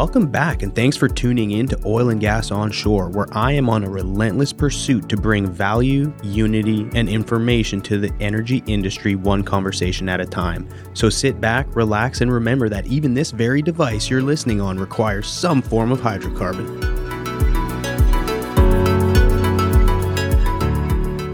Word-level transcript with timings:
Welcome 0.00 0.28
back, 0.28 0.62
and 0.62 0.74
thanks 0.74 0.96
for 0.96 1.08
tuning 1.08 1.50
in 1.50 1.68
to 1.68 1.78
Oil 1.84 2.08
and 2.08 2.18
Gas 2.18 2.50
Onshore, 2.50 3.10
where 3.10 3.26
I 3.32 3.52
am 3.52 3.68
on 3.68 3.84
a 3.84 3.90
relentless 3.90 4.50
pursuit 4.50 5.10
to 5.10 5.16
bring 5.18 5.46
value, 5.46 6.10
unity, 6.22 6.88
and 6.94 7.06
information 7.06 7.82
to 7.82 7.98
the 7.98 8.10
energy 8.18 8.62
industry 8.66 9.14
one 9.14 9.42
conversation 9.42 10.08
at 10.08 10.18
a 10.18 10.24
time. 10.24 10.66
So 10.94 11.10
sit 11.10 11.38
back, 11.38 11.76
relax, 11.76 12.22
and 12.22 12.32
remember 12.32 12.70
that 12.70 12.86
even 12.86 13.12
this 13.12 13.30
very 13.30 13.60
device 13.60 14.08
you're 14.08 14.22
listening 14.22 14.58
on 14.58 14.78
requires 14.78 15.28
some 15.28 15.60
form 15.60 15.92
of 15.92 16.00
hydrocarbon. 16.00 16.99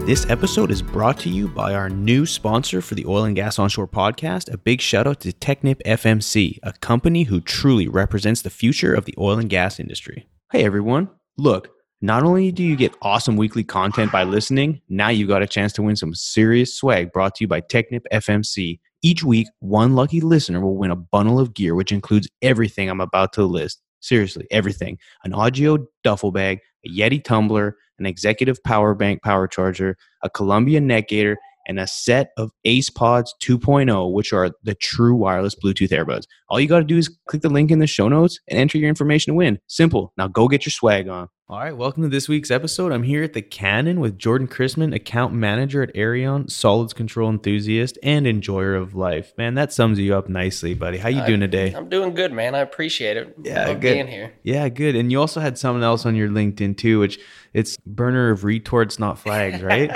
This 0.07 0.25
episode 0.29 0.71
is 0.71 0.81
brought 0.81 1.19
to 1.19 1.29
you 1.29 1.49
by 1.49 1.73
our 1.73 1.89
new 1.89 2.25
sponsor 2.25 2.81
for 2.81 2.95
the 2.95 3.05
Oil 3.05 3.25
and 3.25 3.35
Gas 3.35 3.59
Onshore 3.59 3.89
podcast. 3.89 4.49
A 4.49 4.57
big 4.57 4.79
shout 4.79 5.05
out 5.05 5.19
to 5.19 5.33
Technip 5.33 5.81
FMC, 5.85 6.59
a 6.63 6.71
company 6.79 7.23
who 7.23 7.41
truly 7.41 7.89
represents 7.89 8.41
the 8.41 8.49
future 8.49 8.93
of 8.93 9.03
the 9.03 9.13
oil 9.17 9.37
and 9.37 9.49
gas 9.49 9.81
industry. 9.81 10.25
Hey 10.53 10.63
everyone, 10.63 11.09
look, 11.37 11.71
not 11.99 12.23
only 12.23 12.53
do 12.53 12.63
you 12.63 12.77
get 12.77 12.95
awesome 13.01 13.35
weekly 13.35 13.65
content 13.65 14.09
by 14.09 14.23
listening, 14.23 14.79
now 14.87 15.09
you've 15.09 15.27
got 15.27 15.41
a 15.43 15.45
chance 15.45 15.73
to 15.73 15.81
win 15.81 15.97
some 15.97 16.15
serious 16.15 16.73
swag 16.73 17.11
brought 17.11 17.35
to 17.35 17.43
you 17.43 17.49
by 17.49 17.59
Technip 17.59 18.05
FMC. 18.13 18.79
Each 19.01 19.25
week, 19.25 19.49
one 19.59 19.93
lucky 19.93 20.21
listener 20.21 20.61
will 20.61 20.77
win 20.77 20.91
a 20.91 20.95
bundle 20.95 21.37
of 21.37 21.53
gear, 21.53 21.75
which 21.75 21.91
includes 21.91 22.29
everything 22.41 22.89
I'm 22.89 23.01
about 23.01 23.33
to 23.33 23.43
list. 23.43 23.81
Seriously, 23.99 24.47
everything 24.51 24.99
an 25.25 25.33
Ogio 25.33 25.85
duffel 26.05 26.31
bag, 26.31 26.61
a 26.85 26.89
Yeti 26.89 27.21
tumbler, 27.21 27.75
an 27.99 28.05
executive 28.05 28.63
power 28.63 28.93
bank 28.93 29.21
power 29.23 29.47
charger, 29.47 29.97
a 30.23 30.29
Columbia 30.29 30.81
neck 30.81 31.09
gaiter, 31.09 31.37
and 31.67 31.79
a 31.79 31.85
set 31.85 32.31
of 32.37 32.51
Ace 32.65 32.89
Pods 32.89 33.35
2.0, 33.43 34.11
which 34.11 34.33
are 34.33 34.51
the 34.63 34.73
true 34.75 35.15
wireless 35.15 35.55
Bluetooth 35.55 35.89
earbuds. 35.89 36.23
All 36.49 36.59
you 36.59 36.67
got 36.67 36.79
to 36.79 36.85
do 36.85 36.97
is 36.97 37.15
click 37.27 37.41
the 37.41 37.49
link 37.49 37.69
in 37.69 37.79
the 37.79 37.87
show 37.87 38.07
notes 38.07 38.39
and 38.47 38.57
enter 38.57 38.77
your 38.77 38.89
information 38.89 39.33
to 39.33 39.37
win. 39.37 39.59
Simple. 39.67 40.13
Now 40.17 40.27
go 40.27 40.47
get 40.47 40.65
your 40.65 40.71
swag 40.71 41.07
on. 41.07 41.29
All 41.49 41.59
right, 41.59 41.77
welcome 41.77 42.03
to 42.03 42.09
this 42.09 42.27
week's 42.27 42.51
episode. 42.51 42.91
I'm 42.91 43.03
here 43.03 43.23
at 43.23 43.31
the 43.31 43.41
Cannon 43.41 44.01
with 44.01 44.17
Jordan 44.17 44.49
Chrisman, 44.49 44.93
account 44.93 45.33
manager 45.33 45.81
at 45.81 45.91
Arion, 45.95 46.49
solids 46.49 46.91
control 46.91 47.29
enthusiast, 47.29 47.97
and 48.03 48.27
enjoyer 48.27 48.75
of 48.75 48.95
life. 48.95 49.31
Man, 49.37 49.53
that 49.53 49.71
sums 49.71 49.97
you 49.97 50.13
up 50.13 50.27
nicely, 50.27 50.73
buddy. 50.73 50.97
How 50.97 51.07
you 51.07 51.25
doing 51.25 51.39
today? 51.39 51.73
I'm 51.73 51.87
doing 51.87 52.13
good, 52.15 52.33
man. 52.33 52.53
I 52.53 52.59
appreciate 52.59 53.15
it. 53.15 53.33
Yeah, 53.41 53.67
Love 53.67 53.79
good. 53.79 53.93
being 53.93 54.07
here. 54.07 54.33
Yeah, 54.43 54.67
good. 54.67 54.97
And 54.97 55.09
you 55.09 55.21
also 55.21 55.39
had 55.39 55.57
someone 55.57 55.83
else 55.83 56.05
on 56.05 56.15
your 56.15 56.27
LinkedIn 56.27 56.75
too, 56.75 56.99
which 56.99 57.17
it's 57.53 57.77
burner 57.85 58.29
of 58.29 58.43
retorts, 58.43 58.99
not 58.99 59.17
flags, 59.17 59.61
right? 59.61 59.89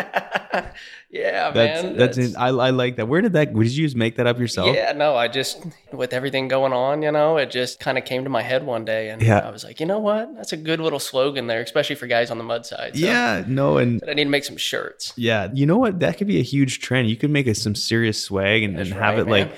yeah, 1.12 1.52
that's 1.52 1.84
man. 1.84 1.98
that's, 1.98 2.18
it. 2.18 2.36
I, 2.38 2.48
I 2.48 2.70
like 2.70 2.96
that. 2.96 3.08
Where 3.08 3.20
did 3.22 3.34
that? 3.34 3.54
Did 3.54 3.68
you 3.72 3.86
just 3.86 3.98
make 3.98 4.16
that 4.16 4.28
up 4.28 4.40
yourself? 4.40 4.74
Yeah, 4.74 4.94
no, 4.94 5.16
I 5.18 5.28
just 5.28 5.66
with 5.92 6.14
everything 6.14 6.48
going 6.48 6.72
on, 6.72 7.02
you 7.02 7.12
know, 7.12 7.36
it 7.38 7.52
just 7.52 7.80
kind 7.82 7.98
of 7.98 8.06
came 8.06 8.24
to 8.24 8.30
my 8.30 8.42
head 8.42 8.66
one 8.66 8.86
day, 8.86 9.10
and 9.10 9.22
Yeah. 9.22 9.40
I 9.40 9.52
was 9.52 9.64
like, 9.64 9.80
you 9.82 9.86
know 9.86 10.00
what? 10.00 10.34
That's 10.36 10.54
a 10.54 10.58
good 10.58 10.80
little 10.80 11.00
slogan 11.00 11.48
there, 11.48 11.62
especially 11.62 11.96
for 11.98 12.08
guys 12.08 12.32
on 12.32 12.38
the 12.38 12.44
mud 12.46 12.66
side. 12.66 12.96
So 12.96 13.06
Yeah, 13.06 13.44
no, 13.48 13.78
and 13.78 14.02
I 14.08 14.14
need 14.14 14.24
to 14.24 14.30
make 14.30 14.46
some 14.46 14.58
shirts. 14.58 15.14
yeah, 15.18 15.50
you 15.54 15.66
know 15.66 15.78
what? 15.78 16.00
That 16.00 16.18
could 16.18 16.28
be 16.28 16.40
a 16.40 16.44
huge 16.44 16.80
trend. 16.80 17.10
You 17.10 17.18
could 17.18 17.30
make 17.32 17.48
it 17.48 17.58
some 17.58 17.76
serious 17.76 18.22
swag 18.24 18.64
and, 18.64 18.80
and 18.80 18.88
have 18.94 19.16
right, 19.16 19.20
it 19.20 19.28
like, 19.28 19.50
man. 19.50 19.58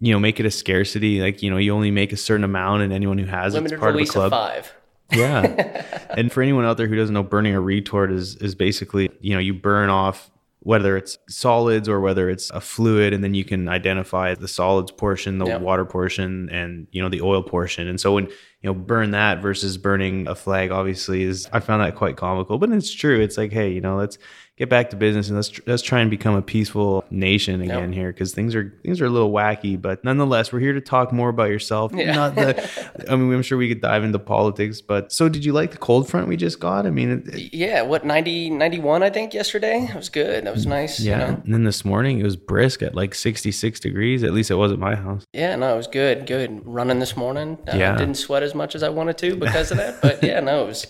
you 0.00 0.12
know, 0.12 0.18
make 0.18 0.40
it 0.40 0.46
a 0.46 0.50
scarcity. 0.50 1.20
Like, 1.20 1.42
you 1.42 1.50
know, 1.50 1.58
you 1.58 1.74
only 1.74 1.90
make 1.90 2.12
a 2.12 2.16
certain 2.16 2.44
amount, 2.44 2.82
and 2.82 2.92
anyone 2.94 3.18
who 3.18 3.26
has 3.26 3.54
it's 3.54 3.72
part 3.74 3.94
of 3.94 4.00
the 4.00 4.06
club. 4.06 4.32
of 4.32 4.38
five. 4.38 4.72
Yeah. 5.12 5.84
and 6.16 6.32
for 6.32 6.42
anyone 6.42 6.64
out 6.64 6.78
there 6.78 6.86
who 6.88 6.96
doesn't 6.96 7.12
know, 7.12 7.22
burning 7.22 7.54
a 7.54 7.60
retort 7.60 8.10
is 8.10 8.36
is 8.36 8.54
basically, 8.54 9.10
you 9.20 9.34
know, 9.34 9.38
you 9.38 9.52
burn 9.52 9.90
off 9.90 10.30
whether 10.64 10.96
it's 10.96 11.18
solids 11.28 11.88
or 11.88 12.00
whether 12.00 12.28
it's 12.28 12.50
a 12.50 12.60
fluid 12.60 13.12
and 13.12 13.22
then 13.22 13.34
you 13.34 13.44
can 13.44 13.68
identify 13.68 14.34
the 14.34 14.48
solids 14.48 14.90
portion, 14.90 15.38
the 15.38 15.46
Yep. 15.46 15.60
water 15.60 15.84
portion 15.84 16.48
and, 16.50 16.86
you 16.90 17.00
know, 17.02 17.08
the 17.10 17.20
oil 17.20 17.42
portion. 17.42 17.86
And 17.86 18.00
so 18.00 18.14
when, 18.14 18.24
you 18.24 18.32
know, 18.64 18.74
burn 18.74 19.10
that 19.10 19.42
versus 19.42 19.76
burning 19.76 20.26
a 20.26 20.34
flag 20.34 20.70
obviously 20.70 21.22
is 21.22 21.46
I 21.52 21.60
found 21.60 21.82
that 21.82 21.94
quite 21.96 22.16
comical, 22.16 22.58
but 22.58 22.70
it's 22.72 22.92
true. 22.92 23.20
It's 23.20 23.36
like, 23.36 23.52
hey, 23.52 23.70
you 23.70 23.82
know, 23.82 23.96
let's 23.96 24.16
get 24.56 24.68
back 24.70 24.90
to 24.90 24.96
business 24.96 25.26
and 25.28 25.36
let's 25.36 25.48
tr- 25.48 25.62
let's 25.66 25.82
try 25.82 25.98
and 26.00 26.08
become 26.10 26.36
a 26.36 26.42
peaceful 26.42 27.04
nation 27.10 27.60
again 27.60 27.92
here 27.92 28.12
because 28.12 28.32
things 28.32 28.54
are 28.54 28.72
things 28.84 29.00
are 29.00 29.06
a 29.06 29.10
little 29.10 29.32
wacky, 29.32 29.80
but 29.80 30.04
nonetheless, 30.04 30.52
we're 30.52 30.60
here 30.60 30.72
to 30.72 30.80
talk 30.80 31.12
more 31.12 31.28
about 31.28 31.48
yourself. 31.50 31.92
Yeah. 31.92 32.14
Not 32.14 32.34
the 32.36 33.04
I 33.10 33.16
mean, 33.16 33.32
I'm 33.32 33.42
sure 33.42 33.58
we 33.58 33.68
could 33.68 33.80
dive 33.80 34.04
into 34.04 34.18
politics, 34.20 34.80
but 34.80 35.12
so 35.12 35.28
did 35.28 35.44
you 35.44 35.52
like 35.52 35.72
the 35.72 35.76
cold 35.78 36.08
front 36.08 36.28
we 36.28 36.36
just 36.36 36.60
got? 36.60 36.86
I 36.86 36.90
mean, 36.90 37.10
it, 37.26 37.34
it- 37.34 37.54
Yeah, 37.54 37.82
what 37.82 38.04
90, 38.04 38.50
91, 38.50 39.02
I 39.02 39.10
think 39.10 39.34
yesterday. 39.34 39.88
It 39.90 39.94
was 39.96 40.08
good. 40.08 40.44
That 40.46 40.54
was 40.54 40.66
nice. 40.66 41.00
yeah. 41.00 41.12
You 41.12 41.32
know? 41.32 41.40
And 41.44 41.54
then 41.54 41.64
this 41.64 41.84
morning 41.84 42.20
it 42.20 42.24
was 42.24 42.36
brisk 42.36 42.82
at 42.82 42.94
like 42.94 43.14
66 43.14 43.80
degrees. 43.80 44.22
At 44.22 44.32
least 44.32 44.50
it 44.52 44.54
was 44.54 44.70
at 44.70 44.78
my 44.78 44.94
house. 44.94 45.24
Yeah, 45.32 45.56
no, 45.56 45.74
it 45.74 45.76
was 45.76 45.86
good. 45.88 46.26
Good 46.26 46.62
running 46.64 47.00
this 47.00 47.16
morning. 47.16 47.58
Uh, 47.66 47.76
Yeah. 47.76 47.96
Didn't 47.96 48.14
sweat 48.16 48.42
as 48.44 48.54
much 48.54 48.74
as 48.76 48.82
I 48.84 48.88
wanted 48.88 49.18
to 49.18 49.34
because 49.36 49.72
of 49.72 49.78
that, 49.78 50.00
but 50.00 50.22
yeah, 50.22 50.38
no, 50.40 50.62
it 50.62 50.66
was 50.68 50.86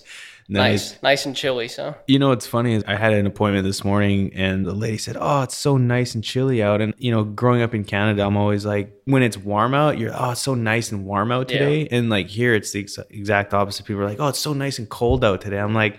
nice, 0.48 1.00
nice 1.02 1.26
and 1.26 1.34
chilly. 1.34 1.68
So 1.68 1.94
You 2.06 2.18
know 2.18 2.28
what's 2.28 2.46
funny 2.46 2.74
is 2.74 2.84
I 2.86 2.96
had 2.96 3.12
an 3.12 3.26
appointment 3.26 3.64
this 3.64 3.84
morning 3.84 4.32
and 4.34 4.64
the 4.66 4.72
lady 4.74 4.98
said, 4.98 5.16
"Oh, 5.18 5.42
it's 5.42 5.56
so 5.56 5.76
nice 5.76 6.14
and 6.14 6.22
chilly 6.22 6.62
out." 6.62 6.80
And 6.80 6.94
you 6.98 7.10
know, 7.10 7.24
growing 7.24 7.62
up 7.62 7.74
in 7.74 7.84
Canada, 7.84 8.24
I'm 8.24 8.36
always 8.36 8.64
like, 8.66 8.92
when 9.04 9.22
it's 9.22 9.36
warm 9.38 9.74
out, 9.74 9.98
you're, 9.98 10.12
"Oh, 10.14 10.30
it's 10.32 10.42
so 10.42 10.54
nice 10.54 10.92
and 10.92 11.04
warm 11.04 11.32
out 11.32 11.50
Yeah. 11.50 11.58
today." 11.58 11.88
And 11.90 12.10
like 12.10 12.28
here, 12.28 12.54
it's 12.54 12.72
the 12.72 12.80
ex- 12.80 12.98
exact 13.10 13.54
opposite. 13.54 13.86
People 13.86 14.02
are 14.02 14.08
like, 14.08 14.20
"Oh, 14.20 14.28
it's 14.28 14.38
so 14.38 14.52
nice 14.52 14.78
and 14.78 14.88
cold 14.88 15.24
out 15.24 15.40
today." 15.40 15.58
I'm 15.58 15.74
like. 15.74 15.98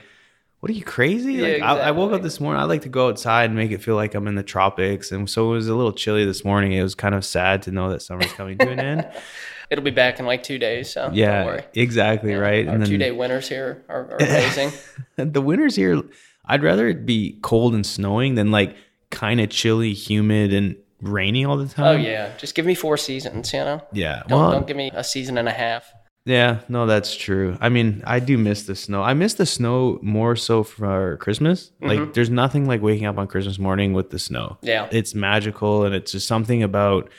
What 0.61 0.71
are 0.71 0.73
you 0.77 0.83
crazy? 0.85 1.33
Yeah, 1.33 1.43
like 1.43 1.61
I, 1.61 1.79
I 1.89 1.91
woke 1.91 2.11
up 2.11 2.23
this 2.23 2.39
morning. 2.39 2.59
I 2.59 2.65
like 2.65 2.81
to 2.83 2.89
go 2.89 3.09
outside 3.09 3.45
and 3.51 3.55
make 3.55 3.69
it 3.69 3.83
feel 3.83 3.95
like 3.95 4.15
I'm 4.15 4.25
in 4.27 4.33
the 4.33 4.41
tropics, 4.41 5.11
and 5.11 5.29
so 5.29 5.51
it 5.51 5.57
was 5.57 5.67
a 5.67 5.75
little 5.75 5.91
chilly 5.91 6.25
this 6.25 6.43
morning. 6.43 6.71
It 6.71 6.81
was 6.81 6.95
kind 6.95 7.13
of 7.13 7.23
sad 7.23 7.61
to 7.63 7.71
know 7.71 7.91
that 7.91 8.01
summer's 8.01 8.31
coming 8.33 8.57
to 8.57 8.71
an 8.71 8.79
end. 8.79 9.07
it'll 9.69 9.83
be 9.83 9.91
back 9.91 10.19
in 10.19 10.25
like 10.25 10.43
two 10.43 10.57
days. 10.59 10.91
So 10.93 11.03
don't 11.07 11.15
Yeah, 11.15 11.45
worry. 11.45 11.63
exactly 11.73 12.33
right. 12.35 12.67
Our 12.67 12.85
two 12.85 12.97
day 12.97 13.11
winters 13.11 13.47
here 13.49 13.83
are, 13.89 14.11
are 14.11 14.17
amazing. 14.17 14.71
the 15.15 15.41
winters 15.41 15.75
here, 15.75 16.01
I'd 16.45 16.63
rather 16.63 16.87
it 16.87 17.05
be 17.05 17.39
cold 17.41 17.73
and 17.73 17.85
snowing 17.85 18.35
than 18.35 18.51
like 18.51 18.75
kind 19.11 19.39
of 19.39 19.49
chilly, 19.49 19.93
humid, 19.93 20.53
and 20.53 20.75
rainy 21.01 21.45
all 21.45 21.57
the 21.57 21.67
time. 21.67 21.85
oh 21.85 21.91
yeah, 21.99 22.35
just 22.37 22.55
give 22.55 22.65
me 22.65 22.75
four 22.75 22.97
seasons. 22.97 23.51
You 23.53 23.59
know, 23.59 23.81
yeah. 23.91 24.23
don't, 24.27 24.39
well, 24.39 24.51
don't 24.51 24.67
give 24.67 24.77
me 24.77 24.91
a 24.93 25.03
season 25.03 25.37
and 25.37 25.47
a 25.47 25.51
half. 25.51 25.91
yeah, 26.25 26.61
no, 26.69 26.85
that's 26.87 27.15
true. 27.15 27.57
I 27.61 27.69
mean, 27.69 28.01
I 28.05 28.19
do 28.19 28.37
miss 28.37 28.63
the 28.63 28.75
snow. 28.75 29.03
I 29.03 29.13
miss 29.13 29.35
the 29.35 29.45
snow 29.45 29.99
more 30.01 30.35
so 30.35 30.63
for 30.63 31.17
Christmas. 31.17 31.71
Mm-hmm. 31.81 31.87
Like, 31.87 32.13
there's 32.13 32.29
nothing 32.31 32.67
like 32.67 32.81
waking 32.81 33.05
up 33.05 33.17
on 33.19 33.27
Christmas 33.27 33.59
morning 33.59 33.93
with 33.93 34.09
the 34.09 34.17
snow. 34.19 34.57
Yeah. 34.61 34.87
it's 34.91 35.13
magical, 35.13 35.83
and 35.85 35.93
it's 35.95 36.11
just 36.11 36.27
something 36.27 36.63
about. 36.63 37.09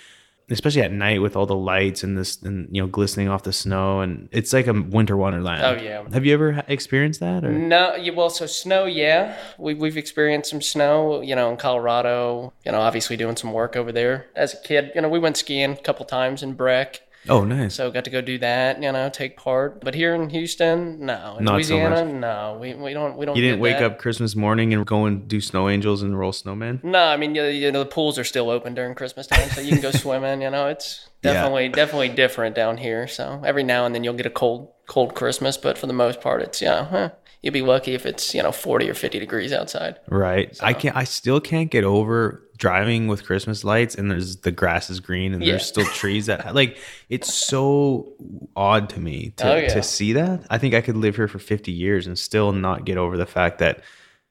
Especially 0.49 0.83
at 0.83 0.93
night 0.93 1.21
with 1.21 1.35
all 1.35 1.45
the 1.45 1.57
lights 1.57 2.05
and 2.05 2.17
this, 2.17 2.41
and 2.43 2.69
you 2.71 2.81
know, 2.81 2.87
glistening 2.87 3.29
off 3.29 3.43
the 3.43 3.53
snow, 3.53 4.01
and 4.01 4.29
it's 4.31 4.53
like 4.53 4.69
a 4.69 4.73
winter 4.73 5.17
wonderland. 5.17 5.63
Oh, 5.65 5.83
yeah. 5.83 6.05
Have 6.13 6.25
you 6.25 6.33
ever 6.35 6.63
experienced 6.69 7.19
that? 7.19 7.45
Or? 7.45 7.51
No, 7.51 7.97
well, 8.15 8.31
so 8.31 8.47
snow, 8.47 8.85
yeah, 8.85 9.37
we 9.59 9.75
we've 9.75 9.97
experienced 9.97 10.51
some 10.51 10.63
snow. 10.63 11.21
You 11.21 11.35
know, 11.35 11.51
in 11.51 11.57
Colorado. 11.57 12.53
You 12.65 12.73
know, 12.73 12.81
obviously 12.81 13.17
doing 13.17 13.37
some 13.37 13.53
work 13.53 13.75
over 13.75 13.91
there 13.91 14.27
as 14.37 14.55
a 14.55 14.59
kid. 14.59 14.93
You 14.95 15.01
know, 15.01 15.09
we 15.09 15.19
went 15.19 15.37
skiing 15.37 15.73
a 15.73 15.77
couple 15.77 16.07
times 16.07 16.43
in 16.43 16.53
Breck. 16.53 17.01
Oh, 17.29 17.45
nice. 17.45 17.75
So 17.75 17.91
got 17.91 18.05
to 18.05 18.11
go 18.11 18.21
do 18.21 18.39
that, 18.39 18.83
you 18.83 18.91
know, 18.93 19.09
take 19.09 19.37
part. 19.37 19.81
But 19.83 19.95
here 19.95 20.15
in 20.15 20.31
Houston, 20.31 21.05
no. 21.05 21.37
In 21.39 21.45
Not 21.45 21.53
so 21.65 21.75
Louisiana, 21.77 22.05
no. 22.05 22.59
We, 22.61 22.75
we 22.75 22.93
don't 22.93 23.17
we 23.17 23.27
don't. 23.27 23.37
You 23.37 23.43
didn't 23.43 23.61
wake 23.61 23.79
that. 23.79 23.85
up 23.93 23.99
Christmas 23.99 24.37
morning 24.37 24.73
and 24.73 24.87
go 24.87 25.07
and 25.07 25.27
do 25.27 25.41
snow 25.41 25.69
angels 25.69 26.03
and 26.03 26.19
roll 26.19 26.33
snowmen? 26.33 26.83
No, 26.85 27.03
I 27.05 27.17
mean, 27.17 27.35
you, 27.35 27.45
you 27.45 27.73
know, 27.73 27.81
the 27.81 27.91
pools 27.91 28.19
are 28.19 28.25
still 28.25 28.51
open 28.51 28.75
during 28.75 28.95
Christmas 28.95 29.27
time, 29.27 29.49
so 29.51 29.61
you 29.61 29.73
can 29.73 29.81
go 29.81 29.91
swimming. 30.03 30.43
You 30.43 30.51
know, 30.51 30.69
it's 30.69 31.09
Yeah. 31.23 31.33
definitely 31.33 31.69
definitely 31.71 32.09
different 32.11 32.55
down 32.55 32.77
here. 32.79 33.07
So 33.09 33.43
every 33.45 33.63
now 33.65 33.87
and 33.87 33.95
then 33.95 34.05
you'll 34.05 34.15
get 34.15 34.27
a 34.27 34.31
cold 34.31 34.71
cold 34.87 35.15
Christmas, 35.15 35.57
but 35.57 35.77
for 35.79 35.87
the 35.87 35.93
most 35.93 36.21
part, 36.21 36.43
it's 36.43 36.61
you 36.61 36.69
know, 36.69 36.85
huh, 36.85 37.11
you'll 37.43 37.53
be 37.53 37.63
lucky 37.63 37.95
if 37.95 38.07
it's 38.07 38.35
you 38.35 38.43
know 38.43 38.53
forty 38.53 38.89
or 38.91 38.95
fifty 38.95 39.19
degrees 39.19 39.53
outside. 39.53 39.99
Right. 40.09 40.57
I 40.63 40.73
can't 40.73 40.97
I 40.97 41.05
still 41.05 41.41
can't 41.41 41.71
get 41.71 41.85
over 41.85 42.43
driving 42.59 43.07
with 43.07 43.25
Christmas 43.25 43.65
lights 43.65 43.95
and 43.95 44.11
there's 44.11 44.37
the 44.39 44.51
grass 44.51 44.89
is 44.89 44.99
green 45.01 45.35
and 45.35 45.43
Yeah. 45.45 45.53
there's 45.53 45.67
still 45.67 45.85
trees 45.95 46.27
that 46.27 46.55
like 46.55 46.79
it's 47.11 47.33
so 47.33 48.15
odd 48.57 48.89
to 48.91 49.01
me 49.01 49.35
to, 49.37 49.53
Oh, 49.53 49.57
yeah. 49.57 49.69
to 49.75 49.83
see 49.83 50.15
that. 50.15 50.47
I 50.49 50.57
think 50.59 50.75
I 50.75 50.81
could 50.81 50.97
live 50.97 51.17
here 51.17 51.29
for 51.29 51.39
50 51.39 51.71
years 51.71 52.07
and 52.07 52.19
still 52.19 52.53
not 52.53 52.85
get 52.87 52.97
over 52.97 53.17
the 53.19 53.27
fact 53.27 53.59
that 53.59 53.83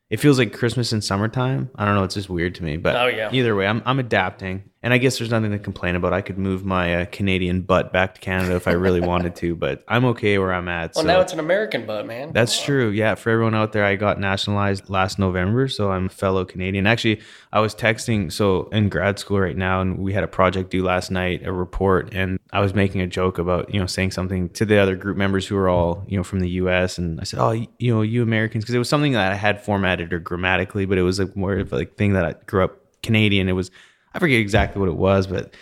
it 0.10 0.20
feels 0.20 0.38
like 0.40 0.54
Christmas 0.54 0.92
in 0.94 1.02
summertime. 1.02 1.70
I 1.76 1.86
don't 1.86 1.96
know, 1.96 2.04
it's 2.04 2.16
just 2.16 2.30
weird 2.30 2.56
to 2.56 2.64
me, 2.64 2.78
but 2.78 2.96
Oh, 2.96 3.08
yeah. 3.08 3.30
either 3.32 3.56
way, 3.56 3.68
I'm 3.68 3.82
I'm 3.86 4.00
adapting. 4.00 4.64
And 4.86 4.94
I 4.94 5.00
guess 5.00 5.18
there's 5.18 5.32
nothing 5.32 5.50
to 5.50 5.58
complain 5.58 5.96
about. 5.96 6.14
I 6.14 6.22
could 6.22 6.38
move 6.38 6.64
my 6.64 7.02
uh, 7.02 7.06
Canadian 7.12 7.62
butt 7.62 7.92
back 7.92 8.14
to 8.14 8.22
Canada 8.22 8.56
if 8.56 8.68
I 8.68 8.74
really 8.74 9.02
wanted 9.14 9.36
to, 9.38 9.56
but 9.56 9.84
I'm 9.88 10.06
okay 10.06 10.38
where 10.38 10.54
I'm 10.54 10.68
at. 10.68 10.94
Well, 10.94 11.04
so. 11.04 11.08
now 11.08 11.22
it's 11.22 11.34
an 11.34 11.40
American 11.40 11.88
butt, 11.88 12.06
man. 12.06 12.32
That's 12.34 12.64
true. 12.64 12.90
Yeah, 12.90 13.16
for 13.16 13.32
everyone 13.32 13.56
out 13.56 13.74
there, 13.74 13.84
I 13.84 13.96
got 13.96 14.20
nationalized 14.20 14.88
last 14.88 15.18
November, 15.18 15.68
so 15.70 15.90
I'm 15.90 16.06
a 16.06 16.10
fellow 16.10 16.46
Canadian. 16.46 16.86
Actually, 16.86 17.20
I 17.52 17.62
was 17.62 17.74
texting 17.74 18.32
so 18.32 18.70
in 18.72 18.90
grad 18.90 19.18
school 19.18 19.40
right 19.40 19.58
now, 19.58 19.82
and 19.82 19.98
we 19.98 20.14
had 20.14 20.24
a 20.24 20.28
project 20.28 20.70
due 20.70 20.84
last 20.84 21.10
night, 21.10 21.44
a 21.44 21.52
report, 21.52 22.14
and 22.14 22.38
I 22.54 22.60
was 22.60 22.76
making 22.76 23.02
a 23.02 23.08
joke 23.08 23.40
about 23.40 23.74
you 23.74 23.80
know 23.80 23.88
saying 23.88 24.12
something 24.12 24.50
to 24.50 24.66
the 24.66 24.78
other 24.78 24.96
group 24.96 25.18
members 25.18 25.48
who 25.48 25.56
were 25.56 25.68
all 25.68 26.04
you 26.08 26.16
know 26.16 26.24
from 26.24 26.42
the 26.42 26.50
U.S. 26.62 27.00
and 27.00 27.20
I 27.20 27.24
said, 27.24 27.40
oh, 27.40 27.54
you 27.80 27.92
know, 27.92 28.04
you 28.04 28.22
Americans, 28.22 28.64
because 28.64 28.76
it 28.76 28.78
was 28.78 28.90
something 28.90 29.14
that 29.14 29.32
I 29.32 29.36
had 29.36 29.66
formatted 29.66 30.14
or 30.14 30.20
grammatically, 30.20 30.86
but 30.86 31.00
it 31.00 31.02
was 31.02 31.18
like 31.18 31.36
more 31.36 31.56
of 31.56 31.72
like 31.72 31.96
thing 31.96 32.14
that 32.14 32.24
I 32.24 32.36
grew 32.46 32.64
up 32.64 32.78
Canadian. 33.02 33.50
It 33.50 33.54
was 33.54 33.72
I 34.16 34.20
forget 34.20 34.40
exactly 34.40 34.80
what 34.80 34.88
it 34.88 34.96
was, 34.96 35.28
but 35.28 35.54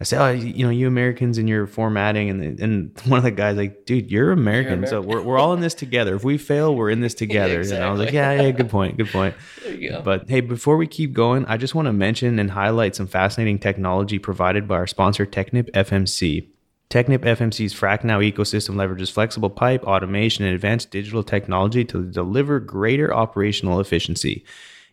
I 0.00 0.04
say, 0.04 0.16
oh, 0.16 0.30
you 0.30 0.64
know, 0.64 0.70
you 0.70 0.86
Americans 0.86 1.36
and 1.36 1.46
your 1.46 1.66
formatting, 1.66 2.30
and 2.30 2.60
and 2.60 2.98
one 3.04 3.18
of 3.18 3.24
the 3.24 3.32
guys 3.32 3.56
like, 3.56 3.84
dude, 3.84 4.10
you're 4.10 4.32
American, 4.32 4.86
so 4.86 5.02
we're 5.02 5.20
we're 5.20 5.38
all 5.38 5.52
in 5.52 5.60
this 5.60 5.74
together. 5.74 6.14
If 6.14 6.24
we 6.24 6.38
fail, 6.38 6.74
we're 6.74 6.88
in 6.88 7.00
this 7.00 7.14
together. 7.24 7.60
And 7.60 7.74
I 7.74 7.90
was 7.90 8.00
like, 8.00 8.12
yeah, 8.12 8.32
yeah, 8.32 8.50
good 8.52 8.70
point, 8.70 8.96
good 8.96 9.10
point. 9.10 9.34
There 9.62 9.74
you 9.74 9.90
go. 9.90 10.02
But 10.02 10.30
hey, 10.30 10.40
before 10.40 10.78
we 10.78 10.86
keep 10.86 11.12
going, 11.12 11.44
I 11.46 11.58
just 11.58 11.74
want 11.74 11.86
to 11.86 11.92
mention 11.92 12.38
and 12.38 12.50
highlight 12.52 12.96
some 12.96 13.08
fascinating 13.08 13.58
technology 13.58 14.18
provided 14.18 14.66
by 14.66 14.76
our 14.76 14.86
sponsor, 14.86 15.26
Technip 15.26 15.70
FMC. 15.72 16.46
Technip 16.88 17.18
FMC's 17.18 17.72
FracNow 17.72 18.32
ecosystem 18.32 18.74
leverages 18.74 19.12
flexible 19.12 19.50
pipe, 19.50 19.84
automation, 19.84 20.44
and 20.44 20.54
advanced 20.54 20.90
digital 20.90 21.22
technology 21.22 21.84
to 21.84 22.04
deliver 22.04 22.58
greater 22.58 23.14
operational 23.14 23.78
efficiency, 23.78 24.44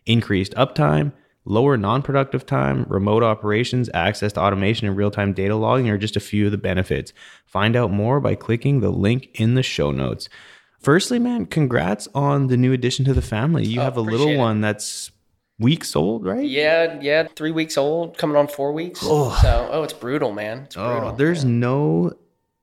increased 0.06 0.52
uptime, 0.54 1.12
lower 1.48 1.76
non 1.76 2.02
productive 2.02 2.44
time, 2.46 2.84
remote 2.88 3.22
operations, 3.22 3.88
access 3.94 4.32
to 4.34 4.40
automation, 4.40 4.86
and 4.86 4.96
real 4.96 5.10
time 5.10 5.32
data 5.32 5.56
logging 5.56 5.88
are 5.88 5.98
just 5.98 6.16
a 6.16 6.20
few 6.20 6.46
of 6.46 6.52
the 6.52 6.58
benefits. 6.58 7.12
Find 7.46 7.74
out 7.74 7.90
more 7.90 8.20
by 8.20 8.34
clicking 8.34 8.80
the 8.80 8.90
link 8.90 9.28
in 9.34 9.54
the 9.54 9.62
show 9.62 9.90
notes. 9.90 10.28
Firstly, 10.78 11.18
man, 11.18 11.46
congrats 11.46 12.06
on 12.14 12.46
the 12.46 12.56
new 12.56 12.72
addition 12.72 13.04
to 13.06 13.14
the 13.14 13.22
family. 13.22 13.64
You 13.66 13.80
Oh, 13.80 13.84
have 13.84 13.96
a 13.96 14.00
little 14.00 14.28
it. 14.28 14.36
one 14.36 14.60
that's 14.60 15.10
weeks 15.58 15.96
old, 15.96 16.24
right? 16.24 16.46
Yeah, 16.46 17.00
yeah, 17.00 17.26
three 17.34 17.50
weeks 17.50 17.76
old, 17.76 18.16
coming 18.16 18.36
on 18.36 18.46
four 18.46 18.72
weeks. 18.72 19.00
Oh. 19.02 19.36
So, 19.42 19.68
oh, 19.72 19.82
it's 19.82 19.92
brutal, 19.92 20.30
man. 20.32 20.58
It's 20.66 20.76
oh, 20.76 20.86
brutal. 20.92 21.08
Oh, 21.08 21.16
there's 21.16 21.44
no, 21.44 22.12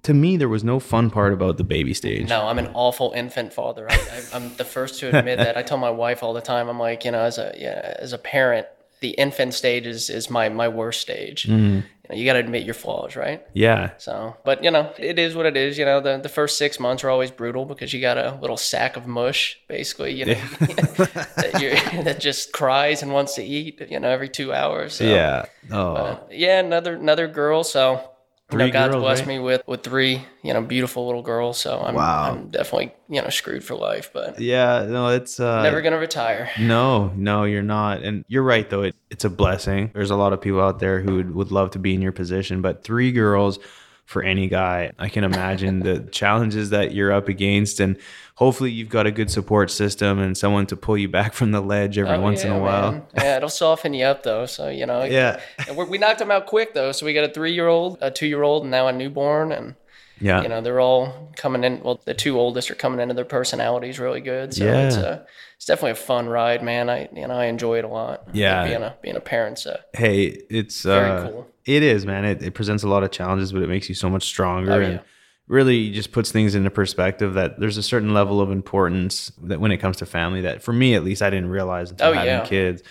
to 0.04 0.14
me, 0.14 0.38
there 0.38 0.48
was 0.48 0.64
no 0.64 0.80
fun 0.80 1.10
part 1.10 1.34
about 1.34 1.58
the 1.58 1.66
baby 1.66 1.94
stage. 1.94 2.30
No, 2.30 2.48
I'm 2.48 2.58
an 2.58 2.70
awful 2.74 3.12
infant 3.14 3.52
father. 3.52 3.86
I, 3.92 3.96
I, 3.96 4.22
I'm 4.34 4.56
the 4.56 4.64
first 4.64 5.00
to 5.02 5.08
admit 5.18 5.38
that. 5.40 5.58
I 5.58 5.62
tell 5.64 5.78
my 5.78 5.90
wife 5.90 6.24
all 6.24 6.34
the 6.34 6.40
time. 6.40 6.70
I'm 6.70 6.80
like, 6.80 7.04
you 7.04 7.12
know, 7.12 7.20
as 7.20 7.38
a 7.38 7.54
yeah, 7.58 7.96
as 8.00 8.14
a 8.14 8.18
parent, 8.18 8.66
the 9.02 9.10
infant 9.12 9.54
stage 9.54 9.86
is 9.86 10.10
is 10.10 10.30
my 10.30 10.50
my 10.50 10.68
worst 10.68 11.02
stage. 11.02 11.44
Mm-hmm. 11.44 11.56
You, 11.76 12.10
know, 12.10 12.16
you 12.16 12.26
got 12.26 12.34
to 12.34 12.40
admit 12.40 12.64
your 12.64 12.74
flaws, 12.74 13.16
right? 13.16 13.46
Yeah. 13.54 13.92
So, 13.98 14.38
but 14.44 14.64
you 14.64 14.72
know, 14.72 14.94
it 14.98 15.18
is 15.18 15.36
what 15.36 15.46
it 15.46 15.58
is. 15.58 15.78
You 15.78 15.86
know, 15.86 16.02
the 16.02 16.18
the 16.18 16.30
first 16.30 16.58
six 16.58 16.80
months 16.80 17.04
are 17.04 17.10
always 17.10 17.32
brutal 17.32 17.66
because 17.66 17.94
you 17.94 18.02
got 18.02 18.18
a 18.18 18.38
little 18.42 18.58
sack 18.58 18.96
of 18.96 19.08
mush, 19.08 19.60
basically. 19.68 20.14
You 20.14 20.26
know, 20.26 20.34
that 20.60 21.58
you 21.60 22.04
that 22.04 22.20
just 22.20 22.52
cries 22.52 23.02
and 23.02 23.12
wants 23.12 23.36
to 23.36 23.44
eat. 23.44 23.82
You 23.90 24.00
know, 24.00 24.10
every 24.10 24.30
two 24.30 24.54
hours. 24.54 24.96
So, 24.96 25.04
Yeah. 25.04 25.46
Oh, 25.72 25.94
uh, 25.94 26.20
yeah, 26.32 26.60
another 26.60 26.94
another 26.94 27.28
girl. 27.28 27.64
So. 27.64 28.12
You 28.52 28.60
know, 28.60 28.70
God's 28.70 28.94
girls, 28.94 29.04
blessed 29.04 29.22
right? 29.22 29.28
me 29.28 29.40
with 29.40 29.64
with 29.66 29.82
three, 29.84 30.22
you 30.44 30.54
know, 30.54 30.62
beautiful 30.62 31.06
little 31.08 31.24
girls. 31.24 31.58
So 31.58 31.80
I'm, 31.80 31.96
Wow. 31.96 32.32
I'm 32.32 32.50
definitely, 32.50 32.94
you 33.10 33.22
know, 33.22 33.30
screwed 33.30 33.64
for 33.64 33.76
life. 33.76 34.12
But 34.14 34.40
yeah. 34.40 34.86
No, 34.88 35.08
it's 35.10 35.40
uh, 35.40 35.64
never 35.64 35.82
gonna 35.82 35.98
retire. 35.98 36.50
No, 36.60 37.12
no, 37.16 37.44
you're 37.46 37.64
not. 37.64 38.04
And 38.04 38.24
you're 38.28 38.44
right, 38.44 38.70
though. 38.70 38.84
It, 38.84 38.96
it's 39.10 39.26
a 39.26 39.30
blessing. 39.32 39.90
There's 39.94 40.12
a 40.12 40.16
lot 40.16 40.32
of 40.32 40.42
people 40.42 40.62
out 40.62 40.80
there 40.80 41.02
who 41.02 41.16
would, 41.16 41.34
would 41.34 41.52
love 41.52 41.72
to 41.72 41.80
be 41.80 41.96
in 41.96 42.02
your 42.04 42.12
position, 42.12 42.62
but 42.62 42.84
three 42.84 43.12
girls 43.12 43.58
for 44.06 44.22
any 44.24 44.48
guy, 44.48 44.92
I 45.00 45.10
can 45.10 45.24
imagine 45.24 45.80
the 45.80 46.00
challenges 46.12 46.70
that 46.70 46.94
you're 46.94 47.12
up 47.12 47.28
against. 47.28 47.80
And 47.80 47.98
hopefully, 48.36 48.72
you've 48.72 48.90
got 48.90 49.08
a 49.08 49.12
good 49.12 49.32
support 49.32 49.72
system 49.72 50.20
and 50.20 50.38
someone 50.38 50.68
to 50.68 50.76
pull 50.76 50.98
you 50.98 51.10
back 51.10 51.34
from 51.34 51.52
the 51.52 51.62
ledge 51.62 51.98
every 51.98 52.16
Oh, 52.18 52.22
once 52.22 52.44
in 52.44 52.52
a 52.52 52.60
while. 52.60 52.92
man. 52.92 53.04
Yeah, 53.18 53.38
it'll 53.38 53.50
soften 53.50 53.94
you 53.96 54.06
up 54.06 54.24
though. 54.24 54.46
So 54.46 54.70
you 54.70 54.86
know, 54.86 55.04
Yeah. 55.04 55.40
And 55.68 55.76
we're, 55.76 55.86
we 55.86 55.98
knocked 55.98 56.20
them 56.20 56.30
out 56.32 56.46
quick 56.46 56.74
though. 56.76 56.92
So 56.92 57.06
we 57.06 57.14
got 57.14 57.24
a 57.30 57.34
three-year-old, 57.34 57.98
a 58.02 58.12
two-year-old, 58.12 58.62
and 58.64 58.72
now 58.72 58.88
a 58.88 58.94
newborn, 58.94 59.52
and 59.52 59.74
Yeah. 60.22 60.44
you 60.44 60.50
know 60.50 60.62
they're 60.62 60.80
all 60.80 61.32
coming 61.36 61.64
in. 61.64 61.82
Well, 61.84 62.00
the 62.06 62.14
two 62.14 62.40
oldest 62.40 62.70
are 62.70 62.76
coming 62.76 63.00
into 63.00 63.16
their 63.16 63.26
personalities 63.26 64.00
really 64.00 64.22
good. 64.22 64.54
So 64.54 64.66
Yeah. 64.66 64.86
it's 64.88 64.96
a, 64.98 65.26
it's 65.56 65.66
definitely 65.66 65.92
a 65.92 65.96
fun 65.96 66.30
ride, 66.30 66.62
man. 66.62 66.90
I 66.92 67.10
you 67.12 67.28
know 67.28 67.34
I 67.34 67.46
enjoy 67.46 67.80
it 67.80 67.86
a 67.86 67.88
lot. 67.90 68.28
Yeah. 68.34 68.68
being 68.68 68.84
a 68.84 68.96
being 69.02 69.16
a 69.16 69.20
parent's 69.20 69.66
uh, 69.66 69.80
hey, 69.94 70.26
it's 70.50 70.84
very 70.84 71.10
uh, 71.10 71.28
cool. 71.30 71.48
It 71.66 71.82
is, 71.84 72.06
man. 72.06 72.26
It, 72.26 72.44
it 72.44 72.54
presents 72.54 72.84
a 72.84 72.88
lot 72.88 73.04
of 73.04 73.12
challenges, 73.12 73.52
but 73.52 73.62
it 73.64 73.70
makes 73.70 73.90
you 73.90 73.96
so 73.96 74.10
much 74.10 74.24
stronger 74.24 74.72
Oh, 74.74 74.80
and 74.82 75.02
really 75.48 75.92
just 75.92 76.12
puts 76.12 76.32
things 76.32 76.56
into 76.56 76.70
perspective 76.72 77.34
that 77.36 77.60
there's 77.60 77.78
a 77.78 77.84
certain 77.84 78.14
level 78.14 78.42
of 78.42 78.50
importance 78.52 79.32
that 79.44 79.60
when 79.60 79.72
it 79.72 79.78
comes 79.78 79.98
to 79.98 80.06
family 80.06 80.42
that 80.42 80.62
for 80.64 80.74
me 80.74 80.96
at 80.96 81.04
least 81.04 81.22
I 81.22 81.30
didn't 81.30 81.50
realize 81.50 81.92
until 81.92 82.10
Oh, 82.10 82.14
having 82.14 82.28
yeah. 82.28 82.46
kids. 82.46 82.82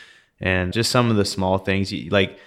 And 0.40 0.72
just 0.72 0.90
some 0.90 1.10
of 1.10 1.16
the 1.16 1.24
small 1.24 1.58
things 1.58 1.92
like, 2.10 2.38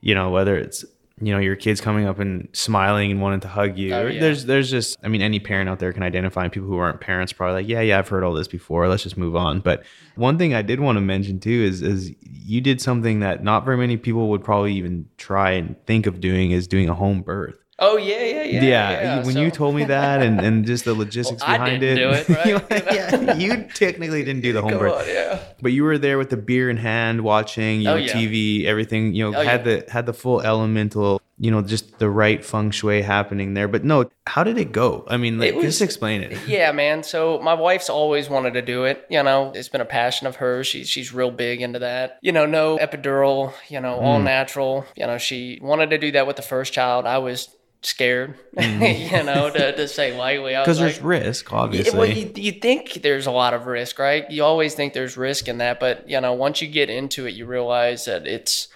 you 0.00 0.14
know, 0.14 0.30
whether 0.30 0.56
it's 0.56 0.84
you 1.20 1.32
know 1.32 1.38
your 1.38 1.56
kids 1.56 1.80
coming 1.80 2.06
up 2.06 2.18
and 2.18 2.48
smiling 2.52 3.10
and 3.10 3.22
wanting 3.22 3.40
to 3.40 3.48
hug 3.48 3.78
you. 3.78 3.94
Oh, 3.94 4.06
yeah. 4.06 4.20
There's 4.20 4.44
there's 4.44 4.70
just 4.70 4.98
I 5.02 5.08
mean 5.08 5.22
any 5.22 5.40
parent 5.40 5.68
out 5.70 5.78
there 5.78 5.92
can 5.92 6.02
identify 6.02 6.44
and 6.44 6.52
people 6.52 6.68
who 6.68 6.76
aren't 6.76 7.00
parents 7.00 7.32
probably 7.32 7.62
like 7.62 7.68
yeah 7.68 7.80
yeah 7.80 7.98
I've 7.98 8.08
heard 8.08 8.22
all 8.22 8.34
this 8.34 8.48
before. 8.48 8.86
Let's 8.88 9.02
just 9.02 9.16
move 9.16 9.34
on. 9.34 9.60
But 9.60 9.84
one 10.16 10.36
thing 10.36 10.52
I 10.52 10.60
did 10.62 10.78
want 10.78 10.96
to 10.96 11.00
mention 11.00 11.40
too 11.40 11.50
is 11.50 11.80
is 11.80 12.12
you 12.20 12.60
did 12.60 12.82
something 12.82 13.20
that 13.20 13.42
not 13.42 13.64
very 13.64 13.78
many 13.78 13.96
people 13.96 14.28
would 14.28 14.44
probably 14.44 14.74
even 14.74 15.08
try 15.16 15.52
and 15.52 15.74
think 15.86 16.06
of 16.06 16.20
doing 16.20 16.50
is 16.50 16.68
doing 16.68 16.88
a 16.88 16.94
home 16.94 17.22
birth. 17.22 17.56
Oh 17.78 17.98
yeah, 17.98 18.22
yeah, 18.24 18.42
yeah. 18.44 18.62
Yeah, 18.64 19.16
when 19.24 19.34
So- 19.34 19.40
you 19.42 19.50
told 19.50 19.74
me 19.74 19.84
that 19.84 20.22
and, 20.22 20.40
and 20.40 20.64
just 20.64 20.86
the 20.86 20.94
logistics 20.94 21.42
Well, 21.42 21.50
I 21.50 21.58
behind 21.58 21.80
didn't 21.80 21.98
it. 21.98 22.00
do 22.00 22.10
it, 22.10 22.28
right? 22.36 22.46
You're 22.46 22.94
yeah, 22.94 23.34
you 23.36 23.64
technically 23.74 24.24
didn't 24.24 24.40
do 24.42 24.54
the 24.54 24.62
home 24.62 24.70
Come 24.70 24.78
birth. 24.80 25.02
on, 25.02 25.06
yeah. 25.08 25.40
But 25.60 25.72
you 25.72 25.84
were 25.84 25.98
there 25.98 26.16
with 26.16 26.30
the 26.30 26.38
beer 26.38 26.70
in 26.70 26.78
hand, 26.78 27.20
watching, 27.22 27.82
you 27.82 27.88
Oh, 27.90 27.98
know, 27.98 28.02
yeah. 28.04 28.12
TV, 28.14 28.64
everything, 28.64 29.14
you 29.14 29.30
know, 29.30 29.38
Oh, 29.38 29.44
had 29.44 29.64
the 29.64 29.84
had 29.90 30.06
the 30.06 30.14
full 30.14 30.40
elemental, 30.40 31.20
you 31.38 31.50
know, 31.50 31.60
just 31.60 31.98
the 31.98 32.08
right 32.08 32.42
feng 32.42 32.70
shui 32.70 33.02
happening 33.02 33.52
there. 33.52 33.68
But 33.68 33.84
no, 33.84 34.08
how 34.26 34.42
did 34.42 34.56
it 34.56 34.72
go? 34.72 35.04
I 35.06 35.18
mean, 35.18 35.38
like, 35.38 35.54
was- 35.54 35.64
just 35.66 35.82
explain 35.82 36.22
it. 36.22 36.38
Yeah, 36.48 36.72
man. 36.72 37.02
So 37.02 37.38
my 37.40 37.52
wife's 37.52 37.90
always 37.90 38.30
wanted 38.30 38.54
to 38.54 38.62
do 38.62 38.84
it. 38.84 39.04
You 39.10 39.22
know, 39.22 39.52
it's 39.54 39.68
been 39.68 39.82
a 39.82 39.84
passion 39.86 40.26
of 40.26 40.36
hers. 40.36 40.66
She's 40.66 40.88
she's 40.88 41.12
real 41.12 41.30
big 41.30 41.60
into 41.60 41.80
that. 41.80 42.18
You 42.22 42.32
know, 42.32 42.46
no 42.46 42.78
epidural. 42.78 43.52
You 43.68 43.80
know, 43.80 43.98
Mm. 43.98 44.02
all 44.02 44.18
natural. 44.18 44.86
You 44.96 45.06
know, 45.06 45.18
she 45.18 45.58
wanted 45.60 45.90
to 45.90 45.98
do 45.98 46.10
that 46.12 46.26
with 46.26 46.36
the 46.36 46.42
first 46.42 46.72
child. 46.72 47.04
I 47.04 47.18
was 47.18 47.50
scared. 47.82 48.34
you 48.58 49.22
know, 49.22 49.50
to, 49.50 49.76
to 49.76 49.88
say 49.88 50.16
lightly. 50.16 50.54
Because 50.54 50.80
like, 50.80 50.94
there's 50.94 51.02
risk, 51.02 51.50
Yeah, 51.50 51.58
obviously. 51.58 51.98
well, 51.98 52.08
you, 52.08 52.30
you 52.34 52.52
think 52.52 52.94
there's 53.02 53.26
a 53.26 53.30
lot 53.30 53.54
of 53.54 53.66
risk, 53.66 53.98
right? 53.98 54.30
You 54.30 54.44
always 54.44 54.74
think 54.74 54.92
there's 54.92 55.16
risk 55.16 55.48
in 55.48 55.58
that, 55.58 55.80
but 55.80 56.08
you 56.08 56.20
know, 56.20 56.32
once 56.32 56.62
you 56.62 56.68
get 56.68 56.90
into 56.90 57.26
it, 57.26 57.34
you 57.34 57.46
realize 57.46 58.04
that 58.06 58.26
it's 58.26 58.68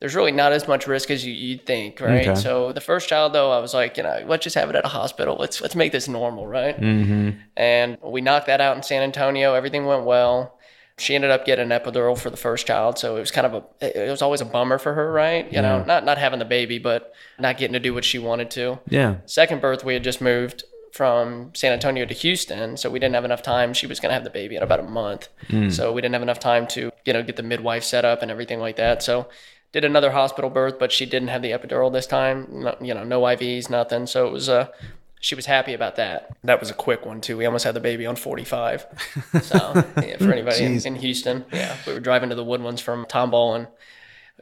there's 0.00 0.14
really 0.14 0.30
not 0.32 0.52
as 0.52 0.68
much 0.68 0.86
risk 0.86 1.10
as 1.10 1.26
you 1.26 1.32
you 1.32 1.58
think, 1.58 2.00
right? 2.00 2.28
Okay. 2.28 2.40
So 2.40 2.72
the 2.72 2.80
first 2.80 3.08
child, 3.08 3.32
though, 3.32 3.50
I 3.50 3.58
was 3.58 3.74
like, 3.74 3.96
you 3.96 4.04
know, 4.04 4.24
let's 4.26 4.44
just 4.44 4.54
have 4.54 4.70
it 4.70 4.76
at 4.76 4.84
a 4.84 4.88
hospital. 4.88 5.36
Let's 5.38 5.60
let's 5.60 5.74
make 5.74 5.90
this 5.90 6.06
normal, 6.06 6.46
right? 6.46 6.78
mm-hmm. 6.80 7.40
And 7.56 7.98
we 8.02 8.20
knocked 8.20 8.46
that 8.46 8.60
out 8.60 8.76
in 8.76 8.82
San 8.82 9.02
Antonio. 9.02 9.54
Everything 9.54 9.86
went 9.86 10.04
well. 10.04 10.57
She 10.98 11.14
ended 11.14 11.30
up 11.30 11.44
getting 11.44 11.70
an 11.70 11.80
epidural 11.80 12.18
for 12.18 12.30
the 12.30 12.36
first 12.36 12.66
child, 12.66 12.98
so 12.98 13.16
it 13.16 13.20
was 13.20 13.30
kind 13.30 13.46
of 13.46 13.64
a 13.80 14.06
it 14.06 14.10
was 14.10 14.22
always 14.22 14.40
a 14.40 14.44
bummer 14.44 14.78
for 14.78 14.94
her, 14.94 15.12
right? 15.12 15.50
You 15.52 15.62
know, 15.62 15.82
not 15.84 16.04
not 16.04 16.18
having 16.18 16.38
the 16.38 16.44
baby, 16.44 16.78
but 16.78 17.12
not 17.38 17.56
getting 17.58 17.74
to 17.74 17.80
do 17.80 17.94
what 17.94 18.04
she 18.04 18.18
wanted 18.18 18.50
to 18.52 18.78
Yeah. 18.88 19.16
second 19.26 19.60
birth 19.60 19.84
we 19.84 19.94
had 19.94 20.04
just 20.04 20.20
moved 20.20 20.64
from 20.92 21.50
San 21.54 21.72
Antonio 21.72 22.04
to 22.06 22.14
Houston, 22.14 22.76
so 22.76 22.90
we 22.90 22.98
didn't 22.98 23.14
have 23.14 23.24
enough 23.24 23.42
time. 23.42 23.72
She 23.74 23.86
was 23.86 24.00
going 24.00 24.10
to 24.10 24.14
have 24.14 24.24
the 24.24 24.30
baby 24.30 24.56
in 24.56 24.62
about 24.62 24.80
a 24.80 24.84
month, 24.84 25.28
so 25.70 25.92
we 25.92 26.00
didn't 26.02 26.14
have 26.14 26.22
enough 26.22 26.40
time 26.40 26.66
to 26.68 26.90
you 27.04 27.12
know 27.12 27.22
get 27.22 27.36
the 27.36 27.42
midwife 27.42 27.84
set 27.84 28.04
up 28.04 28.22
and 28.22 28.30
everything 28.30 28.58
like 28.58 28.76
that. 28.76 29.02
So 29.02 29.28
did 29.70 29.84
another 29.84 30.10
hospital 30.12 30.48
birth, 30.50 30.78
but 30.78 30.90
she 30.90 31.04
didn't 31.04 31.28
have 31.28 31.42
the 31.42 31.50
epidural 31.50 31.92
this 31.92 32.06
time. 32.06 32.46
No, 32.50 32.74
you 32.80 32.94
know, 32.94 33.04
no 33.04 33.20
IVs, 33.22 33.68
nothing. 33.68 34.06
So 34.06 34.26
it 34.26 34.32
was 34.32 34.48
uh 34.48 34.68
she 35.20 35.34
was 35.34 35.46
happy 35.46 35.74
about 35.74 35.96
that. 35.96 36.30
That 36.44 36.60
was 36.60 36.70
a 36.70 36.74
quick 36.74 37.04
one 37.04 37.20
too. 37.20 37.36
We 37.36 37.46
almost 37.46 37.64
had 37.64 37.74
the 37.74 37.80
baby 37.80 38.06
on 38.06 38.16
45. 38.16 38.86
So 39.42 39.84
yeah, 40.02 40.16
for 40.16 40.32
anybody 40.32 40.64
in, 40.64 40.80
in 40.86 40.94
Houston, 40.96 41.44
yeah, 41.52 41.76
we 41.86 41.94
were 41.94 42.00
driving 42.00 42.28
to 42.30 42.34
the 42.34 42.44
Woodlands 42.44 42.80
from 42.80 43.04
Tomball, 43.06 43.56
and 43.56 43.66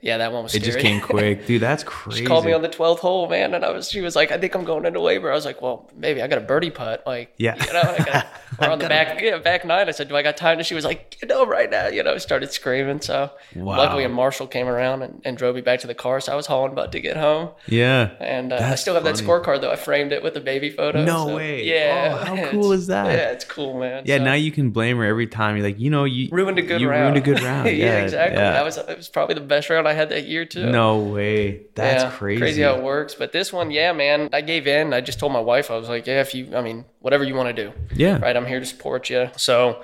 yeah, 0.02 0.18
that 0.18 0.32
one 0.32 0.42
was 0.44 0.54
It 0.54 0.62
scary. 0.62 0.72
just 0.72 0.78
came 0.84 1.00
quick. 1.00 1.46
Dude, 1.46 1.60
that's 1.62 1.82
crazy. 1.84 2.20
She 2.22 2.26
called 2.26 2.44
me 2.44 2.52
on 2.52 2.62
the 2.62 2.68
twelfth 2.68 3.00
hole, 3.00 3.28
man, 3.28 3.54
and 3.54 3.64
I 3.64 3.70
was. 3.70 3.90
She 3.90 4.00
was 4.00 4.14
like, 4.16 4.30
"I 4.32 4.38
think 4.38 4.54
I'm 4.54 4.64
going 4.64 4.84
into 4.84 5.00
labor." 5.00 5.30
I 5.30 5.34
was 5.34 5.44
like, 5.44 5.60
"Well, 5.62 5.90
maybe 5.96 6.22
I 6.22 6.26
got 6.28 6.38
a 6.38 6.42
birdie 6.42 6.70
putt." 6.70 7.02
Like, 7.06 7.32
Yeah. 7.38 7.54
you 7.64 7.72
know, 7.72 7.80
I 7.98 8.04
got, 8.04 8.26
we're 8.60 8.68
on 8.70 8.78
the 8.78 8.88
back, 8.88 9.20
yeah, 9.20 9.38
back 9.38 9.64
nine. 9.64 9.88
I 9.88 9.92
said, 9.92 10.08
"Do 10.08 10.16
I 10.16 10.22
got 10.22 10.36
time?" 10.36 10.58
And 10.58 10.66
she 10.66 10.74
was 10.74 10.84
like, 10.84 11.16
"You 11.22 11.28
know, 11.28 11.46
right 11.46 11.70
now." 11.70 11.88
You 11.88 12.02
know, 12.02 12.16
started 12.18 12.52
screaming. 12.52 13.00
So 13.00 13.30
Wow. 13.54 13.76
luckily, 13.78 14.04
a 14.04 14.08
marshal 14.08 14.46
came 14.46 14.68
around 14.68 15.02
and, 15.02 15.22
and 15.24 15.36
drove 15.36 15.54
me 15.54 15.60
back 15.62 15.80
to 15.80 15.86
the 15.86 15.94
car. 15.94 16.20
So 16.20 16.32
I 16.32 16.36
was 16.36 16.46
hauling 16.46 16.74
butt 16.74 16.92
to 16.92 17.00
get 17.00 17.16
home, 17.16 17.50
Yeah. 17.66 18.10
and 18.20 18.52
uh, 18.52 18.56
I 18.62 18.74
still 18.76 18.94
have 18.94 19.04
that 19.04 19.14
scorecard 19.16 19.60
though. 19.62 19.70
I 19.72 19.76
framed 19.76 20.12
it 20.12 20.22
with 20.22 20.34
the 20.34 20.40
baby 20.40 20.70
photo. 20.70 21.04
No 21.04 21.26
so, 21.28 21.36
way. 21.36 21.64
Yeah. 21.64 22.18
Oh, 22.20 22.36
how 22.36 22.46
cool 22.50 22.72
is 22.72 22.86
that? 22.88 23.06
Yeah, 23.06 23.30
it's 23.32 23.44
cool, 23.44 23.78
man. 23.80 24.02
Yeah, 24.04 24.18
So- 24.18 24.24
now 24.24 24.34
you 24.34 24.52
can 24.52 24.70
blame 24.70 24.98
her 24.98 25.04
every 25.04 25.26
time. 25.26 25.56
You're 25.56 25.66
like, 25.66 25.80
you 25.80 25.90
know, 25.90 26.04
you 26.04 26.28
ruined 26.30 26.58
a 26.58 26.62
good 26.62 26.80
you 26.80 26.88
round. 26.88 27.02
ruined 27.02 27.16
a 27.18 27.20
good 27.20 27.42
round. 27.42 27.66
yeah, 27.68 27.72
Yeah, 27.72 27.98
exactly. 28.02 28.38
yeah. 28.38 28.52
That 28.52 28.64
was 28.64 28.76
it 28.78 28.96
was 28.96 29.08
probably 29.08 29.34
the 29.34 29.40
best 29.40 29.70
round 29.70 29.85
I 29.86 29.92
had 29.94 30.08
that 30.10 30.26
year 30.26 30.44
too. 30.44 30.66
No 30.66 30.98
way. 30.98 31.62
That's 31.74 32.04
Yeah, 32.04 32.10
crazy. 32.10 32.40
Crazy 32.40 32.62
how 32.62 32.74
it 32.76 32.82
works. 32.82 33.14
But 33.14 33.32
this 33.32 33.52
one, 33.52 33.70
yeah, 33.70 33.92
man, 33.92 34.28
I 34.32 34.40
gave 34.42 34.66
in. 34.66 34.92
I 34.92 35.00
just 35.00 35.18
told 35.18 35.32
my 35.32 35.40
wife, 35.40 35.70
I 35.70 35.76
was 35.76 35.88
like, 35.88 36.06
yeah, 36.06 36.20
if 36.20 36.34
you, 36.34 36.54
I 36.54 36.60
mean, 36.60 36.84
whatever 37.00 37.24
you 37.24 37.34
want 37.34 37.54
to 37.54 37.64
do, 37.64 37.72
Yeah. 37.94 38.18
right? 38.18 38.36
I'm 38.36 38.46
here 38.46 38.60
to 38.60 38.66
support 38.66 39.08
you. 39.08 39.30
So 39.36 39.82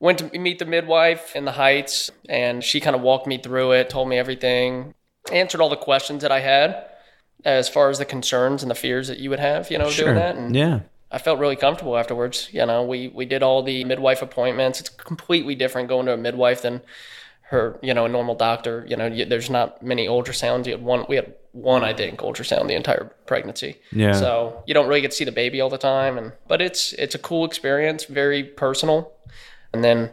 went 0.00 0.18
to 0.18 0.38
meet 0.38 0.58
the 0.58 0.64
midwife 0.66 1.34
in 1.36 1.44
the 1.44 1.52
Heights, 1.52 2.10
and 2.28 2.62
she 2.64 2.80
kind 2.80 2.96
of 2.96 3.02
walked 3.02 3.26
me 3.26 3.38
through 3.38 3.72
it, 3.72 3.88
told 3.88 4.08
me 4.08 4.18
everything, 4.18 4.94
answered 5.32 5.60
all 5.60 5.68
the 5.70 5.76
questions 5.76 6.22
that 6.22 6.32
I 6.32 6.40
had 6.40 6.84
as 7.44 7.68
far 7.68 7.90
as 7.90 7.98
the 7.98 8.04
concerns 8.04 8.62
and 8.62 8.70
the 8.70 8.74
fears 8.74 9.08
that 9.08 9.18
you 9.18 9.30
would 9.30 9.38
have, 9.40 9.70
you 9.70 9.78
know, 9.78 9.88
Sure. 9.90 10.06
doing 10.06 10.16
that. 10.16 10.34
And 10.36 10.54
Yeah. 10.56 10.80
I 11.10 11.18
felt 11.18 11.38
really 11.38 11.54
comfortable 11.56 11.96
afterwards. 11.96 12.48
You 12.52 12.66
know, 12.66 12.82
we 12.82 13.08
we 13.08 13.26
did 13.26 13.40
all 13.42 13.62
the 13.62 13.84
midwife 13.84 14.22
appointments. 14.22 14.80
It's 14.80 14.88
completely 14.88 15.54
different 15.54 15.88
going 15.88 16.06
to 16.06 16.12
a 16.12 16.16
midwife 16.16 16.62
than 16.62 16.82
her, 17.48 17.78
you 17.82 17.94
know, 17.94 18.04
a 18.06 18.08
normal 18.08 18.34
doctor, 18.34 18.84
you 18.88 18.96
know, 18.96 19.06
you, 19.06 19.24
there's 19.24 19.48
not 19.50 19.82
many 19.82 20.06
ultrasounds. 20.08 20.66
You 20.66 20.72
had 20.72 20.82
one, 20.82 21.06
we 21.08 21.16
had 21.16 21.32
one, 21.52 21.84
I 21.84 21.94
think, 21.94 22.18
ultrasound 22.20 22.66
the 22.68 22.74
entire 22.74 23.12
pregnancy. 23.26 23.76
Yeah. 23.92 24.12
So 24.12 24.62
you 24.66 24.74
don't 24.74 24.88
really 24.88 25.00
get 25.00 25.12
to 25.12 25.16
see 25.16 25.24
the 25.24 25.32
baby 25.32 25.60
all 25.60 25.70
the 25.70 25.78
time, 25.78 26.18
and 26.18 26.32
but 26.48 26.60
it's 26.60 26.92
it's 26.94 27.14
a 27.14 27.18
cool 27.18 27.44
experience, 27.44 28.04
very 28.04 28.42
personal. 28.42 29.12
And 29.72 29.84
then, 29.84 30.10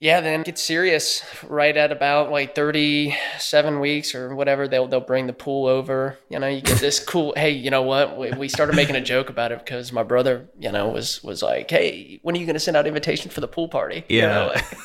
yeah, 0.00 0.20
then 0.20 0.42
get 0.42 0.58
serious 0.58 1.24
right 1.48 1.76
at 1.76 1.90
about 1.90 2.30
like 2.30 2.54
37 2.54 3.80
weeks 3.80 4.14
or 4.14 4.34
whatever. 4.34 4.68
They'll 4.68 4.86
they'll 4.86 5.00
bring 5.00 5.26
the 5.26 5.32
pool 5.32 5.66
over. 5.66 6.18
You 6.28 6.38
know, 6.38 6.48
you 6.48 6.60
get 6.60 6.78
this 6.78 7.00
cool. 7.04 7.32
Hey, 7.36 7.50
you 7.50 7.70
know 7.70 7.82
what? 7.82 8.16
We, 8.16 8.30
we 8.32 8.48
started 8.48 8.76
making 8.76 8.96
a 8.96 9.00
joke 9.00 9.28
about 9.30 9.52
it 9.52 9.58
because 9.58 9.92
my 9.92 10.02
brother, 10.02 10.48
you 10.58 10.70
know, 10.70 10.88
was 10.88 11.22
was 11.24 11.42
like, 11.42 11.70
hey, 11.70 12.20
when 12.22 12.36
are 12.36 12.38
you 12.38 12.46
going 12.46 12.54
to 12.54 12.60
send 12.60 12.76
out 12.76 12.86
invitation 12.86 13.30
for 13.30 13.40
the 13.40 13.48
pool 13.48 13.68
party? 13.68 14.04
You 14.08 14.18
Yeah. 14.20 14.28
know, 14.28 14.46
like- 14.54 14.64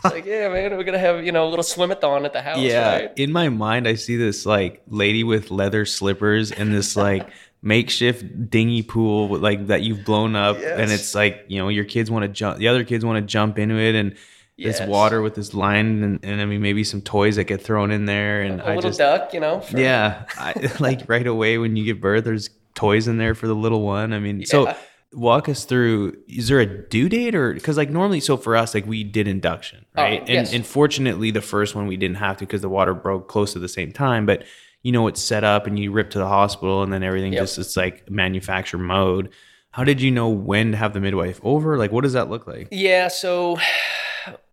it's 0.04 0.14
like, 0.14 0.24
yeah, 0.26 0.48
man, 0.48 0.76
we're 0.76 0.84
gonna 0.84 0.98
have 0.98 1.24
you 1.24 1.32
know 1.32 1.46
a 1.46 1.50
little 1.50 1.62
swimathon 1.64 2.24
at 2.24 2.32
the 2.32 2.42
house. 2.42 2.58
Yeah. 2.58 2.92
right? 2.96 3.12
In 3.16 3.32
my 3.32 3.48
mind, 3.48 3.86
I 3.88 3.94
see 3.94 4.16
this 4.16 4.46
like 4.46 4.82
lady 4.88 5.24
with 5.24 5.50
leather 5.50 5.84
slippers 5.86 6.50
and 6.52 6.72
this 6.74 6.96
like 6.96 7.28
makeshift 7.62 8.50
dinghy 8.50 8.82
pool 8.82 9.28
with, 9.28 9.42
like 9.42 9.66
that 9.68 9.82
you've 9.82 10.04
blown 10.04 10.34
up, 10.36 10.56
and 10.56 10.90
it's 10.90 11.14
like 11.14 11.44
you 11.48 11.58
know 11.58 11.68
your 11.68 11.84
kids 11.84 12.10
want 12.10 12.22
to 12.24 12.28
jump, 12.28 12.58
the 12.58 12.68
other 12.68 12.84
kids 12.84 13.04
want 13.04 13.16
to 13.16 13.26
jump 13.30 13.58
into 13.58 13.76
it, 13.76 13.94
and 13.94 14.12
this 14.58 14.78
Yes. 14.78 14.88
water 14.88 15.22
with 15.22 15.34
this 15.36 15.54
line, 15.54 16.02
and, 16.02 16.20
and 16.22 16.40
I 16.40 16.44
mean 16.44 16.60
maybe 16.60 16.84
some 16.84 17.00
toys 17.00 17.36
that 17.36 17.44
get 17.44 17.62
thrown 17.62 17.90
in 17.90 18.04
there, 18.04 18.42
and 18.42 18.60
A 18.60 18.64
I 18.64 18.74
little 18.76 18.90
just 18.90 18.98
duck, 18.98 19.32
you 19.32 19.40
know. 19.40 19.60
for- 19.60 19.78
yeah, 19.78 20.24
I, 20.36 20.70
like 20.80 21.08
right 21.08 21.26
away 21.26 21.56
when 21.58 21.76
you 21.76 21.84
give 21.84 22.00
birth, 22.00 22.24
there's 22.24 22.50
toys 22.74 23.08
in 23.08 23.16
there 23.18 23.34
for 23.34 23.46
the 23.46 23.54
little 23.54 23.80
one. 23.82 24.12
I 24.12 24.18
mean, 24.18 24.44
so 24.44 24.64
Yeah. 24.66 24.76
Walk 25.12 25.48
us 25.48 25.64
through. 25.64 26.16
Is 26.28 26.48
there 26.48 26.60
a 26.60 26.66
due 26.88 27.08
date 27.08 27.34
or 27.34 27.52
because 27.54 27.76
like 27.76 27.90
normally, 27.90 28.20
so 28.20 28.36
for 28.36 28.56
us, 28.56 28.74
like 28.74 28.86
we 28.86 29.02
did 29.04 29.26
induction, 29.28 29.84
Oh, 29.96 30.02
right? 30.02 30.20
and, 30.20 30.28
yes. 30.28 30.52
and 30.52 30.64
fortunately, 30.66 31.30
the 31.30 31.40
first 31.42 31.74
one 31.74 31.86
we 31.86 31.96
didn't 31.96 32.16
have 32.18 32.36
to 32.38 32.46
because 32.46 32.62
the 32.62 32.68
water 32.68 32.94
broke 32.94 33.28
close 33.28 33.52
to 33.54 33.58
the 33.58 33.68
same 33.68 33.92
time. 33.92 34.26
But 34.26 34.44
you 34.82 34.92
know, 34.92 35.08
it's 35.08 35.20
set 35.22 35.44
up 35.44 35.66
and 35.66 35.78
you 35.78 35.92
rip 35.92 36.10
to 36.10 36.18
the 36.18 36.28
hospital, 36.28 36.82
and 36.82 36.92
then 36.92 37.02
everything 37.02 37.32
Yep. 37.34 37.42
just 37.42 37.58
it's 37.58 37.76
like 37.76 38.10
manufacture 38.10 38.78
mode. 38.78 39.30
How 39.72 39.84
did 39.84 40.00
you 40.00 40.10
know 40.10 40.28
when 40.28 40.72
to 40.72 40.76
have 40.76 40.94
the 40.94 41.00
midwife 41.00 41.38
over? 41.44 41.76
Like, 41.76 41.92
what 41.92 42.02
does 42.02 42.14
that 42.14 42.28
look 42.30 42.46
like? 42.46 42.68
Yeah, 42.72 43.06
so 43.08 43.56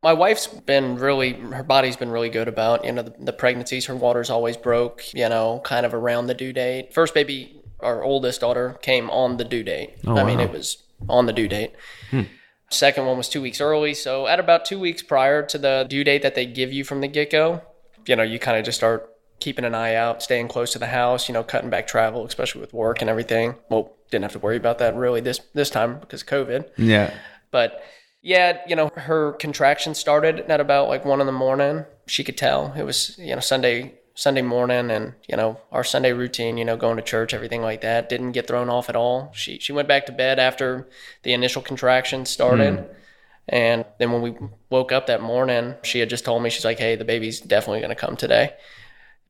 my 0.04 0.14
wife's 0.14 0.46
been 0.48 0.96
really, 0.98 1.34
her 1.34 1.64
body's 1.64 1.96
been 1.98 2.10
really 2.12 2.30
good 2.30 2.48
about, 2.48 2.86
you 2.86 2.92
know, 2.92 3.02
the, 3.02 3.14
the 3.20 3.34
pregnancies. 3.34 3.86
Her 3.88 3.96
water's 3.96 4.30
always 4.30 4.58
broke, 4.58 5.14
you 5.14 5.28
know, 5.28 5.60
kind 5.64 5.86
of 5.88 5.94
around 5.96 6.28
the 6.28 6.34
due 6.36 6.54
date. 6.54 6.94
First 6.94 7.14
baby, 7.16 7.60
our 7.80 8.04
oldest 8.04 8.42
daughter, 8.42 8.78
came 8.82 9.10
on 9.10 9.38
the 9.38 9.44
due 9.44 9.64
date. 9.64 9.96
Oh, 10.06 10.18
I 10.18 10.24
mean, 10.24 10.38
wow. 10.38 10.46
it 10.46 10.52
was 10.52 10.84
on 11.08 11.26
the 11.26 11.34
due 11.34 11.48
date. 11.48 11.74
Hmm. 12.12 12.24
Second 12.70 13.06
one 13.06 13.18
was 13.18 13.30
two 13.30 13.42
weeks 13.42 13.62
early. 13.62 13.94
So 13.94 14.28
at 14.28 14.40
about 14.40 14.66
two 14.66 14.80
weeks 14.80 15.02
prior 15.02 15.46
to 15.46 15.58
the 15.58 15.86
due 15.90 16.04
date 16.04 16.22
that 16.24 16.36
they 16.36 16.46
give 16.46 16.74
you 16.74 16.84
from 16.84 17.02
the 17.02 17.08
get 17.08 17.32
go, 17.32 17.62
you 18.06 18.16
know, 18.16 18.24
you 18.24 18.40
kind 18.40 18.58
of 18.58 18.66
just 18.66 18.78
start 18.78 19.10
keeping 19.40 19.66
an 19.66 19.76
eye 19.76 19.96
out, 19.96 20.22
staying 20.22 20.48
close 20.48 20.74
to 20.74 20.80
the 20.80 20.88
house, 20.88 21.30
you 21.30 21.34
know, 21.34 21.44
cutting 21.44 21.70
back 21.70 21.88
travel, 21.88 22.26
especially 22.26 22.62
with 22.62 22.74
work 22.74 23.02
and 23.02 23.10
everything. 23.10 23.56
Well, 23.70 23.94
didn't 24.10 24.24
have 24.24 24.34
to 24.34 24.40
worry 24.40 24.58
about 24.58 24.80
that 24.80 24.96
really 24.96 25.22
this 25.22 25.40
this 25.54 25.70
time 25.70 26.00
because 26.00 26.22
of 26.22 26.28
COVID. 26.28 26.70
Yeah. 26.78 27.14
But 27.52 27.82
yeah, 28.22 28.60
you 28.68 28.76
know, 28.76 28.90
her 28.96 29.34
contractions 29.34 29.98
started 29.98 30.40
at 30.50 30.60
about 30.60 30.90
like 30.90 31.06
one 31.06 31.22
in 31.22 31.28
the 31.28 31.34
morning. 31.34 31.86
She 32.08 32.24
could 32.24 32.38
tell 32.38 32.74
it 32.78 32.84
was, 32.84 33.18
you 33.18 33.34
know, 33.34 33.42
Sunday 33.42 33.94
Sunday 34.18 34.42
morning 34.42 34.90
and, 34.90 35.14
you 35.28 35.38
know, 35.38 35.62
our 35.72 35.84
Sunday 35.84 36.12
routine, 36.12 36.58
you 36.58 36.66
know, 36.66 36.76
going 36.76 36.98
to 36.98 37.04
church, 37.04 37.36
everything 37.36 37.62
like 37.62 37.82
that, 37.82 38.10
didn't 38.10 38.32
get 38.32 38.48
thrown 38.48 38.68
off 38.68 38.90
at 38.90 38.96
all. 38.96 39.32
She 39.36 39.60
she 39.60 39.72
went 39.72 39.88
back 39.88 40.08
to 40.08 40.12
bed 40.12 40.40
after 40.40 40.88
the 41.22 41.34
initial 41.34 41.62
contractions 41.62 42.32
started. 42.32 42.80
Hmm. 42.80 42.86
And 43.48 43.86
then 44.00 44.12
when 44.12 44.24
we 44.24 44.36
woke 44.72 44.92
up 44.92 45.06
that 45.06 45.22
morning, 45.22 45.76
she 45.84 46.00
had 46.00 46.10
just 46.10 46.26
told 46.26 46.42
me, 46.42 46.50
she's 46.50 46.66
like, 46.66 46.80
hey, 46.80 46.96
the 46.96 47.06
baby's 47.06 47.40
definitely 47.40 47.80
going 47.80 47.90
to 47.90 47.96
come 47.96 48.18
today. 48.18 48.56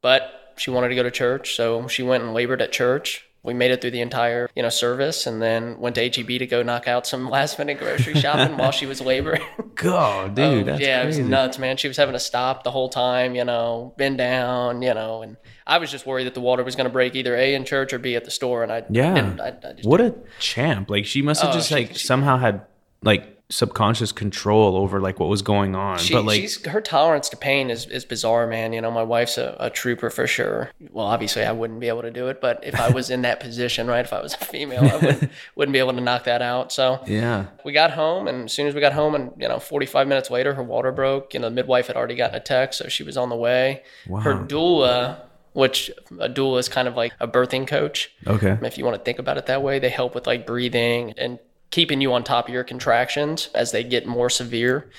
But 0.01 0.53
she 0.56 0.72
wanted 0.72 0.88
to 0.88 0.96
go 0.96 1.03
to 1.03 1.12
church. 1.12 1.58
So 1.58 1.89
she 1.89 2.01
went 2.01 2.24
and 2.24 2.34
labored 2.34 2.62
at 2.62 2.72
church. 2.72 3.26
We 3.44 3.53
made 3.53 3.72
it 3.72 3.79
through 3.79 3.91
the 3.91 4.01
entire, 4.01 4.50
you 4.56 4.62
know, 4.63 4.70
service 4.70 5.25
and 5.25 5.41
then 5.41 5.79
went 5.79 5.96
to 5.96 6.01
HEB 6.10 6.27
to 6.39 6.48
go 6.48 6.63
knock 6.63 6.88
out 6.88 7.08
some 7.08 7.29
last 7.38 7.58
minute 7.58 7.79
grocery 7.79 8.15
shopping 8.15 8.58
while 8.58 8.72
she 8.72 8.86
was 8.86 9.00
laboring. 9.00 9.41
God, 9.75 10.36
dude, 10.36 10.46
oh, 10.46 10.63
that's 10.63 10.82
Oh, 10.82 10.84
yeah, 10.84 11.03
crazy. 11.03 11.20
it 11.20 11.24
was 11.24 11.29
nuts, 11.29 11.58
man. 11.60 11.77
She 11.77 11.88
was 11.88 11.96
having 11.96 12.13
to 12.13 12.20
stop 12.20 12.63
the 12.63 12.72
whole 12.72 12.89
time, 12.89 13.36
you 13.36 13.46
know, 13.46 13.94
bend 13.98 14.17
down, 14.17 14.82
you 14.82 14.94
know, 14.94 15.22
and 15.22 15.38
I 15.65 15.77
was 15.77 15.89
just 15.91 16.06
worried 16.06 16.25
that 16.25 16.34
the 16.34 16.41
water 16.41 16.63
was 16.63 16.75
going 16.75 16.88
to 16.88 16.91
break 16.94 17.15
either 17.15 17.36
A 17.38 17.53
in 17.56 17.63
church 17.63 17.94
or 17.94 18.00
B 18.00 18.15
at 18.15 18.25
the 18.25 18.32
store. 18.32 18.63
And 18.63 18.72
I, 18.72 18.84
Yeah. 18.89 19.13
didn't- 19.13 19.39
I, 19.39 19.48
I 19.50 19.74
just 19.74 19.88
What 19.88 20.01
a 20.01 20.13
champ! 20.39 20.89
Like 20.89 21.06
she 21.06 21.22
must 21.22 21.41
have 21.41 21.51
Oh, 21.51 21.53
just 21.53 21.70
she- 21.70 21.75
like 21.75 21.89
she- 21.96 22.06
somehow 22.08 22.38
had 22.38 22.62
like 23.01 23.37
subconscious 23.49 24.11
control 24.11 24.75
over 24.75 24.99
like 24.99 25.19
what 25.19 25.29
was 25.29 25.41
going 25.41 25.73
on. 25.73 25.97
She, 25.99 26.13
but 26.13 26.25
like, 26.25 26.41
she's 26.41 26.65
her 26.65 26.81
tolerance 26.81 27.29
to 27.29 27.37
pain 27.37 27.69
is, 27.69 27.85
is 27.85 28.03
bizarre, 28.03 28.45
man. 28.47 28.73
You 28.73 28.81
know, 28.81 28.91
my 28.91 29.03
wife's 29.03 29.37
a, 29.37 29.55
a 29.59 29.69
trooper 29.69 30.09
for 30.09 30.27
sure. 30.27 30.71
Well, 30.91 31.05
obviously, 31.05 31.43
I 31.43 31.51
wouldn't 31.53 31.79
be 31.79 31.87
able 31.87 32.01
to 32.01 32.11
do 32.11 32.27
it, 32.27 32.41
but 32.41 32.63
if 32.63 32.79
I 32.79 32.89
was 32.89 33.09
in 33.09 33.21
that 33.21 33.39
position, 33.39 33.87
right, 33.87 34.03
if 34.03 34.11
I 34.11 34.21
was 34.21 34.33
a 34.33 34.37
female, 34.37 34.83
I 34.83 34.95
wouldn't 34.97 35.31
wouldn't 35.55 35.73
be 35.73 35.79
able 35.79 35.93
to 35.93 36.01
knock 36.01 36.25
that 36.25 36.41
out. 36.41 36.71
So 36.71 37.01
yeah, 37.07 37.45
we 37.63 37.71
got 37.71 37.91
home, 37.91 38.27
and 38.27 38.45
as 38.45 38.53
soon 38.53 38.67
as 38.67 38.75
we 38.75 38.81
got 38.81 38.93
home, 38.93 39.15
and 39.15 39.31
you 39.37 39.47
know, 39.47 39.59
45 39.59 40.07
minutes 40.07 40.29
later, 40.29 40.53
her 40.53 40.63
water 40.63 40.91
broke. 40.91 41.33
You 41.33 41.39
know, 41.39 41.49
the 41.49 41.55
midwife 41.55 41.87
had 41.87 41.95
already 41.95 42.15
gotten 42.15 42.35
a 42.35 42.41
text, 42.41 42.79
so 42.79 42.89
she 42.89 43.03
was 43.03 43.15
on 43.17 43.29
the 43.29 43.35
way. 43.35 43.83
Her 44.07 44.35
Wow. 44.35 44.45
doula, 44.45 45.19
which 45.53 45.89
a 46.19 46.27
doula 46.29 46.59
is 46.59 46.67
kind 46.69 46.87
of 46.87 46.95
like 46.95 47.13
a 47.19 47.27
birthing 47.27 47.65
coach 47.67 48.11
okay, 48.27 48.57
if 48.61 48.77
you 48.77 48.83
want 48.85 48.95
to 48.97 49.03
think 49.03 49.19
about 49.19 49.37
it 49.37 49.45
that 49.47 49.63
way. 49.63 49.79
They 49.79 49.89
help 49.89 50.13
with 50.15 50.27
like 50.27 50.45
breathing 50.45 51.13
and 51.17 51.39
keeping 51.71 52.01
you 52.01 52.13
on 52.13 52.24
top 52.24 52.47
of 52.47 52.53
your 52.53 52.63
contractions 52.63 53.50
as 53.53 53.71
they 53.71 53.83
get 53.83 54.05
more 54.05 54.29
severe. 54.29 54.89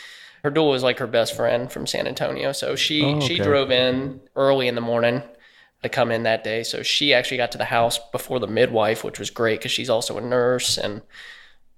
Her 0.42 0.50
doula 0.50 0.76
is 0.76 0.82
like 0.82 0.98
her 0.98 1.06
best 1.06 1.34
friend 1.34 1.70
from 1.70 1.86
San 1.86 2.06
Antonio, 2.06 2.52
so 2.52 2.76
she 2.76 3.02
Oh, 3.02 3.20
she 3.20 3.38
drove 3.38 3.70
in 3.70 4.20
early 4.36 4.68
in 4.68 4.74
the 4.74 4.80
morning 4.80 5.22
to 5.82 5.88
come 5.88 6.10
in 6.10 6.24
that 6.24 6.44
day. 6.44 6.62
So 6.62 6.82
she 6.82 7.14
actually 7.14 7.36
got 7.36 7.52
to 7.52 7.58
the 7.58 7.64
house 7.64 7.98
before 8.12 8.38
the 8.38 8.46
midwife, 8.46 9.04
which 9.04 9.18
was 9.18 9.30
great 9.30 9.60
because 9.60 9.72
she's 9.72 9.90
also 9.90 10.18
a 10.18 10.20
nurse 10.20 10.76
and 10.78 11.02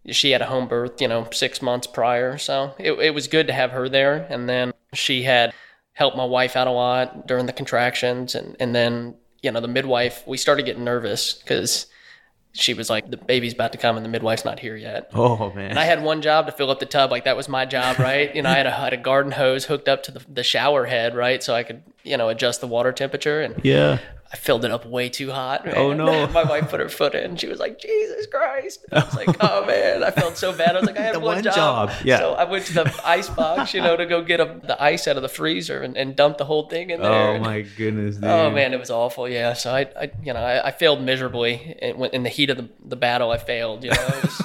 she 0.06 0.30
had 0.30 0.40
a 0.40 0.46
home 0.46 0.68
birth, 0.68 1.00
you 1.00 1.08
know, 1.08 1.28
six 1.32 1.60
months 1.60 1.86
prior. 1.86 2.38
So 2.38 2.74
it, 2.78 2.92
it 2.92 3.14
was 3.14 3.28
good 3.28 3.46
to 3.48 3.52
have 3.52 3.72
her 3.72 3.88
there. 3.88 4.26
And 4.30 4.48
then 4.48 4.72
she 4.94 5.22
had 5.22 5.52
helped 5.92 6.16
my 6.16 6.24
wife 6.24 6.56
out 6.56 6.66
a 6.66 6.72
lot 6.72 7.26
during 7.26 7.46
the 7.46 7.52
contractions. 7.52 8.34
And, 8.34 8.56
and 8.58 8.74
then, 8.74 9.16
you 9.42 9.52
know, 9.52 9.60
the 9.60 9.68
midwife, 9.68 10.26
we 10.26 10.38
started 10.38 10.64
getting 10.64 10.84
nervous 10.84 11.34
because 11.34 11.86
she 12.52 12.74
was 12.74 12.90
like, 12.90 13.10
the 13.10 13.16
baby's 13.16 13.52
about 13.54 13.72
to 13.72 13.78
come 13.78 13.96
and 13.96 14.04
the 14.04 14.08
midwife's 14.10 14.44
not 14.44 14.58
here 14.58 14.76
yet. 14.76 15.10
oh 15.14 15.52
man, 15.52 15.70
And 15.70 15.78
I 15.78 15.84
had 15.84 16.02
one 16.02 16.20
job 16.22 16.46
to 16.46 16.52
fill 16.52 16.70
up 16.70 16.80
the 16.80 16.86
tub. 16.86 17.10
Like 17.10 17.24
that 17.24 17.36
was 17.36 17.48
my 17.48 17.64
job, 17.64 17.98
right? 17.98 18.34
You 18.34 18.42
know, 18.42 18.50
I 18.50 18.54
had 18.54 18.66
a, 18.66 18.70
had 18.70 18.92
a 18.92 18.96
garden 18.96 19.32
hose 19.32 19.66
hooked 19.66 19.88
up 19.88 20.02
to 20.04 20.12
the, 20.12 20.24
the 20.28 20.42
shower 20.42 20.86
head, 20.86 21.14
right? 21.14 21.42
So 21.42 21.54
I 21.54 21.62
could, 21.62 21.82
you 22.02 22.16
know, 22.16 22.28
adjust 22.28 22.60
the 22.60 22.66
water 22.66 22.92
temperature. 22.92 23.40
And 23.40 23.54
yeah, 23.64 23.98
I 24.32 24.36
filled 24.36 24.64
it 24.64 24.70
up 24.70 24.86
way 24.86 25.08
too 25.08 25.32
hot. 25.32 25.62
Oh, 25.64 25.66
man. 25.66 25.76
Oh, 25.76 25.92
no. 25.92 26.26
My 26.32 26.44
wife 26.44 26.70
put 26.70 26.78
her 26.78 26.88
foot 26.88 27.16
in. 27.16 27.34
She 27.36 27.48
was 27.48 27.58
like, 27.58 27.80
"Jesus 27.80 28.26
Christ!" 28.28 28.84
I 28.92 29.04
was 29.04 29.14
like, 29.16 29.36
"Oh 29.40 29.66
man!" 29.66 30.04
I 30.04 30.12
felt 30.12 30.36
so 30.36 30.52
bad. 30.52 30.76
I 30.76 30.80
was 30.80 30.86
like, 30.86 30.96
"I 30.98 31.02
had 31.02 31.16
one, 31.16 31.24
one 31.36 31.42
job. 31.42 31.54
job, 31.90 31.90
yeah. 32.04 32.18
So 32.18 32.34
I 32.34 32.44
went 32.44 32.64
to 32.66 32.74
the 32.74 33.00
ice 33.04 33.28
box, 33.28 33.74
you 33.74 33.80
know, 33.82 33.96
to 33.96 34.06
go 34.06 34.22
get 34.22 34.38
a, 34.38 34.60
the 34.62 34.80
ice 34.80 35.08
out 35.08 35.16
of 35.16 35.22
the 35.22 35.28
freezer 35.28 35.82
and, 35.82 35.96
and 35.96 36.14
dump 36.14 36.38
the 36.38 36.44
whole 36.44 36.68
thing 36.68 36.90
in 36.90 37.00
there. 37.02 37.10
oh 37.10 37.34
And- 37.34 37.44
my 37.44 37.62
goodness, 37.62 38.16
oh, 38.18 38.20
dude. 38.20 38.30
Oh 38.30 38.50
man, 38.52 38.72
it 38.72 38.78
was 38.78 38.90
awful. 38.90 39.28
Yeah. 39.28 39.54
So 39.54 39.74
I, 39.74 39.80
I 40.00 40.10
you 40.22 40.32
know, 40.32 40.40
I, 40.40 40.68
I 40.68 40.70
failed 40.70 41.02
miserably 41.02 41.76
in, 41.82 42.04
in 42.06 42.22
the 42.22 42.28
heat 42.30 42.50
of 42.50 42.56
the, 42.56 42.68
the 42.84 42.96
battle. 42.96 43.32
I 43.32 43.38
failed. 43.38 43.82
You 43.82 43.90
know, 43.90 43.96
it 44.06 44.22
was, 44.22 44.42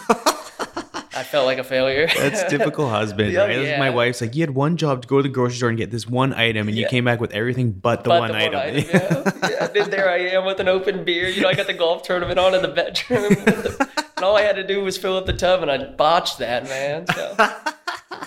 I 1.16 1.24
felt 1.24 1.46
like 1.46 1.58
a 1.58 1.64
failure. 1.64 2.08
That's 2.18 2.44
typical 2.50 2.90
husband, 2.90 3.32
Yeah, 3.32 3.46
right? 3.46 3.56
That's 3.58 3.80
my 3.80 3.90
wife's 3.90 4.22
like, 4.22 4.36
you 4.36 4.42
had 4.42 4.52
one 4.52 4.76
job 4.78 5.02
to 5.04 5.08
go 5.08 5.18
to 5.18 5.24
the 5.24 5.30
grocery 5.30 5.56
store 5.58 5.70
and 5.70 5.78
get 5.78 5.92
this 5.92 6.08
one 6.08 6.34
item, 6.34 6.68
and 6.68 6.78
you 6.78 6.88
came 6.88 7.06
back 7.06 7.20
with 7.22 7.32
everything 7.34 7.72
but 7.72 8.04
the 8.04 8.10
But 8.10 8.20
one 8.20 8.32
the 8.32 8.38
item. 8.38 8.86
yeah. 8.94 9.32
yeah. 9.50 9.68
Then 9.68 9.90
there 9.90 10.10
I 10.10 10.18
am 10.18 10.46
with 10.46 10.60
an 10.60 10.68
open 10.68 11.04
beer. 11.06 11.28
You 11.30 11.42
know, 11.42 11.48
I 11.50 11.54
got 11.54 11.68
the 11.68 11.74
golf 11.74 12.04
tournament 12.04 12.38
on 12.40 12.54
in 12.54 12.62
the 12.62 12.68
bedroom. 12.68 13.30
the- 13.46 13.90
and 14.18 14.24
all 14.24 14.38
I 14.38 14.42
had 14.44 14.56
to 14.56 14.66
do 14.66 14.82
was 14.84 14.98
fill 14.98 15.18
up 15.18 15.26
the 15.26 15.34
tub, 15.34 15.62
and 15.62 15.70
I 15.72 15.78
botched 15.78 16.38
that, 16.40 16.64
man. 16.66 17.06
So. 17.08 17.36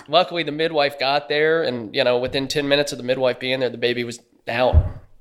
Luckily, 0.07 0.43
the 0.43 0.51
midwife 0.51 0.99
got 0.99 1.29
there, 1.29 1.63
and 1.63 1.93
you 1.95 2.03
know, 2.03 2.17
within 2.19 2.47
ten 2.47 2.67
minutes 2.67 2.91
of 2.91 2.97
the 2.97 3.03
midwife 3.03 3.39
being 3.39 3.59
there, 3.59 3.69
the 3.69 3.77
baby 3.77 4.03
was 4.03 4.19
out. 4.47 4.75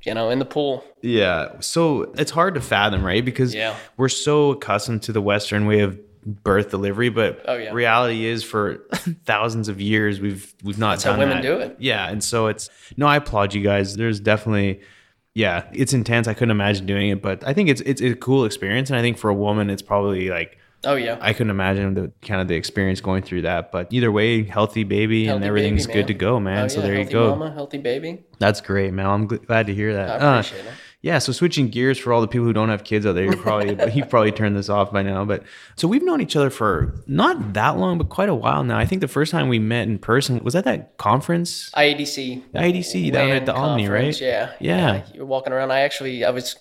You 0.04 0.14
know, 0.14 0.30
in 0.30 0.38
the 0.38 0.44
pool. 0.44 0.84
Yeah. 1.02 1.58
So 1.60 2.12
it's 2.16 2.30
hard 2.30 2.54
to 2.54 2.60
fathom, 2.60 3.04
right? 3.04 3.22
Because 3.24 3.52
Yeah. 3.52 3.74
we're 3.96 4.08
so 4.08 4.52
accustomed 4.52 5.02
to 5.02 5.12
the 5.12 5.20
Western 5.20 5.66
way 5.66 5.80
of 5.80 5.98
birth 6.24 6.70
delivery, 6.70 7.08
but 7.08 7.42
Oh, 7.46 7.56
yeah. 7.56 7.72
reality 7.72 8.24
is 8.26 8.42
for 8.44 8.78
thousands 9.24 9.68
of 9.68 9.80
years 9.80 10.20
we've 10.20 10.54
we've 10.62 10.78
not 10.78 11.02
how 11.02 11.10
done 11.10 11.20
women 11.20 11.36
that. 11.38 11.42
do 11.42 11.58
it. 11.58 11.76
Yeah. 11.78 12.08
And 12.08 12.22
so 12.22 12.46
it's 12.46 12.70
no, 12.96 13.06
I 13.06 13.16
applaud 13.16 13.54
you 13.54 13.62
guys. 13.62 13.96
There's 13.96 14.20
definitely 14.20 14.80
yeah, 15.34 15.68
it's 15.72 15.92
intense. 15.92 16.26
I 16.26 16.34
couldn't 16.34 16.50
imagine 16.50 16.86
doing 16.86 17.10
it, 17.10 17.22
but 17.22 17.46
I 17.46 17.52
think 17.54 17.68
it's 17.68 17.80
it's 17.82 18.00
a 18.02 18.14
cool 18.14 18.44
experience. 18.44 18.90
And 18.90 18.98
I 18.98 19.02
think 19.02 19.18
for 19.18 19.30
a 19.30 19.34
woman 19.34 19.70
it's 19.70 19.82
probably 19.82 20.28
like 20.30 20.58
Oh 20.84 20.94
yeah. 20.94 21.18
I 21.20 21.32
couldn't 21.32 21.50
imagine 21.50 21.94
the 21.94 22.12
kind 22.22 22.40
of 22.40 22.46
the 22.46 22.54
experience 22.54 23.00
going 23.00 23.22
through 23.24 23.42
that. 23.42 23.72
But 23.72 23.88
either 23.92 24.12
way, 24.12 24.44
healthy 24.44 24.84
baby 24.84 25.26
and 25.26 25.42
everything's 25.42 25.86
baby, 25.88 25.98
good 26.00 26.06
to 26.08 26.14
go, 26.14 26.38
man. 26.38 26.66
Oh, 26.66 26.68
so 26.68 26.76
yeah, 26.80 26.82
there 26.86 26.92
you 26.92 26.98
healthy 27.00 27.12
go. 27.14 27.30
Mama, 27.30 27.50
healthy 27.52 27.78
baby. 27.78 28.24
That's 28.38 28.60
great, 28.60 28.92
man. 28.92 29.06
I'm 29.06 29.26
gl- 29.28 29.44
glad 29.44 29.66
to 29.66 29.74
hear 29.74 29.94
that. 29.94 30.22
I 30.22 30.36
Uh, 30.36 30.40
it. 30.40 30.54
Yeah, 31.00 31.18
so 31.18 31.30
switching 31.30 31.68
gears 31.68 31.96
for 31.96 32.12
all 32.12 32.20
the 32.20 32.26
people 32.26 32.44
who 32.44 32.52
don't 32.52 32.70
have 32.70 32.82
kids 32.82 33.06
out 33.06 33.14
there, 33.14 33.24
you 33.24 33.36
probably 33.36 33.76
you've 33.94 34.10
probably 34.10 34.32
turned 34.32 34.56
this 34.56 34.68
off 34.68 34.92
by 34.92 35.02
now. 35.02 35.24
But 35.24 35.44
so 35.76 35.86
we've 35.86 36.02
known 36.02 36.20
each 36.20 36.34
other 36.34 36.50
for 36.50 36.92
not 37.06 37.52
that 37.54 37.76
long, 37.78 37.98
but 37.98 38.08
quite 38.08 38.28
a 38.28 38.34
while 38.34 38.64
now. 38.64 38.76
I 38.76 38.84
think 38.84 39.00
the 39.00 39.08
first 39.08 39.30
time 39.30 39.48
we 39.48 39.60
met 39.60 39.86
in 39.86 39.98
person 39.98 40.42
was 40.42 40.56
at 40.56 40.64
that 40.64 40.96
conference, 40.98 41.70
IADC. 41.70 42.50
IADC 42.52 43.12
down 43.12 43.30
at 43.30 43.46
the 43.46 43.54
Omni, 43.54 43.86
right? 43.88 43.98
conference, 43.98 44.20
Yeah. 44.20 44.52
Yeah. 44.58 45.04
You 45.14 45.20
were 45.20 45.26
walking 45.26 45.52
around. 45.52 45.70
I 45.70 45.80
actually, 45.80 46.24
I 46.24 46.30
was 46.30 46.56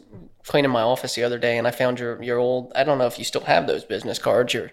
cleaning 0.46 0.72
my 0.72 0.82
office 0.82 1.16
the 1.16 1.24
other 1.24 1.40
day 1.40 1.58
and 1.58 1.68
I 1.68 1.72
found 1.72 2.00
your, 2.00 2.22
your 2.22 2.38
old, 2.38 2.72
I 2.76 2.84
don't 2.84 3.00
know 3.00 3.08
if 3.08 3.18
you 3.18 3.26
still 3.26 3.42
have 3.42 3.66
those 3.66 3.84
business 3.84 4.20
cards, 4.20 4.54
your 4.54 4.72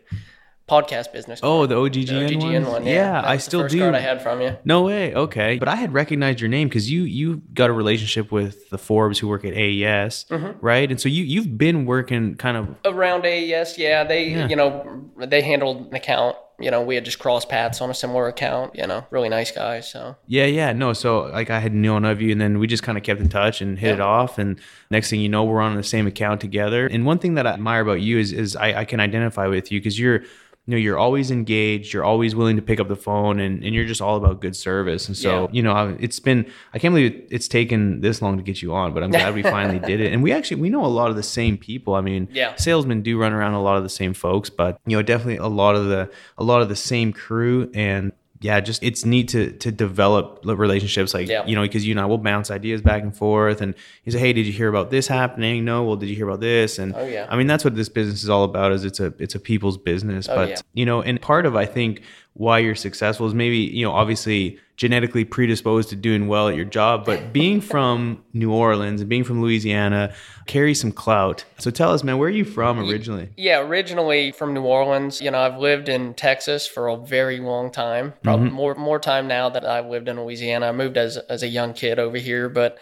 podcast 0.68 1.12
business 1.12 1.40
cards. 1.40 1.42
Oh, 1.42 1.66
the 1.66 1.74
OGGN, 1.74 2.28
The 2.28 2.36
OGGN 2.36 2.70
one. 2.70 2.86
Yeah, 2.86 2.92
Yeah. 2.92 3.22
I 3.24 3.36
still 3.36 3.62
first 3.62 3.72
do. 3.74 3.80
card 3.80 3.94
I 3.94 4.00
had 4.00 4.22
from 4.22 4.40
you. 4.40 4.56
No 4.64 4.82
way. 4.82 5.14
Okay, 5.14 5.58
but 5.58 5.68
I 5.68 5.74
had 5.76 5.92
recognized 5.92 6.40
your 6.40 6.48
name 6.48 6.68
because 6.68 6.90
you 6.90 7.02
you 7.02 7.42
got 7.52 7.68
a 7.70 7.72
relationship 7.72 8.32
with 8.32 8.70
the 8.70 8.78
Forbes 8.78 9.18
who 9.18 9.28
work 9.28 9.44
at 9.44 9.52
AES, 9.54 10.24
Mm-hmm. 10.30 10.64
right? 10.64 10.90
And 10.90 11.00
so 11.00 11.08
you 11.08 11.22
you've 11.24 11.58
been 11.58 11.84
working 11.86 12.34
kind 12.36 12.56
of 12.56 12.68
Around 12.84 13.26
AES, 13.26 13.76
yeah, 13.78 14.04
they, 14.04 14.28
Yeah. 14.30 14.48
you 14.48 14.56
know, 14.56 15.04
they 15.18 15.42
handled 15.42 15.88
an 15.88 15.94
account. 15.94 16.36
You 16.60 16.70
know, 16.70 16.82
we 16.82 16.94
had 16.94 17.04
just 17.04 17.18
crossed 17.18 17.48
paths 17.48 17.80
on 17.80 17.90
a 17.90 17.94
similar 17.94 18.28
account. 18.28 18.76
You 18.76 18.86
know, 18.86 19.04
really 19.10 19.28
nice 19.28 19.50
guys. 19.50 19.90
So 19.90 20.14
Yeah, 20.28 20.44
yeah, 20.46 20.72
no. 20.72 20.92
So 20.92 21.22
like 21.24 21.50
I 21.50 21.58
had 21.58 21.74
known 21.74 22.04
of 22.04 22.22
you, 22.22 22.30
and 22.30 22.40
then 22.40 22.60
we 22.60 22.68
just 22.68 22.84
kind 22.84 22.96
of 22.96 23.02
kept 23.02 23.20
in 23.20 23.28
touch 23.28 23.60
and 23.60 23.76
hit 23.76 23.94
it 23.94 24.00
off. 24.00 24.38
And 24.38 24.60
next 24.88 25.10
thing 25.10 25.20
you 25.20 25.28
know, 25.28 25.42
we're 25.42 25.60
on 25.60 25.74
the 25.74 25.82
same 25.82 26.06
account 26.06 26.40
together. 26.40 26.86
And 26.86 27.04
one 27.04 27.18
thing 27.18 27.34
that 27.34 27.46
I 27.46 27.50
admire 27.54 27.82
about 27.82 28.00
you 28.00 28.18
is 28.18 28.32
is 28.32 28.54
I, 28.54 28.80
I 28.80 28.84
can 28.84 29.00
identify 29.00 29.48
with 29.48 29.72
you 29.72 29.80
because 29.80 29.98
you're 29.98 30.20
you 30.66 30.70
know 30.72 30.76
you're 30.78 30.96
always 30.98 31.30
engaged 31.30 31.92
you're 31.92 32.04
always 32.04 32.34
willing 32.34 32.56
to 32.56 32.62
pick 32.62 32.80
up 32.80 32.88
the 32.88 32.96
phone 32.96 33.38
and, 33.38 33.62
and 33.62 33.74
you're 33.74 33.84
just 33.84 34.00
all 34.00 34.16
about 34.16 34.40
good 34.40 34.56
service 34.56 35.06
and 35.08 35.16
so 35.16 35.42
Yeah. 35.42 35.48
you 35.52 35.62
know 35.62 35.96
it's 36.00 36.18
been 36.20 36.46
i 36.72 36.78
can't 36.78 36.94
believe 36.94 37.26
it's 37.30 37.48
taken 37.48 38.00
this 38.00 38.22
long 38.22 38.36
to 38.38 38.42
get 38.42 38.62
you 38.62 38.72
on 38.74 38.94
but 38.94 39.02
i'm 39.02 39.10
glad 39.10 39.34
we 39.34 39.42
finally 39.56 39.78
did 39.78 40.00
it 40.00 40.12
and 40.12 40.22
we 40.22 40.32
actually 40.32 40.60
we 40.62 40.70
know 40.70 40.84
a 40.84 40.88
lot 40.88 41.10
of 41.10 41.16
the 41.16 41.22
same 41.22 41.58
people 41.58 41.94
i 41.94 42.00
mean 42.00 42.28
Yeah. 42.32 42.54
salesmen 42.56 43.02
do 43.02 43.18
run 43.18 43.32
around 43.34 43.52
a 43.54 43.62
lot 43.62 43.76
of 43.76 43.82
the 43.82 43.88
same 43.90 44.14
folks 44.14 44.48
but 44.48 44.78
you 44.86 44.96
know 44.96 45.02
definitely 45.02 45.36
a 45.36 45.48
lot 45.48 45.74
of 45.76 45.86
the 45.86 46.10
a 46.38 46.44
lot 46.44 46.62
of 46.62 46.68
the 46.70 46.76
same 46.76 47.12
crew 47.12 47.70
and 47.74 48.12
yeah, 48.44 48.60
just 48.60 48.82
it's 48.82 49.04
neat 49.06 49.28
to 49.28 49.52
to 49.64 49.72
develop 49.72 50.40
relationships 50.44 51.14
like 51.14 51.28
Yeah. 51.28 51.46
you 51.46 51.54
know 51.56 51.62
because 51.62 51.86
you 51.86 51.92
and 51.94 52.00
I 52.00 52.04
will 52.04 52.18
bounce 52.18 52.50
ideas 52.50 52.82
back 52.82 53.02
and 53.02 53.16
forth 53.16 53.62
and 53.62 53.74
you 54.04 54.12
say 54.12 54.18
hey 54.18 54.32
did 54.34 54.44
you 54.46 54.52
hear 54.52 54.68
about 54.68 54.90
this 54.90 55.06
happening 55.08 55.64
no 55.64 55.82
well 55.84 55.96
did 55.96 56.08
you 56.10 56.16
hear 56.16 56.28
about 56.28 56.40
this 56.40 56.78
and 56.78 56.94
Oh, 56.94 57.06
yeah. 57.06 57.26
I 57.30 57.36
mean 57.38 57.46
that's 57.46 57.64
what 57.64 57.74
this 57.74 57.88
business 57.88 58.22
is 58.22 58.28
all 58.28 58.44
about 58.44 58.72
is 58.72 58.84
it's 58.84 59.00
a 59.00 59.14
it's 59.18 59.34
a 59.34 59.40
people's 59.40 59.78
business 59.78 60.28
oh, 60.28 60.34
but 60.36 60.46
Oh, 60.48 60.50
yeah. 60.50 60.56
you 60.74 60.84
know 60.84 61.00
and 61.00 61.18
part 61.20 61.46
of 61.46 61.56
I 61.56 61.64
think 61.64 62.02
why 62.34 62.58
you're 62.58 62.74
successful 62.74 63.26
is 63.26 63.32
maybe 63.34 63.58
you 63.58 63.84
know 63.86 63.92
obviously 63.92 64.58
genetically 64.76 65.24
predisposed 65.24 65.88
to 65.88 65.96
doing 65.96 66.26
well 66.26 66.48
at 66.48 66.56
your 66.56 66.64
job 66.64 67.04
but 67.04 67.32
being 67.32 67.60
from 67.60 68.22
New 68.32 68.52
Orleans 68.52 69.00
and 69.00 69.08
being 69.08 69.22
from 69.24 69.40
Louisiana 69.40 70.12
carries 70.46 70.80
some 70.80 70.90
clout 70.92 71.44
so 71.58 71.70
tell 71.70 71.92
us 71.92 72.02
man 72.02 72.18
where 72.18 72.28
are 72.28 72.32
you 72.32 72.44
from 72.44 72.78
originally 72.80 73.30
Yeah, 73.36 73.60
originally 73.60 74.32
from 74.32 74.52
New 74.52 74.62
Orleans. 74.64 75.20
You 75.20 75.30
know, 75.30 75.38
I've 75.38 75.58
lived 75.58 75.88
in 75.88 76.14
Texas 76.14 76.66
for 76.66 76.88
a 76.88 76.96
very 76.96 77.38
long 77.38 77.70
time. 77.70 78.14
Probably 78.22 78.46
Mm-hmm. 78.46 78.54
more 78.56 78.74
more 78.74 78.98
time 78.98 79.26
now 79.28 79.48
that 79.48 79.64
I've 79.64 79.86
lived 79.86 80.08
in 80.08 80.20
Louisiana. 80.20 80.68
I 80.68 80.72
moved 80.72 80.96
as 80.96 81.16
as 81.16 81.42
a 81.42 81.48
young 81.48 81.72
kid 81.72 81.98
over 81.98 82.18
here, 82.18 82.48
but 82.48 82.78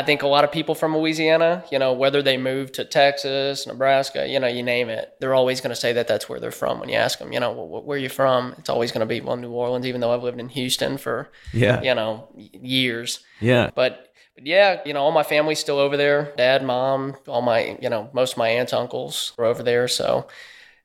I 0.00 0.02
think 0.02 0.22
a 0.22 0.26
lot 0.26 0.44
of 0.44 0.50
people 0.50 0.74
from 0.74 0.96
Louisiana, 0.96 1.62
you 1.70 1.78
know, 1.78 1.92
whether 1.92 2.22
they 2.22 2.38
move 2.38 2.72
to 2.72 2.86
Texas, 2.86 3.66
Nebraska, 3.66 4.26
you 4.26 4.40
know, 4.40 4.46
you 4.46 4.62
name 4.62 4.88
it, 4.88 5.12
they're 5.20 5.34
always 5.34 5.60
going 5.60 5.74
to 5.74 5.76
say 5.76 5.92
that 5.92 6.08
that's 6.08 6.26
where 6.26 6.40
they're 6.40 6.50
from 6.50 6.80
when 6.80 6.88
you 6.88 6.94
ask 6.94 7.18
them, 7.18 7.34
you 7.34 7.38
know, 7.38 7.52
"Wh- 7.52 7.86
where 7.86 7.96
are 7.96 8.00
you 8.00 8.08
from? 8.08 8.54
It's 8.56 8.70
always 8.70 8.92
going 8.92 9.06
to 9.06 9.06
be 9.14 9.20
well, 9.20 9.36
New 9.36 9.50
Orleans, 9.50 9.86
even 9.86 10.00
though 10.00 10.10
I've 10.14 10.22
lived 10.22 10.40
in 10.40 10.48
Houston 10.48 10.96
for, 10.96 11.28
yeah 11.52 11.82
you 11.82 11.94
know, 11.94 12.28
years. 12.34 13.20
yeah 13.40 13.68
But, 13.74 14.14
but 14.34 14.46
yeah, 14.46 14.80
you 14.86 14.94
know, 14.94 15.00
all 15.02 15.12
my 15.12 15.22
family's 15.22 15.58
still 15.58 15.78
over 15.78 15.98
there. 15.98 16.32
Dad, 16.34 16.64
mom, 16.64 17.16
all 17.28 17.42
my, 17.42 17.76
you 17.82 17.90
know, 17.90 18.08
most 18.14 18.32
of 18.32 18.38
my 18.38 18.48
aunts, 18.48 18.72
uncles 18.72 19.34
are 19.36 19.44
over 19.44 19.62
there. 19.62 19.86
So 19.86 20.28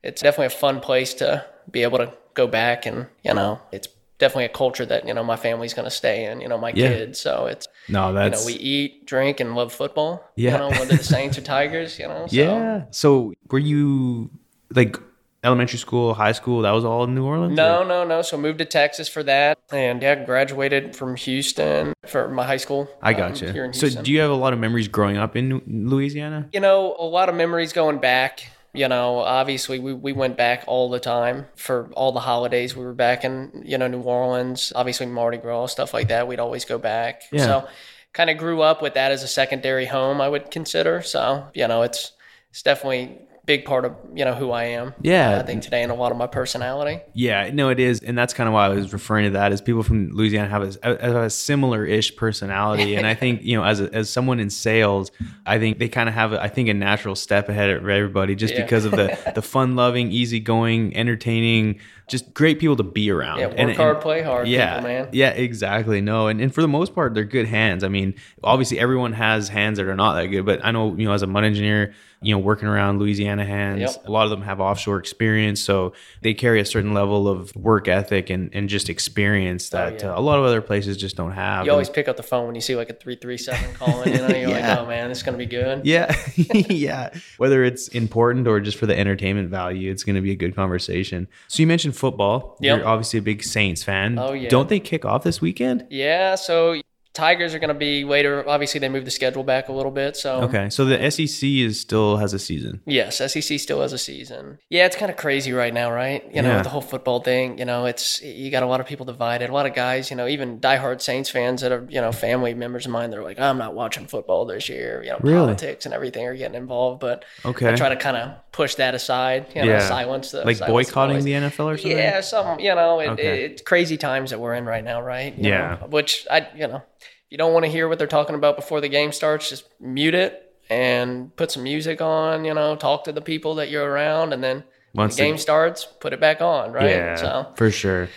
it's 0.02 0.20
definitely 0.20 0.54
a 0.54 0.60
fun 0.60 0.80
place 0.80 1.14
to 1.14 1.42
be 1.70 1.84
able 1.84 1.98
to 1.98 2.12
go 2.34 2.46
back 2.46 2.84
and, 2.84 3.06
you 3.24 3.32
know, 3.32 3.62
it's 3.72 3.88
definitely 4.18 4.46
a 4.46 4.50
culture 4.50 4.86
that, 4.86 5.06
you 5.06 5.14
know, 5.14 5.22
my 5.22 5.36
family's 5.36 5.74
going 5.74 5.84
to 5.84 5.90
stay 5.90 6.24
in, 6.24 6.40
you 6.40 6.48
know, 6.48 6.58
my 6.58 6.72
Yeah. 6.74 6.88
kids. 6.88 7.20
So 7.20 7.46
it's, 7.46 7.68
no 7.88 8.08
you 8.08 8.30
know, 8.30 8.42
we 8.46 8.54
eat, 8.54 9.06
drink, 9.06 9.40
and 9.40 9.54
love 9.54 9.72
football. 9.72 10.24
Yeah. 10.36 10.52
You 10.52 10.58
know, 10.58 10.68
whether 10.70 10.96
the 10.96 11.04
Saints 11.04 11.36
or 11.38 11.42
Tigers, 11.42 11.98
you 11.98 12.08
know. 12.08 12.26
So. 12.26 12.36
Yeah. 12.36 12.84
So 12.90 13.34
were 13.50 13.58
you 13.58 14.30
like 14.74 14.96
elementary 15.44 15.78
school, 15.78 16.14
high 16.14 16.32
school? 16.32 16.62
That 16.62 16.72
was 16.72 16.84
all 16.84 17.04
in 17.04 17.14
New 17.14 17.24
Orleans. 17.24 17.56
No, 17.56 17.82
or- 17.82 17.84
no, 17.84 18.04
no. 18.04 18.22
So 18.22 18.36
moved 18.36 18.58
to 18.58 18.64
Texas 18.64 19.08
for 19.08 19.22
that, 19.24 19.58
and 19.70 20.02
yeah, 20.02 20.24
graduated 20.24 20.96
from 20.96 21.16
Houston 21.16 21.92
for 22.06 22.28
my 22.28 22.44
high 22.44 22.56
school. 22.56 22.88
I 23.02 23.12
um, 23.12 23.18
gotcha. 23.18 23.52
here 23.52 23.64
in 23.64 23.72
so 23.72 23.88
do 23.88 24.10
you 24.10 24.20
have 24.20 24.30
a 24.30 24.34
lot 24.34 24.52
of 24.52 24.58
memories 24.58 24.88
growing 24.88 25.16
up 25.16 25.36
in 25.36 25.62
Louisiana? 25.66 26.48
you 26.52 26.60
know, 26.60 26.96
a 26.98 27.04
lot 27.04 27.28
of 27.28 27.34
memories 27.34 27.72
going 27.72 27.98
back. 27.98 28.50
You 28.76 28.88
know, 28.88 29.18
obviously 29.18 29.78
we, 29.78 29.92
we 29.92 30.12
went 30.12 30.36
back 30.36 30.64
all 30.66 30.90
the 30.90 31.00
time 31.00 31.46
for 31.56 31.90
all 31.94 32.12
the 32.12 32.20
holidays. 32.20 32.76
We 32.76 32.84
were 32.84 32.94
back 32.94 33.24
in, 33.24 33.62
you 33.64 33.78
know, 33.78 33.88
New 33.88 34.02
Orleans, 34.02 34.72
obviously 34.74 35.06
Mardi 35.06 35.38
Gras, 35.38 35.66
stuff 35.66 35.94
like 35.94 36.08
that. 36.08 36.28
We'd 36.28 36.40
always 36.40 36.64
go 36.64 36.78
back. 36.78 37.22
Yeah. 37.32 37.44
So 37.44 37.68
kind 38.12 38.30
of 38.30 38.38
grew 38.38 38.62
up 38.62 38.82
with 38.82 38.94
that 38.94 39.12
as 39.12 39.22
a 39.22 39.28
secondary 39.28 39.86
home, 39.86 40.20
I 40.20 40.28
would 40.28 40.50
consider. 40.50 41.02
So, 41.02 41.48
you 41.54 41.68
know, 41.68 41.82
it's 41.82 42.12
it's 42.50 42.62
definitely 42.62 43.20
big 43.46 43.64
part 43.64 43.84
of, 43.84 43.94
you 44.12 44.24
know, 44.24 44.34
who 44.34 44.50
I 44.50 44.64
am. 44.64 44.92
Yeah. 45.00 45.38
I 45.38 45.42
think 45.44 45.62
today 45.62 45.82
and 45.84 45.92
a 45.92 45.94
lot 45.94 46.10
of 46.10 46.18
my 46.18 46.26
personality. 46.26 47.00
Yeah, 47.14 47.48
no, 47.52 47.68
it 47.68 47.78
is, 47.78 48.00
and 48.00 48.18
that's 48.18 48.34
kind 48.34 48.48
of 48.48 48.52
why 48.54 48.66
I 48.66 48.68
was 48.70 48.92
referring 48.92 49.24
to 49.26 49.30
that. 49.38 49.52
Is 49.52 49.60
people 49.60 49.84
from 49.84 50.10
Louisiana 50.10 50.48
have 50.48 50.62
a, 50.82 50.86
have 51.00 51.16
a 51.16 51.30
similar-ish 51.30 52.16
personality, 52.16 52.94
and 52.96 53.06
I 53.06 53.14
think 53.14 53.42
you 53.44 53.56
know, 53.56 53.64
as 53.64 53.80
a, 53.80 53.92
as 53.94 54.10
someone 54.10 54.40
in 54.40 54.50
sales, 54.50 55.12
I 55.46 55.58
think 55.60 55.78
they 55.78 55.88
kind 55.88 56.08
of 56.08 56.14
have, 56.16 56.32
I 56.32 56.48
think, 56.48 56.68
a 56.68 56.74
natural 56.74 57.14
step 57.14 57.48
ahead 57.48 57.70
of 57.70 57.88
everybody, 57.88 58.34
just 58.34 58.54
Yeah. 58.54 58.62
because 58.62 58.84
of 58.84 58.90
the 58.92 59.16
the 59.34 59.42
fun-loving, 59.42 60.10
easygoing, 60.10 60.96
entertaining, 60.96 61.78
just 62.08 62.34
great 62.34 62.58
people 62.58 62.76
to 62.76 62.82
be 62.82 63.10
around. 63.10 63.38
Yeah, 63.38 63.46
work 63.46 63.54
And- 63.58 63.68
and- 63.70 63.76
hard, 63.78 64.00
play 64.00 64.22
hard, 64.22 64.48
yeah, 64.48 64.76
people, 64.78 64.88
man. 64.90 65.08
Yeah, 65.12 65.30
exactly. 65.30 66.00
No, 66.00 66.26
and, 66.26 66.40
and 66.40 66.52
for 66.54 66.62
the 66.62 66.68
most 66.68 66.94
part, 66.94 67.14
they're 67.14 67.24
good 67.24 67.46
hands. 67.46 67.84
I 67.84 67.88
mean, 67.88 68.14
obviously, 68.42 68.78
everyone 68.80 69.12
has 69.12 69.48
hands 69.48 69.78
that 69.78 69.86
are 69.86 69.94
not 69.96 70.14
that 70.14 70.26
good, 70.26 70.44
but 70.44 70.64
I 70.64 70.72
know, 70.72 70.96
you 70.96 71.06
know, 71.06 71.12
as 71.12 71.22
a 71.22 71.26
mud 71.26 71.44
engineer, 71.44 71.94
you 72.22 72.34
know, 72.34 72.38
working 72.38 72.66
around 72.66 72.98
Louisiana 72.98 73.44
hands, 73.44 73.80
Yep. 73.80 74.08
a 74.08 74.10
lot 74.10 74.24
of 74.24 74.30
them 74.30 74.42
have 74.42 74.60
offshore 74.60 74.98
experience, 74.98 75.60
so 75.60 75.92
they 76.22 76.34
carry 76.34 76.60
a 76.60 76.64
certain 76.64 76.94
level 76.94 77.28
of 77.28 77.54
work 77.54 77.88
ethic 77.88 78.30
and, 78.30 78.50
and 78.54 78.68
just 78.68 78.88
experience 78.88 79.68
that 79.70 80.02
Oh, 80.02 80.06
yeah. 80.08 80.12
uh, 80.14 80.18
a 80.18 80.22
lot 80.22 80.38
of 80.38 80.44
other 80.44 80.60
places 80.62 80.96
just 80.96 81.16
don't 81.16 81.32
have. 81.32 81.66
You 81.66 81.72
always 81.72 81.90
pick 81.90 82.08
up 82.08 82.16
the 82.16 82.22
phone 82.22 82.46
when 82.46 82.54
you 82.54 82.60
see 82.60 82.74
like 82.74 82.90
a 82.90 82.94
337 82.94 83.74
calling, 83.74 84.12
you 84.12 84.18
know, 84.20 84.28
you're 84.36 84.48
Yeah. 84.50 84.68
like, 84.70 84.78
oh 84.78 84.86
man, 84.86 85.10
it's 85.10 85.22
going 85.22 85.34
to 85.34 85.38
be 85.38 85.46
good. 85.46 85.84
yeah, 85.86 86.14
yeah. 86.36 87.10
Whether 87.36 87.64
it's 87.64 87.88
important 87.88 88.48
or 88.48 88.60
just 88.60 88.78
for 88.78 88.86
the 88.86 88.98
entertainment 88.98 89.50
value, 89.50 89.90
it's 89.90 90.02
going 90.04 90.16
to 90.16 90.22
be 90.22 90.32
a 90.32 90.36
good 90.36 90.54
conversation. 90.56 91.28
So 91.48 91.62
you 91.62 91.66
mentioned 91.66 91.96
football. 91.96 92.56
Yep. 92.60 92.78
You're 92.78 92.86
obviously 92.88 93.18
a 93.18 93.22
big 93.22 93.42
Saints 93.44 93.82
fan. 93.84 94.18
Oh, 94.18 94.32
yeah. 94.32 94.48
Don't 94.48 94.68
they 94.68 94.80
kick 94.80 95.04
off 95.04 95.22
this 95.22 95.40
weekend? 95.40 95.86
Yeah, 95.90 96.34
so 96.34 96.80
Tigers 97.16 97.54
are 97.54 97.58
going 97.58 97.68
to 97.68 97.74
be 97.74 98.04
later. 98.04 98.46
Obviously, 98.48 98.78
they 98.78 98.88
moved 98.90 99.06
the 99.06 99.10
schedule 99.10 99.42
back 99.42 99.68
a 99.68 99.72
little 99.72 99.90
bit. 99.90 100.16
So 100.16 100.42
Okay, 100.42 100.68
so 100.70 100.84
the 100.84 101.10
SEC 101.10 101.48
is 101.48 101.80
still 101.80 102.18
has 102.18 102.32
a 102.34 102.38
season. 102.38 102.82
yes, 102.86 103.16
SEC 103.16 103.58
still 103.58 103.80
has 103.80 103.92
a 103.94 103.98
season. 103.98 104.58
Yeah, 104.68 104.84
it's 104.86 104.96
kind 104.96 105.10
of 105.10 105.16
crazy 105.16 105.52
right 105.52 105.72
now, 105.72 105.90
right? 105.90 106.22
You 106.34 106.42
know, 106.42 106.50
Yeah. 106.56 106.62
the 106.62 106.68
whole 106.68 106.80
football 106.82 107.20
thing. 107.20 107.58
You 107.58 107.64
know, 107.64 107.86
it's 107.86 108.20
you 108.22 108.50
got 108.50 108.62
a 108.62 108.66
lot 108.66 108.80
of 108.80 108.86
people 108.86 109.06
divided. 109.06 109.48
A 109.48 109.52
lot 109.52 109.64
of 109.66 109.74
guys, 109.74 110.10
you 110.10 110.16
know, 110.16 110.28
even 110.28 110.60
diehard 110.60 111.00
Saints 111.00 111.30
fans 111.30 111.62
that 111.62 111.72
are 111.72 111.86
you 111.88 112.00
know 112.00 112.12
family 112.12 112.52
members 112.54 112.84
of 112.86 112.92
mine. 112.92 113.10
They're 113.10 113.22
like, 113.22 113.40
I'm 113.40 113.58
not 113.58 113.74
watching 113.74 114.06
football 114.06 114.44
this 114.44 114.68
year. 114.68 115.02
You 115.02 115.10
know, 115.10 115.18
Really? 115.22 115.38
politics 115.38 115.86
and 115.86 115.94
everything 115.94 116.26
are 116.26 116.34
getting 116.36 116.54
involved. 116.56 117.00
But 117.00 117.24
Okay. 117.44 117.72
I 117.72 117.74
try 117.74 117.88
to 117.88 117.96
kind 117.96 118.16
of 118.18 118.45
push 118.56 118.74
that 118.76 118.94
aside. 118.94 119.46
You 119.54 119.62
know, 119.66 119.72
Yeah. 119.72 119.86
silence 119.86 120.30
the 120.32 120.44
like 120.44 120.56
silence 120.56 120.88
boycotting 120.88 121.16
noise. 121.16 121.24
the 121.24 121.32
NFL 121.34 121.66
or 121.66 121.76
something? 121.76 121.96
Yeah, 121.98 122.20
some 122.22 122.58
you 122.58 122.74
know, 122.74 123.00
it, 123.00 123.08
Okay. 123.10 123.44
it's 123.44 123.60
crazy 123.62 123.96
times 123.98 124.30
that 124.30 124.40
we're 124.40 124.54
in 124.54 124.64
right 124.64 124.82
now, 124.82 125.00
right? 125.02 125.36
You 125.36 125.50
Yeah. 125.50 125.76
know, 125.80 125.86
which 125.88 126.26
I, 126.30 126.48
you 126.56 126.66
know, 126.66 126.82
if 127.00 127.06
you 127.30 127.36
don't 127.38 127.52
want 127.52 127.64
to 127.66 127.70
hear 127.70 127.86
what 127.88 127.98
they're 127.98 128.06
talking 128.06 128.34
about 128.34 128.56
before 128.56 128.80
the 128.80 128.88
game 128.88 129.12
starts, 129.12 129.50
just 129.50 129.64
mute 129.78 130.14
it 130.14 130.42
and 130.70 131.36
put 131.36 131.50
some 131.52 131.62
music 131.64 132.00
on. 132.00 132.44
You 132.46 132.54
know, 132.54 132.74
talk 132.76 133.04
to 133.04 133.12
the 133.12 133.20
people 133.20 133.54
that 133.56 133.68
you're 133.68 133.88
around, 133.88 134.32
and 134.32 134.42
then 134.42 134.64
Once 134.94 135.16
the 135.16 135.22
the- 135.22 135.28
game 135.28 135.38
starts, 135.38 135.84
put 135.84 136.12
it 136.14 136.20
back 136.20 136.40
on, 136.40 136.72
right? 136.72 136.88
Yeah, 136.88 137.14
So, 137.16 137.46
for 137.56 137.70
sure. 137.70 138.08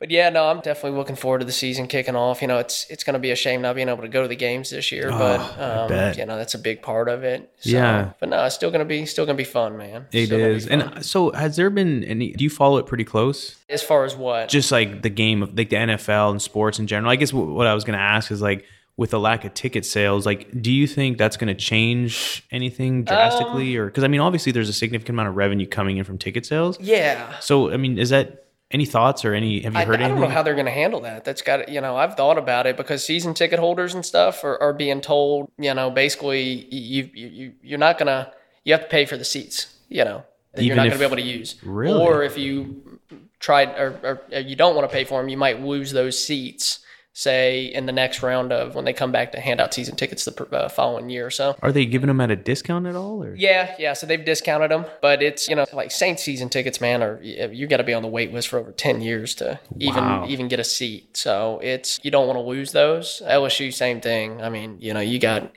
But 0.00 0.10
yeah, 0.10 0.30
no, 0.30 0.46
I'm 0.48 0.60
definitely 0.60 0.98
looking 0.98 1.14
forward 1.14 1.38
to 1.40 1.44
the 1.44 1.52
season 1.52 1.86
kicking 1.86 2.16
off. 2.16 2.42
You 2.42 2.48
know, 2.48 2.58
it's 2.58 2.86
it's 2.90 3.04
going 3.04 3.14
to 3.14 3.20
be 3.20 3.30
a 3.30 3.36
shame 3.36 3.62
not 3.62 3.76
being 3.76 3.88
able 3.88 4.02
to 4.02 4.08
go 4.08 4.22
to 4.22 4.28
the 4.28 4.34
games 4.34 4.70
this 4.70 4.90
year, 4.90 5.10
Oh, 5.12 5.18
but 5.18 5.60
um, 5.60 6.18
you 6.18 6.26
know 6.26 6.36
that's 6.36 6.54
a 6.54 6.58
big 6.58 6.80
part 6.82 7.08
of 7.08 7.22
it. 7.22 7.48
So, 7.60 7.70
Yeah. 7.70 8.12
but 8.18 8.30
no, 8.30 8.44
it's 8.46 8.54
still 8.56 8.70
going 8.70 8.80
to 8.80 8.84
be 8.86 9.06
still 9.06 9.26
going 9.26 9.36
to 9.36 9.40
be 9.40 9.44
fun, 9.48 9.76
man. 9.76 10.06
It 10.10 10.26
Still 10.26 10.40
is. 10.40 10.66
fun. 10.66 10.80
And 10.82 11.04
so 11.06 11.30
has 11.32 11.54
there 11.56 11.70
been 11.70 12.02
any 12.04 12.32
do 12.32 12.42
you 12.42 12.50
follow 12.50 12.78
it 12.78 12.86
pretty 12.86 13.04
close? 13.04 13.56
as 13.68 13.82
far 13.82 14.04
as 14.04 14.16
what, 14.16 14.48
Just 14.48 14.72
like 14.72 15.02
the 15.02 15.10
game 15.10 15.42
of 15.44 15.56
like 15.56 15.68
the 15.70 15.76
NFL 15.76 16.30
and 16.32 16.42
sports 16.42 16.78
in 16.80 16.86
general. 16.88 17.12
I 17.12 17.16
guess 17.16 17.32
what, 17.32 17.66
I 17.68 17.74
was 17.74 17.84
going 17.84 17.96
to 17.96 18.02
ask 18.02 18.30
is 18.32 18.40
like 18.42 18.64
with 18.96 19.10
the 19.10 19.20
lack 19.20 19.44
of 19.44 19.54
ticket 19.54 19.86
sales, 19.86 20.26
like 20.26 20.48
do 20.60 20.72
you 20.72 20.86
think 20.86 21.18
that's 21.18 21.36
going 21.36 21.48
to 21.48 21.54
change 21.54 22.42
anything 22.50 23.04
drastically 23.04 23.76
Um, 23.78 23.84
or 23.84 23.90
cuz 23.90 24.02
I 24.04 24.08
mean 24.08 24.20
obviously 24.20 24.52
there's 24.52 24.68
a 24.68 24.72
significant 24.74 25.14
amount 25.14 25.28
of 25.28 25.36
revenue 25.36 25.66
coming 25.66 25.96
in 25.98 26.04
from 26.04 26.18
ticket 26.18 26.44
sales. 26.46 26.78
yeah. 26.80 27.38
So 27.40 27.70
I 27.70 27.76
mean 27.76 27.98
is 27.98 28.10
that 28.10 28.44
Any 28.70 28.86
thoughts 28.86 29.24
or 29.24 29.34
any? 29.34 29.62
Have 29.62 29.74
you 29.74 29.80
I, 29.80 29.84
heard 29.84 30.00
I 30.00 30.08
don't 30.08 30.20
know 30.20 30.28
how 30.28 30.42
they're 30.42 30.54
going 30.54 30.66
to 30.66 30.72
handle 30.72 31.00
that. 31.00 31.24
That's 31.24 31.42
got 31.42 31.68
you 31.68 31.80
know 31.80 31.96
I've 31.96 32.16
thought 32.16 32.38
about 32.38 32.66
it 32.66 32.76
because 32.76 33.04
season 33.04 33.34
ticket 33.34 33.58
holders 33.58 33.94
and 33.94 34.06
stuff 34.06 34.44
are, 34.44 34.60
are 34.62 34.72
being 34.72 35.00
told 35.00 35.50
you 35.58 35.74
know 35.74 35.90
basically 35.90 36.42
you 36.72 37.10
you 37.12 37.28
you 37.28 37.52
you're 37.62 37.78
not 37.78 37.98
gonna 37.98 38.32
you 38.64 38.72
have 38.72 38.82
to 38.82 38.88
pay 38.88 39.06
for 39.06 39.16
the 39.16 39.24
seats 39.24 39.74
you 39.88 40.04
know 40.04 40.24
that 40.54 40.64
you're 40.64 40.76
not 40.76 40.82
going 40.82 40.92
to 40.92 40.98
be 40.98 41.04
able 41.04 41.16
to 41.16 41.22
use. 41.22 41.56
Really? 41.62 42.00
Or 42.00 42.22
if 42.22 42.36
you 42.36 42.98
tried 43.38 43.68
or, 43.70 44.20
or 44.32 44.38
you 44.38 44.56
don't 44.56 44.74
want 44.74 44.88
to 44.88 44.92
pay 44.92 45.04
for 45.04 45.20
them, 45.20 45.28
you 45.28 45.36
might 45.36 45.60
lose 45.60 45.92
those 45.92 46.22
seats. 46.22 46.79
Say 47.12 47.64
in 47.64 47.86
the 47.86 47.92
next 47.92 48.22
round 48.22 48.52
of 48.52 48.76
when 48.76 48.84
they 48.84 48.92
come 48.92 49.10
back 49.10 49.32
to 49.32 49.40
hand 49.40 49.60
out 49.60 49.74
season 49.74 49.96
tickets 49.96 50.24
the 50.24 50.44
uh, 50.56 50.68
following 50.68 51.10
year 51.10 51.26
or 51.26 51.30
so. 51.30 51.56
Are 51.60 51.72
they 51.72 51.84
giving 51.84 52.06
them 52.06 52.20
at 52.20 52.30
a 52.30 52.36
discount 52.36 52.86
at 52.86 52.94
all? 52.94 53.22
Or 53.24 53.34
Yeah, 53.34 53.74
yeah. 53.80 53.94
So 53.94 54.06
they've 54.06 54.24
discounted 54.24 54.70
them, 54.70 54.84
but 55.02 55.20
it's 55.20 55.48
you 55.48 55.56
know 55.56 55.66
like 55.72 55.90
Saints 55.90 56.22
season 56.22 56.48
tickets, 56.48 56.80
man. 56.80 57.02
Or 57.02 57.20
you 57.20 57.66
got 57.66 57.78
to 57.78 57.84
be 57.84 57.94
on 57.94 58.02
the 58.02 58.08
wait 58.08 58.32
list 58.32 58.46
for 58.48 58.60
over 58.60 58.70
ten 58.70 59.00
years 59.00 59.34
to 59.36 59.58
even 59.78 60.04
Wow. 60.04 60.26
even 60.28 60.46
get 60.46 60.60
a 60.60 60.64
seat. 60.64 61.16
So 61.16 61.58
it's 61.62 61.98
you 62.04 62.12
don't 62.12 62.28
want 62.28 62.36
to 62.36 62.42
lose 62.42 62.70
those. 62.70 63.20
LSU, 63.26 63.74
same 63.74 64.00
thing. 64.00 64.40
I 64.40 64.48
mean, 64.48 64.76
you 64.80 64.94
know, 64.94 65.00
you 65.00 65.18
got 65.18 65.50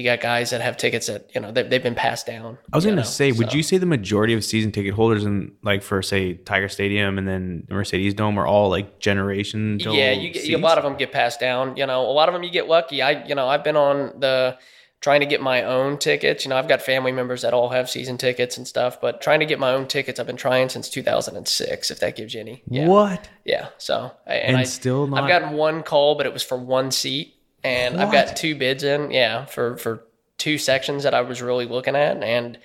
you 0.00 0.04
got 0.04 0.20
guys 0.20 0.50
that 0.50 0.60
have 0.62 0.76
tickets 0.76 1.06
that 1.06 1.30
you 1.34 1.40
know 1.40 1.52
they've, 1.52 1.68
they've 1.68 1.82
been 1.82 1.94
passed 1.94 2.26
down. 2.26 2.58
I 2.72 2.76
was 2.76 2.84
gonna 2.84 2.96
know, 2.96 3.02
say, 3.02 3.32
would 3.32 3.52
you 3.52 3.62
say 3.62 3.78
the 3.78 3.86
majority 3.86 4.34
of 4.34 4.44
season 4.44 4.72
ticket 4.72 4.94
holders 4.94 5.24
in 5.24 5.52
like 5.62 5.82
for 5.82 6.02
say 6.02 6.34
Tiger 6.34 6.68
Stadium 6.68 7.18
and 7.18 7.28
then 7.28 7.66
Mercedes 7.68 8.14
Dome 8.14 8.38
are 8.38 8.46
all 8.46 8.70
like 8.70 8.98
generation? 8.98 9.78
Yeah, 9.78 10.12
you 10.12 10.30
get, 10.32 10.48
a 10.48 10.56
lot 10.56 10.78
of 10.78 10.84
them 10.84 10.96
get 10.96 11.12
passed 11.12 11.38
down. 11.38 11.76
You 11.76 11.86
know, 11.86 12.00
a 12.02 12.12
lot 12.12 12.28
of 12.28 12.32
them 12.32 12.42
you 12.42 12.50
get 12.50 12.68
lucky. 12.68 13.02
I, 13.02 13.24
you 13.26 13.34
know, 13.34 13.46
I've 13.48 13.62
been 13.62 13.76
on 13.76 14.18
the 14.20 14.58
trying 15.00 15.20
to 15.20 15.26
get 15.26 15.40
my 15.40 15.62
own 15.62 15.96
tickets. 15.98 16.44
You 16.44 16.50
know, 16.50 16.56
I've 16.56 16.68
got 16.68 16.82
family 16.82 17.10
members 17.12 17.42
that 17.42 17.54
all 17.54 17.70
have 17.70 17.88
season 17.88 18.18
tickets 18.18 18.58
and 18.58 18.68
stuff, 18.68 19.00
but 19.00 19.22
trying 19.22 19.40
to 19.40 19.46
get 19.46 19.58
my 19.58 19.70
own 19.72 19.86
tickets, 19.86 20.20
I've 20.20 20.26
been 20.26 20.36
trying 20.36 20.68
since 20.68 20.90
2006. 20.90 21.90
If 21.90 22.00
that 22.00 22.16
gives 22.16 22.34
you 22.34 22.40
any, 22.40 22.62
yeah, 22.68 22.86
What? 22.86 23.28
yeah. 23.44 23.68
So 23.78 24.12
and, 24.26 24.48
And 24.48 24.56
I 24.58 24.64
still 24.64 25.06
not- 25.06 25.22
I've 25.22 25.28
gotten 25.28 25.52
one 25.56 25.82
call, 25.82 26.16
but 26.16 26.26
it 26.26 26.32
was 26.32 26.42
for 26.42 26.58
one 26.58 26.90
seat, 26.90 27.34
and 27.64 28.00
I've 28.00 28.12
got 28.12 28.36
two 28.36 28.54
bids 28.54 28.84
in. 28.84 29.10
Yeah, 29.10 29.44
for 29.46 29.76
for 29.76 30.04
two 30.38 30.58
sections 30.58 31.02
that 31.02 31.14
I 31.14 31.20
was 31.20 31.42
really 31.42 31.66
looking 31.66 31.96
at, 31.96 32.22
and 32.22 32.58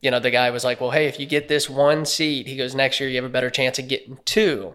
you 0.00 0.10
know, 0.10 0.20
the 0.20 0.30
guy 0.30 0.50
was 0.50 0.64
like, 0.64 0.80
"Well, 0.80 0.90
hey, 0.90 1.06
if 1.06 1.18
you 1.18 1.26
get 1.26 1.48
this 1.48 1.68
one 1.68 2.04
seat, 2.04 2.46
he 2.46 2.56
goes 2.56 2.74
next 2.74 3.00
year, 3.00 3.08
you 3.08 3.16
have 3.16 3.24
a 3.24 3.28
better 3.28 3.50
chance 3.50 3.78
of 3.78 3.88
getting 3.88 4.18
two. 4.24 4.74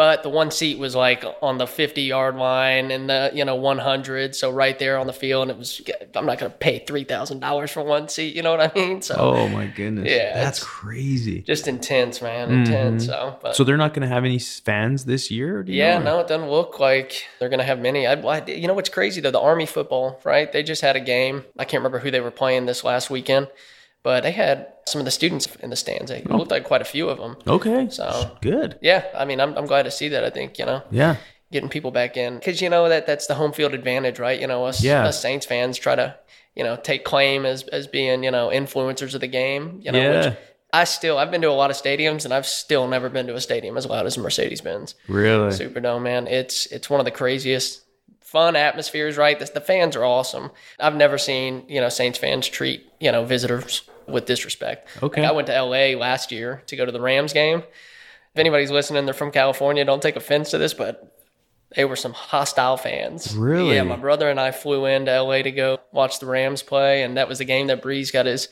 But 0.00 0.22
the 0.22 0.30
one 0.30 0.50
seat 0.50 0.78
was 0.78 0.96
like 0.96 1.26
on 1.42 1.58
the 1.58 1.66
50 1.66 2.00
yard 2.00 2.36
line 2.36 2.90
and 2.90 3.10
the 3.10 3.32
you 3.34 3.44
know 3.44 3.56
100, 3.56 4.34
so 4.34 4.50
right 4.50 4.78
there 4.78 4.96
on 4.96 5.06
the 5.06 5.12
field, 5.12 5.42
and 5.42 5.50
it 5.50 5.58
was 5.58 5.82
I'm 6.14 6.24
not 6.24 6.38
going 6.38 6.50
to 6.50 6.56
pay 6.56 6.78
three 6.78 7.04
thousand 7.04 7.40
dollars 7.40 7.70
for 7.70 7.82
one 7.82 8.08
seat. 8.08 8.34
You 8.34 8.42
know 8.42 8.50
what 8.50 8.62
I 8.62 8.72
mean? 8.74 9.02
So 9.02 9.16
Oh 9.18 9.48
my 9.48 9.66
goodness. 9.66 10.08
Yeah, 10.08 10.32
that's 10.42 10.64
crazy. 10.64 11.42
just 11.42 11.68
intense, 11.68 12.22
man, 12.22 12.48
mm-hmm. 12.48 12.60
intense. 12.60 13.04
So, 13.04 13.38
but, 13.42 13.54
So 13.54 13.62
they're 13.62 13.76
not 13.76 13.92
gonna 13.92 14.08
have 14.08 14.24
any 14.24 14.38
fans 14.38 15.04
this 15.04 15.30
year? 15.30 15.62
do 15.62 15.70
you 15.70 15.76
yeah, 15.76 15.98
know? 15.98 16.16
no, 16.16 16.20
it 16.20 16.28
doesn't 16.28 16.48
look 16.48 16.80
like 16.80 17.26
they're 17.38 17.50
going 17.50 17.58
to 17.58 17.66
have 17.66 17.78
many. 17.78 18.06
I, 18.06 18.14
I, 18.14 18.42
you 18.46 18.68
know 18.68 18.72
what's 18.72 18.88
crazy 18.88 19.20
though? 19.20 19.30
The 19.30 19.38
Army 19.38 19.66
football, 19.66 20.18
right? 20.24 20.50
They 20.50 20.62
just 20.62 20.80
had 20.80 20.96
a 20.96 21.00
game. 21.00 21.44
I 21.58 21.66
can't 21.66 21.80
remember 21.80 21.98
who 21.98 22.10
they 22.10 22.20
were 22.20 22.30
playing 22.30 22.64
this 22.64 22.84
last 22.84 23.10
weekend, 23.10 23.48
but 24.02 24.22
they 24.22 24.32
had 24.32 24.66
some 24.86 25.00
of 25.00 25.04
the 25.04 25.10
students 25.10 25.46
in 25.56 25.70
the 25.70 25.76
stands. 25.76 26.10
It 26.10 26.26
oh. 26.30 26.36
looked 26.36 26.50
like 26.50 26.64
quite 26.64 26.82
a 26.82 26.86
few 26.86 27.08
of 27.08 27.18
them. 27.18 27.36
Okay. 27.46 27.88
So- 27.90 28.36
good. 28.40 28.78
Yeah, 28.80 29.04
I 29.14 29.24
mean, 29.24 29.40
I'm, 29.40 29.56
I'm 29.56 29.66
glad 29.66 29.84
to 29.84 29.90
see 29.90 30.08
that. 30.08 30.24
I 30.24 30.30
think 30.30 30.58
you 30.58 30.66
know, 30.66 30.82
Yeah. 30.90 31.16
getting 31.52 31.68
people 31.68 31.90
back 31.90 32.16
in 32.16 32.36
because 32.36 32.60
you 32.60 32.68
know 32.70 32.88
that 32.88 33.06
that's 33.06 33.26
the 33.26 33.34
home 33.34 33.52
field 33.52 33.74
advantage, 33.74 34.18
right? 34.18 34.40
You 34.40 34.46
know, 34.46 34.64
us, 34.64 34.82
Yeah. 34.82 35.04
us 35.04 35.20
Saints 35.20 35.46
fans 35.46 35.78
try 35.78 35.94
to 35.94 36.16
you 36.56 36.64
know 36.64 36.76
take 36.76 37.04
claim 37.04 37.46
as 37.46 37.62
as 37.64 37.86
being 37.86 38.24
you 38.24 38.30
know 38.30 38.48
influencers 38.48 39.14
of 39.14 39.20
the 39.20 39.28
game. 39.28 39.80
You 39.82 39.92
know, 39.92 40.00
Yeah. 40.00 40.26
which 40.28 40.36
I 40.72 40.84
still 40.84 41.18
I've 41.18 41.30
been 41.30 41.42
to 41.42 41.50
a 41.50 41.52
lot 41.52 41.70
of 41.70 41.76
stadiums 41.76 42.24
and 42.24 42.32
I've 42.32 42.46
still 42.46 42.86
never 42.88 43.08
been 43.08 43.26
to 43.26 43.34
a 43.34 43.40
stadium 43.40 43.76
as 43.76 43.86
loud 43.86 44.06
as 44.06 44.16
Mercedes 44.16 44.60
Benz. 44.60 44.94
Really. 45.08 45.50
Superdome, 45.50 46.02
man. 46.02 46.26
It's 46.26 46.66
it's 46.66 46.88
one 46.88 47.00
of 47.00 47.04
the 47.04 47.10
craziest 47.10 47.82
fun 48.30 48.54
atmospheres, 48.54 49.16
right? 49.16 49.40
The, 49.40 49.46
the 49.46 49.60
fans 49.60 49.96
are 49.96 50.04
awesome. 50.04 50.52
I've 50.78 50.94
never 50.94 51.18
seen, 51.18 51.64
you 51.68 51.80
know, 51.80 51.88
Saints 51.88 52.16
fans 52.16 52.46
treat, 52.46 52.86
you 53.00 53.10
know, 53.10 53.24
visitors 53.24 53.82
with 54.06 54.26
disrespect. 54.26 54.88
Okay. 55.02 55.22
Like, 55.22 55.30
I 55.30 55.34
went 55.34 55.48
to 55.48 55.60
LA 55.60 55.98
last 55.98 56.30
year 56.30 56.62
to 56.66 56.76
go 56.76 56.86
to 56.86 56.92
the 56.92 57.00
Rams 57.00 57.32
game. 57.32 57.58
If 57.58 58.38
anybody's 58.38 58.70
listening, 58.70 59.04
they're 59.04 59.14
from 59.14 59.32
California, 59.32 59.84
don't 59.84 60.00
take 60.00 60.14
offense 60.14 60.52
to 60.52 60.58
this, 60.58 60.74
but 60.74 61.12
they 61.74 61.84
were 61.84 61.96
some 61.96 62.12
hostile 62.12 62.76
fans. 62.76 63.36
Really? 63.36 63.74
Yeah, 63.74 63.82
my 63.82 63.96
brother 63.96 64.30
and 64.30 64.38
I 64.38 64.52
flew 64.52 64.84
into 64.86 65.20
LA 65.20 65.42
to 65.42 65.50
go 65.50 65.78
watch 65.90 66.20
the 66.20 66.26
Rams 66.26 66.62
play, 66.62 67.02
and 67.02 67.16
that 67.16 67.28
was 67.28 67.38
the 67.38 67.44
game 67.44 67.66
that 67.66 67.82
Brees 67.82 68.12
got 68.12 68.26
his 68.26 68.48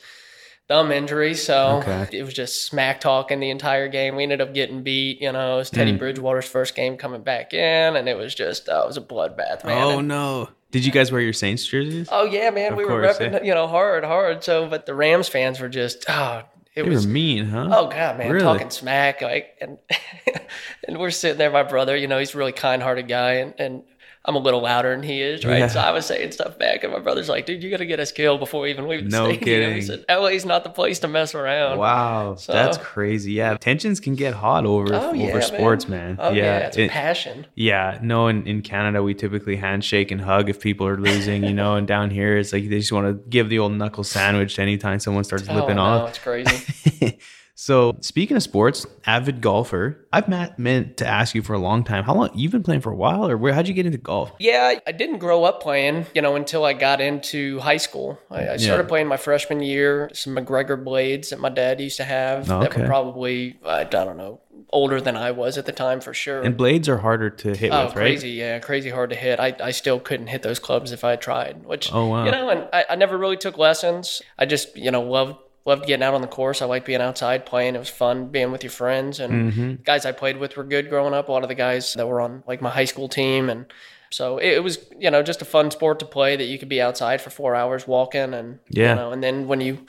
thumb 0.69 0.91
injury. 0.93 1.33
So 1.35 1.81
Okay. 1.85 2.07
it 2.17 2.23
was 2.23 2.33
just 2.33 2.65
smack 2.65 3.01
talking 3.01 3.41
the 3.41 3.49
entire 3.49 3.89
game. 3.89 4.15
We 4.15 4.23
ended 4.23 4.39
up 4.39 4.53
getting 4.53 4.83
beat. 4.83 5.19
You 5.21 5.31
know, 5.33 5.55
it 5.55 5.57
was 5.57 5.69
Teddy 5.69 5.91
Mm. 5.93 5.99
Bridgewater's 5.99 6.45
first 6.45 6.75
game 6.75 6.95
coming 6.95 7.21
back 7.23 7.53
in, 7.53 7.95
and 7.97 8.07
it 8.07 8.15
was 8.17 8.33
just 8.33 8.69
uh, 8.69 8.81
it 8.83 8.87
was 8.87 8.95
a 8.97 9.01
bloodbath, 9.01 9.65
man. 9.65 9.83
Oh 9.83 9.99
And- 9.99 10.07
no. 10.07 10.49
Did 10.71 10.85
you 10.85 10.91
guys 10.91 11.11
wear 11.11 11.19
your 11.19 11.33
Saints 11.33 11.65
jerseys? 11.65 12.07
oh 12.11 12.25
yeah, 12.25 12.51
man, 12.51 12.73
Of 12.73 12.77
we 12.77 12.85
were 12.85 13.01
course, 13.01 13.17
repping, 13.17 13.31
yeah. 13.33 13.43
you 13.43 13.55
know, 13.55 13.65
hard, 13.67 14.03
hard. 14.03 14.43
So, 14.43 14.67
but 14.69 14.85
the 14.85 14.93
Rams 14.93 15.27
fans 15.27 15.59
were 15.59 15.67
just, 15.67 16.05
oh, 16.07 16.43
it 16.75 16.83
they 16.83 16.89
was 16.89 17.07
were 17.07 17.11
mean, 17.13 17.45
huh? 17.45 17.67
Oh 17.71 17.87
god, 17.87 18.19
man, 18.19 18.31
Really? 18.31 18.43
talking 18.45 18.69
smack 18.69 19.21
like 19.23 19.57
and 19.59 19.79
and 20.87 20.99
we're 20.99 21.09
sitting 21.09 21.39
there, 21.39 21.49
my 21.49 21.63
brother, 21.63 21.95
you 21.97 22.07
know, 22.07 22.19
he's 22.19 22.35
a 22.35 22.37
really 22.37 22.51
kind 22.51 22.83
hearted 22.83 23.07
guy 23.07 23.33
and, 23.33 23.53
and 23.57 23.83
I'm 24.29 24.35
a 24.35 24.39
little 24.39 24.61
louder 24.61 24.91
than 24.95 25.01
he 25.01 25.21
is, 25.23 25.43
right? 25.43 25.57
Yeah. 25.57 25.67
So 25.67 25.79
I 25.79 25.89
was 25.91 26.05
saying 26.05 26.33
stuff 26.33 26.59
back 26.59 26.83
and 26.83 26.93
my 26.93 26.99
brother's 26.99 27.27
like, 27.29 27.47
dude, 27.47 27.63
you 27.63 27.71
gotta 27.71 27.87
get 27.87 27.99
us 27.99 28.11
killed 28.11 28.39
before 28.39 28.61
we 28.61 28.69
even 28.69 28.87
leave 28.87 29.03
the 29.03 29.09
No 29.09 29.25
stadium. 29.25 29.43
kidding. 29.43 29.73
He 29.75 29.81
said, 29.81 30.05
LA's 30.07 30.45
not 30.45 30.63
the 30.63 30.69
place 30.69 30.99
to 30.99 31.07
mess 31.07 31.33
around. 31.33 31.79
Wow, 31.79 32.35
So- 32.35 32.53
that's 32.53 32.77
crazy. 32.77 33.31
Yeah, 33.33 33.57
tensions 33.57 33.99
can 33.99 34.13
get 34.13 34.35
hot 34.35 34.67
over 34.67 34.93
Oh, 34.93 35.09
over 35.09 35.15
man. 35.15 35.41
sports, 35.41 35.87
man. 35.87 36.17
Oh 36.19 36.29
yeah, 36.29 36.43
yeah, 36.43 36.57
it's 36.67 36.77
it- 36.77 36.91
passion. 36.91 37.47
yeah. 37.55 37.97
No, 38.03 38.27
in, 38.27 38.45
in 38.45 38.61
Canada 38.61 39.01
we 39.01 39.15
typically 39.15 39.55
handshake 39.55 40.11
and 40.11 40.21
hug 40.21 40.47
if 40.47 40.59
people 40.61 40.85
are 40.85 40.97
losing, 40.97 41.43
you 41.43 41.53
know, 41.53 41.75
and 41.75 41.87
down 41.87 42.11
here 42.11 42.37
it's 42.37 42.53
like 42.53 42.69
they 42.69 42.77
just 42.79 42.91
want 42.91 43.07
to 43.07 43.29
give 43.29 43.49
the 43.49 43.57
old 43.57 43.71
knuckle 43.73 44.03
sandwich 44.03 44.59
anytime 44.59 44.99
someone 44.99 45.23
starts 45.23 45.43
Oh 45.49 45.53
flipping 45.53 45.77
no, 45.77 45.81
off. 45.81 46.09
it's 46.09 46.19
crazy. 46.19 47.17
so 47.61 47.97
speaking 47.99 48.37
of 48.37 48.43
sports, 48.43 48.85
avid 49.05 49.41
golfer. 49.41 50.07
I've 50.13 50.29
meant 50.57 50.95
to 50.97 51.05
ask 51.05 51.35
you 51.35 51.41
for 51.41 51.53
a 51.53 51.59
long 51.59 51.83
time. 51.83 52.05
How 52.05 52.15
long 52.15 52.29
you've 52.33 52.53
been 52.53 52.63
playing 52.63 52.79
for 52.81 52.89
a 52.91 52.95
while, 52.95 53.29
or 53.29 53.35
where? 53.37 53.53
How'd 53.53 53.67
you 53.67 53.73
get 53.73 53.85
into 53.85 53.97
golf? 53.97 54.31
Yeah, 54.39 54.79
I 54.87 54.91
didn't 54.93 55.17
grow 55.19 55.43
up 55.43 55.61
playing, 55.61 56.05
you 56.15 56.21
know, 56.21 56.35
until 56.37 56.63
I 56.63 56.71
got 56.71 57.01
into 57.01 57.59
high 57.59 57.75
school. 57.77 58.17
I, 58.31 58.51
I 58.51 58.57
started 58.57 58.83
Yeah. 58.83 58.87
playing 58.87 59.07
my 59.07 59.17
freshman 59.17 59.61
year, 59.61 60.09
some 60.13 60.35
MacGregor 60.35 60.77
blades 60.77 61.31
that 61.31 61.39
my 61.41 61.49
dad 61.49 61.81
used 61.81 61.97
to 61.97 62.05
have 62.05 62.49
oh, 62.49 62.61
that 62.61 62.75
were 62.77 62.85
probably, 62.85 63.59
I 63.65 63.83
don't 63.83 64.15
know, 64.15 64.39
older 64.71 65.01
than 65.01 65.17
I 65.17 65.31
was 65.31 65.57
at 65.57 65.65
the 65.65 65.71
time 65.73 65.99
for 65.99 66.13
sure. 66.13 66.41
And 66.41 66.55
blades 66.55 66.87
are 66.87 66.97
harder 66.99 67.29
to 67.29 67.55
hit 67.55 67.73
Oh, 67.73 67.85
with, 67.87 67.95
right? 67.95 68.01
crazy! 68.03 68.29
Yeah, 68.31 68.59
crazy 68.59 68.89
hard 68.89 69.09
to 69.09 69.15
hit. 69.17 69.37
I, 69.39 69.53
I 69.61 69.71
still 69.71 69.99
couldn't 69.99 70.27
hit 70.27 70.43
those 70.43 70.59
clubs 70.59 70.93
if 70.93 71.03
I 71.03 71.17
tried. 71.17 71.65
Which 71.65 71.91
Oh, 71.93 72.07
wow. 72.07 72.23
you 72.23 72.31
know, 72.31 72.49
and 72.49 72.69
I, 72.71 72.85
I 72.91 72.95
never 72.95 73.17
really 73.17 73.37
took 73.37 73.57
lessons. 73.57 74.21
I 74.37 74.45
just 74.45 74.77
you 74.77 74.91
know 74.91 75.01
loved 75.01 75.35
loved 75.65 75.85
getting 75.85 76.03
out 76.03 76.13
on 76.13 76.21
the 76.21 76.27
course. 76.27 76.61
I 76.61 76.65
liked 76.65 76.85
being 76.85 77.01
outside 77.01 77.45
playing. 77.45 77.75
It 77.75 77.79
was 77.79 77.89
fun 77.89 78.27
being 78.27 78.51
with 78.51 78.63
your 78.63 78.71
friends 78.71 79.19
and 79.19 79.51
Mm-hmm. 79.53 79.83
guys 79.83 80.05
I 80.05 80.11
played 80.11 80.37
with 80.37 80.55
were 80.57 80.63
good 80.63 80.89
growing 80.89 81.13
up. 81.13 81.29
A 81.29 81.31
lot 81.31 81.43
of 81.43 81.49
the 81.49 81.55
guys 81.55 81.93
that 81.93 82.07
were 82.07 82.21
on 82.21 82.43
like 82.47 82.61
my 82.61 82.69
high 82.69 82.85
school 82.85 83.07
team 83.09 83.49
and. 83.49 83.65
So 84.11 84.39
it, 84.39 84.53
it 84.53 84.63
was, 84.63 84.79
you 84.97 85.11
know, 85.11 85.21
just 85.21 85.43
a 85.43 85.45
fun 85.45 85.69
sport 85.69 85.99
to 85.99 86.05
play 86.05 86.35
that 86.35 86.45
you 86.45 86.57
could 86.57 86.67
be 86.67 86.81
outside 86.81 87.21
for 87.21 87.29
four 87.29 87.55
hours 87.55 87.85
walking 87.87 88.33
and, 88.33 88.57
Yeah. 88.67 88.89
you 88.89 88.95
know, 88.95 89.11
and 89.11 89.21
then 89.23 89.47
when 89.47 89.61
you 89.61 89.85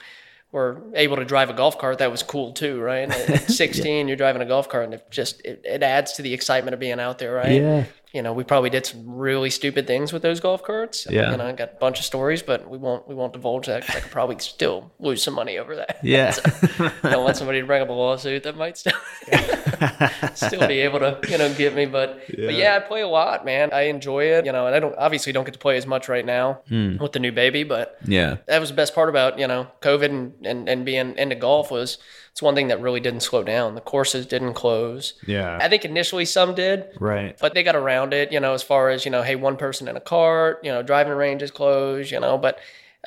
were 0.51 0.79
able 0.93 1.15
to 1.15 1.25
drive 1.25 1.49
a 1.49 1.53
golf 1.53 1.79
cart, 1.79 1.97
that 1.97 2.11
was 2.11 2.21
cool 2.21 2.51
too, 2.53 2.79
right? 2.79 3.09
At 3.29 3.49
16, 3.49 4.07
you're 4.07 4.15
driving 4.17 4.43
a 4.43 4.45
golf 4.45 4.69
cart 4.69 4.83
and 4.85 4.93
it 4.93 5.09
just, 5.09 5.41
it, 5.43 5.63
it 5.65 5.81
adds 5.81 6.13
to 6.13 6.21
the 6.21 6.35
excitement 6.35 6.75
of 6.75 6.79
being 6.79 6.99
out 6.99 7.17
there, 7.17 7.33
right? 7.33 7.59
Yeah. 7.63 7.85
You 8.13 8.21
know, 8.21 8.33
we 8.33 8.43
probably 8.43 8.69
did 8.69 8.85
some 8.85 9.05
really 9.07 9.49
stupid 9.49 9.87
things 9.87 10.11
with 10.11 10.21
those 10.21 10.39
golf 10.41 10.63
carts. 10.63 11.07
Yeah. 11.09 11.31
And 11.31 11.41
I 11.41 11.51
got 11.53 11.71
a 11.73 11.75
bunch 11.79 11.99
of 11.99 12.05
stories, 12.05 12.41
but 12.41 12.69
we 12.69 12.77
won't 12.77 13.07
we 13.07 13.15
won't 13.15 13.31
divulge 13.33 13.67
that 13.67 13.85
'cause 13.85 13.95
I 13.95 13.99
could 14.01 14.11
probably 14.11 14.37
still 14.39 14.91
lose 14.99 15.23
some 15.23 15.33
money 15.33 15.57
over 15.57 15.75
that. 15.77 15.99
Yeah. 16.03 16.31
Don't 17.03 17.23
want 17.23 17.37
somebody 17.37 17.61
to 17.61 17.65
bring 17.67 17.81
up 17.81 17.89
a 17.89 17.93
lawsuit 17.93 18.43
that 18.43 18.57
might 18.57 18.77
still 18.77 18.93
still 20.35 20.67
be 20.67 20.79
able 20.79 20.99
to, 20.99 21.19
you 21.29 21.37
know, 21.37 21.53
get 21.53 21.75
me. 21.75 21.85
But 21.85 22.21
but 22.27 22.53
yeah, 22.55 22.75
I 22.75 22.79
play 22.79 23.01
a 23.01 23.07
lot, 23.07 23.45
man. 23.45 23.69
I 23.73 23.83
enjoy 23.83 24.25
it. 24.25 24.45
You 24.45 24.51
know, 24.51 24.65
and 24.67 24.75
I 24.75 24.79
don't 24.79 24.95
obviously 24.97 25.31
don't 25.31 25.43
get 25.45 25.53
to 25.53 25.59
play 25.59 25.77
as 25.77 25.85
much 25.87 26.09
right 26.09 26.25
now 26.25 26.61
Hmm. 26.67 26.97
with 26.97 27.13
the 27.13 27.19
new 27.19 27.31
baby, 27.31 27.63
but 27.63 27.97
yeah. 28.05 28.37
that 28.47 28.59
was 28.59 28.69
the 28.69 28.75
best 28.75 28.93
part 28.95 29.09
about 29.09 29.39
you 29.39 29.47
know 29.47 29.67
COVID 29.81 30.05
and, 30.09 30.33
and, 30.45 30.69
and 30.69 30.85
being 30.85 31.17
into 31.17 31.35
golf 31.35 31.71
was 31.71 31.97
it's 32.31 32.41
one 32.41 32.55
thing 32.55 32.69
that 32.69 32.79
really 32.81 32.99
didn't 32.99 33.19
slow 33.21 33.43
down. 33.43 33.75
The 33.75 33.81
courses 33.81 34.25
didn't 34.25 34.53
close. 34.53 35.13
Yeah. 35.27 35.57
I 35.61 35.67
think 35.69 35.83
initially 35.85 36.25
some 36.25 36.55
did, 36.55 36.85
Right. 36.99 37.37
but 37.41 37.53
they 37.53 37.61
got 37.63 37.75
around 37.75 38.13
it, 38.13 38.31
you 38.31 38.39
know, 38.39 38.53
as 38.53 38.63
far 38.63 38.89
as, 38.89 39.03
you 39.05 39.11
know, 39.11 39.21
hey, 39.21 39.35
one 39.35 39.57
person 39.57 39.87
in 39.87 39.97
a 39.97 40.01
cart, 40.01 40.59
you 40.63 40.71
know, 40.71 40.81
driving 40.81 41.13
range 41.13 41.41
is 41.41 41.51
closed, 41.51 42.09
you 42.11 42.19
know, 42.19 42.37
but 42.37 42.57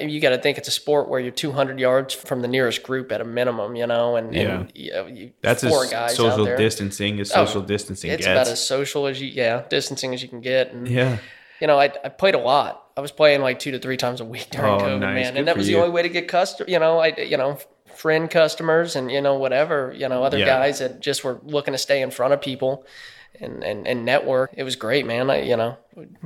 you 0.00 0.20
got 0.20 0.30
to 0.30 0.38
think 0.38 0.58
it's 0.58 0.66
a 0.68 0.72
sport 0.72 1.08
where 1.08 1.20
you're 1.20 1.30
200 1.30 1.78
yards 1.78 2.12
from 2.12 2.42
the 2.42 2.48
nearest 2.48 2.82
group 2.82 3.12
at 3.12 3.20
a 3.20 3.24
minimum, 3.24 3.76
you 3.76 3.86
know, 3.86 4.16
and, 4.16 4.34
and 4.34 4.72
you 4.74 4.90
know, 4.92 5.06
you, 5.06 5.32
That's 5.40 5.62
four 5.62 5.84
guys 5.86 6.10
out 6.10 6.10
social 6.10 6.44
distancing 6.56 7.20
as 7.20 7.30
Oh, 7.32 7.44
social 7.46 7.62
distancing 7.62 8.10
It's 8.10 8.26
gets. 8.26 8.28
about 8.28 8.48
as 8.52 8.66
social 8.66 9.06
as 9.06 9.20
you, 9.22 9.28
yeah, 9.28 9.62
distancing 9.70 10.12
as 10.12 10.20
you 10.22 10.28
can 10.28 10.40
get. 10.40 10.72
And, 10.72 10.88
yeah. 10.88 11.18
you 11.60 11.66
know, 11.68 11.78
I, 11.78 11.92
I 12.04 12.08
played 12.08 12.34
a 12.34 12.38
lot. 12.40 12.82
I 12.96 13.00
was 13.00 13.10
playing 13.12 13.40
like 13.40 13.58
two 13.60 13.70
to 13.70 13.78
three 13.78 13.96
times 13.96 14.20
a 14.20 14.24
week 14.24 14.48
during 14.50 14.70
Oh, 14.72 14.78
COVID, 14.78 15.00
nice. 15.00 15.14
man. 15.14 15.32
Good 15.32 15.38
And 15.38 15.48
that 15.48 15.56
was 15.56 15.68
you. 15.68 15.76
the 15.76 15.82
only 15.82 15.92
way 15.94 16.02
to 16.02 16.08
get 16.08 16.28
custom, 16.28 16.66
you 16.68 16.78
know, 16.78 16.98
I, 16.98 17.14
you 17.16 17.36
know, 17.36 17.58
friend 17.96 18.30
customers 18.30 18.96
and 18.96 19.10
you 19.10 19.20
know 19.20 19.34
whatever 19.38 19.92
you 19.96 20.08
know 20.08 20.22
other 20.24 20.38
Yeah. 20.38 20.46
guys 20.46 20.78
that 20.80 21.00
just 21.00 21.24
were 21.24 21.40
looking 21.44 21.72
to 21.72 21.78
stay 21.78 22.02
in 22.02 22.10
front 22.10 22.32
of 22.34 22.40
people 22.40 22.84
and 23.40 23.64
and, 23.64 23.86
and 23.86 24.04
network. 24.04 24.52
It 24.56 24.62
was 24.62 24.76
great, 24.76 25.06
man. 25.06 25.28
I 25.30 25.42
you 25.42 25.56
know 25.56 25.76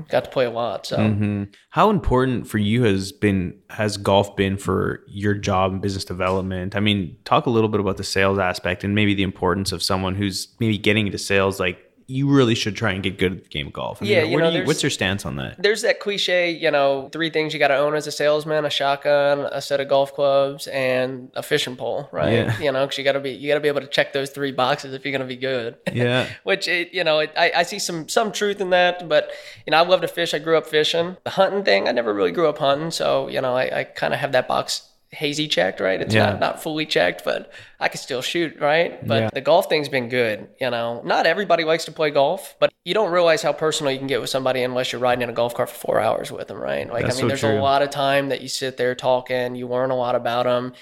got 0.09 0.25
to 0.25 0.31
play 0.31 0.45
a 0.47 0.51
lot. 0.51 0.87
So 0.87 0.97
Mm-hmm. 0.99 1.45
How 1.71 1.91
important 1.91 2.47
for 2.49 2.59
you 2.59 2.85
has 2.85 3.13
been 3.13 3.59
has 3.71 3.97
golf 3.97 4.37
been 4.37 4.57
for 4.57 5.03
your 5.09 5.35
job 5.35 5.73
and 5.73 5.81
business 5.81 6.05
development? 6.05 6.75
I 6.77 6.81
mean, 6.81 7.17
talk 7.25 7.47
a 7.47 7.51
little 7.51 7.69
bit 7.69 7.81
about 7.81 7.97
the 7.97 8.05
sales 8.05 8.39
aspect 8.39 8.85
and 8.85 8.95
maybe 8.95 9.15
the 9.15 9.23
importance 9.23 9.73
of 9.73 9.83
someone 9.83 10.15
who's 10.15 10.49
maybe 10.61 10.77
getting 10.79 11.07
into 11.07 11.19
sales. 11.19 11.59
Like, 11.61 11.79
you 12.11 12.27
really 12.27 12.55
should 12.55 12.75
try 12.75 12.92
and 12.92 13.03
get 13.03 13.18
good 13.18 13.33
at 13.33 13.42
the 13.44 13.49
game 13.51 13.66
of 13.66 13.73
golf. 13.75 13.99
I 14.01 14.05
mean, 14.05 14.12
Yeah, 14.14 14.23
you 14.23 14.38
know, 14.38 14.49
you, 14.49 14.64
what's 14.64 14.83
your 14.83 14.88
stance 14.88 15.27
on 15.27 15.37
that? 15.37 15.62
there's 15.62 15.83
that 15.83 16.01
cliche, 16.01 16.51
you 16.51 16.71
know, 16.71 17.11
three 17.12 17.29
things 17.29 17.53
you 17.53 17.59
got 17.59 17.68
to 17.68 17.77
own 17.77 17.94
as 17.94 18.07
a 18.07 18.11
salesman: 18.11 18.64
a 18.64 18.71
shotgun, 18.71 19.40
a 19.40 19.61
set 19.61 19.79
of 19.79 19.88
golf 19.88 20.14
clubs, 20.14 20.66
and 20.68 21.31
a 21.35 21.42
fishing 21.42 21.77
pole. 21.77 22.09
Right? 22.11 22.33
Yeah. 22.33 22.59
You 22.59 22.73
know, 22.73 22.87
because 22.87 22.97
you 22.97 23.05
got 23.05 23.12
to 23.12 23.21
be 23.21 23.33
you 23.33 23.49
got 23.49 23.55
to 23.57 23.61
be 23.61 23.68
able 23.68 23.83
to 23.83 23.87
check 23.87 24.14
those 24.14 24.31
three 24.31 24.53
boxes 24.53 24.94
if 24.94 25.05
you're 25.05 25.12
going 25.12 25.21
to 25.21 25.27
be 25.27 25.37
good. 25.37 25.77
Yeah, 25.92 26.29
Which 26.44 26.66
it, 26.66 26.94
you 26.94 27.05
know, 27.05 27.18
it, 27.18 27.33
I, 27.37 27.53
I 27.57 27.62
see 27.62 27.79
some 27.79 28.09
some 28.09 28.33
truth 28.33 28.62
in 28.62 28.71
that, 28.71 29.07
but 29.07 29.31
you 29.66 29.73
know, 29.73 29.77
I 29.77 29.87
love 29.87 30.01
to 30.01 30.09
fish. 30.09 30.33
I 30.33 30.38
grew 30.38 30.57
up 30.57 30.66
fishing. 30.66 31.18
The 31.25 31.31
hunting 31.31 31.62
thing, 31.62 31.88
I 31.88 31.92
never 31.92 32.14
really 32.14 32.33
grew 32.33 32.49
up 32.49 32.57
hunting, 32.57 32.90
so 32.90 33.29
you 33.29 33.42
know, 33.42 33.55
I, 33.55 33.81
I 33.81 33.85
kind 33.85 34.14
of 34.14 34.21
have 34.21 34.33
that 34.33 34.49
box 34.49 34.88
hazy 35.11 35.49
checked, 35.49 35.81
right? 35.81 36.01
It's 36.01 36.14
Yeah. 36.14 36.31
not 36.33 36.40
not 36.40 36.62
fully 36.62 36.85
checked, 36.85 37.25
but 37.25 37.51
I 37.81 37.88
can 37.88 37.99
still 37.99 38.21
shoot, 38.23 38.59
right? 38.61 39.07
But 39.07 39.23
Yeah. 39.23 39.31
the 39.33 39.40
golf 39.40 39.68
thing's 39.68 39.88
been 39.88 40.09
good. 40.09 40.49
You 40.61 40.71
know, 40.71 41.01
not 41.05 41.27
everybody 41.27 41.64
likes 41.64 41.87
to 41.87 41.92
play 41.92 42.11
golf, 42.11 42.55
but 42.61 42.71
you 42.85 42.92
don't 42.94 43.11
realize 43.11 43.40
how 43.42 43.53
personal 43.53 43.90
you 43.92 43.99
can 43.99 44.07
get 44.07 44.21
with 44.21 44.29
somebody 44.31 44.62
unless 44.62 44.92
you're 44.92 45.01
riding 45.01 45.23
in 45.23 45.31
a 45.31 45.33
golf 45.33 45.55
cart 45.55 45.71
for 45.71 45.77
four 45.77 46.01
hours 46.01 46.31
with 46.31 46.49
them, 46.49 46.59
right? 46.61 46.87
Like, 46.92 47.05
That's 47.07 47.16
I 47.16 47.23
mean, 47.23 47.25
so 47.25 47.29
there's 47.29 47.40
true. 47.40 47.59
a 47.59 47.62
lot 47.62 47.81
of 47.83 47.90
time 47.90 48.29
that 48.29 48.42
you 48.42 48.49
sit 48.49 48.77
there 48.77 48.94
talking, 48.94 49.55
you 49.55 49.66
learn 49.66 49.90
a 49.90 49.97
lot 49.97 50.14
about 50.14 50.44
them, 50.44 50.75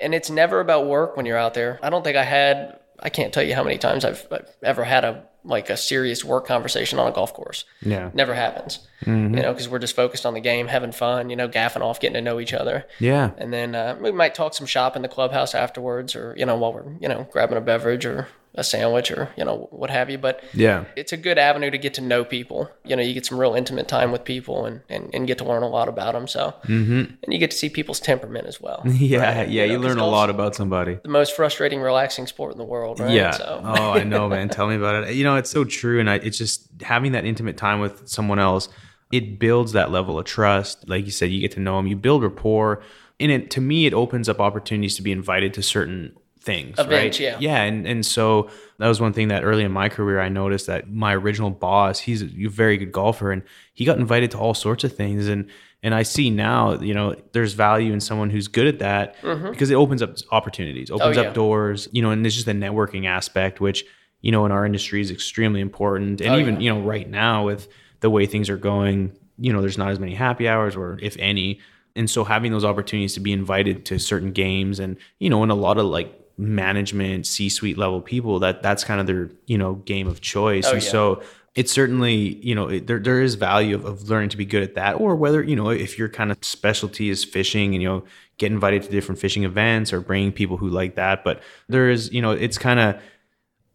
and 0.00 0.14
it's 0.14 0.30
never 0.30 0.60
about 0.60 0.86
work 0.86 1.16
when 1.16 1.26
you're 1.26 1.36
out 1.38 1.54
there. 1.54 1.78
I 1.82 1.90
don't 1.90 2.02
think 2.04 2.16
I 2.16 2.24
had. 2.24 2.78
I 3.00 3.10
can't 3.10 3.32
tell 3.32 3.42
you 3.44 3.54
how 3.54 3.62
many 3.62 3.78
times 3.78 4.04
I've, 4.04 4.26
I've 4.32 4.48
ever 4.62 4.82
had 4.84 5.04
a 5.04 5.24
like 5.48 5.70
a 5.70 5.76
serious 5.76 6.24
work 6.24 6.46
conversation 6.46 6.98
on 6.98 7.08
a 7.08 7.12
golf 7.12 7.32
course. 7.34 7.64
yeah, 7.82 8.10
Never 8.14 8.34
happens, 8.34 8.80
Mm-hmm. 9.04 9.36
you 9.36 9.42
know, 9.42 9.52
because 9.52 9.68
we're 9.68 9.78
just 9.78 9.94
focused 9.96 10.26
on 10.26 10.34
the 10.34 10.40
game, 10.40 10.66
having 10.66 10.92
fun, 10.92 11.30
you 11.30 11.36
know, 11.36 11.48
gaffing 11.48 11.80
off, 11.82 12.00
getting 12.00 12.14
to 12.14 12.20
know 12.20 12.38
each 12.40 12.52
other. 12.52 12.84
yeah. 12.98 13.30
And 13.38 13.52
then 13.52 13.74
uh, 13.74 13.96
we 14.00 14.10
might 14.12 14.34
talk 14.34 14.54
some 14.54 14.66
shop 14.66 14.94
in 14.96 15.02
the 15.02 15.08
clubhouse 15.08 15.54
afterwards, 15.54 16.14
or 16.16 16.34
you 16.36 16.44
know, 16.44 16.56
while 16.56 16.72
we're 16.72 16.84
you 17.00 17.08
know 17.08 17.26
grabbing 17.32 17.56
a 17.58 17.60
beverage 17.60 18.04
or 18.04 18.28
a 18.58 18.64
sandwich 18.64 19.10
or 19.10 19.30
you 19.36 19.44
know 19.44 19.68
what 19.70 19.88
have 19.88 20.10
you. 20.10 20.18
But 20.18 20.42
Yeah. 20.52 20.84
it's 20.96 21.12
a 21.12 21.16
good 21.16 21.38
avenue 21.38 21.70
to 21.70 21.78
get 21.78 21.94
to 21.94 22.00
know 22.02 22.24
people. 22.24 22.70
You 22.84 22.96
know, 22.96 23.02
you 23.02 23.14
get 23.14 23.24
some 23.24 23.38
real 23.38 23.54
intimate 23.54 23.88
time 23.88 24.12
with 24.12 24.24
people 24.24 24.66
and 24.66 24.82
and, 24.90 25.08
and 25.14 25.26
get 25.26 25.38
to 25.38 25.44
learn 25.44 25.62
a 25.62 25.68
lot 25.68 25.88
about 25.88 26.12
them. 26.12 26.26
So 26.26 26.52
Mm-hmm. 26.66 27.00
and 27.22 27.32
you 27.32 27.38
get 27.38 27.50
to 27.52 27.56
see 27.56 27.68
people's 27.70 28.00
temperament 28.00 28.46
as 28.46 28.60
well. 28.60 28.82
Yeah, 28.86 29.38
right? 29.38 29.48
yeah. 29.48 29.64
You, 29.64 29.78
know, 29.78 29.86
learn 29.88 29.98
a 29.98 30.06
lot 30.06 30.28
about 30.28 30.54
somebody. 30.54 30.98
The 31.02 31.08
most 31.08 31.34
frustrating, 31.36 31.80
relaxing 31.80 32.26
sport 32.26 32.52
in 32.52 32.58
the 32.58 32.64
world, 32.64 33.00
right? 33.00 33.10
Yeah. 33.10 33.30
So 33.30 33.60
oh, 33.64 33.92
I 33.92 34.02
know, 34.02 34.28
man. 34.28 34.48
Tell 34.58 34.66
me 34.68 34.74
about 34.76 35.04
it. 35.04 35.14
You 35.14 35.24
know, 35.24 35.36
it's 35.36 35.50
so 35.50 35.64
true, 35.64 36.00
and 36.00 36.10
I, 36.10 36.16
it's 36.16 36.36
just 36.36 36.68
having 36.82 37.12
that 37.12 37.24
intimate 37.24 37.56
time 37.56 37.80
with 37.80 38.08
someone 38.08 38.38
else. 38.38 38.68
It 39.12 39.38
builds 39.38 39.72
that 39.72 39.90
level 39.90 40.18
of 40.18 40.24
trust. 40.26 40.86
Like 40.88 41.06
you 41.06 41.10
said, 41.12 41.30
you 41.30 41.40
get 41.40 41.52
to 41.52 41.60
know 41.60 41.76
them. 41.76 41.86
You 41.86 41.96
build 41.96 42.22
rapport, 42.22 42.82
and 43.20 43.30
it 43.32 43.50
to 43.52 43.60
me, 43.60 43.86
it 43.86 43.94
opens 43.94 44.28
up 44.28 44.40
opportunities 44.40 44.96
to 44.96 45.02
be 45.02 45.12
invited 45.12 45.54
to 45.54 45.62
certain 45.62 46.12
things. 46.52 46.78
Events, 46.78 46.90
right? 46.92 47.20
yeah. 47.20 47.36
Yeah, 47.38 47.62
and 47.62 47.86
and 47.86 48.04
so 48.04 48.48
that 48.78 48.88
was 48.88 49.00
one 49.00 49.12
thing 49.12 49.28
that 49.28 49.44
early 49.44 49.64
in 49.64 49.72
my 49.72 49.88
career 49.88 50.20
I 50.20 50.28
noticed 50.28 50.66
that 50.66 50.90
my 50.90 51.14
original 51.14 51.50
boss, 51.50 52.00
he's 52.00 52.22
a 52.22 52.26
very 52.48 52.76
good 52.76 52.92
golfer, 52.92 53.30
and 53.30 53.42
he 53.74 53.84
got 53.84 53.98
invited 53.98 54.30
to 54.32 54.38
all 54.38 54.54
sorts 54.54 54.82
of 54.84 54.96
things, 54.96 55.28
and 55.28 55.48
and 55.82 55.94
I 55.94 56.02
see 56.02 56.28
now, 56.30 56.74
you 56.80 56.94
know, 56.94 57.14
there's 57.32 57.52
value 57.52 57.92
in 57.92 58.00
someone 58.00 58.30
who's 58.30 58.48
good 58.48 58.66
at 58.66 58.78
that 58.80 59.14
because 59.52 59.70
it 59.70 59.74
opens 59.76 60.02
up 60.02 60.16
opportunities, 60.32 60.90
opens 60.90 61.02
Mm-hmm. 61.10 61.18
Oh, 61.18 61.22
yeah. 61.22 61.28
up 61.28 61.34
doors, 61.34 61.88
you 61.92 62.02
know, 62.02 62.10
and 62.10 62.26
it's 62.26 62.34
just 62.34 62.48
a 62.48 62.52
networking 62.52 63.06
aspect, 63.06 63.60
which, 63.60 63.84
you 64.20 64.32
know, 64.32 64.44
in 64.46 64.50
our 64.50 64.66
industry 64.66 65.00
is 65.00 65.10
extremely 65.12 65.60
important. 65.60 66.20
And 66.20 66.30
Oh, 66.34 66.38
even, 66.38 66.54
yeah. 66.56 66.60
you 66.60 66.70
know, 66.74 66.80
right 66.80 67.08
now 67.08 67.44
with 67.46 67.68
the 68.00 68.10
way 68.10 68.26
things 68.26 68.50
are 68.50 68.56
going, 68.56 69.12
you 69.38 69.52
know, 69.52 69.60
there's 69.60 69.78
not 69.78 69.90
as 69.90 70.00
many 70.00 70.14
happy 70.14 70.48
hours 70.48 70.74
or 70.74 70.98
if 71.00 71.16
any. 71.20 71.60
And 71.94 72.10
so 72.10 72.24
having 72.24 72.50
those 72.50 72.64
opportunities 72.64 73.14
to 73.14 73.20
be 73.20 73.32
invited 73.32 73.84
to 73.86 74.00
certain 74.00 74.32
games 74.32 74.80
and, 74.80 74.96
you 75.20 75.30
know, 75.30 75.44
and 75.44 75.52
a 75.52 75.54
lot 75.54 75.78
of 75.78 75.86
like 75.86 76.12
management, 76.38 77.26
C 77.26 77.48
suite 77.48 77.76
level 77.76 78.00
people, 78.00 78.38
that 78.38 78.62
that's 78.62 78.84
kind 78.84 79.00
of 79.00 79.06
their, 79.06 79.30
you 79.46 79.58
know, 79.58 79.74
game 79.74 80.06
of 80.06 80.20
choice. 80.20 80.66
Oh, 80.66 80.72
and 80.72 80.82
yeah. 80.82 80.90
so 80.90 81.22
it's 81.54 81.72
certainly, 81.72 82.36
you 82.36 82.54
know, 82.54 82.68
it, 82.68 82.86
there, 82.86 83.00
there 83.00 83.20
is 83.20 83.34
value 83.34 83.74
of, 83.74 83.84
of 83.84 84.08
learning 84.08 84.28
to 84.30 84.36
be 84.36 84.46
good 84.46 84.62
at 84.62 84.74
that 84.76 84.94
or 84.94 85.16
whether, 85.16 85.42
you 85.42 85.56
know, 85.56 85.70
if 85.70 85.98
your 85.98 86.08
kind 86.08 86.30
of 86.30 86.38
specialty 86.42 87.10
is 87.10 87.24
fishing 87.24 87.74
and, 87.74 87.82
you 87.82 87.88
know, 87.88 88.04
get 88.38 88.52
invited 88.52 88.82
to 88.84 88.90
different 88.90 89.20
fishing 89.20 89.42
events 89.42 89.92
or 89.92 90.00
bringing 90.00 90.30
people 90.30 90.56
who 90.56 90.68
like 90.68 90.94
that. 90.94 91.24
But 91.24 91.42
there 91.68 91.90
is, 91.90 92.12
you 92.12 92.22
know, 92.22 92.30
it's 92.30 92.56
kind 92.56 92.78
of, 92.78 93.00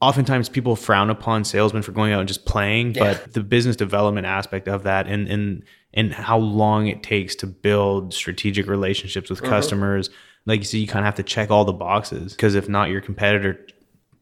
oftentimes 0.04 0.50
people 0.50 0.76
frown 0.76 1.10
upon 1.10 1.46
salesmen 1.46 1.82
for 1.82 1.94
going 1.94 2.12
out 2.12 2.20
and 2.20 2.28
just 2.28 2.46
playing, 2.46 2.94
Yeah. 2.94 3.14
but 3.14 3.34
the 3.34 3.42
business 3.42 3.78
development 3.78 4.28
aspect 4.28 4.68
of 4.68 4.84
that 4.84 5.08
and 5.08 5.30
and 5.30 5.64
and 5.94 6.14
how 6.14 6.38
long 6.38 6.88
it 6.88 7.04
takes 7.04 7.36
to 7.36 7.48
build 7.48 8.14
strategic 8.14 8.68
relationships 8.68 9.30
with 9.30 9.40
mm-hmm. 9.40 9.50
customers, 9.50 10.10
like 10.46 10.60
you 10.60 10.66
said, 10.66 10.78
you 10.78 10.88
kind 10.88 11.04
of 11.04 11.06
have 11.06 11.16
to 11.16 11.24
check 11.24 11.52
all 11.52 11.66
the 11.66 11.74
boxes 11.74 12.34
because 12.34 12.56
if 12.56 12.68
not, 12.70 12.90
your 12.90 13.02
competitor 13.02 13.66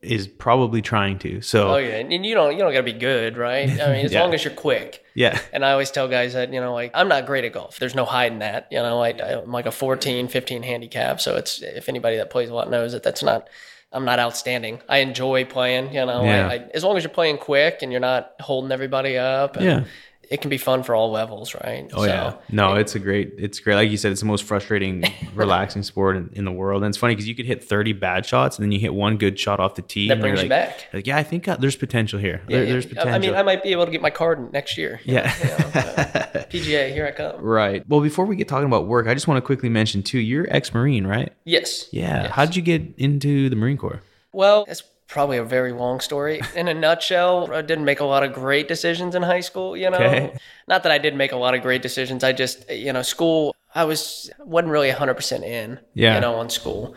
is 0.01 0.27
probably 0.27 0.81
trying 0.81 1.19
to. 1.19 1.41
So 1.41 1.75
Oh 1.75 1.77
yeah, 1.77 1.97
and 1.97 2.25
you 2.25 2.34
don't 2.34 2.53
you 2.53 2.60
don't 2.60 2.71
got 2.71 2.79
to 2.79 2.84
be 2.84 2.93
good, 2.93 3.38
right? 3.38 3.69
I 3.69 3.73
mean, 3.93 4.05
as 4.05 4.12
Yeah. 4.13 4.21
long 4.21 4.34
as 4.34 4.43
you're 4.43 4.53
quick. 4.53 5.03
yeah, 5.13 5.39
And 5.53 5.63
I 5.63 5.71
always 5.73 5.91
tell 5.91 6.07
guys 6.07 6.34
that, 6.34 6.51
you 6.51 6.60
know, 6.60 6.73
like 6.73 6.91
I'm 6.95 7.07
not 7.07 7.25
great 7.27 7.45
at 7.45 7.53
golf. 7.53 7.77
There's 7.77 7.93
no 7.95 8.05
hiding 8.05 8.39
that. 8.39 8.67
You 8.71 8.79
know, 8.79 8.99
I, 9.01 9.10
I'm 9.10 9.51
like 9.51 9.67
a 9.67 9.71
14, 9.71 10.27
15 10.27 10.63
handicap. 10.63 11.21
So 11.21 11.36
it's 11.36 11.62
if 11.62 11.88
anybody 11.88 12.17
that 12.17 12.29
plays 12.31 12.49
a 12.49 12.53
lot 12.55 12.69
knows 12.69 12.93
that 12.93 13.03
that's 13.03 13.21
not. 13.23 13.47
I'm 13.93 14.05
not 14.05 14.19
outstanding. 14.19 14.79
I 14.88 14.99
enjoy 14.99 15.43
playing. 15.43 15.93
You 15.93 16.05
know, 16.05 16.23
Yeah. 16.23 16.47
I, 16.47 16.53
I, 16.53 16.57
as 16.73 16.81
long 16.81 16.95
as 16.95 17.03
you're 17.03 17.12
playing 17.12 17.38
quick 17.39 17.79
and 17.81 17.91
you're 17.91 17.99
not 17.99 18.31
holding 18.39 18.71
everybody 18.71 19.17
up. 19.17 19.57
and 19.57 19.65
Yeah. 19.65 19.84
It 20.32 20.39
can 20.39 20.50
be 20.50 20.58
fun 20.58 20.82
for 20.82 20.96
all 20.96 21.12
levels, 21.12 21.54
right? 21.54 21.89
Oh 21.94 22.06
yeah, 22.06 22.36
no, 22.50 22.76
it's 22.76 22.96
a 22.96 23.00
great, 23.00 23.34
it's 23.38 23.60
great. 23.60 23.76
Like 23.76 23.91
you 23.91 23.98
said, 23.98 24.13
it's 24.13 24.22
the 24.22 24.26
most 24.28 24.46
frustrating, 24.46 25.04
relaxing 25.36 25.84
sport 25.84 26.15
in, 26.15 26.30
in 26.32 26.46
the 26.46 26.54
world. 26.54 26.84
And 26.84 26.89
it's 26.89 26.98
funny 26.98 27.13
because 27.15 27.28
you 27.28 27.36
could 27.36 27.46
hit 27.46 27.62
thirty 27.62 27.91
bad 27.91 28.26
shots 28.26 28.58
and 28.58 28.63
then 28.63 28.72
you 28.72 28.80
hit 28.80 28.94
one 28.94 29.17
good 29.17 29.38
shot 29.38 29.60
off 29.60 29.76
the 29.76 29.82
tee. 29.82 30.08
That 30.08 30.22
brings 30.22 30.39
you 30.41 30.44
like, 30.44 30.50
back. 30.50 30.88
Like, 30.94 31.06
yeah, 31.06 31.17
I 31.17 31.24
think 31.24 31.50
uh, 31.50 31.58
there's 31.58 31.76
potential 31.76 32.17
here. 32.17 32.41
Yeah, 32.48 32.56
There- 32.58 32.63
yeah. 32.65 32.72
there's 32.72 32.86
I- 32.86 32.89
potential. 32.89 33.13
I 33.13 33.20
mean, 33.20 33.36
I 33.36 33.44
might 33.44 33.62
be 33.62 33.74
able 33.74 33.86
to 33.86 33.91
get 33.91 34.02
my 34.02 34.10
card 34.10 34.54
next 34.54 34.78
year. 34.78 35.02
yeah. 35.04 35.34
know, 35.44 35.44
you 35.44 35.50
know, 35.50 35.56
uh, 35.58 36.46
PGA, 36.50 36.94
here 36.94 37.06
I 37.06 37.12
come. 37.12 37.41
Right. 37.41 37.88
Well, 37.89 38.00
before 38.00 38.26
we 38.26 38.38
get 38.38 38.48
talking 38.48 38.67
about 38.67 38.88
work, 38.88 39.08
I 39.08 39.13
just 39.13 39.28
want 39.28 39.38
to 39.38 39.41
quickly 39.46 39.67
mention 39.67 40.02
too, 40.02 40.20
you're 40.20 40.48
ex-marine, 40.50 41.06
right? 41.06 41.34
Yes. 41.44 41.89
Yeah. 41.91 42.24
Yes. 42.24 42.32
How 42.32 42.46
did 42.46 42.56
you 42.56 42.62
get 42.62 42.84
into 42.98 43.50
the 43.50 43.58
Marine 43.58 43.78
Corps? 43.78 44.02
Well, 44.34 44.63
it's 44.70 44.82
probably 45.12 45.38
a 45.38 45.43
very 45.43 45.74
long 45.74 46.00
story. 46.00 46.41
In 46.56 46.67
a 46.67 46.74
nutshell, 46.74 47.54
I 47.54 47.62
didn't 47.62 47.86
make 47.86 48.00
a 48.00 48.06
lot 48.06 48.24
of 48.24 48.34
great 48.34 48.67
decisions 48.67 49.13
in 49.13 49.21
high 49.21 49.41
school, 49.41 49.76
you 49.76 49.89
know. 49.89 49.97
Okay. 49.97 50.38
Not 50.67 50.84
that 50.84 50.91
I 50.91 50.97
did 50.97 51.15
make 51.15 51.34
a 51.34 51.36
lot 51.36 51.54
of 51.54 51.62
great 51.62 51.82
decisions. 51.82 52.24
I 52.24 52.32
just, 52.32 52.69
you 52.71 52.93
know, 52.93 53.02
school, 53.02 53.54
I 53.76 53.84
was 53.84 54.32
wasn't 54.39 54.71
really 54.71 54.89
100% 54.89 55.43
in, 55.43 55.80
Yeah. 55.93 56.15
you 56.15 56.21
know, 56.21 56.36
on 56.36 56.50
school. 56.50 56.95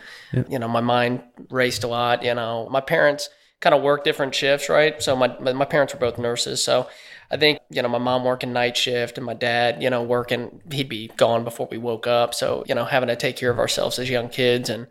You 0.49 0.59
know, 0.61 0.69
my 0.69 0.81
mind 0.81 1.23
raced 1.51 1.83
a 1.85 1.89
lot, 1.89 2.23
you 2.23 2.35
know. 2.35 2.69
My 2.71 2.81
parents 2.81 3.29
kind 3.61 3.75
of 3.75 3.83
worked 3.83 4.05
different 4.05 4.35
shifts, 4.35 4.69
right? 4.69 5.03
So 5.03 5.17
my 5.17 5.29
my 5.53 5.65
parents 5.65 5.93
were 5.93 6.01
both 6.01 6.17
nurses, 6.19 6.63
so 6.63 6.89
I 7.31 7.37
think, 7.37 7.59
you 7.71 7.83
know, 7.83 7.89
my 7.89 7.99
mom 7.99 8.23
working 8.25 8.53
night 8.53 8.77
shift 8.77 9.19
and 9.19 9.27
my 9.27 9.35
dad, 9.35 9.83
you 9.83 9.91
know, 9.91 10.03
working, 10.05 10.61
he'd 10.71 10.89
be 10.89 11.09
gone 11.17 11.43
before 11.43 11.67
we 11.69 11.79
woke 11.79 12.07
up. 12.07 12.33
So, 12.35 12.65
you 12.69 12.75
know, 12.77 12.85
having 12.85 13.09
to 13.09 13.17
take 13.17 13.37
care 13.37 13.51
of 13.51 13.59
ourselves 13.59 13.99
as 13.99 14.09
young 14.09 14.29
kids 14.29 14.71
and 14.71 14.87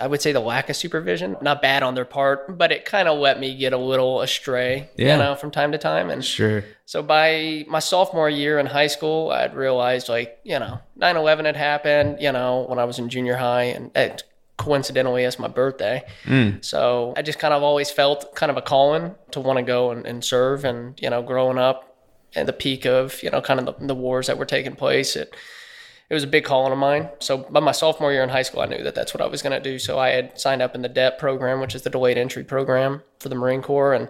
I 0.00 0.06
would 0.06 0.20
say 0.22 0.32
the 0.32 0.40
lack 0.40 0.68
of 0.70 0.76
supervision, 0.76 1.36
not 1.40 1.60
bad 1.62 1.82
on 1.82 1.94
their 1.94 2.04
part, 2.04 2.56
but 2.58 2.72
it 2.72 2.84
kind 2.84 3.08
of 3.08 3.18
let 3.18 3.38
me 3.40 3.56
get 3.56 3.72
a 3.72 3.78
little 3.78 4.20
astray, 4.20 4.88
Yeah. 4.96 5.12
you 5.12 5.18
know, 5.22 5.34
from 5.34 5.50
time 5.50 5.72
to 5.72 5.78
time. 5.78 6.10
And 6.10 6.24
Sure. 6.24 6.64
so 6.86 7.02
by 7.02 7.64
my 7.68 7.78
sophomore 7.78 8.30
year 8.30 8.58
in 8.58 8.66
high 8.66 8.86
school, 8.86 9.30
I'd 9.30 9.54
realized 9.54 10.08
like, 10.08 10.38
you 10.44 10.58
know, 10.58 10.80
9 10.96 11.16
11 11.16 11.44
had 11.44 11.56
happened, 11.56 12.18
you 12.20 12.32
know, 12.32 12.64
when 12.68 12.78
I 12.78 12.84
was 12.84 12.98
in 12.98 13.08
junior 13.08 13.36
high. 13.36 13.64
And 13.64 13.90
it, 13.96 14.22
coincidentally, 14.56 15.24
it's 15.24 15.38
my 15.38 15.48
birthday. 15.48 16.02
Mm. 16.24 16.64
So 16.64 17.14
I 17.16 17.22
just 17.22 17.38
kind 17.38 17.54
of 17.54 17.62
always 17.62 17.90
felt 17.90 18.34
kind 18.34 18.50
of 18.50 18.56
a 18.56 18.62
calling 18.62 19.14
to 19.30 19.40
want 19.40 19.58
to 19.58 19.62
go 19.62 19.90
and, 19.92 20.04
and 20.06 20.24
serve. 20.24 20.64
And, 20.64 21.00
you 21.00 21.08
know, 21.10 21.22
growing 21.22 21.58
up 21.58 21.96
at 22.34 22.46
the 22.46 22.52
peak 22.52 22.84
of, 22.84 23.22
you 23.22 23.30
know, 23.30 23.40
kind 23.40 23.60
of 23.60 23.66
the, 23.66 23.86
the 23.86 23.94
wars 23.94 24.26
that 24.26 24.36
were 24.36 24.44
taking 24.44 24.74
place, 24.76 25.16
it, 25.16 25.34
it 26.10 26.14
was 26.14 26.24
a 26.24 26.28
big 26.28 26.44
calling 26.44 26.72
of 26.72 26.78
mine. 26.78 27.08
So 27.20 27.38
by 27.38 27.60
my 27.60 27.72
sophomore 27.72 28.12
year 28.12 28.22
in 28.22 28.28
high 28.30 28.42
school, 28.42 28.60
I 28.60 28.66
knew 28.66 28.82
that 28.82 28.94
that's 28.94 29.12
what 29.12 29.20
I 29.20 29.26
was 29.26 29.42
going 29.42 29.52
to 29.52 29.60
do. 29.60 29.78
So 29.78 29.98
I 29.98 30.08
had 30.10 30.38
signed 30.40 30.62
up 30.62 30.74
in 30.74 30.82
the 30.82 30.88
DEP 30.88 31.18
program, 31.18 31.60
which 31.60 31.74
is 31.74 31.82
the 31.82 31.90
delayed 31.90 32.16
entry 32.18 32.44
program 32.44 33.02
for 33.20 33.28
the 33.28 33.34
Marine 33.34 33.60
Corps. 33.62 33.92
And, 33.92 34.08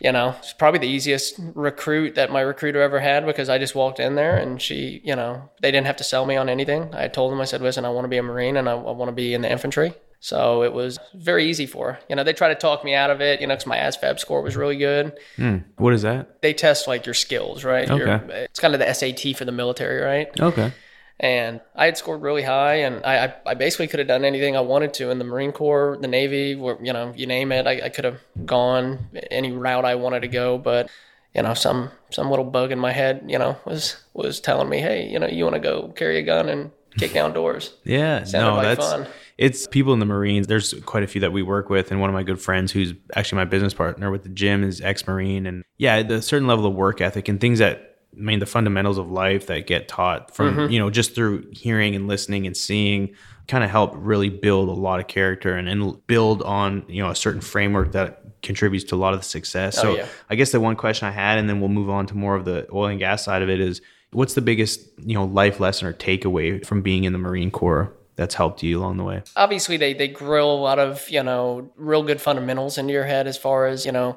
you 0.00 0.10
know, 0.10 0.34
it's 0.38 0.52
probably 0.54 0.80
the 0.80 0.88
easiest 0.88 1.34
recruit 1.54 2.14
that 2.16 2.32
my 2.32 2.40
recruiter 2.40 2.80
ever 2.82 2.98
had 3.00 3.26
because 3.26 3.48
I 3.48 3.58
just 3.58 3.74
walked 3.74 4.00
in 4.00 4.14
there 4.16 4.36
and 4.36 4.60
she, 4.60 5.00
you 5.04 5.14
know, 5.14 5.50
they 5.62 5.70
didn't 5.70 5.86
have 5.86 5.96
to 5.98 6.04
sell 6.04 6.26
me 6.26 6.36
on 6.36 6.48
anything. 6.48 6.92
I 6.94 7.06
told 7.08 7.30
them, 7.32 7.40
I 7.40 7.44
said, 7.44 7.60
listen, 7.62 7.84
I 7.84 7.90
want 7.90 8.04
to 8.04 8.08
be 8.08 8.16
a 8.16 8.22
Marine 8.22 8.56
and 8.56 8.68
I, 8.68 8.72
I 8.72 8.90
want 8.92 9.08
to 9.08 9.14
be 9.14 9.32
in 9.34 9.42
the 9.42 9.50
infantry. 9.52 9.94
So 10.22 10.64
it 10.64 10.72
was 10.74 10.98
very 11.14 11.46
easy 11.48 11.64
for 11.64 11.92
her. 11.92 11.98
You 12.08 12.16
know, 12.16 12.24
they 12.24 12.34
tried 12.34 12.50
to 12.50 12.54
talk 12.56 12.84
me 12.84 12.94
out 12.94 13.08
of 13.10 13.22
it, 13.22 13.40
you 13.40 13.46
know, 13.46 13.54
because 13.54 13.66
my 13.66 13.78
ASVAB 13.78 14.18
score 14.18 14.42
was 14.42 14.54
really 14.54 14.76
good. 14.76 15.16
Hmm. 15.36 15.58
What 15.78 15.94
is 15.94 16.02
that? 16.02 16.42
They 16.42 16.52
test 16.52 16.86
like 16.86 17.06
your 17.06 17.14
skills, 17.14 17.64
right? 17.64 17.88
Your- 17.88 18.06
Okay. 18.10 18.46
it's 18.50 18.60
kind 18.60 18.74
of 18.74 18.80
the 18.80 18.92
SAT 18.92 19.34
for 19.36 19.44
the 19.46 19.52
military, 19.52 20.00
right? 20.02 20.28
Okay. 20.38 20.72
And 21.22 21.60
I 21.76 21.84
had 21.84 21.98
scored 21.98 22.22
really 22.22 22.42
high, 22.42 22.76
and 22.76 23.04
I, 23.04 23.26
I, 23.26 23.34
I 23.48 23.54
basically 23.54 23.88
could 23.88 23.98
have 23.98 24.08
done 24.08 24.24
anything 24.24 24.56
I 24.56 24.60
wanted 24.62 24.94
to 24.94 25.10
in 25.10 25.18
the 25.18 25.24
Marine 25.24 25.52
Corps, 25.52 25.98
the 26.00 26.08
Navy, 26.08 26.58
you 26.58 26.92
know, 26.94 27.12
you 27.14 27.26
name 27.26 27.52
it. 27.52 27.66
I, 27.66 27.82
I 27.84 27.88
could 27.90 28.06
have 28.06 28.20
gone 28.46 29.10
any 29.30 29.52
route 29.52 29.84
I 29.84 29.96
wanted 29.96 30.20
to 30.20 30.28
go, 30.28 30.56
but 30.56 30.90
you 31.34 31.42
know, 31.42 31.52
some 31.52 31.90
some 32.10 32.30
little 32.30 32.46
bug 32.46 32.72
in 32.72 32.78
my 32.78 32.92
head, 32.92 33.22
you 33.28 33.38
know, 33.38 33.56
was 33.66 34.02
was 34.14 34.40
telling 34.40 34.70
me, 34.70 34.78
hey, 34.78 35.08
you 35.08 35.18
know, 35.18 35.26
you 35.26 35.44
want 35.44 35.54
to 35.56 35.60
go 35.60 35.88
carry 35.94 36.18
a 36.18 36.22
gun 36.22 36.48
and 36.48 36.70
kick 36.98 37.12
down 37.12 37.34
doors. 37.34 37.74
Yeah, 37.84 38.24
Sounded 38.24 38.48
no, 38.48 38.54
like 38.56 38.78
that's 38.78 38.90
fun. 38.90 39.06
it's 39.36 39.66
people 39.66 39.92
in 39.92 39.98
the 40.00 40.06
Marines. 40.06 40.46
There's 40.46 40.72
quite 40.86 41.02
a 41.02 41.06
few 41.06 41.20
that 41.20 41.32
we 41.32 41.42
work 41.42 41.68
with, 41.68 41.90
and 41.90 42.00
one 42.00 42.08
of 42.08 42.14
my 42.14 42.22
good 42.22 42.40
friends, 42.40 42.72
who's 42.72 42.94
actually 43.14 43.36
my 43.36 43.44
business 43.44 43.74
partner 43.74 44.10
with 44.10 44.22
the 44.22 44.30
gym, 44.30 44.64
is 44.64 44.80
ex-Marine, 44.80 45.46
and 45.46 45.64
yeah, 45.76 46.02
the 46.02 46.22
certain 46.22 46.48
level 46.48 46.64
of 46.66 46.74
work 46.74 47.02
ethic 47.02 47.28
and 47.28 47.38
things 47.40 47.58
that 47.58 47.89
I 48.20 48.22
mean, 48.22 48.38
the 48.38 48.46
fundamentals 48.46 48.98
of 48.98 49.10
life 49.10 49.46
that 49.46 49.66
get 49.66 49.88
taught 49.88 50.34
from 50.34 50.56
Mm-hmm. 50.56 50.72
you 50.72 50.78
know 50.78 50.90
just 50.90 51.14
through 51.14 51.48
hearing 51.52 51.94
and 51.96 52.06
listening 52.06 52.46
and 52.46 52.54
seeing 52.56 53.14
kind 53.48 53.64
of 53.64 53.70
help 53.70 53.92
really 53.96 54.28
build 54.28 54.68
a 54.68 54.72
lot 54.72 55.00
of 55.00 55.06
character 55.08 55.54
and, 55.54 55.68
and 55.68 56.06
build 56.06 56.42
on 56.42 56.84
you 56.88 57.02
know 57.02 57.10
a 57.10 57.16
certain 57.16 57.40
framework 57.40 57.92
that 57.92 58.22
contributes 58.42 58.84
to 58.84 58.94
a 58.94 58.96
lot 59.04 59.12
of 59.14 59.20
the 59.20 59.24
success. 59.26 59.76
so 59.76 59.92
Oh, 59.92 59.96
yeah. 59.96 60.06
I 60.30 60.34
guess 60.34 60.52
the 60.52 60.60
one 60.60 60.76
question 60.76 61.08
I 61.08 61.10
had, 61.10 61.38
and 61.38 61.48
then 61.48 61.60
we'll 61.60 61.68
move 61.68 61.90
on 61.90 62.06
to 62.06 62.16
more 62.16 62.36
of 62.36 62.44
the 62.44 62.66
oil 62.72 62.86
and 62.86 62.98
gas 62.98 63.24
side 63.24 63.42
of 63.42 63.48
it, 63.50 63.60
is 63.60 63.80
what's 64.12 64.34
the 64.34 64.40
biggest 64.42 64.80
you 65.04 65.14
know 65.14 65.24
life 65.24 65.60
lesson 65.60 65.86
or 65.88 65.92
takeaway 65.92 66.64
from 66.64 66.82
being 66.82 67.04
in 67.04 67.12
the 67.12 67.18
Marine 67.18 67.50
Corps 67.50 67.92
that's 68.16 68.34
helped 68.34 68.62
you 68.62 68.78
along 68.78 68.96
the 68.98 69.04
way? 69.04 69.22
obviously 69.36 69.76
they 69.78 69.94
they 69.94 70.08
grill 70.08 70.50
a 70.52 70.60
lot 70.60 70.78
of 70.78 71.08
you 71.10 71.22
know 71.22 71.70
real 71.76 72.02
good 72.02 72.20
fundamentals 72.20 72.76
into 72.78 72.92
your 72.92 73.04
head 73.04 73.26
as 73.26 73.36
far 73.38 73.66
as 73.66 73.84
you 73.86 73.92
know 73.92 74.16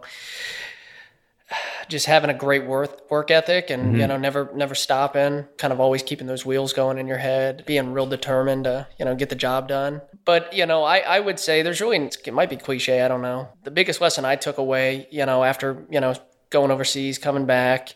just 1.89 2.05
having 2.05 2.29
a 2.29 2.33
great 2.33 2.65
work 2.65 3.09
work 3.11 3.29
ethic 3.31 3.69
and 3.69 3.97
you 3.97 4.05
know 4.07 4.17
never 4.17 4.49
never 4.55 4.75
stopping 4.75 5.45
kind 5.57 5.73
of 5.73 5.79
always 5.79 6.01
keeping 6.03 6.27
those 6.27 6.45
wheels 6.45 6.73
going 6.73 6.97
in 6.97 7.07
your 7.07 7.17
head 7.17 7.63
being 7.65 7.91
real 7.93 8.05
determined 8.05 8.63
to 8.65 8.87
you 8.97 9.05
know 9.05 9.15
get 9.15 9.29
the 9.29 9.35
job 9.35 9.67
done 9.67 10.01
but 10.25 10.53
you 10.53 10.65
know 10.65 10.83
i 10.83 10.99
i 10.99 11.19
would 11.19 11.39
say 11.39 11.61
there's 11.61 11.81
really 11.81 11.97
it 11.97 12.33
might 12.33 12.49
be 12.49 12.55
cliche 12.57 13.01
i 13.01 13.07
don't 13.07 13.21
know 13.21 13.47
the 13.63 13.71
biggest 13.71 14.01
lesson 14.01 14.25
i 14.25 14.35
took 14.35 14.57
away 14.57 15.07
you 15.11 15.25
know 15.25 15.43
after 15.43 15.85
you 15.89 15.99
know 15.99 16.13
going 16.49 16.71
overseas 16.71 17.17
coming 17.17 17.45
back 17.45 17.93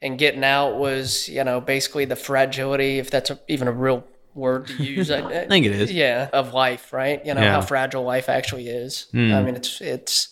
and 0.00 0.18
getting 0.18 0.44
out 0.44 0.76
was 0.78 1.28
you 1.28 1.42
know 1.44 1.60
basically 1.60 2.04
the 2.04 2.16
fragility 2.16 2.98
if 2.98 3.10
that's 3.10 3.30
a, 3.30 3.38
even 3.48 3.68
a 3.68 3.72
real 3.72 4.04
word 4.34 4.66
to 4.66 4.82
use 4.82 5.10
I, 5.10 5.46
think 5.46 5.66
it 5.66 5.72
is. 5.72 5.92
yeah 5.92 6.28
of 6.32 6.54
life 6.54 6.92
right 6.92 7.24
you 7.26 7.34
know 7.34 7.40
Yeah. 7.40 7.48
Hmm. 7.54 7.60
how 7.60 7.66
fragile 7.66 8.02
life 8.04 8.28
actually 8.28 8.68
is 8.68 9.06
i 9.14 9.16
mean 9.42 9.54
it's 9.56 9.80
it's 9.80 10.28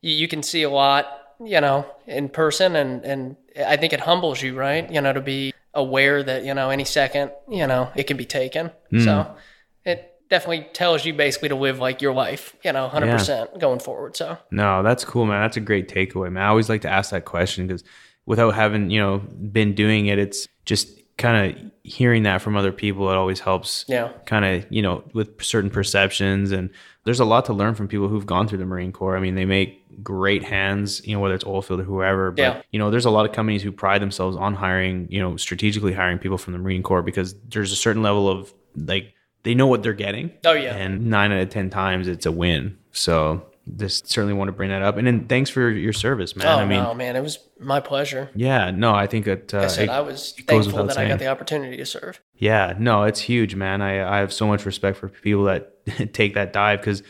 you, 0.00 0.12
you 0.12 0.28
can 0.28 0.42
see 0.42 0.62
a 0.64 0.70
lot 0.70 1.06
you 1.40 1.60
know 1.60 1.86
in 2.06 2.28
person 2.28 2.76
and 2.76 3.04
and 3.04 3.36
i 3.66 3.76
think 3.76 3.92
it 3.92 4.00
humbles 4.00 4.42
you 4.42 4.54
right 4.56 4.90
you 4.90 5.00
know 5.00 5.12
to 5.12 5.20
be 5.20 5.52
aware 5.74 6.22
that 6.22 6.44
you 6.44 6.54
know 6.54 6.70
any 6.70 6.84
second 6.84 7.30
you 7.50 7.66
know 7.66 7.90
it 7.96 8.04
can 8.04 8.16
be 8.16 8.24
taken 8.24 8.70
Hmm. 8.90 9.00
so 9.00 9.36
it 9.84 10.12
definitely 10.30 10.66
tells 10.72 11.04
you 11.04 11.12
basically 11.14 11.48
to 11.50 11.54
live 11.56 11.78
like 11.78 12.00
your 12.00 12.14
life 12.14 12.56
you 12.64 12.72
know 12.72 12.88
100% 12.92 13.58
going 13.60 13.78
forward 13.80 14.16
so 14.16 14.38
No, 14.50 14.82
that's 14.82 15.04
cool, 15.04 15.26
man. 15.26 15.42
That's 15.42 15.56
a 15.56 15.60
great 15.60 15.88
takeaway, 15.88 16.30
man. 16.32 16.42
I 16.44 16.48
always 16.48 16.68
like 16.68 16.80
to 16.82 16.88
ask 16.88 17.10
that 17.10 17.24
question 17.24 17.66
because 17.66 17.84
without 18.26 18.54
having, 18.54 18.88
you 18.90 18.98
know, 19.00 19.18
been 19.18 19.74
doing 19.74 20.06
it, 20.06 20.18
it's 20.18 20.48
just 20.64 20.88
kind 21.18 21.36
of 21.56 21.70
hearing 21.82 22.22
that 22.22 22.40
from 22.40 22.56
other 22.56 22.72
people. 22.72 23.10
It 23.10 23.16
always 23.16 23.38
helps, 23.40 23.84
Yeah. 23.86 24.08
kind 24.24 24.44
of, 24.46 24.66
you 24.70 24.80
know, 24.80 25.04
with 25.12 25.42
certain 25.42 25.70
perceptions. 25.70 26.50
And 26.52 26.70
there's 27.04 27.20
a 27.20 27.24
lot 27.24 27.44
to 27.46 27.52
learn 27.52 27.74
from 27.74 27.86
people 27.88 28.08
who've 28.08 28.26
gone 28.26 28.48
through 28.48 28.58
the 28.58 28.64
Marine 28.64 28.90
Corps. 28.92 29.16
I 29.16 29.20
mean, 29.20 29.34
they 29.34 29.44
make 29.44 30.02
great 30.02 30.42
hands, 30.42 31.06
you 31.06 31.14
know, 31.14 31.20
whether 31.20 31.34
it's 31.34 31.44
oilfield 31.44 31.80
or 31.80 31.84
whoever. 31.84 32.30
But, 32.30 32.42
Yeah. 32.42 32.62
you 32.72 32.78
know, 32.78 32.90
there's 32.90 33.04
a 33.04 33.10
lot 33.10 33.26
of 33.26 33.32
companies 33.32 33.62
who 33.62 33.70
pride 33.72 34.00
themselves 34.02 34.36
on 34.36 34.54
hiring, 34.54 35.06
you 35.10 35.20
know, 35.20 35.36
strategically 35.36 35.92
hiring 35.92 36.18
people 36.18 36.38
from 36.38 36.54
the 36.54 36.58
Marine 36.58 36.82
Corps 36.82 37.02
because 37.02 37.34
there's 37.50 37.72
a 37.72 37.76
certain 37.76 38.02
level 38.02 38.28
of 38.28 38.52
like, 38.76 39.12
they 39.42 39.54
know 39.54 39.66
what 39.66 39.82
they're 39.82 39.92
getting. 39.92 40.30
Oh, 40.46 40.54
yeah. 40.54 40.74
And 40.74 41.06
nine 41.06 41.30
out 41.30 41.40
of 41.40 41.50
10 41.50 41.68
times 41.70 42.08
it's 42.08 42.24
a 42.26 42.32
win. 42.32 42.78
So 42.92 43.44
just 43.76 44.08
certainly 44.08 44.34
want 44.34 44.48
to 44.48 44.52
bring 44.52 44.70
that 44.70 44.82
up. 44.82 44.96
And 44.96 45.06
then 45.06 45.26
thanks 45.26 45.48
for 45.50 45.70
your 45.70 45.92
service, 45.92 46.36
man. 46.36 46.46
oh 46.46 46.58
I 46.58 46.66
mean, 46.66 46.82
no 46.82 46.94
man 46.94 47.16
it 47.16 47.22
was 47.22 47.38
my 47.58 47.80
pleasure 47.80 48.30
yeah, 48.34 48.70
no, 48.70 48.94
I 48.94 49.06
think 49.06 49.24
that, 49.24 49.54
uh, 49.54 49.58
like 49.58 49.64
i 49.64 49.68
said 49.68 49.84
it- 49.84 49.90
i 49.90 50.00
was 50.00 50.32
thankful 50.46 50.84
that 50.84 50.98
i 50.98 51.08
got 51.08 51.18
the 51.18 51.28
opportunity 51.28 51.76
to 51.78 51.86
serve 51.86 52.20
yeah, 52.36 52.74
no, 52.78 53.04
it's 53.04 53.20
huge, 53.20 53.54
man. 53.54 53.80
I, 53.80 54.16
I 54.16 54.18
have 54.18 54.32
so 54.32 54.46
much 54.46 54.66
respect 54.66 54.98
for 54.98 55.08
people 55.08 55.44
that 55.44 55.84
take 56.12 56.34
that 56.34 56.52
dive 56.52 56.80
because 56.80 57.02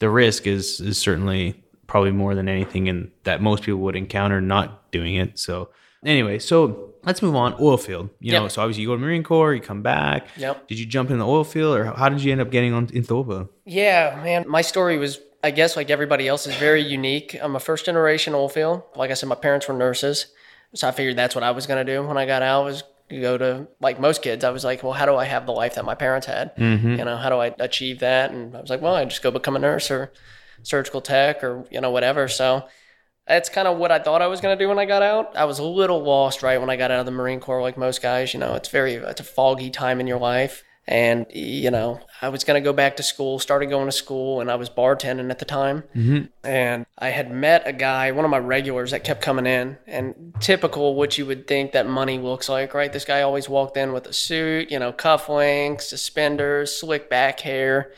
the 0.00 0.10
risk 0.10 0.46
is, 0.46 0.80
is 0.80 0.98
certainly 0.98 1.62
probably 1.86 2.10
more 2.10 2.34
than 2.34 2.48
anything 2.48 2.88
and 2.88 3.10
that 3.24 3.40
most 3.40 3.62
people 3.62 3.80
would 3.80 3.96
encounter 3.96 4.40
not 4.40 4.90
doing 4.90 5.14
it. 5.14 5.38
So 5.38 5.70
anyway, 6.04 6.40
so 6.40 6.94
let's 7.04 7.22
move 7.22 7.36
on. 7.36 7.54
Oil 7.60 7.76
field, 7.76 8.10
you 8.18 8.32
know, 8.32 8.48
so 8.48 8.60
obviously 8.62 8.82
you 8.82 8.88
go 8.88 8.96
to 8.96 9.00
Marine 9.00 9.22
Corps, 9.22 9.54
you 9.54 9.60
come 9.60 9.82
back. 9.82 10.26
Yep. 10.36 10.68
Did 10.68 10.78
you 10.78 10.86
jump 10.86 11.10
in 11.10 11.18
the 11.18 11.26
oil 11.26 11.44
field 11.44 11.76
or 11.78 11.84
how 11.84 12.08
did 12.08 12.22
you 12.22 12.32
end 12.32 12.40
up 12.40 12.50
getting 12.50 12.72
on 12.74 12.88
into 12.92 13.06
the 13.08 13.14
oil 13.14 13.24
field? 13.24 13.48
Yeah, 13.64 14.20
man. 14.24 14.44
My 14.48 14.62
story 14.62 14.98
was, 14.98 15.20
I 15.42 15.50
guess, 15.50 15.76
like 15.76 15.90
everybody 15.90 16.28
else, 16.28 16.46
is 16.46 16.54
very 16.56 16.82
unique. 16.82 17.36
I'm 17.40 17.56
a 17.56 17.60
first 17.60 17.86
generation 17.86 18.34
oil 18.34 18.48
field. 18.48 18.82
Like 18.94 19.10
I 19.10 19.14
said, 19.14 19.28
my 19.28 19.34
parents 19.34 19.68
were 19.68 19.74
nurses, 19.74 20.26
so 20.74 20.88
I 20.88 20.92
figured 20.92 21.16
that's 21.16 21.34
what 21.34 21.44
I 21.44 21.50
was 21.50 21.66
gonna 21.66 21.84
do 21.84 22.02
when 22.06 22.16
I 22.16 22.26
got 22.26 22.42
out. 22.42 22.64
Was 22.64 22.84
go 23.20 23.36
to 23.36 23.66
like 23.80 24.00
most 24.00 24.22
kids. 24.22 24.44
I 24.44 24.50
was 24.50 24.64
like, 24.64 24.82
well, 24.82 24.92
how 24.92 25.06
do 25.06 25.16
I 25.16 25.24
have 25.24 25.46
the 25.46 25.52
life 25.52 25.74
that 25.74 25.84
my 25.84 25.94
parents 25.94 26.26
had? 26.26 26.56
Mm-hmm. 26.56 26.96
You 26.96 27.04
know, 27.04 27.16
how 27.16 27.28
do 27.28 27.36
I 27.36 27.54
achieve 27.58 27.98
that? 28.00 28.30
And 28.30 28.56
I 28.56 28.60
was 28.60 28.70
like, 28.70 28.80
well, 28.80 28.94
I 28.94 29.04
just 29.04 29.22
go 29.22 29.30
become 29.30 29.56
a 29.56 29.58
nurse 29.58 29.90
or 29.90 30.12
surgical 30.62 31.00
tech 31.00 31.42
or 31.42 31.66
you 31.70 31.80
know 31.80 31.90
whatever. 31.90 32.28
So 32.28 32.66
that's 33.26 33.48
kind 33.48 33.68
of 33.68 33.78
what 33.78 33.92
I 33.92 33.98
thought 33.98 34.22
I 34.22 34.26
was 34.26 34.40
going 34.40 34.56
to 34.56 34.62
do 34.62 34.68
when 34.68 34.78
I 34.78 34.84
got 34.84 35.02
out. 35.02 35.36
I 35.36 35.44
was 35.44 35.58
a 35.58 35.64
little 35.64 36.02
lost 36.02 36.42
right 36.42 36.60
when 36.60 36.70
I 36.70 36.76
got 36.76 36.90
out 36.90 37.00
of 37.00 37.06
the 37.06 37.12
Marine 37.12 37.40
Corps, 37.40 37.62
like 37.62 37.76
most 37.76 38.02
guys. 38.02 38.34
You 38.34 38.40
know, 38.40 38.54
it's 38.54 38.68
very 38.68 38.94
it's 38.94 39.20
a 39.20 39.24
foggy 39.24 39.70
time 39.70 40.00
in 40.00 40.06
your 40.06 40.18
life, 40.18 40.64
and 40.86 41.26
you 41.32 41.70
know, 41.70 42.00
I 42.20 42.28
was 42.28 42.42
going 42.44 42.60
to 42.60 42.64
go 42.64 42.72
back 42.72 42.96
to 42.96 43.02
school, 43.02 43.38
started 43.38 43.66
going 43.66 43.86
to 43.86 43.92
school, 43.92 44.40
and 44.40 44.50
I 44.50 44.56
was 44.56 44.68
bartending 44.68 45.30
at 45.30 45.38
the 45.38 45.44
time. 45.44 45.84
Mm-hmm. 45.94 46.46
And 46.46 46.86
I 46.98 47.10
had 47.10 47.30
met 47.30 47.62
a 47.66 47.72
guy, 47.72 48.10
one 48.10 48.24
of 48.24 48.30
my 48.30 48.38
regulars, 48.38 48.90
that 48.90 49.04
kept 49.04 49.22
coming 49.22 49.46
in, 49.46 49.78
and 49.86 50.34
typical 50.40 50.94
what 50.94 51.16
you 51.18 51.26
would 51.26 51.46
think 51.46 51.72
that 51.72 51.86
money 51.86 52.18
looks 52.18 52.48
like, 52.48 52.74
right? 52.74 52.92
This 52.92 53.04
guy 53.04 53.22
always 53.22 53.48
walked 53.48 53.76
in 53.76 53.92
with 53.92 54.06
a 54.06 54.12
suit, 54.12 54.70
you 54.70 54.78
know, 54.78 54.92
cufflinks, 54.92 55.82
suspenders, 55.82 56.76
slick 56.76 57.08
back 57.08 57.40
hair. 57.40 57.92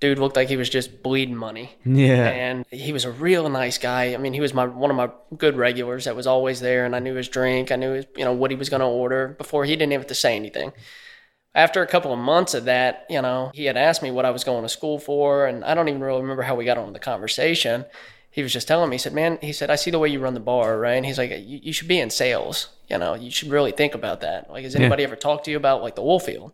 Dude 0.00 0.20
looked 0.20 0.36
like 0.36 0.48
he 0.48 0.56
was 0.56 0.70
just 0.70 1.02
bleeding 1.02 1.34
money 1.34 1.76
Yeah. 1.84 2.28
and 2.28 2.64
he 2.70 2.92
was 2.92 3.04
a 3.04 3.10
real 3.10 3.48
nice 3.48 3.78
guy. 3.78 4.14
I 4.14 4.16
mean, 4.16 4.32
he 4.32 4.40
was 4.40 4.54
my 4.54 4.64
one 4.64 4.92
of 4.92 4.96
my 4.96 5.10
good 5.36 5.56
regulars 5.56 6.04
that 6.04 6.14
was 6.14 6.26
always 6.26 6.60
there, 6.60 6.84
and 6.84 6.94
I 6.94 7.00
knew 7.00 7.14
his 7.14 7.28
drink, 7.28 7.72
I 7.72 7.76
knew 7.76 7.94
his, 7.94 8.06
you 8.16 8.24
know 8.24 8.32
what 8.32 8.52
he 8.52 8.56
was 8.56 8.68
going 8.68 8.78
to 8.80 8.86
order 8.86 9.34
before 9.38 9.64
he 9.64 9.72
didn't 9.72 9.92
even 9.92 10.02
have 10.02 10.06
to 10.08 10.14
say 10.14 10.36
anything. 10.36 10.72
After 11.58 11.82
a 11.82 11.86
couple 11.88 12.12
of 12.12 12.20
months 12.20 12.54
of 12.54 12.66
that, 12.66 13.04
you 13.10 13.20
know, 13.20 13.50
he 13.52 13.64
had 13.64 13.76
asked 13.76 14.00
me 14.00 14.12
what 14.12 14.24
I 14.24 14.30
was 14.30 14.44
going 14.44 14.62
to 14.62 14.68
school 14.68 14.98
for, 15.00 15.46
and 15.46 15.64
I 15.64 15.74
don't 15.74 15.88
even 15.88 16.00
really 16.00 16.22
remember 16.22 16.42
how 16.42 16.54
we 16.54 16.64
got 16.64 16.78
on 16.78 16.92
the 16.92 16.98
conversation. 17.00 17.84
He 18.30 18.42
was 18.44 18.52
just 18.52 18.68
telling 18.68 18.90
me, 18.90 18.94
he 18.94 18.98
said, 18.98 19.12
"Man, 19.12 19.38
he 19.40 19.52
said 19.52 19.68
I 19.68 19.74
see 19.74 19.90
the 19.90 19.98
way 19.98 20.08
you 20.08 20.20
run 20.20 20.34
the 20.34 20.40
bar, 20.40 20.78
right?" 20.78 20.92
And 20.94 21.04
he's 21.04 21.18
like, 21.18 21.30
"You, 21.30 21.58
you 21.62 21.72
should 21.72 21.88
be 21.88 21.98
in 21.98 22.10
sales. 22.10 22.68
You 22.88 22.98
know, 22.98 23.14
you 23.14 23.30
should 23.32 23.50
really 23.50 23.72
think 23.72 23.94
about 23.94 24.20
that. 24.20 24.48
Like, 24.48 24.62
has 24.62 24.76
anybody 24.76 25.02
ever 25.02 25.16
talked 25.16 25.46
to 25.46 25.50
you 25.50 25.56
about 25.56 25.82
like 25.82 25.96
the 25.96 26.02
oil 26.02 26.20
field?" 26.20 26.52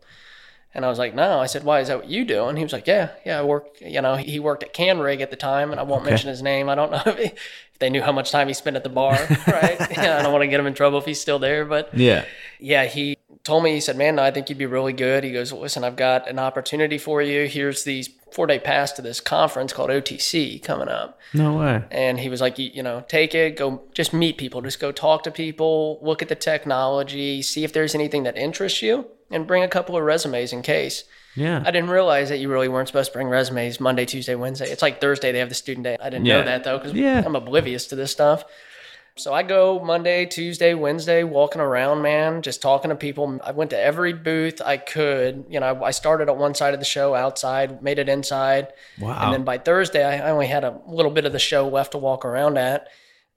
And 0.76 0.84
I 0.84 0.88
was 0.88 0.98
like, 0.98 1.14
no. 1.14 1.38
I 1.38 1.46
said, 1.46 1.62
why 1.62 1.78
is 1.78 1.86
that 1.86 1.98
what 1.98 2.08
you 2.08 2.24
do? 2.24 2.46
And 2.46 2.58
he 2.58 2.64
was 2.64 2.72
like, 2.72 2.88
yeah, 2.88 3.10
yeah, 3.24 3.38
I 3.38 3.44
work, 3.44 3.80
you 3.80 4.02
know, 4.02 4.16
he 4.16 4.40
worked 4.40 4.64
at 4.64 4.74
CanRig 4.74 5.20
at 5.20 5.30
the 5.30 5.36
time, 5.36 5.70
and 5.70 5.78
I 5.78 5.84
won't 5.84 6.04
mention 6.04 6.28
his 6.28 6.42
name. 6.42 6.68
I 6.68 6.74
don't 6.74 6.90
know 6.90 7.02
if, 7.06 7.16
he, 7.16 7.24
if 7.26 7.78
they 7.78 7.90
knew 7.90 8.02
how 8.02 8.10
much 8.10 8.32
time 8.32 8.48
he 8.48 8.54
spent 8.54 8.74
at 8.74 8.82
the 8.82 8.88
bar, 8.88 9.12
right? 9.46 9.76
yeah, 9.92 10.18
I 10.18 10.22
don't 10.22 10.32
want 10.32 10.42
to 10.42 10.48
get 10.48 10.58
him 10.58 10.66
in 10.66 10.74
trouble 10.74 10.98
if 10.98 11.04
he's 11.04 11.20
still 11.20 11.38
there. 11.38 11.64
But 11.64 11.96
Yeah. 11.96 12.24
yeah, 12.58 12.86
he 12.86 13.18
told 13.44 13.62
me, 13.62 13.72
he 13.74 13.80
said, 13.80 13.96
man, 13.96 14.18
I 14.18 14.30
think 14.30 14.48
you'd 14.48 14.58
be 14.58 14.66
really 14.66 14.92
good. 14.94 15.22
He 15.22 15.30
goes, 15.32 15.52
listen, 15.52 15.84
I've 15.84 15.96
got 15.96 16.28
an 16.28 16.38
opportunity 16.38 16.96
for 16.98 17.20
you. 17.22 17.46
Here's 17.46 17.84
these 17.84 18.08
four 18.32 18.46
day 18.46 18.58
pass 18.58 18.90
to 18.92 19.02
this 19.02 19.20
conference 19.20 19.72
called 19.72 19.90
OTC 19.90 20.62
coming 20.62 20.88
up. 20.88 21.20
No 21.34 21.54
way. 21.58 21.84
And 21.90 22.18
he 22.18 22.28
was 22.28 22.40
like, 22.40 22.58
you, 22.58 22.70
you 22.72 22.82
know, 22.82 23.04
take 23.06 23.34
it, 23.34 23.56
go 23.56 23.82
just 23.92 24.12
meet 24.12 24.38
people, 24.38 24.60
just 24.62 24.80
go 24.80 24.90
talk 24.90 25.22
to 25.24 25.30
people, 25.30 25.98
look 26.02 26.22
at 26.22 26.28
the 26.28 26.34
technology, 26.34 27.42
see 27.42 27.62
if 27.64 27.72
there's 27.72 27.94
anything 27.94 28.22
that 28.24 28.36
interests 28.36 28.82
you, 28.82 29.06
and 29.30 29.46
bring 29.46 29.62
a 29.62 29.68
couple 29.68 29.96
of 29.96 30.02
resumes 30.02 30.52
in 30.52 30.62
case. 30.62 31.04
Yeah. 31.36 31.62
I 31.66 31.70
didn't 31.70 31.90
realize 31.90 32.28
that 32.30 32.38
you 32.38 32.48
really 32.48 32.68
weren't 32.68 32.88
supposed 32.88 33.10
to 33.12 33.16
bring 33.18 33.28
resumes 33.28 33.78
Monday, 33.80 34.04
Tuesday, 34.06 34.34
Wednesday. 34.36 34.70
It's 34.70 34.82
like 34.82 35.00
Thursday 35.00 35.32
they 35.32 35.40
have 35.40 35.48
the 35.48 35.54
student 35.54 35.84
day. 35.84 35.96
I 36.00 36.08
didn't 36.08 36.26
Yeah. 36.26 36.38
know 36.40 36.44
that 36.46 36.64
though 36.64 36.78
because 36.78 36.92
Yeah. 36.94 37.22
I'm 37.24 37.36
oblivious 37.36 37.86
to 37.88 37.96
this 37.96 38.10
stuff. 38.12 38.44
So 39.16 39.32
I 39.32 39.44
go 39.44 39.78
Monday, 39.78 40.26
Tuesday, 40.26 40.74
Wednesday, 40.74 41.22
walking 41.22 41.60
around, 41.60 42.02
man, 42.02 42.42
just 42.42 42.60
talking 42.60 42.88
to 42.88 42.96
people. 42.96 43.38
I 43.44 43.52
went 43.52 43.70
to 43.70 43.78
every 43.78 44.12
booth 44.12 44.60
I 44.60 44.76
could. 44.76 45.44
You 45.48 45.60
know, 45.60 45.84
I 45.84 45.92
started 45.92 46.28
at 46.28 46.36
one 46.36 46.54
side 46.56 46.74
of 46.74 46.80
the 46.80 46.86
show 46.86 47.14
outside, 47.14 47.80
made 47.80 48.00
it 48.00 48.08
inside. 48.08 48.72
Wow. 48.98 49.16
And 49.22 49.32
then 49.32 49.44
by 49.44 49.58
Thursday, 49.58 50.04
I 50.04 50.30
only 50.30 50.48
had 50.48 50.64
a 50.64 50.80
little 50.88 51.12
bit 51.12 51.26
of 51.26 51.32
the 51.32 51.38
show 51.38 51.68
left 51.68 51.92
to 51.92 51.98
walk 51.98 52.24
around 52.24 52.58
at. 52.58 52.88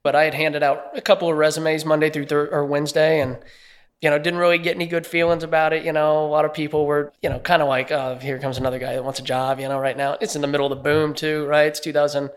But 0.02 0.16
I 0.16 0.24
had 0.24 0.34
handed 0.34 0.64
out 0.64 0.98
a 0.98 1.02
couple 1.02 1.30
of 1.30 1.38
resumes 1.38 1.86
Monday 1.86 2.10
through 2.10 2.26
thir- 2.26 2.50
or 2.52 2.66
Wednesday, 2.66 3.20
and 3.20 3.38
you 4.02 4.10
know, 4.10 4.18
didn't 4.18 4.40
really 4.40 4.58
get 4.58 4.76
any 4.76 4.88
good 4.88 5.06
feelings 5.06 5.44
about 5.44 5.74
it. 5.74 5.84
You 5.84 5.92
know, 5.92 6.26
a 6.26 6.30
lot 6.30 6.46
of 6.46 6.54
people 6.54 6.86
were, 6.86 7.14
you 7.22 7.30
know, 7.30 7.40
kind 7.40 7.62
of 7.62 7.68
like, 7.68 7.92
oh, 7.92 8.18
here 8.20 8.40
comes 8.40 8.58
another 8.58 8.80
guy 8.80 8.94
that 8.94 9.04
wants 9.04 9.20
a 9.20 9.24
job. 9.24 9.60
You 9.60 9.68
know, 9.68 9.80
right 9.80 9.98
now 9.98 10.18
it's 10.22 10.36
in 10.36 10.42
the 10.42 10.48
middle 10.48 10.72
of 10.72 10.76
the 10.76 10.84
boom 10.84 11.14
too, 11.14 11.46
right? 11.46 11.68
It's 11.68 11.80
2000. 11.80 12.32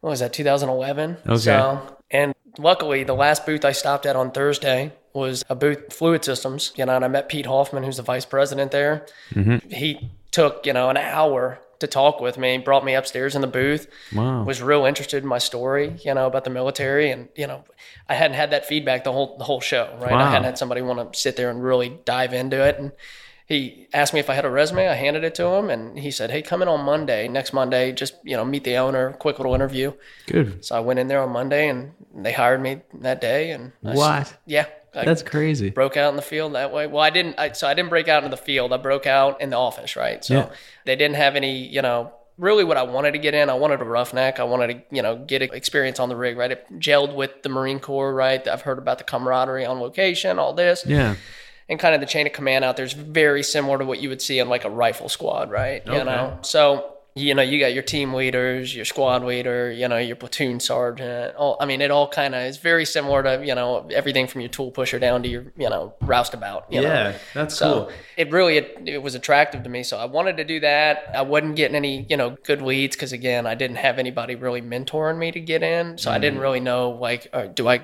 What 0.00 0.10
was 0.10 0.20
that? 0.20 0.32
2011. 0.32 1.16
Okay. 1.26 1.36
So, 1.38 1.96
and 2.10 2.34
luckily, 2.56 3.04
the 3.04 3.14
last 3.14 3.44
booth 3.44 3.64
I 3.64 3.72
stopped 3.72 4.06
at 4.06 4.16
on 4.16 4.30
Thursday 4.30 4.92
was 5.12 5.44
a 5.48 5.54
booth 5.54 5.92
Fluid 5.92 6.24
Systems, 6.24 6.72
you 6.76 6.86
know, 6.86 6.94
and 6.96 7.04
I 7.04 7.08
met 7.08 7.28
Pete 7.28 7.46
Hoffman, 7.46 7.82
who's 7.82 7.96
the 7.96 8.02
vice 8.02 8.24
president 8.24 8.70
there. 8.70 9.06
Mm-hmm. 9.32 9.70
He 9.70 10.10
took, 10.30 10.66
you 10.66 10.72
know, 10.72 10.90
an 10.90 10.96
hour 10.96 11.60
to 11.80 11.86
talk 11.86 12.20
with 12.20 12.36
me, 12.38 12.58
brought 12.58 12.84
me 12.84 12.94
upstairs 12.94 13.34
in 13.34 13.40
the 13.40 13.46
booth, 13.46 13.86
Wow. 14.14 14.42
was 14.42 14.60
real 14.60 14.84
interested 14.84 15.22
in 15.22 15.28
my 15.28 15.38
story, 15.38 15.96
you 16.04 16.12
know, 16.12 16.26
about 16.26 16.44
the 16.44 16.50
military. 16.50 17.10
And, 17.10 17.28
you 17.36 17.46
know, 17.46 17.64
I 18.08 18.14
hadn't 18.14 18.36
had 18.36 18.50
that 18.50 18.66
feedback 18.66 19.04
the 19.04 19.12
whole, 19.12 19.36
the 19.38 19.44
whole 19.44 19.60
show, 19.60 19.96
right? 20.00 20.12
Wow. 20.12 20.18
I 20.18 20.30
hadn't 20.30 20.44
had 20.44 20.58
somebody 20.58 20.82
want 20.82 21.12
to 21.12 21.18
sit 21.18 21.36
there 21.36 21.50
and 21.50 21.62
really 21.62 21.98
dive 22.04 22.32
into 22.34 22.62
it. 22.64 22.78
And 22.78 22.92
he 23.48 23.88
asked 23.94 24.12
me 24.12 24.20
if 24.20 24.28
I 24.28 24.34
had 24.34 24.44
a 24.44 24.50
resume. 24.50 24.86
I 24.86 24.94
handed 24.94 25.24
it 25.24 25.34
to 25.36 25.46
him 25.46 25.70
and 25.70 25.98
he 25.98 26.10
said, 26.10 26.30
Hey, 26.30 26.42
come 26.42 26.60
in 26.60 26.68
on 26.68 26.84
Monday, 26.84 27.28
next 27.28 27.54
Monday, 27.54 27.92
just, 27.92 28.14
you 28.22 28.36
know, 28.36 28.44
meet 28.44 28.62
the 28.64 28.76
owner, 28.76 29.12
quick 29.12 29.38
little 29.38 29.54
interview. 29.54 29.94
Good. 30.26 30.62
So 30.64 30.76
I 30.76 30.80
went 30.80 30.98
in 30.98 31.08
there 31.08 31.22
on 31.22 31.30
Monday 31.30 31.68
and 31.68 31.92
they 32.14 32.32
hired 32.32 32.60
me 32.60 32.82
that 33.00 33.20
day. 33.22 33.50
And 33.52 33.72
I 33.84 33.94
What? 33.94 34.36
yeah. 34.46 34.66
I 34.94 35.04
That's 35.04 35.22
crazy. 35.22 35.70
broke 35.70 35.96
out 35.96 36.10
in 36.10 36.16
the 36.16 36.22
field 36.22 36.54
that 36.54 36.72
way. 36.72 36.86
Well, 36.86 37.02
I 37.02 37.10
didn't. 37.10 37.38
I, 37.38 37.52
so 37.52 37.66
I 37.68 37.74
didn't 37.74 37.88
break 37.90 38.08
out 38.08 38.24
into 38.24 38.34
the 38.36 38.42
field. 38.42 38.72
I 38.72 38.78
broke 38.78 39.06
out 39.06 39.40
in 39.40 39.50
the 39.50 39.56
office, 39.56 39.96
right? 39.96 40.22
So 40.24 40.34
Yeah. 40.34 40.48
they 40.86 40.96
didn't 40.96 41.16
have 41.16 41.34
any, 41.36 41.66
you 41.66 41.80
know, 41.82 42.12
really 42.38 42.64
what 42.64 42.76
I 42.76 42.82
wanted 42.84 43.12
to 43.12 43.18
get 43.18 43.32
in. 43.34 43.48
I 43.50 43.54
wanted 43.54 43.80
a 43.80 43.84
roughneck. 43.84 44.40
I 44.40 44.44
wanted 44.44 44.66
to, 44.68 44.94
you 44.96 45.02
know, 45.02 45.16
get 45.16 45.40
experience 45.42 45.98
on 46.00 46.08
the 46.08 46.16
rig, 46.16 46.36
right? 46.36 46.50
It 46.52 46.66
gelled 46.78 47.14
with 47.14 47.42
the 47.42 47.48
Marine 47.48 47.80
Corps, 47.80 48.12
right? 48.14 48.46
I've 48.46 48.62
heard 48.62 48.78
about 48.78 48.98
the 48.98 49.04
camaraderie 49.04 49.64
on 49.66 49.78
location, 49.80 50.38
all 50.38 50.52
this, 50.54 50.84
Yeah. 50.86 51.16
And 51.68 51.78
kind 51.78 51.94
of 51.94 52.00
the 52.00 52.06
chain 52.06 52.26
of 52.26 52.32
command 52.32 52.64
out 52.64 52.76
there 52.76 52.86
is 52.86 52.92
very 52.94 53.42
similar 53.42 53.78
to 53.78 53.84
what 53.84 54.00
you 54.00 54.08
would 54.08 54.22
see 54.22 54.38
in 54.38 54.48
like 54.48 54.64
a 54.64 54.70
rifle 54.70 55.08
squad, 55.08 55.50
right? 55.50 55.82
Okay. 55.86 55.98
You 55.98 56.04
know, 56.04 56.38
so 56.42 56.94
you 57.14 57.34
know, 57.34 57.42
you 57.42 57.58
got 57.58 57.74
your 57.74 57.82
team 57.82 58.14
leaders, 58.14 58.72
your 58.76 58.84
squad 58.84 59.24
leader, 59.24 59.72
you 59.72 59.88
know, 59.88 59.96
your 59.98 60.14
platoon 60.14 60.60
sergeant. 60.60 61.34
All, 61.34 61.56
I 61.58 61.66
mean, 61.66 61.80
it 61.80 61.90
all 61.90 62.06
kind 62.08 62.32
of 62.32 62.42
is 62.42 62.58
very 62.58 62.84
similar 62.84 63.24
to, 63.24 63.44
you 63.44 63.56
know, 63.56 63.88
everything 63.92 64.28
from 64.28 64.40
your 64.42 64.50
tool 64.50 64.70
pusher 64.70 65.00
down 65.00 65.24
to 65.24 65.28
your, 65.28 65.46
you 65.56 65.68
know, 65.68 65.94
roustabout. 66.00 66.66
You 66.70 66.82
know? 66.82 66.88
Yeah. 66.88 67.18
That's 67.34 67.56
So 67.56 67.86
cool. 67.86 67.92
it 68.16 68.30
really 68.30 68.58
it, 68.58 68.82
it 68.86 69.02
was 69.02 69.16
attractive 69.16 69.64
to 69.64 69.68
me. 69.68 69.82
So 69.82 69.98
I 69.98 70.04
wanted 70.04 70.36
to 70.36 70.44
do 70.44 70.60
that. 70.60 71.06
I 71.12 71.22
wasn't 71.22 71.56
getting 71.56 71.74
any 71.74 72.06
you 72.08 72.16
know 72.16 72.36
good 72.44 72.62
leads 72.62 72.94
because 72.94 73.12
again 73.12 73.48
I 73.48 73.56
didn't 73.56 73.78
have 73.78 73.98
anybody 73.98 74.36
really 74.36 74.62
mentoring 74.62 75.18
me 75.18 75.32
to 75.32 75.40
get 75.40 75.64
in. 75.64 75.98
So 75.98 76.12
I 76.12 76.14
Mm-hmm. 76.14 76.22
didn't 76.22 76.38
really 76.38 76.60
know 76.60 76.90
like 76.90 77.26
uh, 77.32 77.46
do 77.46 77.66
I 77.68 77.80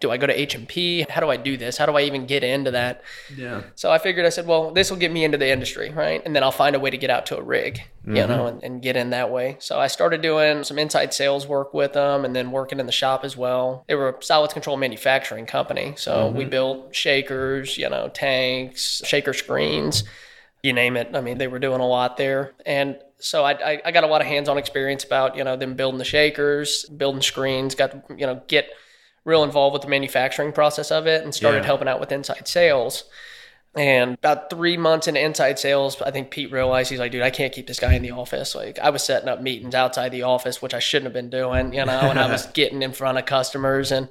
do 0.00 0.12
I 0.12 0.16
go 0.16 0.26
to 0.26 0.40
H 0.40 0.54
and 0.54 0.68
P? 0.68 1.04
How 1.08 1.20
do 1.20 1.28
I 1.28 1.36
do 1.36 1.56
this? 1.56 1.76
How 1.76 1.86
do 1.86 1.96
I 1.96 2.02
even 2.02 2.26
get 2.26 2.44
into 2.44 2.70
that? 2.70 3.02
Yeah. 3.34 3.62
So 3.74 3.90
I 3.90 3.98
figured 3.98 4.24
I 4.26 4.28
said, 4.28 4.46
well, 4.46 4.70
this 4.70 4.90
will 4.90 4.96
get 4.96 5.10
me 5.10 5.24
into 5.24 5.38
the 5.38 5.50
industry, 5.50 5.90
right? 5.90 6.22
And 6.24 6.36
then 6.36 6.44
I'll 6.44 6.52
find 6.52 6.76
a 6.76 6.78
way 6.78 6.90
to 6.90 6.96
get 6.96 7.10
out 7.10 7.26
to 7.26 7.36
a 7.36 7.42
rig, 7.42 7.82
you 8.04 8.12
mm-hmm. 8.12 8.30
know, 8.30 8.46
and, 8.46 8.62
and 8.62 8.82
get 8.82 8.96
in 8.96 9.10
that 9.10 9.30
way. 9.30 9.56
So 9.58 9.80
I 9.80 9.88
started 9.88 10.22
doing 10.22 10.62
some 10.62 10.78
inside 10.78 11.12
sales 11.12 11.48
work 11.48 11.74
with 11.74 11.94
them 11.94 12.24
and 12.24 12.34
then 12.34 12.52
working 12.52 12.78
in 12.78 12.86
the 12.86 12.92
shop 12.92 13.24
as 13.24 13.36
well. 13.36 13.84
They 13.88 13.96
were 13.96 14.10
a 14.10 14.22
solids 14.22 14.52
control 14.52 14.76
manufacturing 14.76 15.46
company. 15.46 15.94
So 15.96 16.12
mm-hmm. 16.12 16.38
we 16.38 16.44
built 16.44 16.94
shakers, 16.94 17.76
you 17.76 17.88
know, 17.88 18.08
tanks, 18.08 19.02
shaker 19.04 19.32
screens, 19.32 20.04
you 20.62 20.72
name 20.72 20.96
it. 20.96 21.10
I 21.14 21.20
mean, 21.20 21.38
they 21.38 21.48
were 21.48 21.58
doing 21.58 21.80
a 21.80 21.86
lot 21.86 22.16
there. 22.16 22.54
And 22.64 22.98
so 23.18 23.44
I, 23.44 23.72
I, 23.72 23.82
I 23.86 23.90
got 23.90 24.04
a 24.04 24.06
lot 24.06 24.20
of 24.20 24.28
hands-on 24.28 24.58
experience 24.58 25.02
about, 25.02 25.36
you 25.36 25.42
know, 25.42 25.56
them 25.56 25.74
building 25.74 25.98
the 25.98 26.04
shakers, 26.04 26.84
building 26.84 27.22
screens, 27.22 27.74
got 27.74 27.90
to, 27.90 28.16
you 28.16 28.26
know, 28.26 28.42
get 28.46 28.68
real 29.28 29.44
involved 29.44 29.74
with 29.74 29.82
the 29.82 29.88
manufacturing 29.88 30.52
process 30.52 30.90
of 30.90 31.06
it 31.06 31.22
and 31.22 31.34
started 31.34 31.58
Yeah. 31.58 31.64
helping 31.66 31.86
out 31.88 32.00
with 32.00 32.10
inside 32.10 32.48
sales. 32.48 33.04
And 33.76 34.14
about 34.14 34.50
three 34.50 34.76
months 34.76 35.06
into 35.06 35.20
inside 35.22 35.58
sales, 35.58 36.00
I 36.02 36.10
think 36.10 36.30
Pete 36.30 36.50
realized 36.50 36.90
he's 36.90 36.98
like, 36.98 37.12
dude, 37.12 37.22
I 37.22 37.30
can't 37.30 37.52
keep 37.52 37.66
this 37.66 37.78
guy 37.78 37.92
in 37.94 38.02
the 38.02 38.10
office. 38.12 38.54
Like 38.54 38.78
I 38.78 38.90
was 38.90 39.04
setting 39.04 39.28
up 39.28 39.40
meetings 39.42 39.74
outside 39.74 40.10
the 40.10 40.22
office, 40.22 40.60
which 40.62 40.74
I 40.74 40.78
shouldn't 40.80 41.04
have 41.04 41.12
been 41.12 41.30
doing, 41.30 41.72
you 41.74 41.84
know, 41.84 42.00
and 42.10 42.18
I 42.18 42.28
was 42.30 42.46
getting 42.54 42.82
in 42.82 42.92
front 42.92 43.18
of 43.18 43.26
customers 43.26 43.92
and 43.92 44.08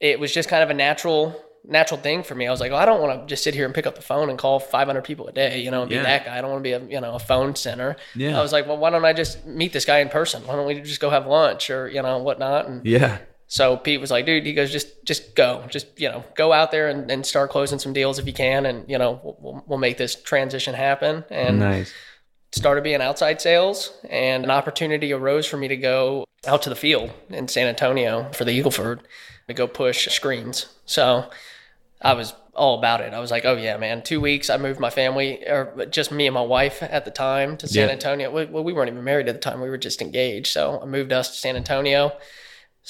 it 0.00 0.18
was 0.18 0.32
just 0.34 0.48
kind 0.48 0.62
of 0.62 0.70
a 0.70 0.74
natural 0.74 1.40
natural 1.62 2.00
thing 2.00 2.22
for 2.22 2.34
me. 2.34 2.46
I 2.46 2.50
was 2.50 2.58
like, 2.58 2.72
oh, 2.72 2.76
I 2.76 2.86
don't 2.86 3.02
want 3.02 3.20
to 3.20 3.26
just 3.26 3.44
sit 3.44 3.54
here 3.54 3.66
and 3.66 3.74
pick 3.74 3.86
up 3.86 3.94
the 3.94 4.00
phone 4.00 4.30
and 4.30 4.38
call 4.38 4.58
500 4.58 5.04
people 5.04 5.28
a 5.28 5.32
day, 5.32 5.60
you 5.60 5.70
know, 5.70 5.82
and 5.82 5.90
be 5.90 5.96
that 5.98 6.24
guy. 6.24 6.38
I 6.38 6.40
don't 6.40 6.50
want 6.50 6.60
to 6.60 6.68
be 6.68 6.72
a, 6.72 6.80
you 6.82 6.98
know, 7.02 7.12
a 7.12 7.18
phone 7.18 7.54
center. 7.54 7.96
Yeah. 8.16 8.38
I 8.38 8.40
was 8.42 8.50
like, 8.50 8.66
well, 8.66 8.78
why 8.78 8.88
don't 8.88 9.04
I 9.04 9.12
just 9.12 9.44
meet 9.44 9.74
this 9.74 9.84
guy 9.84 9.98
in 9.98 10.08
person? 10.08 10.42
Why 10.46 10.56
don't 10.56 10.66
we 10.66 10.80
just 10.80 11.00
go 11.00 11.10
have 11.10 11.26
lunch 11.26 11.68
or, 11.68 11.86
you 11.86 12.00
know, 12.00 12.16
whatnot? 12.18 12.66
And 12.66 12.84
Yeah. 12.86 13.18
So 13.52 13.76
Pete 13.76 14.00
was 14.00 14.12
like, 14.12 14.26
dude, 14.26 14.46
he 14.46 14.52
goes, 14.52 14.70
just 14.70 15.04
just 15.04 15.34
go, 15.34 15.64
just 15.68 16.00
you 16.00 16.08
know, 16.08 16.22
go 16.36 16.52
out 16.52 16.70
there 16.70 16.88
and, 16.88 17.10
and 17.10 17.26
start 17.26 17.50
closing 17.50 17.80
some 17.80 17.92
deals 17.92 18.20
if 18.20 18.26
you 18.26 18.32
can, 18.32 18.64
and 18.64 18.88
you 18.88 18.96
know, 18.96 19.20
we'll- 19.24 19.64
we'll, 19.66 19.78
make 19.78 19.98
this 19.98 20.14
transition 20.14 20.72
happen. 20.72 21.24
And 21.30 21.58
Nice. 21.58 21.92
started 22.52 22.84
being 22.84 23.02
outside 23.02 23.40
sales, 23.40 23.92
and 24.08 24.44
an 24.44 24.52
opportunity 24.52 25.12
arose 25.12 25.46
for 25.48 25.56
me 25.56 25.66
to 25.66 25.76
go 25.76 26.24
out 26.46 26.62
to 26.62 26.68
the 26.70 26.76
field 26.76 27.10
in 27.28 27.48
San 27.48 27.66
Antonio 27.66 28.30
for 28.32 28.44
the 28.44 28.52
Eagleford 28.56 29.00
to 29.48 29.54
go 29.54 29.66
push 29.66 30.06
screens. 30.08 30.66
So 30.86 31.28
I 32.00 32.12
was 32.14 32.32
all 32.54 32.78
about 32.78 33.00
it. 33.00 33.12
I 33.12 33.18
was 33.18 33.32
like, 33.32 33.44
oh 33.44 33.56
yeah, 33.56 33.76
man. 33.78 34.02
Two 34.02 34.20
weeks, 34.20 34.48
I 34.48 34.58
moved 34.58 34.78
my 34.78 34.90
family, 34.90 35.44
or 35.48 35.86
just 35.90 36.12
me 36.12 36.28
and 36.28 36.34
my 36.34 36.40
wife 36.42 36.84
at 36.84 37.04
the 37.04 37.10
time, 37.10 37.56
to 37.56 37.66
San 37.66 37.88
Yeah. 37.88 37.92
Antonio. 37.94 38.30
Well, 38.30 38.62
we 38.62 38.72
weren't 38.72 38.90
even 38.90 39.02
married 39.02 39.28
at 39.28 39.34
the 39.34 39.40
time; 39.40 39.60
we 39.60 39.68
were 39.70 39.76
just 39.88 40.00
engaged. 40.00 40.52
So 40.52 40.78
I 40.80 40.86
moved 40.86 41.12
us 41.12 41.30
to 41.30 41.34
San 41.36 41.56
Antonio 41.56 42.12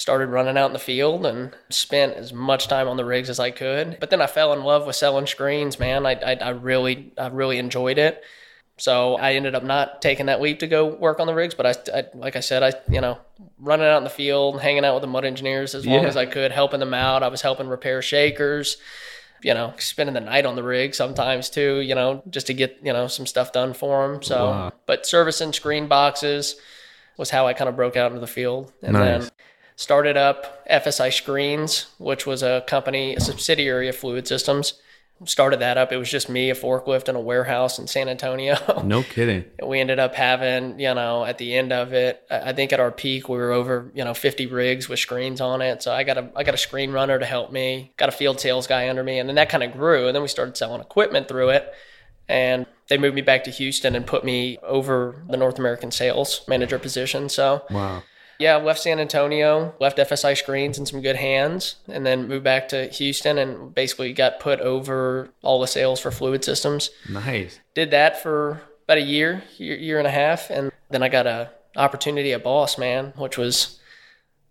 started 0.01 0.29
running 0.29 0.57
out 0.57 0.67
in 0.69 0.73
the 0.73 0.79
field 0.79 1.27
and 1.27 1.55
spent 1.69 2.15
as 2.15 2.33
much 2.33 2.69
time 2.69 2.89
on 2.89 2.97
the 2.97 3.05
rigs 3.05 3.29
as 3.29 3.39
I 3.39 3.51
could. 3.51 3.99
But 4.01 4.09
then 4.09 4.23
I 4.23 4.27
fell 4.27 4.55
in 4.55 4.63
love 4.65 4.87
with 4.87 4.97
selling 4.97 5.27
screens, 5.27 5.79
man. 5.79 6.07
I, 6.07 6.13
I, 6.15 6.33
I 6.37 6.49
really, 6.51 7.13
I 7.19 7.27
really 7.27 7.59
enjoyed 7.59 7.99
it. 7.99 8.25
So 8.79 9.17
I 9.17 9.35
ended 9.35 9.55
up 9.55 9.63
not 9.63 10.01
taking 10.01 10.25
that 10.27 10.41
leap 10.41 10.61
to 10.61 10.67
go 10.67 10.87
work 10.87 11.21
on 11.21 11.27
the 11.27 11.35
rigs, 11.35 11.55
but 11.55 11.67
I, 11.67 11.99
I 11.99 12.05
like 12.15 12.35
I 12.35 12.41
said, 12.41 12.63
I, 12.63 12.73
you 12.91 13.03
know, 13.03 13.19
running 13.59 13.85
out 13.87 13.99
in 13.99 14.05
the 14.05 14.09
field, 14.11 14.63
hanging 14.63 14.87
out 14.87 14.95
with 14.95 15.03
the 15.03 15.07
mud 15.07 15.27
engineers 15.27 15.75
as 15.75 15.87
long 15.87 16.03
Yeah. 16.05 16.09
as 16.09 16.17
I 16.17 16.25
could, 16.25 16.51
helping 16.51 16.81
them 16.81 16.95
out. 16.95 17.23
I 17.23 17.29
was 17.29 17.43
helping 17.43 17.69
repair 17.69 18.01
shakers, 18.01 18.79
you 19.43 19.53
know, 19.53 19.75
spending 19.79 20.15
the 20.15 20.21
night 20.23 20.47
on 20.47 20.57
the 20.57 20.63
rig 20.63 20.95
sometimes 20.95 21.51
too, 21.51 21.81
you 21.81 21.95
know, 21.95 22.23
just 22.31 22.47
to 22.47 22.55
get, 22.55 22.79
you 22.83 22.95
know, 22.95 23.07
some 23.07 23.27
stuff 23.27 23.53
done 23.53 23.75
for 23.75 24.09
them. 24.09 24.23
So, 24.23 24.47
Wow. 24.49 24.73
but 24.87 25.05
servicing 25.07 25.53
screen 25.53 25.87
boxes 25.87 26.57
was 27.19 27.29
how 27.29 27.47
I 27.47 27.53
kind 27.53 27.69
of 27.69 27.77
broke 27.77 27.99
out 27.99 28.13
into 28.13 28.21
the 28.23 28.27
field. 28.27 28.73
And 28.83 28.95
Nice. 28.95 29.25
then 29.25 29.31
started 29.81 30.15
up 30.15 30.67
FSI 30.69 31.11
Screens, 31.11 31.87
which 31.99 32.27
was 32.27 32.43
a 32.43 32.63
company, 32.67 33.15
a 33.15 33.21
subsidiary 33.21 33.89
of 33.89 33.97
Fluid 33.97 34.29
Systems. 34.29 34.75
Started 35.25 35.61
that 35.61 35.79
up. 35.79 35.91
It 35.91 35.97
was 35.97 36.11
just 36.11 36.29
me, 36.29 36.51
a 36.51 36.55
forklift, 36.55 37.09
and 37.09 37.17
a 37.17 37.21
warehouse 37.21 37.79
in 37.79 37.87
San 37.87 38.09
Antonio. 38.09 38.57
No 38.85 39.03
kidding. 39.03 39.45
we 39.63 39.81
ended 39.81 39.99
up 39.99 40.15
having, 40.15 40.79
you 40.79 40.95
know, 40.95 41.25
at 41.25 41.39
the 41.39 41.55
end 41.55 41.73
of 41.73 41.93
it, 41.95 42.23
I 42.31 42.53
think 42.53 42.73
at 42.75 42.81
our 42.81 42.91
peak 42.91 43.29
we 43.29 43.37
were 43.37 43.53
over, 43.53 43.91
you 43.95 44.05
know, 44.05 44.15
50 44.15 44.47
rigs 44.47 44.89
with 44.89 44.99
screens 44.99 45.41
on 45.41 45.61
it. 45.63 45.83
So 45.83 45.93
I 45.93 46.05
got 46.05 46.19
a 46.19 46.31
I 46.37 46.43
got 46.45 46.55
a 46.55 46.59
screen 46.59 46.93
runner 46.93 47.19
to 47.19 47.27
help 47.27 47.51
me, 47.51 47.93
got 47.97 48.09
a 48.09 48.13
field 48.13 48.39
sales 48.41 48.67
guy 48.67 48.89
under 48.89 49.03
me, 49.03 49.19
and 49.19 49.29
then 49.29 49.37
that 49.37 49.49
kind 49.49 49.63
of 49.63 49.73
grew. 49.73 50.07
And 50.07 50.15
then 50.15 50.23
we 50.23 50.29
started 50.29 50.57
selling 50.57 50.81
equipment 50.81 51.27
through 51.29 51.51
it. 51.51 51.73
And 52.29 52.65
they 52.89 52.97
moved 52.97 53.15
me 53.15 53.23
back 53.23 53.45
to 53.45 53.51
Houston 53.51 53.95
and 53.97 54.07
put 54.07 54.25
me 54.25 54.57
over 54.63 55.23
the 55.29 55.37
North 55.37 55.59
American 55.59 55.91
sales 55.91 56.43
manager 56.49 56.79
position. 56.79 57.29
So 57.29 57.65
Wow. 57.71 58.03
Yeah, 58.41 58.57
left 58.57 58.81
San 58.81 58.99
Antonio, 58.99 59.75
left 59.81 59.99
FSI 59.99 60.35
Screens 60.37 60.79
in 60.79 60.87
some 60.87 61.03
good 61.03 61.17
hands, 61.17 61.77
and 61.87 62.07
then 62.07 62.27
moved 62.27 62.43
back 62.43 62.69
to 62.69 62.89
Houston 62.89 63.37
and 63.37 63.75
basically 63.75 64.15
got 64.15 64.41
put 64.41 64.61
over 64.61 65.29
all 65.43 65.61
the 65.61 65.67
sales 65.67 66.01
for 66.01 66.11
fluid 66.11 66.43
systems. 66.43 66.89
Nice. 67.09 67.61
Did 67.75 67.91
that 67.91 68.23
for 68.23 68.63
about 68.85 68.97
a 68.97 69.03
year, 69.03 69.45
year, 69.59 69.77
year 69.77 69.99
and 69.99 70.07
a 70.07 70.11
half, 70.11 70.49
and 70.49 70.73
then 70.89 71.03
I 71.03 71.11
got 71.11 71.27
a 71.27 71.51
opportunity 71.77 72.33
at 72.33 72.43
Boss 72.43 72.79
Man, 72.79 73.13
which 73.17 73.37
was 73.37 73.79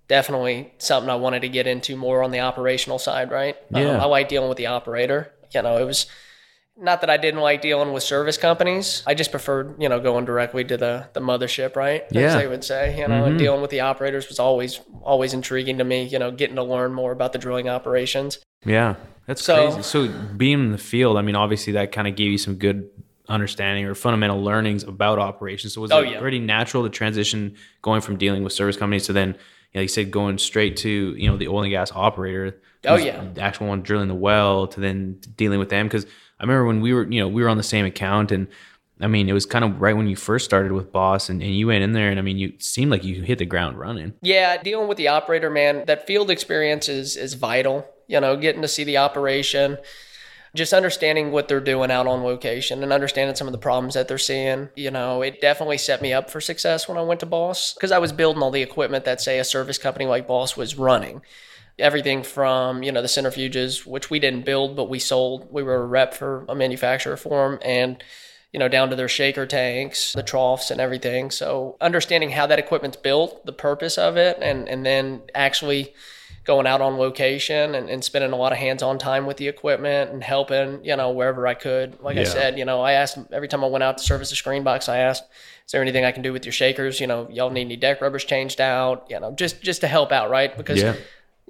definitely 0.08 0.72
something 0.78 1.10
I 1.10 1.16
wanted 1.16 1.42
to 1.42 1.50
get 1.50 1.66
into 1.68 1.96
more 1.98 2.22
on 2.22 2.30
the 2.30 2.40
operational 2.42 3.00
side. 3.00 3.32
Right? 3.32 3.58
Um, 3.74 3.82
Yeah. 3.82 4.02
I 4.02 4.06
like 4.06 4.30
dealing 4.30 4.50
with 4.50 4.60
the 4.60 4.68
operator. 4.68 5.34
You 5.52 5.64
know, 5.64 5.78
it 5.78 5.86
was 5.86 6.06
not 6.82 7.02
that 7.02 7.10
I 7.10 7.18
didn't 7.18 7.42
like 7.42 7.62
dealing 7.62 7.92
with 7.92 8.04
service 8.04 8.38
companies. 8.38 9.04
I 9.06 9.14
just 9.14 9.32
preferred, 9.32 9.82
you 9.82 9.90
know, 9.90 10.00
going 10.00 10.26
directly 10.26 10.64
to 10.66 10.78
the 10.78 11.10
the 11.14 11.20
mothership, 11.20 11.76
right? 11.76 12.04
Yeah. 12.12 12.22
As 12.22 12.36
they 12.36 12.48
would 12.48 12.64
say, 12.64 12.98
you 12.98 13.08
know, 13.08 13.26
and 13.26 13.34
mm-hmm. 13.34 13.38
dealing 13.38 13.62
with 13.62 13.72
the 13.72 13.82
operators 13.82 14.28
was 14.28 14.40
always 14.40 14.80
always 15.02 15.34
intriguing 15.34 15.78
to 15.80 15.84
me. 15.84 16.04
You 16.04 16.20
know, 16.20 16.32
getting 16.32 16.56
to 16.56 16.64
learn 16.64 16.94
more 16.94 17.12
about 17.12 17.34
the 17.34 17.40
drilling 17.40 17.70
operations. 17.70 18.40
Yeah, 18.66 18.96
that's 19.26 19.44
So- 19.44 19.72
crazy. 19.72 19.84
So 19.84 20.08
being 20.38 20.60
in 20.60 20.72
the 20.72 20.78
field, 20.78 21.18
I 21.18 21.22
mean, 21.22 21.36
obviously 21.36 21.74
that 21.74 21.92
kind 21.92 22.08
of 22.08 22.16
gave 22.16 22.32
you 22.32 22.38
some 22.38 22.56
good 22.56 22.90
understanding 23.28 23.86
or 23.86 23.94
fundamental 23.94 24.42
learnings 24.42 24.84
about 24.84 25.20
operations. 25.20 25.74
So 25.74 25.82
was 25.82 25.92
Oh, 25.92 26.00
it 26.02 26.12
yeah. 26.12 26.20
pretty 26.20 26.40
natural 26.40 26.84
to 26.84 26.90
transition 26.90 27.56
going 27.82 28.02
from 28.02 28.18
dealing 28.18 28.44
with 28.44 28.54
service 28.54 28.76
companies 28.76 29.06
to 29.06 29.14
then, 29.14 29.30
you 29.30 29.34
know, 29.34 29.82
like 29.82 29.84
you 29.84 29.88
said, 29.88 30.12
going 30.12 30.40
straight 30.40 30.78
to 30.78 31.16
you 31.18 31.30
know 31.30 31.38
the 31.38 31.48
oil 31.48 31.64
and 31.64 31.72
gas 31.72 31.92
operator. 31.94 32.60
Oh, 32.86 32.96
yeah. 32.96 33.26
the 33.34 33.42
actual 33.42 33.68
one 33.68 33.82
drilling 33.82 34.08
the 34.08 34.16
well 34.16 34.68
to 34.68 34.80
then 34.80 35.20
dealing 35.36 35.60
with 35.60 35.68
them 35.68 35.88
because 35.88 36.06
I 36.40 36.44
remember 36.44 36.66
when 36.66 36.82
we 36.82 36.94
were 36.94 37.10
you 37.10 37.20
know 37.20 37.28
we 37.28 37.44
were 37.44 37.50
on 37.50 37.58
the 37.58 37.64
same 37.64 37.86
account 37.86 38.32
and. 38.32 38.48
I 39.02 39.08
mean, 39.08 39.30
it 39.30 39.34
was 39.34 39.46
kind 39.46 39.64
of 39.64 39.80
right 39.80 39.96
when 39.96 40.10
you 40.10 40.18
first 40.18 40.44
started 40.44 40.74
with 40.74 40.92
Boss, 40.92 41.30
and, 41.30 41.42
and 41.42 41.56
you 41.56 41.68
went 41.68 41.86
in 41.86 41.94
there, 41.94 42.10
and 42.10 42.20
I 42.20 42.22
mean, 42.22 42.38
you 42.38 42.52
seemed 42.58 42.92
like 42.92 43.02
you 43.02 43.22
hit 43.22 43.38
the 43.38 43.46
ground 43.46 43.80
running. 43.80 44.14
Yeah, 44.22 44.62
dealing 44.62 44.90
with 44.90 44.98
the 44.98 45.08
operator, 45.08 45.50
man, 45.50 45.86
that 45.86 46.06
field 46.06 46.30
experience 46.30 46.90
is 46.90 47.16
is 47.16 47.36
vital. 47.36 47.88
You 48.08 48.20
know, 48.20 48.36
getting 48.36 48.62
to 48.62 48.68
see 48.68 48.84
the 48.84 48.98
operation, 48.98 49.78
just 50.56 50.74
understanding 50.74 51.32
what 51.32 51.48
they're 51.48 51.60
doing 51.62 51.92
out 51.92 52.08
on 52.08 52.24
location 52.24 52.84
and 52.84 52.92
understanding 52.92 53.36
some 53.36 53.48
of 53.48 53.52
the 53.54 53.58
problems 53.58 53.94
that 53.94 54.08
they're 54.08 54.18
seeing. 54.18 54.70
You 54.76 54.92
know, 54.92 55.22
it 55.22 55.42
definitely 55.42 55.78
set 55.78 56.02
me 56.02 56.12
up 56.12 56.30
for 56.30 56.42
success 56.42 56.88
when 56.88 56.98
I 56.98 57.04
went 57.04 57.20
to 57.22 57.26
Boss 57.26 57.74
because 57.74 57.92
I 57.92 58.00
was 58.00 58.12
building 58.12 58.42
all 58.44 58.52
the 58.52 58.62
equipment 58.62 59.06
that 59.06 59.22
say 59.22 59.40
a 59.40 59.44
service 59.44 59.78
company 59.78 60.08
like 60.08 60.28
Boss 60.28 60.58
was 60.58 60.78
running. 60.78 61.22
Everything 61.80 62.24
from 62.24 62.84
you 62.84 62.92
know 62.92 63.02
the 63.02 63.08
centrifuges, 63.08 63.86
which 63.86 64.10
we 64.10 64.20
didn't 64.20 64.46
build 64.46 64.76
but 64.76 64.90
we 64.90 65.00
sold. 65.00 65.48
We 65.52 65.64
were 65.64 65.76
a 65.76 65.86
rep 65.86 66.14
for 66.14 66.46
a 66.50 66.56
manufacturer 66.56 67.18
for 67.18 67.50
them, 67.50 67.60
and 67.64 68.04
you 68.52 68.60
know 68.60 68.68
down 68.68 68.90
to 68.90 68.96
their 68.96 69.08
shaker 69.08 69.46
tanks, 69.46 70.14
the 70.14 70.24
troughs, 70.24 70.72
and 70.72 70.82
everything. 70.82 71.32
So 71.32 71.78
understanding 71.82 72.32
how 72.32 72.48
that 72.48 72.60
equipment's 72.60 72.98
built, 72.98 73.46
the 73.46 73.54
purpose 73.54 73.98
of 73.98 74.18
it, 74.18 74.38
and 74.42 74.68
and 74.68 74.86
then 74.86 75.22
actually 75.34 75.94
going 76.46 76.66
out 76.66 76.82
on 76.82 76.98
location 76.98 77.76
and, 77.76 77.90
and 77.90 78.04
spending 78.04 78.32
a 78.32 78.36
lot 78.36 78.52
of 78.52 78.58
hands-on 78.58 78.98
time 78.98 79.28
with 79.28 79.38
the 79.38 79.48
equipment 79.48 80.10
and 80.10 80.24
helping, 80.24 80.84
you 80.84 80.96
know, 80.96 81.12
wherever 81.12 81.46
I 81.46 81.54
could. 81.54 82.00
Like 82.02 82.18
I 82.18 82.24
said, 82.24 82.58
you 82.58 82.66
know, 82.66 82.82
I 82.82 82.94
asked 82.94 83.20
every 83.32 83.48
time 83.48 83.64
I 83.64 83.68
went 83.68 83.84
out 83.84 84.00
to 84.00 84.04
service 84.04 84.32
a 84.32 84.36
screen 84.36 84.64
box, 84.64 84.90
I 84.90 84.98
asked, 84.98 85.26
is 85.66 85.72
there 85.72 85.82
anything 85.84 86.06
I 86.06 86.12
can 86.12 86.24
do 86.24 86.34
with 86.34 86.46
your 86.46 86.54
shakers? 86.54 87.00
You 87.00 87.06
know, 87.06 87.28
y'all 87.30 87.52
need 87.52 87.66
any 87.66 87.76
deck 87.76 88.02
rubbers 88.02 88.26
changed 88.26 88.60
out, 88.60 89.06
you 89.12 89.20
know, 89.20 89.32
just 89.32 89.62
just 89.62 89.82
to 89.82 89.88
help 89.88 90.12
out, 90.12 90.32
right? 90.32 90.56
Because 90.58 90.82
Yeah. 90.82 90.96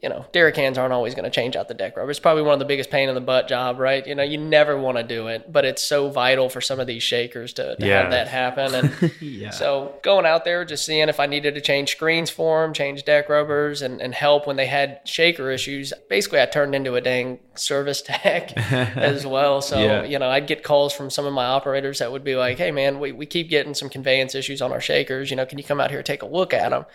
You 0.02 0.08
know, 0.08 0.26
derrick 0.32 0.56
hands 0.56 0.78
aren't 0.78 0.94
always 0.94 1.14
going 1.14 1.26
to 1.26 1.30
change 1.30 1.56
out 1.58 1.68
the 1.68 1.74
deck 1.74 1.98
rubber. 1.98 2.10
It's 2.10 2.22
probably 2.22 2.44
one 2.44 2.54
of 2.54 2.60
the 2.60 2.66
biggest 2.66 2.90
pain 2.90 3.10
in 3.10 3.16
the 3.16 3.22
butt 3.22 3.50
job, 3.50 3.80
right? 3.80 4.06
You 4.08 4.16
know, 4.16 4.24
you 4.24 4.38
never 4.38 4.80
want 4.80 4.98
to 4.98 5.04
do 5.04 5.28
it, 5.28 5.52
but 5.52 5.66
it's 5.66 5.84
so 5.84 6.10
vital 6.10 6.48
for 6.48 6.62
some 6.62 6.80
of 6.80 6.88
these 6.88 7.04
shakers 7.04 7.52
to, 7.54 7.76
to 7.76 7.86
Yeah. 7.86 8.04
have 8.04 8.12
that 8.12 8.28
happen. 8.30 8.74
And 8.76 9.12
Yeah. 9.20 9.50
so 9.50 9.96
going 10.02 10.26
out 10.26 10.46
there, 10.46 10.64
just 10.64 10.86
seeing 10.86 11.10
if 11.10 11.20
I 11.20 11.26
needed 11.26 11.56
to 11.56 11.62
change 11.62 11.92
screens 11.92 12.30
for 12.30 12.62
them, 12.62 12.74
change 12.74 13.04
deck 13.04 13.28
rubbers, 13.28 13.82
and, 13.82 14.02
and 14.02 14.14
help 14.16 14.48
when 14.48 14.56
they 14.56 14.68
had 14.68 15.02
shaker 15.04 15.52
issues. 15.52 15.92
Basically, 16.10 16.40
I 16.42 16.46
turned 16.46 16.76
into 16.76 16.96
a 16.96 17.02
dang 17.02 17.40
service 17.56 18.02
tech 18.06 18.54
as 18.98 19.26
well. 19.28 19.62
So, 19.62 19.82
Yeah. 19.84 20.04
you 20.06 20.18
know, 20.18 20.30
I'd 20.30 20.48
get 20.48 20.64
calls 20.64 20.94
from 20.94 21.10
some 21.10 21.26
of 21.26 21.34
my 21.34 21.46
operators 21.46 22.00
that 22.00 22.10
would 22.12 22.24
be 22.24 22.36
like, 22.38 22.58
hey, 22.58 22.72
man, 22.72 23.00
we, 23.00 23.12
we 23.12 23.26
keep 23.26 23.50
getting 23.50 23.74
some 23.74 23.90
conveyance 23.90 24.34
issues 24.34 24.62
on 24.62 24.72
our 24.72 24.80
shakers. 24.82 25.30
You 25.30 25.36
know, 25.36 25.46
can 25.46 25.58
you 25.58 25.64
come 25.66 25.82
out 25.82 25.90
here 25.90 26.00
and 26.00 26.06
take 26.06 26.22
a 26.22 26.26
look 26.26 26.54
at 26.54 26.70
them? 26.70 26.86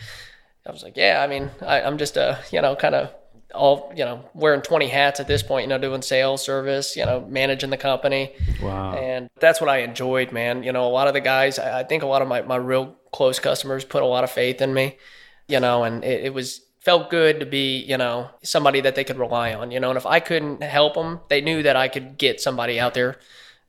I 0.66 0.72
was 0.72 0.82
like, 0.82 0.96
yeah, 0.96 1.22
I 1.22 1.26
mean, 1.26 1.50
I, 1.60 1.82
I'm 1.82 1.98
just 1.98 2.16
a, 2.16 2.38
you 2.50 2.60
know, 2.62 2.74
kind 2.74 2.94
of 2.94 3.12
all, 3.54 3.92
you 3.94 4.04
know, 4.04 4.24
wearing 4.34 4.62
20 4.62 4.88
hats 4.88 5.20
at 5.20 5.28
this 5.28 5.42
point, 5.42 5.64
you 5.64 5.68
know, 5.68 5.78
doing 5.78 6.02
sales, 6.02 6.42
service, 6.42 6.96
you 6.96 7.04
know, 7.04 7.20
managing 7.28 7.70
the 7.70 7.76
company. 7.76 8.32
wow. 8.62 8.94
And 8.94 9.28
that's 9.38 9.60
what 9.60 9.70
I 9.70 9.78
enjoyed, 9.78 10.32
man. 10.32 10.62
You 10.62 10.72
know, 10.72 10.86
a 10.86 10.90
lot 10.90 11.06
of 11.06 11.14
the 11.14 11.20
guys, 11.20 11.58
I, 11.58 11.80
I 11.80 11.84
think 11.84 12.02
a 12.02 12.06
lot 12.06 12.22
of 12.22 12.28
my, 12.28 12.42
my 12.42 12.56
real 12.56 12.96
close 13.12 13.38
customers 13.38 13.84
put 13.84 14.02
a 14.02 14.06
lot 14.06 14.24
of 14.24 14.30
faith 14.30 14.60
in 14.60 14.74
me, 14.74 14.96
you 15.46 15.60
know, 15.60 15.84
and 15.84 16.02
it, 16.02 16.24
it 16.24 16.34
was, 16.34 16.62
felt 16.84 17.08
good 17.08 17.40
to 17.40 17.46
be, 17.46 17.78
you 17.78 17.96
know, 17.96 18.28
somebody 18.42 18.82
that 18.82 18.94
they 18.94 19.04
could 19.04 19.16
rely 19.16 19.54
on, 19.54 19.70
you 19.70 19.80
know, 19.80 19.88
and 19.88 19.96
if 19.96 20.04
I 20.04 20.20
couldn't 20.20 20.62
help 20.62 20.94
them, 20.94 21.20
they 21.28 21.40
knew 21.40 21.62
that 21.62 21.76
I 21.76 21.88
could 21.88 22.18
get 22.18 22.42
somebody 22.42 22.78
out 22.78 22.92
there 22.92 23.16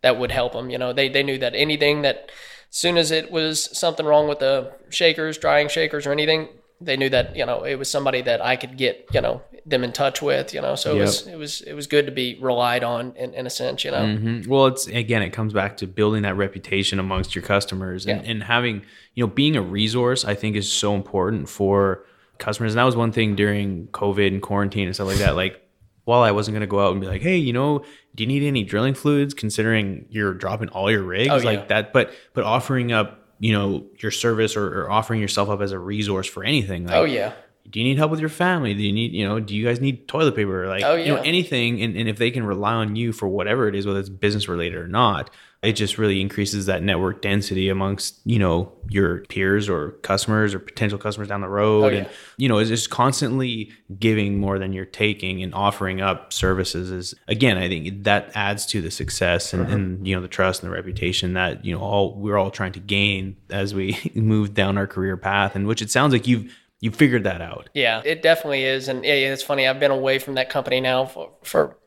that 0.01 0.19
would 0.19 0.31
help 0.31 0.51
them. 0.51 0.69
You 0.69 0.77
know, 0.77 0.91
they, 0.91 1.07
they 1.07 1.23
knew 1.23 1.37
that 1.37 1.55
anything 1.55 2.01
that, 2.01 2.29
as 2.69 2.77
soon 2.77 2.97
as 2.97 3.11
it 3.11 3.31
was 3.31 3.69
something 3.77 4.05
wrong 4.05 4.27
with 4.27 4.39
the 4.39 4.73
shakers, 4.89 5.37
drying 5.37 5.69
shakers 5.69 6.05
or 6.05 6.11
anything, 6.11 6.49
they 6.81 6.97
knew 6.97 7.09
that, 7.09 7.35
you 7.35 7.45
know, 7.45 7.63
it 7.63 7.75
was 7.75 7.89
somebody 7.89 8.21
that 8.23 8.43
I 8.43 8.55
could 8.57 8.77
get, 8.77 9.07
you 9.13 9.21
know, 9.21 9.41
them 9.65 9.83
in 9.83 9.91
touch 9.93 10.21
with, 10.21 10.53
you 10.53 10.61
know, 10.61 10.75
so 10.75 10.91
it 10.91 10.97
Yep. 10.97 11.05
was, 11.05 11.27
it 11.27 11.35
was, 11.37 11.61
it 11.61 11.73
was 11.73 11.87
good 11.87 12.05
to 12.05 12.11
be 12.11 12.37
relied 12.41 12.83
on 12.83 13.13
in, 13.15 13.33
in 13.33 13.47
a 13.47 13.49
sense, 13.49 13.83
you 13.85 13.91
know? 13.91 13.97
Mhm. 14.03 14.45
Well, 14.47 14.67
it's 14.67 14.85
again, 14.87 15.21
it 15.21 15.29
comes 15.31 15.53
back 15.53 15.77
to 15.77 15.87
building 15.87 16.23
that 16.23 16.35
reputation 16.35 16.99
amongst 16.99 17.33
your 17.33 17.43
customers 17.43 18.05
and, 18.05 18.23
Yeah. 18.23 18.31
and 18.31 18.43
having, 18.43 18.83
you 19.15 19.23
know, 19.25 19.31
being 19.31 19.55
a 19.55 19.61
resource, 19.61 20.25
I 20.25 20.35
think 20.35 20.55
is 20.55 20.71
so 20.71 20.93
important 20.95 21.47
for 21.49 22.05
customers. 22.37 22.73
And 22.73 22.79
that 22.79 22.83
was 22.83 22.95
one 22.97 23.11
thing 23.13 23.35
during 23.35 23.87
COVID 23.87 24.27
and 24.27 24.41
quarantine 24.41 24.85
and 24.87 24.93
stuff 24.95 25.07
like 25.07 25.17
that. 25.17 25.35
Like, 25.43 25.61
while 26.03 26.21
I 26.21 26.29
wasn't 26.29 26.53
going 26.53 26.61
to 26.61 26.67
go 26.67 26.79
out 26.85 26.91
and 26.91 27.01
be 27.01 27.07
like, 27.07 27.23
hey, 27.23 27.37
you 27.37 27.51
know, 27.51 27.79
do 28.13 28.21
you 28.23 28.27
need 28.27 28.43
any 28.43 28.63
drilling 28.63 28.93
fluids 28.93 29.33
considering 29.33 30.05
you're 30.09 30.35
dropping 30.35 30.69
all 30.69 30.91
your 30.91 31.01
rigs 31.01 31.31
Oh, 31.31 31.37
yeah. 31.37 31.43
like 31.45 31.69
that? 31.69 31.93
But, 31.93 32.11
but 32.35 32.43
offering 32.43 32.91
up, 32.91 33.24
you 33.39 33.51
know, 33.53 33.85
your 33.99 34.11
service 34.11 34.55
or, 34.55 34.83
or 34.83 34.91
offering 34.91 35.19
yourself 35.21 35.49
up 35.49 35.61
as 35.61 35.71
a 35.71 35.79
resource 35.79 36.27
for 36.27 36.43
anything. 36.43 36.85
Like, 36.87 36.95
Oh 36.95 37.03
yeah. 37.03 37.33
Do 37.69 37.79
you 37.79 37.83
need 37.85 37.97
help 37.97 38.11
with 38.11 38.19
your 38.19 38.29
family? 38.29 38.73
Do 38.73 38.83
you 38.83 38.91
need, 38.93 39.11
you 39.13 39.27
know, 39.27 39.39
do 39.39 39.55
you 39.55 39.65
guys 39.65 39.81
need 39.81 40.07
toilet 40.07 40.35
paper? 40.35 40.67
Like, 40.67 40.83
Oh, 40.83 40.95
you 40.95 41.07
know, 41.07 41.21
anything. 41.21 41.81
And, 41.81 41.95
and 41.97 42.07
if 42.07 42.17
they 42.17 42.31
can 42.31 42.43
rely 42.45 42.73
on 42.73 42.95
you 42.95 43.11
for 43.11 43.27
whatever 43.27 43.67
it 43.67 43.75
is, 43.75 43.85
whether 43.87 43.99
it's 43.99 44.09
business 44.09 44.47
related 44.47 44.77
or 44.77 44.87
not, 44.87 45.29
it 45.63 45.73
just 45.73 45.97
really 45.97 46.21
increases 46.21 46.67
that 46.67 46.83
network 46.83 47.23
density 47.23 47.69
amongst, 47.69 48.19
you 48.23 48.37
know, 48.37 48.71
your 48.87 49.21
peers 49.29 49.67
or 49.67 49.91
customers 50.03 50.53
or 50.53 50.59
potential 50.59 50.99
customers 50.99 51.27
down 51.27 51.41
the 51.41 51.49
road. 51.49 51.83
Oh, 51.85 51.87
yeah. 51.87 51.97
And, 52.01 52.09
you 52.37 52.47
know, 52.47 52.59
it's 52.59 52.69
just 52.69 52.91
constantly 52.91 53.71
giving 53.97 54.37
more 54.37 54.59
than 54.59 54.73
you're 54.73 54.85
taking 54.85 55.41
and 55.41 55.55
offering 55.55 56.01
up 56.01 56.31
services 56.31 56.91
is, 56.91 57.15
again, 57.27 57.57
I 57.57 57.67
think 57.67 58.03
that 58.03 58.29
adds 58.35 58.67
to 58.67 58.81
the 58.81 58.91
success 58.91 59.53
and, 59.53 59.63
Uh-huh. 59.63 59.73
and, 59.73 60.07
you 60.07 60.15
know, 60.15 60.21
the 60.21 60.27
trust 60.27 60.61
and 60.61 60.71
the 60.71 60.75
reputation 60.75 61.33
that, 61.33 61.65
you 61.65 61.73
know, 61.73 61.81
all 61.81 62.13
we're 62.15 62.37
all 62.37 62.51
trying 62.51 62.73
to 62.73 62.79
gain 62.79 63.35
as 63.49 63.73
we 63.73 63.97
move 64.15 64.53
down 64.53 64.77
our 64.77 64.85
career 64.85 65.17
path. 65.17 65.55
And 65.55 65.65
which 65.65 65.81
it 65.81 65.89
sounds 65.89 66.13
like 66.13 66.27
you've, 66.27 66.53
you 66.79 66.91
figured 66.91 67.23
that 67.23 67.41
out. 67.41 67.69
Yeah, 67.73 68.01
it 68.05 68.21
definitely 68.21 68.63
is. 68.63 68.87
And 68.87 69.03
yeah, 69.05 69.13
it's 69.13 69.43
funny. 69.43 69.67
I've 69.67 69.79
been 69.79 69.91
away 69.91 70.19
from 70.19 70.35
that 70.35 70.49
company 70.49 70.81
now 70.81 71.05
for, 71.05 71.31
for 71.43 71.77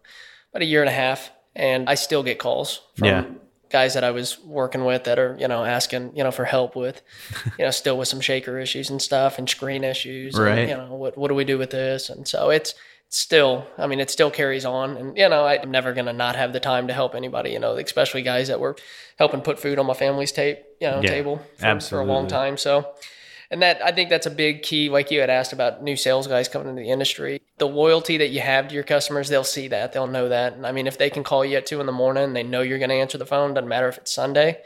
about 0.53 0.63
a 0.63 0.65
year 0.65 0.81
and 0.81 0.89
a 0.89 0.93
half, 0.93 1.31
and 1.55 1.89
I 1.89 1.95
still 1.95 2.23
get 2.23 2.39
calls 2.39 2.81
from 2.97 3.07
Yeah. 3.07 3.25
guys 3.71 3.95
that 3.95 4.05
I 4.05 4.11
was 4.11 4.39
working 4.41 4.85
with 4.85 5.05
that 5.05 5.19
are, 5.19 5.37
you 5.39 5.47
know, 5.49 5.65
asking, 5.65 6.17
you 6.17 6.25
know, 6.25 6.31
for 6.31 6.45
help 6.45 6.75
with, 6.75 7.03
you 7.59 7.65
know, 7.65 7.71
still 7.71 7.99
with 7.99 8.09
some 8.09 8.21
shaker 8.21 8.59
issues 8.59 8.91
and 8.91 9.01
stuff 9.01 9.39
and 9.39 9.49
screen 9.49 9.85
issues. 9.85 10.35
and, 10.37 10.45
Right. 10.45 10.69
you 10.69 10.75
know, 10.77 10.95
what, 10.95 11.17
what 11.19 11.29
do 11.29 11.35
we 11.35 11.45
do 11.45 11.59
with 11.59 11.71
this? 11.71 12.09
And 12.11 12.27
so 12.27 12.51
it's, 12.51 12.75
still 13.11 13.67
i 13.79 13.87
mean 13.87 14.01
it 14.01 14.11
still 14.11 14.31
carries 14.31 14.67
on 14.67 14.95
and 14.99 15.17
you 15.17 15.27
know 15.31 15.47
i'm 15.47 15.71
never 15.71 15.95
going 15.95 16.05
to 16.05 16.13
not 16.13 16.37
have 16.37 16.53
the 16.53 16.61
time 16.61 16.89
to 16.89 16.93
help 16.93 17.15
anybody 17.15 17.53
you 17.53 17.59
know 17.59 17.75
especially 17.79 18.21
guys 18.21 18.49
that 18.49 18.61
were 18.61 18.77
helping 19.19 19.41
put 19.41 19.59
food 19.59 19.79
on 19.79 19.87
my 19.87 19.95
family's 19.95 20.31
tape 20.31 20.59
you 20.79 20.87
know 20.87 21.01
Yeah, 21.01 21.09
table 21.13 21.41
for, 21.57 21.81
for 21.81 22.01
a 22.01 22.05
long 22.05 22.29
time 22.29 22.59
so 22.59 22.93
and 23.51 23.63
that 23.63 23.83
I 23.85 23.93
think 23.93 24.11
that's 24.11 24.27
a 24.27 24.31
big 24.31 24.63
key. 24.63 24.89
Like 24.91 25.11
you 25.11 25.21
had 25.21 25.31
asked 25.31 25.53
about 25.53 25.83
new 25.83 25.97
sales 25.97 26.27
guys 26.27 26.49
coming 26.49 26.69
into 26.69 26.83
the 26.83 26.91
industry, 26.91 27.41
the 27.59 27.67
loyalty 27.69 28.17
that 28.19 28.29
you 28.29 28.41
have 28.41 28.69
to 28.69 28.75
your 28.75 28.85
customers, 28.85 29.29
they'll 29.29 29.45
see 29.45 29.69
that, 29.69 29.93
they'll 29.93 30.07
know 30.07 30.29
that. 30.29 30.53
And 30.55 30.67
I 30.67 30.73
mean, 30.73 30.87
if 30.87 30.99
they 30.99 31.11
can 31.11 31.25
call 31.25 31.45
you 31.45 31.57
at 31.57 31.67
two 31.67 31.81
in 31.81 31.87
the 31.87 31.93
morning, 31.93 32.25
and 32.25 32.37
they 32.37 32.43
know 32.43 32.61
you're 32.63 32.79
going 32.79 32.91
to 32.91 32.95
answer 32.97 33.19
the 33.19 33.27
phone. 33.27 33.55
Doesn't 33.55 33.69
matter 33.69 33.89
if 33.89 33.99
it's 33.99 34.13
Sunday. 34.13 34.61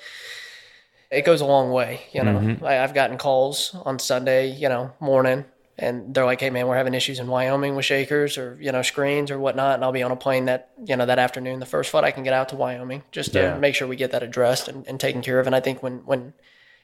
It 1.10 1.24
goes 1.26 1.40
a 1.42 1.46
long 1.46 1.70
way. 1.72 2.02
You 2.12 2.24
know, 2.24 2.32
Mm-hmm. 2.38 2.64
I, 2.64 2.82
I've 2.82 2.94
gotten 2.94 3.18
calls 3.18 3.74
on 3.84 3.98
Sunday, 3.98 4.50
you 4.50 4.68
know, 4.70 4.92
morning, 4.98 5.44
and 5.78 6.14
they're 6.14 6.24
like, 6.24 6.40
"Hey, 6.40 6.48
man, 6.50 6.66
we're 6.66 6.76
having 6.76 6.94
issues 6.94 7.18
in 7.18 7.26
Wyoming 7.26 7.76
with 7.76 7.84
shakers 7.84 8.38
or 8.38 8.56
you 8.60 8.72
know 8.72 8.80
screens 8.82 9.30
or 9.30 9.38
whatnot," 9.38 9.74
and 9.74 9.84
I'll 9.84 9.92
be 9.92 10.02
on 10.02 10.10
a 10.10 10.16
plane 10.16 10.46
that 10.46 10.70
you 10.84 10.96
know 10.96 11.04
that 11.06 11.18
afternoon, 11.18 11.60
the 11.60 11.66
first 11.66 11.90
flight 11.90 12.04
I 12.04 12.12
can 12.12 12.24
get 12.24 12.32
out 12.32 12.48
to 12.50 12.56
Wyoming, 12.56 13.02
just 13.12 13.32
to 13.34 13.40
Yeah. 13.40 13.58
make 13.58 13.74
sure 13.74 13.86
we 13.86 13.96
get 13.96 14.10
that 14.12 14.22
addressed 14.22 14.68
and, 14.68 14.86
and 14.86 14.98
taken 14.98 15.20
care 15.20 15.38
of. 15.38 15.46
And 15.46 15.54
I 15.54 15.60
think 15.60 15.82
when 15.82 15.98
when 16.06 16.32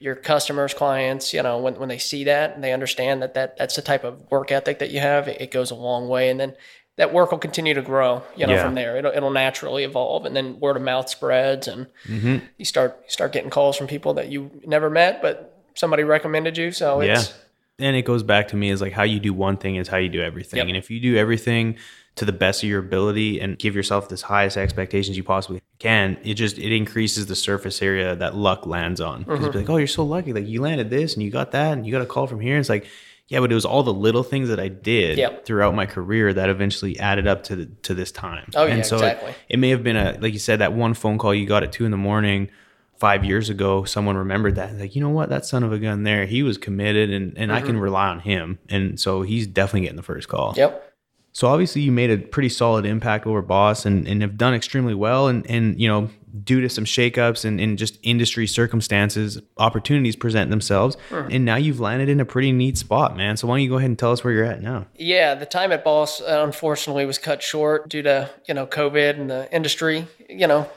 your 0.01 0.15
customers, 0.15 0.75
clients, 0.75 1.33
you 1.33 1.43
know, 1.43 1.59
when, 1.59 1.75
when 1.75 1.89
they 1.89 1.99
see 1.99 2.25
that 2.25 2.55
and 2.55 2.63
they 2.63 2.73
understand 2.73 3.23
that, 3.23 3.35
that 3.35 3.57
that's 3.57 3.77
the 3.77 3.83
type 3.83 4.05
of 4.05 4.31
work 4.31 4.53
ethic 4.53 4.79
that 4.79 4.91
you 4.91 5.01
have, 5.01 5.27
it, 5.29 5.41
it 5.41 5.51
goes 5.51 5.71
a 5.71 5.75
long 5.75 6.09
way. 6.09 6.31
And 6.31 6.39
then 6.39 6.55
that 6.97 7.13
work 7.13 7.31
will 7.31 7.39
continue 7.39 7.75
to 7.75 7.83
grow, 7.83 8.23
you 8.37 8.47
know, 8.47 8.55
Yeah. 8.55 8.63
from 8.65 8.75
there. 8.75 8.97
It'll, 8.97 9.13
it'll 9.13 9.31
naturally 9.31 9.85
evolve. 9.85 10.25
And 10.25 10.35
then 10.37 10.59
word 10.61 10.77
of 10.77 10.83
mouth 10.83 11.09
spreads 11.09 11.67
and 11.69 11.87
Mm-hmm. 12.07 12.39
you 12.59 12.65
start, 12.65 12.99
you 13.05 13.11
start 13.11 13.33
getting 13.33 13.51
calls 13.51 13.77
from 13.77 13.87
people 13.87 14.15
that 14.15 14.29
you 14.29 14.51
never 14.67 14.89
met, 14.91 15.21
but 15.23 15.57
somebody 15.75 16.03
recommended 16.05 16.57
you. 16.57 16.71
So 16.73 17.01
it's, 17.01 17.35
And 17.81 17.95
it 17.97 18.03
goes 18.03 18.23
back 18.25 18.49
to 18.49 18.57
me 18.57 18.71
is 18.71 18.81
like 18.81 18.93
how 18.93 19.05
you 19.05 19.21
do 19.21 19.33
one 19.33 19.57
thing 19.57 19.77
is 19.77 19.87
how 19.89 19.97
you 19.99 20.09
do 20.09 20.21
everything. 20.23 20.59
Yep. 20.59 20.67
And 20.69 20.77
if 20.77 20.91
you 20.91 20.99
do 21.01 21.17
everything 21.17 21.77
to 22.17 22.25
the 22.25 22.33
best 22.33 22.65
of 22.65 22.69
your 22.69 22.81
ability 22.81 23.41
and 23.41 23.57
give 23.57 23.77
yourself 23.77 24.09
the 24.09 24.17
highest 24.17 24.57
expectations 24.57 25.17
you 25.17 25.23
possibly 25.23 25.61
can, 25.79 26.19
it 26.25 26.35
just 26.35 26.59
it 26.59 26.75
increases 26.75 27.27
the 27.27 27.37
surface 27.37 27.81
area 27.83 28.17
that 28.17 28.35
luck 28.35 28.67
lands 28.67 29.01
on. 29.01 29.23
Because 29.23 29.41
Mm-hmm. 29.47 29.59
like, 29.59 29.71
oh, 29.71 29.77
you're 29.77 29.87
so 29.87 30.05
lucky. 30.05 30.33
Like 30.33 30.47
you 30.47 30.61
landed 30.61 30.91
this 30.91 31.15
and 31.15 31.23
you 31.23 31.31
got 31.31 31.53
that 31.53 31.73
and 31.75 31.87
you 31.87 31.93
got 31.93 32.03
a 32.03 32.07
call 32.07 32.27
from 32.27 32.41
here. 32.41 32.59
It's 32.59 32.69
like, 32.69 32.87
yeah, 33.29 33.41
but 33.41 33.53
it 33.53 33.55
was 33.55 33.65
all 33.67 33.83
the 33.83 33.93
little 33.93 34.23
things 34.23 34.49
that 34.49 34.59
I 34.59 34.69
did 34.69 35.19
Yep. 35.19 35.45
throughout 35.45 35.75
my 35.75 35.85
career 35.87 36.33
that 36.33 36.49
eventually 36.49 36.99
added 36.99 37.27
up 37.27 37.45
to 37.45 37.57
the, 37.57 37.67
to 37.83 37.95
this 37.95 38.11
time. 38.11 38.51
Oh, 38.57 38.65
yeah, 38.65 38.75
and 38.75 38.87
so 38.87 38.97
it- 38.97 39.03
exactly. 39.03 39.35
it 39.51 39.59
may 39.59 39.69
have 39.69 39.83
been 39.85 39.97
a 39.97 40.19
like 40.21 40.33
you 40.33 40.39
said 40.39 40.59
that 40.61 40.73
one 40.73 40.95
phone 40.95 41.19
call 41.19 41.35
you 41.35 41.47
got 41.47 41.63
at 41.63 41.71
two 41.73 41.85
in 41.85 41.91
the 41.91 41.97
morning 41.97 42.49
five 42.97 43.25
years 43.25 43.49
ago 43.49 43.85
someone 43.85 44.17
remembered 44.17 44.57
that 44.57 44.77
like 44.77 44.97
you 44.97 45.01
know 45.01 45.09
what 45.11 45.29
that 45.29 45.47
son 45.47 45.63
of 45.63 45.73
a 45.73 45.79
gun 45.79 46.03
there 46.03 46.27
he 46.27 46.43
was 46.43 46.59
committed 46.59 47.11
and 47.11 47.39
and 47.39 47.53
i 47.53 47.61
can 47.61 47.79
rely 47.79 48.09
on 48.09 48.19
him 48.19 48.59
and 48.69 48.99
so 48.99 49.23
he's 49.23 49.47
definitely 49.47 49.83
getting 49.83 49.95
the 49.97 50.03
first 50.03 50.27
call 50.27 50.53
yep. 50.57 50.88
So 51.33 51.47
obviously 51.49 51.83
you 51.83 51.93
made 51.93 52.11
a 52.11 52.19
pretty 52.19 52.49
solid 52.49 52.85
impact 52.85 53.27
over 53.27 53.43
boss 53.43 53.87
and, 53.87 54.07
and 54.09 54.23
have 54.23 54.37
done 54.37 54.55
extremely 54.55 54.95
well 54.95 55.29
and 55.29 55.49
and 55.51 55.81
you 55.81 55.89
know 55.89 56.11
due 56.45 56.61
to 56.61 56.69
some 56.69 56.85
shakeups 56.85 57.45
and, 57.45 57.59
and 57.61 57.79
just 57.79 57.99
industry 58.03 58.47
circumstances 58.47 59.41
opportunities 59.57 60.15
present 60.15 60.51
themselves 60.51 60.97
and 61.11 61.45
now 61.45 61.57
you've 61.57 61.81
landed 61.81 62.09
in 62.09 62.21
a 62.21 62.25
pretty 62.25 62.53
neat 62.53 62.77
spot 62.77 63.17
man 63.17 63.37
so 63.37 63.49
why 63.49 63.57
don't 63.57 63.63
you 63.63 63.69
go 63.69 63.77
ahead 63.77 63.89
and 63.89 63.99
tell 63.99 64.13
us 64.13 64.23
where 64.23 64.33
you're 64.33 64.45
at 64.45 64.61
now 64.63 64.87
Yeah, 64.95 65.35
the 65.35 65.47
time 65.47 65.73
at 65.73 65.85
Boss 65.85 66.21
uh, 66.21 66.43
unfortunately 66.45 67.07
was 67.07 67.19
cut 67.19 67.43
short 67.43 67.89
due 67.89 68.03
to 68.03 68.31
you 68.47 68.55
know 68.55 68.67
COVID 68.67 69.19
and 69.19 69.31
the 69.31 69.53
industry. 69.55 70.07
You 70.29 70.47
know 70.47 70.71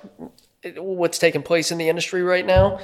what's 0.78 1.18
taking 1.18 1.44
place 1.44 1.72
in 1.72 1.78
the 1.78 1.90
industry 1.90 2.22
right 2.22 2.46
now. 2.46 2.80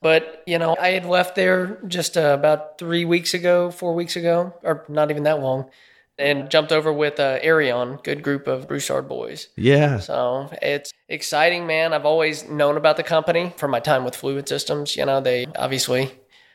But 0.00 0.42
you 0.46 0.58
know, 0.58 0.76
I 0.78 0.88
had 0.88 1.06
left 1.06 1.34
there 1.34 1.78
just 1.86 2.16
uh, 2.16 2.36
about 2.38 2.78
three 2.78 3.04
weeks 3.04 3.32
ago, 3.32 3.70
four 3.70 3.94
weeks 3.94 4.16
ago, 4.16 4.52
or 4.62 4.84
not 4.88 5.10
even 5.10 5.22
that 5.22 5.40
long, 5.40 5.70
and 6.18 6.50
jumped 6.50 6.72
over 6.72 6.92
with 6.92 7.18
uh, 7.18 7.38
Arion, 7.42 7.98
good 8.02 8.22
group 8.22 8.46
of 8.46 8.68
Broussard 8.68 9.08
boys. 9.08 9.48
yeah 9.56 9.98
So 9.98 10.48
it's 10.62 10.92
exciting, 11.08 11.66
man. 11.66 11.92
I've 11.92 12.06
always 12.06 12.48
known 12.48 12.76
about 12.76 12.96
the 12.96 13.02
company 13.02 13.52
from 13.56 13.70
my 13.70 13.80
time 13.80 14.04
with 14.04 14.14
Fluid 14.16 14.48
Systems. 14.48 14.96
You 14.96 15.06
know, 15.06 15.20
they 15.20 15.46
obviously, 15.56 16.12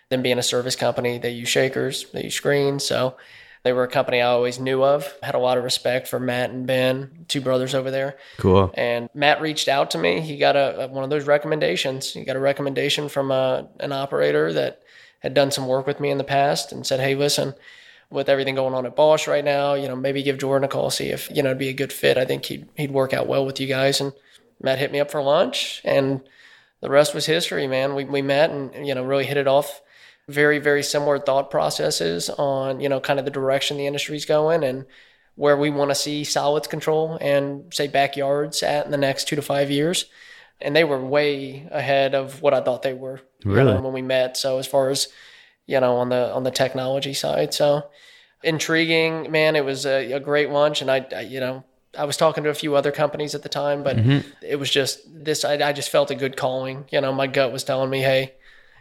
them 0.09 0.21
being 0.21 0.39
a 0.39 0.43
service 0.43 0.75
company, 0.75 1.17
they 1.17 1.31
use 1.31 1.49
shakers, 1.49 2.05
they 2.13 2.23
use 2.23 2.35
screens. 2.35 2.85
So 2.85 3.15
They 3.63 3.73
were 3.73 3.83
a 3.83 3.89
company 3.89 4.21
I 4.21 4.27
always 4.27 4.59
knew 4.59 4.83
of. 4.83 5.13
Had 5.21 5.35
a 5.35 5.39
lot 5.39 5.57
of 5.57 5.63
respect 5.63 6.07
for 6.07 6.19
Matt 6.19 6.49
and 6.49 6.65
Ben, 6.65 7.25
two 7.27 7.41
brothers 7.41 7.75
over 7.75 7.91
there. 7.91 8.17
Cool. 8.37 8.71
And 8.73 9.09
Matt 9.13 9.41
reached 9.41 9.67
out 9.67 9.91
to 9.91 9.97
me. 9.97 10.21
He 10.21 10.37
got 10.37 10.55
a, 10.55 10.85
a 10.85 10.87
one 10.87 11.03
of 11.03 11.09
those 11.09 11.27
recommendations. 11.27 12.13
He 12.13 12.23
got 12.23 12.37
a 12.37 12.39
recommendation 12.39 13.09
from 13.09 13.31
a, 13.31 13.67
an 13.81 13.91
operator 13.91 14.53
that 14.53 14.81
had 15.19 15.33
done 15.33 15.51
some 15.51 15.67
work 15.67 15.85
with 15.85 15.99
me 15.99 16.09
in 16.09 16.17
the 16.17 16.23
past 16.23 16.71
and 16.71 16.87
said, 16.87 17.01
"Hey, 17.01 17.15
listen, 17.15 17.53
with 18.11 18.29
everything 18.29 18.55
going 18.55 18.73
on 18.73 18.85
at 18.85 18.95
Boss 18.95 19.27
right 19.27 19.45
now, 19.45 19.75
you 19.75 19.87
know, 19.87 19.95
maybe 19.95 20.23
give 20.23 20.37
Jordan 20.39 20.65
a 20.65 20.67
call, 20.67 20.89
see 20.89 21.09
if 21.09 21.29
you 21.29 21.43
know 21.43 21.49
it'd 21.49 21.59
be 21.59 21.69
a 21.69 21.73
good 21.73 21.93
fit. 21.93 22.17
I 22.17 22.25
think 22.25 22.45
he'd 22.45 22.67
he'd 22.75 22.91
work 22.91 23.13
out 23.13 23.27
well 23.27 23.45
with 23.45 23.59
you 23.59 23.67
guys." 23.67 24.01
And 24.01 24.13
Matt 24.61 24.79
hit 24.79 24.91
me 24.91 24.99
up 24.99 25.11
for 25.11 25.21
lunch, 25.21 25.81
and 25.85 26.21
the 26.81 26.89
rest 26.89 27.13
was 27.13 27.25
history, 27.25 27.67
man. 27.67 27.95
We 27.95 28.05
we 28.05 28.21
met 28.21 28.49
and 28.49 28.87
you 28.87 28.95
know 28.95 29.03
really 29.03 29.25
hit 29.25 29.37
it 29.37 29.47
off. 29.47 29.81
Very 30.27 30.59
very 30.59 30.83
similar 30.83 31.19
thought 31.19 31.49
processes 31.51 32.29
on 32.29 32.79
you 32.79 32.89
know 32.89 32.99
kind 32.99 33.19
of 33.19 33.25
the 33.25 33.31
direction 33.31 33.77
the 33.77 33.87
industry's 33.87 34.25
going 34.25 34.63
and 34.63 34.85
where 35.35 35.55
we 35.57 35.69
want 35.69 35.89
to 35.89 35.95
see 35.95 36.23
solids 36.25 36.67
control 36.67 37.17
and 37.21 37.73
say 37.73 37.87
backyards 37.87 38.61
at 38.61 38.85
in 38.85 38.91
the 38.91 38.97
next 38.97 39.27
two 39.27 39.35
to 39.37 39.41
five 39.41 39.71
years. 39.71 40.05
And 40.61 40.75
they 40.75 40.83
were 40.83 40.99
way 40.99 41.65
ahead 41.71 42.13
of 42.13 42.41
what 42.41 42.53
I 42.53 42.59
thought 42.59 42.81
they 42.81 42.93
were 42.93 43.21
you 43.45 43.53
Really? 43.53 43.73
know, 43.73 43.79
when 43.81 43.93
we 43.93 44.01
met. 44.01 44.35
So 44.35 44.57
as 44.59 44.67
far 44.67 44.89
as 44.89 45.07
you 45.69 45.79
know 45.79 45.93
on 45.97 46.09
the 46.09 46.33
on 46.33 46.43
the 46.43 46.51
technology 46.51 47.13
side, 47.13 47.53
so 47.53 47.83
intriguing, 48.43 49.31
man. 49.31 49.55
It 49.55 49.65
was 49.65 49.85
a, 49.85 50.13
a 50.13 50.19
great 50.19 50.49
lunch, 50.49 50.81
and 50.81 50.89
I, 50.91 51.05
I 51.15 51.21
you 51.21 51.39
know 51.39 51.63
I 51.97 52.05
was 52.05 52.17
talking 52.17 52.43
to 52.43 52.49
a 52.49 52.53
few 52.53 52.75
other 52.75 52.91
companies 52.91 53.35
at 53.35 53.43
the 53.43 53.49
time, 53.49 53.83
but 53.83 53.97
it 54.41 54.57
was 54.57 54.69
just 54.69 54.99
this. 55.25 55.43
I, 55.45 55.53
I 55.69 55.73
just 55.73 55.89
felt 55.89 56.11
a 56.11 56.15
good 56.15 56.37
calling. 56.37 56.85
You 56.91 57.01
know, 57.01 57.13
my 57.13 57.27
gut 57.27 57.51
was 57.51 57.63
telling 57.63 57.89
me, 57.89 57.99
hey, 58.01 58.33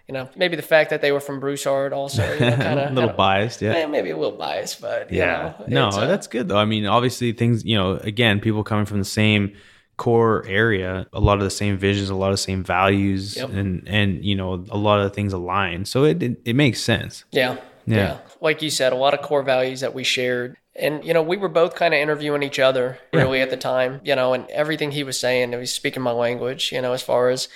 you 0.06 0.14
know, 0.14 0.28
maybe 0.36 0.56
the 0.56 0.62
fact 0.62 0.90
that 0.90 1.00
they 1.02 1.12
were 1.12 1.20
from 1.20 1.40
Broussard 1.40 1.92
also, 1.92 2.22
you 2.34 2.40
know, 2.40 2.56
kind 2.68 2.78
a 2.80 2.88
of 2.88 2.94
little 2.94 3.12
biased, 3.12 3.60
yeah. 3.62 3.86
maybe 3.86 4.10
a 4.10 4.16
little 4.16 4.38
biased, 4.38 4.80
but 4.80 5.10
you 5.12 5.18
Yeah. 5.18 5.54
know, 5.68 5.90
no, 5.90 5.98
uh, 5.98 6.06
that's 6.06 6.26
good 6.26 6.48
though. 6.48 6.56
I 6.58 6.64
mean, 6.64 6.86
obviously 6.86 7.32
things, 7.32 7.64
you 7.64 7.76
know, 7.76 7.96
again, 7.96 8.40
people 8.40 8.64
coming 8.64 8.86
from 8.86 8.98
the 8.98 9.04
same 9.04 9.54
core 9.98 10.44
area, 10.48 11.06
a 11.12 11.20
lot 11.20 11.36
of 11.36 11.44
the 11.44 11.50
same 11.50 11.76
visions, 11.76 12.08
a 12.08 12.14
lot 12.14 12.28
of 12.28 12.34
the 12.34 12.38
same 12.50 12.64
values 12.64 13.36
Yep. 13.36 13.50
and 13.50 13.86
and 13.86 14.24
you 14.24 14.34
know, 14.34 14.64
a 14.70 14.78
lot 14.78 15.00
of 15.00 15.12
things 15.12 15.34
align. 15.34 15.84
So 15.84 16.04
it 16.04 16.22
it, 16.22 16.40
it 16.46 16.56
makes 16.56 16.80
sense. 16.80 17.24
Yeah, 17.32 17.56
Yeah. 17.84 17.96
yeah. 17.96 18.18
Like 18.40 18.62
you 18.62 18.70
said, 18.70 18.92
a 18.94 18.96
lot 18.96 19.12
of 19.12 19.20
core 19.20 19.42
values 19.42 19.80
that 19.80 19.92
we 19.92 20.04
shared. 20.04 20.56
And, 20.80 21.04
you 21.04 21.12
know, 21.12 21.22
we 21.22 21.36
were 21.36 21.48
both 21.48 21.74
kind 21.74 21.92
of 21.92 21.98
interviewing 21.98 22.44
each 22.44 22.60
other 22.60 22.98
really 23.12 23.40
at 23.40 23.50
the 23.50 23.56
time, 23.56 24.00
you 24.04 24.14
know, 24.14 24.32
and 24.32 24.48
everything 24.50 24.92
he 24.92 25.02
was 25.02 25.18
saying, 25.18 25.50
he 25.50 25.56
was 25.58 25.72
speaking 25.74 26.04
my 26.04 26.12
language, 26.12 26.70
you 26.70 26.80
know, 26.80 26.92
as 26.92 27.02
far 27.02 27.30
as 27.30 27.48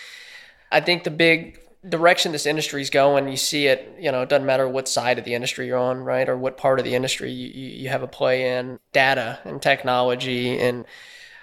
I 0.73 0.81
think 0.81 1.05
the 1.05 1.13
big 1.13 1.61
direction 1.89 2.33
this 2.33 2.47
industry 2.47 2.83
is 2.83 2.91
going, 2.91 3.29
you 3.29 3.37
see 3.37 3.69
it, 3.69 3.97
you 4.01 4.11
know, 4.11 4.23
it 4.23 4.29
doesn't 4.29 4.47
matter 4.47 4.69
what 4.69 4.89
side 4.89 5.21
of 5.21 5.25
the 5.25 5.35
industry 5.35 5.69
you're 5.69 5.79
on, 5.79 5.99
right? 5.99 6.29
Or 6.29 6.37
what 6.37 6.57
part 6.57 6.81
of 6.81 6.85
the 6.85 6.97
industry 6.97 7.31
you, 7.31 7.49
you 7.49 7.69
you 7.83 7.89
have 7.91 8.03
a 8.03 8.09
play 8.09 8.57
in. 8.59 8.81
Data 8.93 9.39
and 9.45 9.63
technology 9.63 10.59
and, 10.59 10.85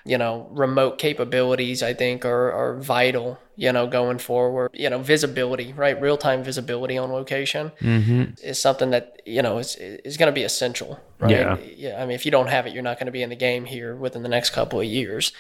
you 0.10 0.18
know, 0.18 0.48
remote 0.50 0.98
capabilities, 0.98 1.84
I 1.84 1.94
think, 1.94 2.26
are, 2.26 2.52
are 2.52 2.80
vital, 2.80 3.38
you 3.56 3.72
know, 3.72 3.86
going 3.86 4.18
forward. 4.18 4.72
You 4.74 4.90
know, 4.90 4.98
visibility, 4.98 5.72
right? 5.72 6.02
Real 6.02 6.18
time 6.18 6.44
visibility 6.44 6.98
on 6.98 7.12
location 7.12 7.72
mm-hmm. 7.80 8.34
is 8.44 8.60
something 8.60 8.90
that, 8.90 9.22
you 9.28 9.44
know, 9.44 9.60
is, 9.60 9.76
is 9.76 10.18
going 10.18 10.26
to 10.26 10.34
be 10.34 10.44
essential, 10.44 11.00
right? 11.20 11.30
Yeah. 11.30 11.58
yeah. 11.60 12.02
I 12.02 12.08
mean, 12.08 12.16
if 12.16 12.26
you 12.26 12.32
don't 12.32 12.48
have 12.48 12.66
it, 12.66 12.74
you're 12.74 12.82
not 12.82 12.98
going 12.98 13.06
to 13.06 13.12
be 13.12 13.22
in 13.22 13.30
the 13.30 13.36
game 13.36 13.66
here 13.66 13.96
within 13.96 14.24
the 14.24 14.30
next 14.30 14.50
couple 14.50 14.80
of 14.80 14.88
years. 14.88 15.32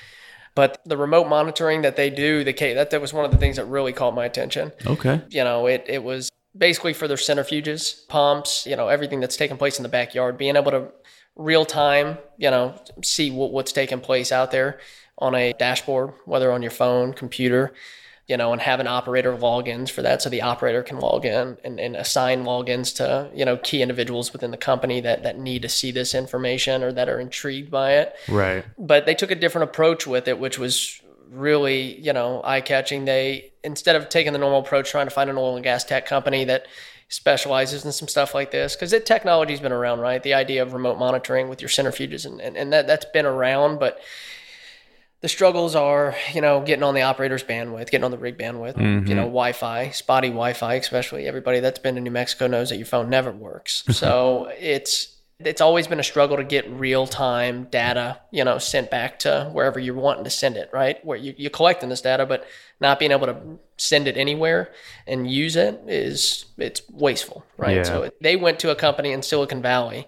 But 0.53 0.79
the 0.85 0.97
remote 0.97 1.27
monitoring 1.27 1.81
that 1.81 1.95
they 1.95 2.11
do, 2.11 2.43
the 2.43 2.53
that, 2.75 2.91
that 2.91 3.01
was 3.01 3.11
one 3.11 3.25
of 3.25 3.31
the 3.31 3.37
things 3.37 3.55
that 3.55 3.65
really 3.65 3.93
caught 3.93 4.13
my 4.13 4.25
attention 4.25 4.71
Okay. 4.85 5.21
you 5.29 5.43
know, 5.43 5.65
it, 5.65 5.85
it 5.87 6.03
was 6.03 6.29
basically 6.55 6.93
for 6.93 7.07
their 7.07 7.17
centrifuges, 7.17 8.07
pumps, 8.07 8.67
you 8.67 8.75
know, 8.75 8.87
everything 8.87 9.19
that's 9.19 9.35
taking 9.35 9.57
place 9.57 9.79
in 9.79 9.83
the 9.83 9.89
backyard, 9.89 10.37
being 10.37 10.55
able 10.55 10.71
to 10.71 10.91
real 11.35 11.65
time, 11.65 12.17
you 12.37 12.49
know, 12.51 12.75
see 13.03 13.31
what, 13.31 13.51
what's 13.51 13.71
taking 13.71 13.99
place 14.01 14.31
out 14.31 14.51
there 14.51 14.79
on 15.17 15.35
a 15.35 15.53
dashboard, 15.53 16.13
whether 16.25 16.51
on 16.51 16.61
your 16.61 16.71
phone, 16.71 17.13
computer, 17.13 17.73
you 18.27 18.37
know, 18.37 18.53
and 18.53 18.61
have 18.61 18.79
an 18.79 18.87
operator 18.87 19.35
logins 19.35 19.89
for 19.89 20.01
that 20.03 20.21
so 20.21 20.29
the 20.29 20.41
operator 20.41 20.83
can 20.83 20.99
log 20.99 21.25
in 21.25 21.57
and, 21.63 21.79
and 21.79 21.95
assign 21.95 22.43
logins 22.43 22.95
to, 22.95 23.29
you 23.33 23.43
know, 23.43 23.57
key 23.57 23.81
individuals 23.81 24.31
within 24.31 24.51
the 24.51 24.57
company 24.57 25.01
that, 25.01 25.23
that 25.23 25.39
need 25.39 25.63
to 25.63 25.69
see 25.69 25.91
this 25.91 26.13
information 26.13 26.83
or 26.83 26.91
that 26.91 27.09
are 27.09 27.19
intrigued 27.19 27.71
by 27.71 27.93
it 27.93 28.15
Right. 28.27 28.63
but 28.77 29.05
they 29.05 29.15
took 29.15 29.31
a 29.31 29.35
different 29.35 29.69
approach 29.69 30.05
with 30.05 30.27
it, 30.27 30.39
which 30.39 30.59
was 30.59 31.01
really, 31.31 31.99
you 31.99 32.13
know, 32.13 32.41
eye 32.43 32.61
catching. 32.61 33.05
They 33.05 33.51
instead 33.63 33.95
of 33.95 34.09
taking 34.09 34.33
the 34.33 34.39
normal 34.39 34.59
approach, 34.59 34.91
trying 34.91 35.07
to 35.07 35.11
find 35.11 35.29
an 35.29 35.37
oil 35.37 35.55
and 35.55 35.63
gas 35.63 35.83
tech 35.83 36.05
company 36.05 36.45
that 36.45 36.65
specializes 37.09 37.83
in 37.83 37.91
some 37.91 38.07
stuff 38.07 38.33
like 38.33 38.51
this, 38.51 38.75
because 38.75 38.91
the 38.91 38.99
technology's 38.99 39.59
been 39.59 39.71
around, 39.71 39.99
right? 39.99 40.23
The 40.23 40.35
idea 40.35 40.61
of 40.61 40.73
remote 40.73 40.97
monitoring 40.97 41.49
with 41.49 41.61
your 41.61 41.69
centrifuges 41.69 42.25
and, 42.25 42.39
and, 42.39 42.55
and 42.55 42.71
that 42.71 42.87
that's 42.87 43.05
been 43.05 43.25
around, 43.25 43.79
but 43.79 43.99
the 45.21 45.27
struggles 45.27 45.75
are, 45.75 46.15
you 46.33 46.39
know, 46.39 46.61
getting 46.61 46.83
on 46.83 46.93
the 46.93 47.01
operator's 47.01 47.43
bandwidth, 47.43 47.89
getting 47.89 48.05
on 48.05 48.11
the 48.11 48.17
rig 48.17 48.37
bandwidth, 48.37 48.77
you 48.77 49.15
know, 49.15 49.23
mm-hmm. 49.23 49.31
Wi-Fi, 49.31 49.89
spotty 49.89 50.29
Wi-Fi, 50.29 50.75
especially 50.75 51.27
everybody 51.27 51.59
that's 51.59 51.79
been 51.79 51.95
to 51.95 52.01
New 52.01 52.11
Mexico 52.11 52.47
knows 52.47 52.69
that 52.69 52.77
your 52.77 52.85
phone 52.85 53.09
never 53.09 53.31
works. 53.31 53.83
So 53.99 54.49
it's 54.57 55.18
it's 55.39 55.61
always 55.61 55.87
been 55.87 55.99
a 55.99 56.03
struggle 56.03 56.35
to 56.37 56.43
get 56.43 56.69
real 56.69 57.07
time 57.07 57.65
data, 57.65 58.19
you 58.29 58.43
know, 58.43 58.57
sent 58.57 58.91
back 58.91 59.19
to 59.19 59.49
wherever 59.53 59.79
you're 59.79 59.95
wanting 59.95 60.25
to 60.25 60.29
send 60.29 60.57
it, 60.57 60.69
right? 60.73 61.03
Where 61.05 61.17
you, 61.17 61.33
you're 61.37 61.49
collecting 61.49 61.87
this 61.87 62.01
data, 62.01 62.25
but 62.25 62.45
not 62.81 62.99
being 62.99 63.11
able 63.11 63.27
to 63.27 63.37
send 63.77 64.07
it 64.07 64.17
anywhere 64.17 64.71
and 65.07 65.31
use 65.31 65.55
it 65.55 65.81
is 65.87 66.45
it's 66.57 66.81
wasteful, 66.89 67.45
right? 67.57 67.77
Yeah. 67.77 67.83
So 67.83 68.11
they 68.19 68.35
went 68.35 68.59
to 68.59 68.71
a 68.71 68.75
company 68.75 69.13
in 69.13 69.23
Silicon 69.23 69.61
Valley, 69.61 70.07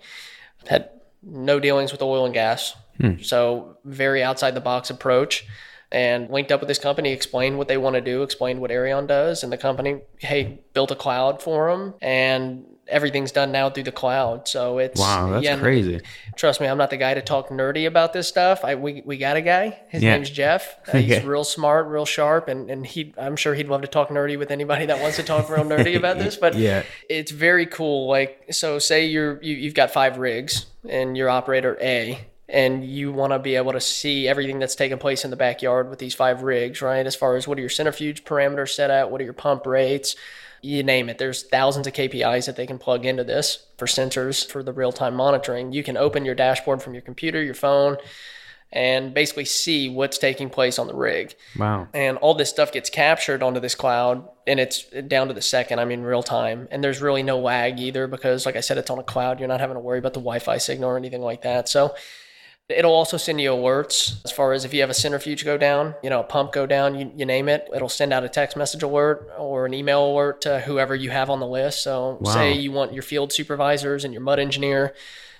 had 0.68 0.90
no 1.24 1.62
dealings 1.62 1.94
with 1.94 2.02
oil 2.02 2.26
and 2.26 2.34
gas, 2.34 2.76
hmm. 3.00 3.22
so 3.22 3.78
very 3.86 4.22
outside 4.22 4.54
the 4.54 4.62
box 4.62 4.90
approach. 4.90 5.46
And 5.94 6.30
linked 6.30 6.54
up 6.54 6.62
with 6.62 6.70
this 6.70 6.80
company, 6.80 7.12
explained 7.12 7.58
what 7.58 7.68
they 7.68 7.76
want 7.76 7.96
to 7.96 8.02
do, 8.02 8.24
explained 8.24 8.62
what 8.62 8.72
Arion 8.72 9.08
does, 9.08 9.44
and 9.44 9.52
the 9.52 9.58
company, 9.58 10.00
hey, 10.20 10.62
built 10.74 10.90
a 10.90 10.96
cloud 10.96 11.42
for 11.42 11.70
them, 11.70 11.96
and 12.02 12.64
everything's 12.92 13.32
done 13.32 13.52
now 13.52 13.70
through 13.70 13.84
the 13.84 13.92
cloud. 13.92 14.48
So 14.48 14.78
it's 14.78 15.00
Wow, 15.00 15.32
that's 15.32 15.44
yeah, 15.44 15.58
crazy. 15.58 16.02
Trust 16.36 16.62
me, 16.62 16.68
I'm 16.68 16.78
not 16.78 16.90
the 16.90 16.98
guy 16.98 17.14
to 17.14 17.22
talk 17.22 17.50
nerdy 17.50 17.88
about 17.88 18.14
this 18.14 18.28
stuff. 18.28 18.64
I 18.64 18.76
we, 18.76 19.02
we 19.06 19.18
got 19.18 19.38
a 19.38 19.42
guy. 19.42 19.80
His 19.90 20.04
Yeah. 20.04 20.14
name's 20.16 20.30
Jeff. 20.30 20.76
Uh, 20.88 20.98
he's 20.98 21.18
Okay. 21.18 21.26
real 21.26 21.44
smart, 21.44 21.88
real 21.88 22.06
sharp, 22.06 22.48
and 22.48 22.70
and 22.70 22.86
he 22.86 23.14
I'm 23.18 23.36
sure 23.36 23.54
he'd 23.54 23.70
love 23.70 23.82
to 23.82 23.88
talk 23.88 24.10
nerdy 24.10 24.38
with 24.38 24.52
anybody 24.52 24.86
that 24.88 25.02
wants 25.02 25.16
to 25.18 25.24
talk 25.24 25.50
real 25.50 25.64
nerdy 25.64 25.96
about 25.96 26.18
this. 26.20 26.36
But 26.36 26.56
Yeah. 26.58 26.84
it's 27.10 27.32
very 27.32 27.66
cool. 27.66 28.08
Like 28.08 28.46
so, 28.52 28.78
say 28.80 29.06
you're 29.06 29.42
you, 29.42 29.56
you've 29.56 29.74
got 29.76 29.92
five 29.92 30.18
rigs 30.18 30.66
and 30.88 31.16
you're 31.18 31.30
operator 31.30 31.78
A. 31.82 32.20
And 32.54 32.84
you 32.84 33.14
want 33.14 33.32
to 33.32 33.40
be 33.40 33.56
able 33.56 33.72
to 33.72 33.80
see 33.80 34.28
everything 34.28 34.60
that's 34.60 34.76
taking 34.76 34.98
place 34.98 35.24
in 35.24 35.32
the 35.32 35.38
backyard 35.38 35.90
with 35.90 36.00
these 36.00 36.14
five 36.14 36.44
rigs, 36.44 36.82
right? 36.82 37.06
As 37.08 37.16
far 37.16 37.38
as 37.38 37.48
what 37.48 37.58
are 37.58 37.62
your 37.62 37.70
centrifuge 37.70 38.26
parameters 38.26 38.76
set 38.76 38.90
at, 38.92 39.10
what 39.10 39.22
are 39.22 39.24
your 39.24 39.32
pump 39.32 39.66
rates, 39.66 40.18
you 40.62 40.84
name 40.84 41.10
it. 41.10 41.18
There's 41.18 41.44
thousands 41.44 41.88
of 41.88 41.94
KPIs 41.94 42.46
that 42.46 42.56
they 42.56 42.68
can 42.68 42.78
plug 42.78 43.06
into 43.06 43.24
this 43.24 43.66
for 43.78 43.86
sensors 43.86 44.46
for 44.50 44.64
the 44.64 44.74
real 44.74 44.92
time 44.92 45.16
monitoring. 45.16 45.72
You 45.72 45.84
can 45.84 45.98
open 45.98 46.26
your 46.26 46.36
dashboard 46.36 46.82
from 46.82 46.94
your 46.94 47.02
computer, 47.02 47.42
your 47.42 47.54
phone, 47.54 47.98
and 48.72 49.14
basically 49.14 49.46
see 49.46 49.90
what's 49.90 50.18
taking 50.18 50.50
place 50.50 50.80
on 50.80 50.88
the 50.88 50.96
rig. 50.96 51.36
Wow. 51.58 51.88
And 51.94 52.18
all 52.18 52.34
this 52.34 52.50
stuff 52.50 52.72
gets 52.72 52.90
captured 52.90 53.44
onto 53.44 53.60
this 53.60 53.76
cloud 53.76 54.28
and 54.48 54.60
it's 54.60 54.84
down 55.08 55.28
to 55.28 55.34
the 55.34 55.42
second, 55.42 55.80
I 55.80 55.86
mean, 55.86 56.02
real 56.02 56.24
time. 56.24 56.68
And 56.72 56.84
there's 56.84 57.02
really 57.02 57.24
no 57.24 57.40
lag 57.40 57.80
either 57.80 58.08
because, 58.08 58.46
like 58.46 58.56
I 58.56 58.62
said, 58.62 58.78
it's 58.78 58.90
on 58.90 59.00
a 59.00 59.04
cloud. 59.04 59.40
You're 59.40 59.50
not 59.50 59.60
having 59.60 59.76
to 59.76 59.82
worry 59.82 60.00
about 60.00 60.14
the 60.14 60.20
Wi 60.20 60.40
Fi 60.40 60.58
signal 60.58 60.90
or 60.90 60.98
anything 60.98 61.22
like 61.22 61.42
that. 61.42 61.68
So, 61.68 61.96
It'll 62.72 62.94
also 62.94 63.18
send 63.18 63.40
you 63.42 63.52
alerts 63.52 64.24
as 64.26 64.32
far 64.32 64.54
as 64.54 64.66
if 64.66 64.74
you 64.74 64.82
have 64.82 64.90
a 64.90 64.94
centrifuge 64.94 65.44
go 65.46 65.58
down, 65.58 65.96
you 66.04 66.10
know, 66.10 66.20
a 66.20 66.24
pump 66.24 66.52
go 66.54 66.66
down, 66.66 66.98
you, 67.00 67.12
you 67.16 67.26
name 67.26 67.48
it. 67.50 67.68
It'll 67.76 67.90
send 67.90 68.12
out 68.14 68.24
a 68.24 68.30
text 68.30 68.56
message 68.58 68.84
alert 68.84 69.30
or 69.38 69.66
an 69.66 69.74
email 69.74 70.06
alert 70.12 70.42
to 70.42 70.60
whoever 70.62 70.96
you 70.96 71.10
have 71.12 71.30
on 71.30 71.40
the 71.40 71.48
list. 71.48 71.84
So, 71.84 72.18
Wow. 72.22 72.32
say 72.34 72.54
you 72.54 72.72
want 72.72 72.94
your 72.94 73.04
field 73.04 73.32
supervisors 73.34 74.04
and 74.04 74.14
your 74.14 74.22
mud 74.22 74.40
engineer 74.40 74.94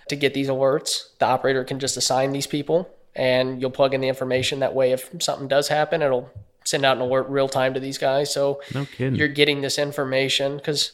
to 0.10 0.16
get 0.16 0.34
these 0.34 0.50
alerts, 0.50 1.10
the 1.20 1.26
operator 1.26 1.64
can 1.64 1.80
just 1.80 1.96
assign 1.98 2.32
these 2.34 2.48
people 2.48 2.90
and 3.16 3.62
you'll 3.62 3.72
plug 3.72 3.94
in 3.94 4.02
the 4.02 4.08
information. 4.08 4.60
That 4.60 4.74
way, 4.76 4.92
if 4.92 5.10
something 5.20 5.48
does 5.48 5.68
happen, 5.68 6.02
it'll 6.02 6.30
send 6.64 6.86
out 6.86 6.98
an 6.98 7.02
alert 7.04 7.28
real 7.28 7.50
time 7.50 7.74
to 7.74 7.80
these 7.80 7.98
guys. 7.98 8.32
So, 8.34 8.62
No 8.74 8.86
kidding. 8.86 9.16
you're 9.16 9.28
getting 9.28 9.62
this 9.62 9.78
information 9.80 10.58
because 10.58 10.92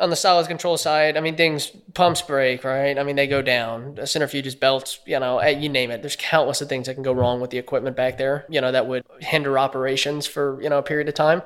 on 0.00 0.10
the 0.10 0.16
solids 0.16 0.48
control 0.48 0.76
side, 0.76 1.16
I 1.16 1.20
mean, 1.20 1.36
things 1.36 1.70
pumps 1.94 2.22
break, 2.22 2.64
right? 2.64 2.98
I 2.98 3.02
mean, 3.02 3.16
they 3.16 3.26
go 3.26 3.42
down. 3.42 3.94
The 3.96 4.02
centrifuges, 4.02 4.58
belts, 4.58 4.98
you 5.06 5.20
know, 5.20 5.40
you 5.46 5.68
name 5.68 5.90
it. 5.90 6.02
There's 6.02 6.16
countless 6.16 6.60
of 6.60 6.68
things 6.68 6.86
that 6.86 6.94
can 6.94 7.02
go 7.02 7.12
wrong 7.12 7.40
with 7.40 7.50
the 7.50 7.58
equipment 7.58 7.96
back 7.96 8.18
there, 8.18 8.46
you 8.48 8.60
know, 8.60 8.72
that 8.72 8.86
would 8.88 9.04
hinder 9.20 9.58
operations 9.58 10.26
for 10.26 10.60
you 10.62 10.68
know 10.68 10.78
a 10.78 10.82
period 10.82 11.08
of 11.08 11.14
time. 11.14 11.42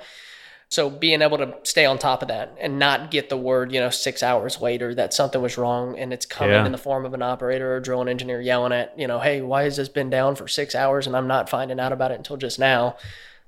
So 0.70 0.90
being 0.90 1.22
able 1.22 1.38
to 1.38 1.54
stay 1.62 1.84
on 1.84 1.98
top 1.98 2.22
of 2.22 2.28
that 2.28 2.56
and 2.58 2.78
not 2.78 3.10
get 3.10 3.28
the 3.28 3.36
word, 3.36 3.70
you 3.70 3.78
know, 3.78 3.90
six 3.90 4.22
hours 4.22 4.60
later 4.60 4.94
that 4.94 5.14
something 5.14 5.40
was 5.40 5.56
wrong 5.56 5.96
and 5.98 6.12
it's 6.12 6.26
coming 6.26 6.54
Yeah. 6.54 6.66
in 6.66 6.72
the 6.72 6.78
form 6.78 7.04
of 7.04 7.14
an 7.14 7.22
operator 7.22 7.76
or 7.76 7.80
drilling 7.80 8.08
engineer 8.08 8.40
yelling 8.40 8.72
at, 8.72 8.98
you 8.98 9.06
know, 9.06 9.20
hey, 9.20 9.40
why 9.40 9.64
has 9.64 9.76
this 9.76 9.88
been 9.88 10.10
down 10.10 10.34
for 10.34 10.48
six 10.48 10.74
hours 10.74 11.06
and 11.06 11.14
I'm 11.16 11.28
not 11.28 11.48
finding 11.48 11.78
out 11.78 11.92
about 11.92 12.10
it 12.10 12.16
until 12.16 12.36
just 12.36 12.58
now? 12.58 12.96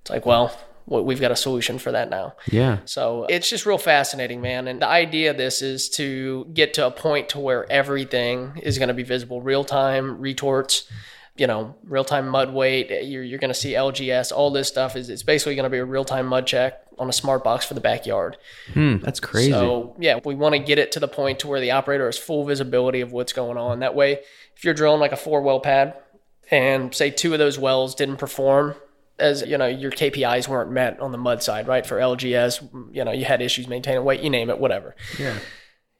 It's 0.03 0.11
like, 0.11 0.25
well, 0.27 0.57
we've 0.87 1.21
got 1.21 1.31
a 1.31 1.37
solution 1.37 1.79
for 1.79 1.93
that 1.93 2.11
now. 2.11 2.35
Yeah. 2.51 2.79
So 2.85 3.27
it's 3.29 3.51
just 3.51 3.67
real 3.67 3.79
fascinating, 3.79 4.41
man. 4.41 4.69
And 4.69 4.81
the 4.81 4.89
idea 4.89 5.31
of 5.33 5.37
this 5.37 5.61
is 5.61 5.89
to 5.91 6.47
get 6.53 6.75
to 6.75 6.87
a 6.87 6.91
point 6.91 7.29
to 7.31 7.41
where 7.41 7.71
everything 7.71 8.61
is 8.63 8.79
going 8.79 8.89
to 8.89 8.95
be 8.95 9.03
visible, 9.03 9.43
real 9.43 9.65
time 9.65 10.21
retorts, 10.21 10.89
you 11.37 11.47
know, 11.47 11.75
real 11.85 12.05
time 12.05 12.29
mud 12.29 12.55
weight. 12.55 12.91
You're, 13.05 13.25
you're 13.25 13.39
going 13.41 13.53
to 13.53 13.55
see 13.55 13.73
LGS. 13.73 14.31
All 14.33 14.51
this 14.51 14.69
stuff 14.69 14.95
is 14.97 15.11
it's 15.11 15.25
basically 15.25 15.57
going 15.57 15.65
to 15.65 15.71
be 15.71 15.79
a 15.79 15.85
real 15.85 16.05
time 16.05 16.27
mud 16.27 16.47
check 16.47 16.83
on 16.99 17.09
a 17.09 17.13
smart 17.13 17.43
box 17.43 17.67
for 17.67 17.75
the 17.75 17.81
backyard. 17.81 18.37
Hmm, 18.73 18.99
that's 18.99 19.21
crazy. 19.21 19.51
So 19.51 19.97
yeah, 19.99 20.21
we 20.25 20.35
want 20.35 20.55
to 20.55 20.61
get 20.61 20.79
it 20.79 20.93
to 20.93 21.01
the 21.01 21.09
point 21.09 21.41
to 21.41 21.49
where 21.49 21.61
the 21.61 21.73
operator 21.73 22.07
has 22.07 22.17
full 22.17 22.45
visibility 22.45 23.01
of 23.01 23.13
what's 23.13 23.33
going 23.33 23.59
on. 23.59 23.81
That 23.81 23.95
way, 23.95 24.21
if 24.57 24.65
you're 24.65 24.73
drilling 24.73 25.01
like 25.01 25.13
a 25.13 25.17
four 25.17 25.43
well 25.43 25.61
pad, 25.61 25.95
and 26.51 26.95
say 26.95 27.11
two 27.11 27.33
of 27.33 27.41
those 27.41 27.59
wells 27.59 27.97
didn't 27.97 28.19
perform 28.19 28.77
as 29.19 29.43
you 29.43 29.59
know 29.59 29.67
your 29.67 29.91
KPIs 29.91 30.49
weren't 30.49 30.71
met 30.71 31.01
on 31.01 31.13
the 31.13 31.19
mud 31.19 31.43
side, 31.43 31.69
right? 31.69 31.87
For 31.87 31.99
LGS, 31.99 32.95
you 32.95 33.05
know 33.05 33.13
you 33.13 33.25
had 33.25 33.43
issues 33.43 33.69
maintaining 33.69 34.05
weight, 34.05 34.21
you 34.21 34.31
name 34.31 34.51
it, 34.51 34.59
whatever. 34.59 34.95
Yeah. 35.19 35.39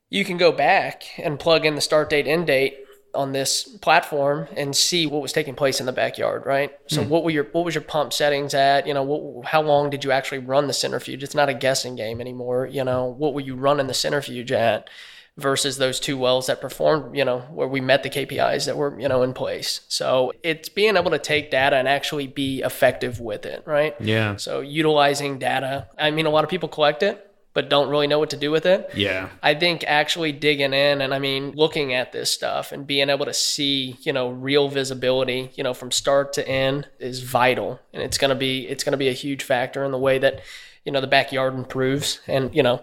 You 0.09 0.25
can 0.25 0.37
go 0.37 0.53
back 0.53 1.05
and 1.19 1.39
plug 1.39 1.67
in 1.67 1.75
the 1.75 1.81
start 1.81 2.11
date, 2.11 2.27
end 2.29 2.47
date 2.47 2.79
on 3.17 3.33
this 3.33 3.65
platform 3.65 4.47
and 4.57 4.77
see 4.77 5.07
what 5.07 5.23
was 5.23 5.33
taking 5.33 5.55
place 5.55 5.81
in 5.81 5.87
the 5.87 5.93
backyard, 5.93 6.45
right? 6.47 6.73
So 6.87 7.03
hmm. 7.03 7.09
what 7.09 7.25
were 7.25 7.31
your 7.31 7.45
what 7.45 7.65
was 7.65 7.75
your 7.75 7.83
pump 7.83 8.13
settings 8.13 8.55
at? 8.55 8.87
You 8.87 8.95
know, 8.95 9.03
what, 9.03 9.47
how 9.47 9.63
long 9.63 9.91
did 9.91 10.05
you 10.05 10.13
actually 10.13 10.39
run 10.39 10.67
the 10.67 10.73
centrifuge? 10.73 11.23
It's 11.23 11.35
not 11.35 11.49
a 11.49 11.55
guessing 11.55 11.97
game 11.97 12.21
anymore. 12.21 12.67
You 12.67 12.85
know, 12.85 13.07
what 13.07 13.35
were 13.35 13.41
you 13.41 13.57
running 13.57 13.87
the 13.87 13.95
centrifuge 13.95 14.53
at? 14.53 14.89
Versus 15.37 15.77
those 15.77 16.01
two 16.01 16.17
wells 16.17 16.47
that 16.47 16.61
performed, 16.61 17.15
you 17.15 17.25
know, 17.25 17.41
where 17.51 17.69
we 17.69 17.81
met 17.81 18.03
the 18.03 18.09
KPIs 18.11 18.65
that 18.67 18.77
were, 18.77 18.99
you 18.99 19.09
know, 19.09 19.23
in 19.23 19.35
place. 19.35 19.83
So 19.89 20.33
it's 20.43 20.69
being 20.69 20.97
able 20.97 21.11
to 21.11 21.19
take 21.19 21.51
data 21.51 21.77
and 21.77 21.87
actually 21.87 22.27
be 22.27 22.63
effective 22.63 23.21
with 23.21 23.45
it, 23.45 23.63
right? 23.67 23.95
Yeah. 24.01 24.37
So 24.37 24.61
utilizing 24.61 25.39
data. 25.39 25.89
I 25.99 26.11
mean, 26.11 26.25
a 26.25 26.31
lot 26.31 26.45
of 26.45 26.49
people 26.49 26.71
collect 26.71 27.03
it, 27.03 27.23
but 27.53 27.69
don't 27.69 27.91
really 27.91 28.07
know 28.07 28.19
what 28.19 28.31
to 28.31 28.37
do 28.37 28.51
with 28.51 28.65
it. 28.65 28.91
Yeah. 28.95 29.29
I 29.43 29.55
think 29.55 29.85
actually 29.87 30.33
digging 30.33 30.73
in 30.73 31.03
and 31.03 31.13
I 31.13 31.19
mean 31.19 31.53
looking 31.53 31.93
at 31.93 32.13
this 32.13 32.31
stuff 32.31 32.73
and 32.73 32.87
being 32.87 33.11
able 33.11 33.27
to 33.27 33.35
see, 33.35 33.99
you 34.03 34.15
know, 34.15 34.31
real 34.31 34.69
visibility, 34.69 35.51
you 35.55 35.65
know, 35.65 35.75
from 35.75 35.91
start 35.91 36.33
to 36.35 36.49
end 36.49 36.89
is 36.99 37.23
vital. 37.23 37.79
And 37.93 38.03
it's 38.03 38.17
gonna 38.17 38.35
be 38.35 38.67
it's 38.67 38.85
gonna 38.85 38.97
be 38.97 39.09
a 39.09 39.13
huge 39.13 39.43
factor 39.43 39.85
in 39.85 39.93
the 39.93 39.99
way 39.99 40.19
that, 40.19 40.41
you 40.87 40.93
know, 40.93 41.01
the 41.03 41.07
backyard 41.07 41.55
improves. 41.55 42.21
And, 42.27 42.55
you 42.55 42.63
know, 42.63 42.83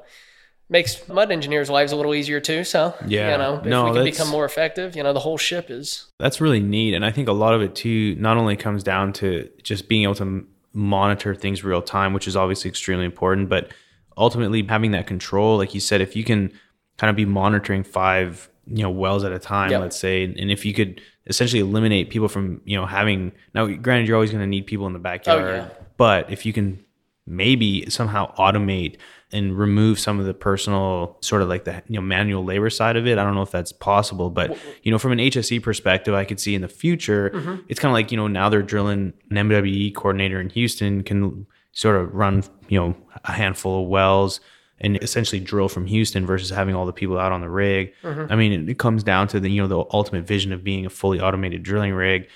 makes 0.74 1.07
mud 1.07 1.32
engineers' 1.32 1.69
lives 1.69 1.91
a 1.91 1.95
little 1.95 2.13
easier 2.15 2.39
too. 2.41 2.63
So 2.65 2.93
Yeah. 3.07 3.32
you 3.32 3.38
know, 3.38 3.57
if 3.59 3.65
No, 3.65 3.86
we 3.86 3.91
can 3.93 4.03
become 4.03 4.28
more 4.28 4.43
effective, 4.43 4.95
you 4.97 5.03
know, 5.03 5.13
the 5.13 5.19
whole 5.19 5.38
ship 5.38 5.69
is 5.69 6.07
That's 6.19 6.41
really 6.41 6.59
neat. 6.59 6.93
And 6.95 7.05
I 7.05 7.11
think 7.11 7.30
a 7.30 7.32
lot 7.34 7.53
of 7.53 7.61
it 7.61 7.76
too 7.76 8.15
not 8.19 8.36
only 8.38 8.57
comes 8.57 8.84
down 8.84 9.13
to 9.13 9.47
just 9.61 9.88
being 9.88 10.03
able 10.03 10.15
to 10.15 10.45
monitor 10.74 11.36
things 11.36 11.63
real 11.63 11.82
time, 11.84 12.11
which 12.11 12.28
is 12.28 12.36
obviously 12.36 12.67
extremely 12.69 13.05
important, 13.05 13.47
but 13.47 13.71
ultimately 14.17 14.65
having 14.67 14.91
that 14.91 15.05
control, 15.07 15.57
like 15.57 15.74
you 15.76 15.80
said, 15.80 16.01
if 16.01 16.15
you 16.15 16.24
can 16.24 16.51
kind 16.97 17.09
of 17.09 17.15
be 17.15 17.26
monitoring 17.26 17.84
five, 17.84 18.49
you 18.65 18.82
know, 18.82 18.89
wells 18.89 19.24
at 19.24 19.32
a 19.32 19.39
time, 19.39 19.69
Yep. 19.71 19.82
let's 19.82 19.97
say, 19.99 20.24
and 20.24 20.49
if 20.51 20.65
you 20.65 20.74
could 20.74 20.99
essentially 21.28 21.61
eliminate 21.61 22.09
people 22.09 22.28
from, 22.28 22.61
you 22.65 22.76
know, 22.76 22.86
having 22.88 23.32
now 23.53 23.67
granted 23.67 24.07
you're 24.07 24.15
always 24.17 24.32
going 24.32 24.41
to 24.43 24.47
need 24.47 24.65
people 24.65 24.88
in 24.88 24.93
the 24.93 24.99
oh, 24.99 25.03
backyard, 25.03 25.43
Oh, 25.43 25.55
yeah. 25.55 25.67
but 25.97 26.32
if 26.32 26.45
you 26.47 26.51
can 26.53 26.80
maybe 27.28 27.89
somehow 27.89 28.34
automate 28.36 28.97
and 29.34 29.57
remove 29.57 29.99
some 29.99 30.19
of 30.19 30.25
the 30.25 30.34
personal 30.34 31.17
sort 31.21 31.41
of 31.41 31.49
like 31.49 31.65
the 31.65 31.81
you 31.88 31.95
know 31.95 32.01
manual 32.01 32.45
labor 32.45 32.69
side 32.69 32.95
of 32.95 33.05
it. 33.07 33.17
I 33.17 33.23
don't 33.23 33.36
know 33.36 33.41
if 33.41 33.51
that's 33.51 33.71
possible, 33.71 34.29
but 34.29 34.57
you 34.84 34.91
know 34.91 34.97
from 34.99 35.11
an 35.11 35.17
HSE 35.19 35.61
perspective, 35.61 36.13
I 36.13 36.23
could 36.23 36.39
see 36.39 36.55
in 36.55 36.61
the 36.61 36.67
future 36.69 37.31
Mm-hmm. 37.34 37.55
it's 37.67 37.79
kind 37.79 37.89
of 37.91 37.93
like 37.93 38.11
you 38.11 38.17
know 38.17 38.27
now 38.27 38.47
they're 38.49 38.61
drilling 38.61 39.13
an 39.31 39.36
MWD 39.49 39.93
coordinator 39.95 40.39
in 40.39 40.49
Houston 40.51 41.03
can 41.03 41.45
sort 41.71 41.95
of 41.95 42.13
run 42.13 42.43
you 42.69 42.79
know 42.79 42.95
a 43.25 43.31
handful 43.31 43.81
of 43.84 43.89
wells 43.89 44.39
and 44.79 44.97
essentially 45.01 45.39
drill 45.39 45.69
from 45.69 45.86
Houston 45.86 46.25
versus 46.25 46.49
having 46.49 46.75
all 46.75 46.86
the 46.86 46.91
people 46.93 47.17
out 47.17 47.31
on 47.31 47.41
the 47.41 47.49
rig. 47.49 47.93
Mm-hmm. 48.03 48.31
I 48.31 48.36
mean, 48.36 48.51
it, 48.51 48.69
it 48.69 48.77
comes 48.79 49.03
down 49.03 49.27
to 49.29 49.39
the 49.39 49.49
you 49.49 49.61
know 49.61 49.67
the 49.67 49.84
ultimate 49.91 50.25
vision 50.27 50.53
of 50.53 50.63
being 50.63 50.86
a 50.86 50.89
fully 50.89 51.19
automated 51.19 51.63
drilling 51.63 51.93
rig. 51.93 52.27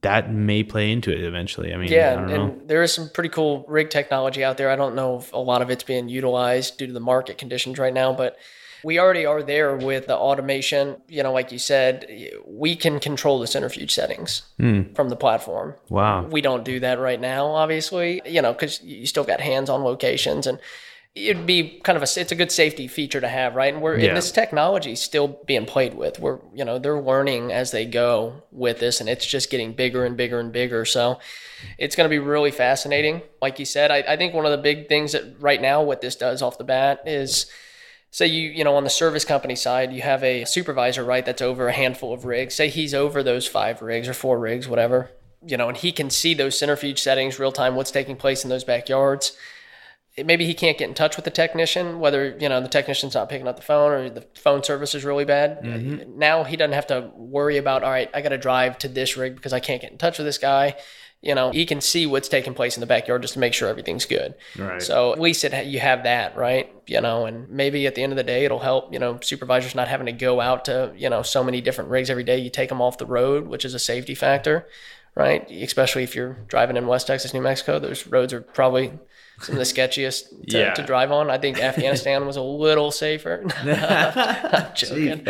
That 0.00 0.32
may 0.32 0.62
play 0.62 0.90
into 0.90 1.10
it 1.10 1.22
eventually. 1.24 1.72
I 1.72 1.76
mean, 1.76 1.92
Yeah, 1.92 2.12
I 2.12 2.14
don't 2.14 2.24
and, 2.24 2.32
know. 2.32 2.42
and 2.44 2.68
there 2.68 2.82
is 2.82 2.92
some 2.92 3.10
pretty 3.10 3.28
cool 3.28 3.66
rig 3.68 3.90
technology 3.90 4.42
out 4.42 4.56
there. 4.56 4.70
I 4.70 4.76
don't 4.76 4.94
know 4.94 5.18
if 5.18 5.32
a 5.32 5.38
lot 5.38 5.60
of 5.60 5.70
it's 5.70 5.84
being 5.84 6.08
utilized 6.08 6.78
due 6.78 6.86
to 6.86 6.92
the 6.92 7.00
market 7.00 7.36
conditions 7.36 7.78
right 7.78 7.92
now, 7.92 8.12
but 8.12 8.38
we 8.82 8.98
already 8.98 9.26
are 9.26 9.42
there 9.42 9.76
with 9.76 10.06
the 10.06 10.16
automation. 10.16 10.96
You 11.08 11.22
know, 11.22 11.32
like 11.32 11.52
you 11.52 11.58
said, 11.58 12.06
we 12.46 12.76
can 12.76 13.00
control 13.00 13.40
the 13.40 13.46
centrifuge 13.46 13.92
settings 13.92 14.42
hmm. 14.58 14.92
from 14.94 15.08
the 15.08 15.16
platform. 15.16 15.74
Wow. 15.88 16.26
We 16.26 16.40
don't 16.40 16.64
do 16.64 16.80
that 16.80 16.98
right 16.98 17.20
now, 17.20 17.46
obviously, 17.48 18.22
you 18.24 18.40
know, 18.40 18.52
because 18.52 18.82
you 18.82 19.06
still 19.06 19.24
got 19.24 19.40
hands 19.40 19.68
on 19.68 19.82
locations 19.82 20.46
and 20.46 20.58
it'd 21.14 21.46
be 21.46 21.80
kind 21.84 21.96
of 21.96 22.02
a 22.02 22.20
it's 22.20 22.32
a 22.32 22.34
good 22.34 22.50
safety 22.50 22.88
feature 22.88 23.20
to 23.20 23.28
have 23.28 23.54
right? 23.54 23.72
And 23.72 23.80
we're 23.82 23.98
Yeah. 23.98 24.08
and 24.08 24.16
this 24.16 24.32
technology 24.32 24.92
is 24.92 25.00
still 25.00 25.40
being 25.46 25.64
played 25.64 25.94
with. 25.94 26.18
We're 26.18 26.40
you 26.52 26.64
know 26.64 26.78
they're 26.78 27.00
learning 27.00 27.52
as 27.52 27.70
they 27.70 27.84
go 27.84 28.42
with 28.50 28.80
this 28.80 29.00
and 29.00 29.08
it's 29.08 29.24
just 29.24 29.48
getting 29.50 29.72
bigger 29.72 30.04
and 30.04 30.16
bigger 30.16 30.40
and 30.40 30.52
bigger. 30.52 30.84
So 30.84 31.20
it's 31.78 31.94
going 31.94 32.06
to 32.06 32.10
be 32.10 32.18
really 32.18 32.50
fascinating. 32.50 33.22
Like 33.40 33.58
you 33.60 33.64
said 33.64 33.92
I, 33.92 33.98
I 34.08 34.16
think 34.16 34.34
one 34.34 34.44
of 34.44 34.50
the 34.50 34.58
big 34.58 34.88
things 34.88 35.12
that 35.12 35.36
right 35.38 35.62
now 35.62 35.82
what 35.82 36.00
this 36.00 36.16
does 36.16 36.42
off 36.42 36.58
the 36.58 36.64
bat 36.64 37.02
is 37.06 37.46
say 38.10 38.26
you 38.26 38.50
you 38.50 38.64
know 38.64 38.74
on 38.74 38.82
the 38.82 38.90
service 38.90 39.24
company 39.24 39.54
side 39.54 39.92
you 39.92 40.02
have 40.02 40.24
a 40.24 40.44
supervisor 40.44 41.04
right 41.04 41.24
that's 41.24 41.42
over 41.42 41.68
a 41.68 41.72
handful 41.72 42.12
of 42.12 42.24
rigs. 42.24 42.56
Say 42.56 42.68
he's 42.68 42.92
over 42.92 43.22
those 43.22 43.46
five 43.46 43.82
rigs 43.82 44.08
or 44.08 44.14
four 44.14 44.36
rigs 44.40 44.66
whatever 44.66 45.10
you 45.46 45.56
know 45.56 45.68
and 45.68 45.76
he 45.76 45.92
can 45.92 46.10
see 46.10 46.34
those 46.34 46.58
centrifuge 46.58 47.00
settings 47.00 47.38
real 47.38 47.52
time 47.52 47.76
what's 47.76 47.92
taking 47.92 48.16
place 48.16 48.42
in 48.42 48.50
those 48.50 48.64
backyards 48.64 49.36
maybe 50.22 50.44
he 50.44 50.54
can't 50.54 50.78
get 50.78 50.88
in 50.88 50.94
touch 50.94 51.16
with 51.16 51.24
the 51.24 51.30
technician 51.30 51.98
whether 51.98 52.36
you 52.38 52.48
know 52.48 52.60
the 52.60 52.68
technician's 52.68 53.14
not 53.14 53.28
picking 53.28 53.48
up 53.48 53.56
the 53.56 53.62
phone 53.62 53.90
or 53.90 54.08
the 54.08 54.24
phone 54.36 54.62
service 54.62 54.94
is 54.94 55.04
really 55.04 55.24
bad. 55.24 55.60
Mm-hmm. 55.62 56.18
Now 56.18 56.44
he 56.44 56.56
doesn't 56.56 56.74
have 56.74 56.86
to 56.88 57.10
worry 57.16 57.56
about 57.56 57.82
all 57.82 57.90
right 57.90 58.10
i 58.14 58.20
got 58.20 58.28
to 58.28 58.38
drive 58.38 58.78
to 58.78 58.88
this 58.88 59.16
rig 59.16 59.34
because 59.34 59.52
i 59.52 59.60
can't 59.60 59.80
get 59.82 59.90
in 59.90 59.98
touch 59.98 60.18
with 60.18 60.26
this 60.26 60.38
guy. 60.38 60.76
You 61.20 61.34
know 61.34 61.50
he 61.50 61.64
can 61.66 61.80
see 61.80 62.06
what's 62.06 62.28
taking 62.28 62.54
place 62.54 62.76
in 62.76 62.80
the 62.80 62.86
backyard 62.86 63.22
just 63.22 63.34
to 63.34 63.40
make 63.40 63.54
sure 63.54 63.68
everything's 63.68 64.04
good. 64.04 64.34
Right. 64.56 64.80
so 64.80 65.12
at 65.12 65.20
least 65.20 65.42
it, 65.42 65.66
you 65.66 65.80
have 65.80 66.04
that 66.04 66.36
right? 66.36 66.70
You 66.86 67.00
know 67.00 67.26
and 67.26 67.48
maybe 67.48 67.86
at 67.86 67.94
the 67.94 68.02
end 68.02 68.12
of 68.12 68.16
the 68.16 68.22
day 68.22 68.44
it'll 68.44 68.60
help 68.60 68.92
you 68.92 68.98
know 69.00 69.18
supervisors 69.20 69.74
not 69.74 69.88
having 69.88 70.06
to 70.06 70.12
go 70.12 70.40
out 70.40 70.66
to 70.66 70.92
you 70.96 71.10
know 71.10 71.22
so 71.22 71.42
many 71.42 71.60
different 71.60 71.90
rigs 71.90 72.08
every 72.08 72.24
day. 72.24 72.38
You 72.38 72.50
take 72.50 72.68
them 72.68 72.82
off 72.82 72.98
the 72.98 73.06
road 73.06 73.48
which 73.48 73.64
is 73.64 73.74
a 73.74 73.80
safety 73.80 74.14
factor 74.14 74.68
right? 75.16 75.48
Especially 75.50 76.02
if 76.02 76.14
you're 76.14 76.38
driving 76.48 76.76
in 76.76 76.86
west 76.86 77.06
texas 77.06 77.32
new 77.32 77.40
mexico 77.40 77.78
those 77.78 78.06
roads 78.06 78.32
are 78.32 78.40
probably 78.40 78.92
some 79.40 79.54
of 79.54 79.58
the 79.58 79.64
sketchiest 79.64 80.28
to, 80.50 80.58
Yeah. 80.58 80.74
to 80.74 80.82
drive 80.82 81.10
on. 81.12 81.28
I 81.30 81.38
think 81.38 81.58
Afghanistan 81.60 82.26
was 82.26 82.36
a 82.36 82.42
little 82.42 82.90
safer. 82.90 83.44
I'm 83.64 84.74
joking, 84.74 85.22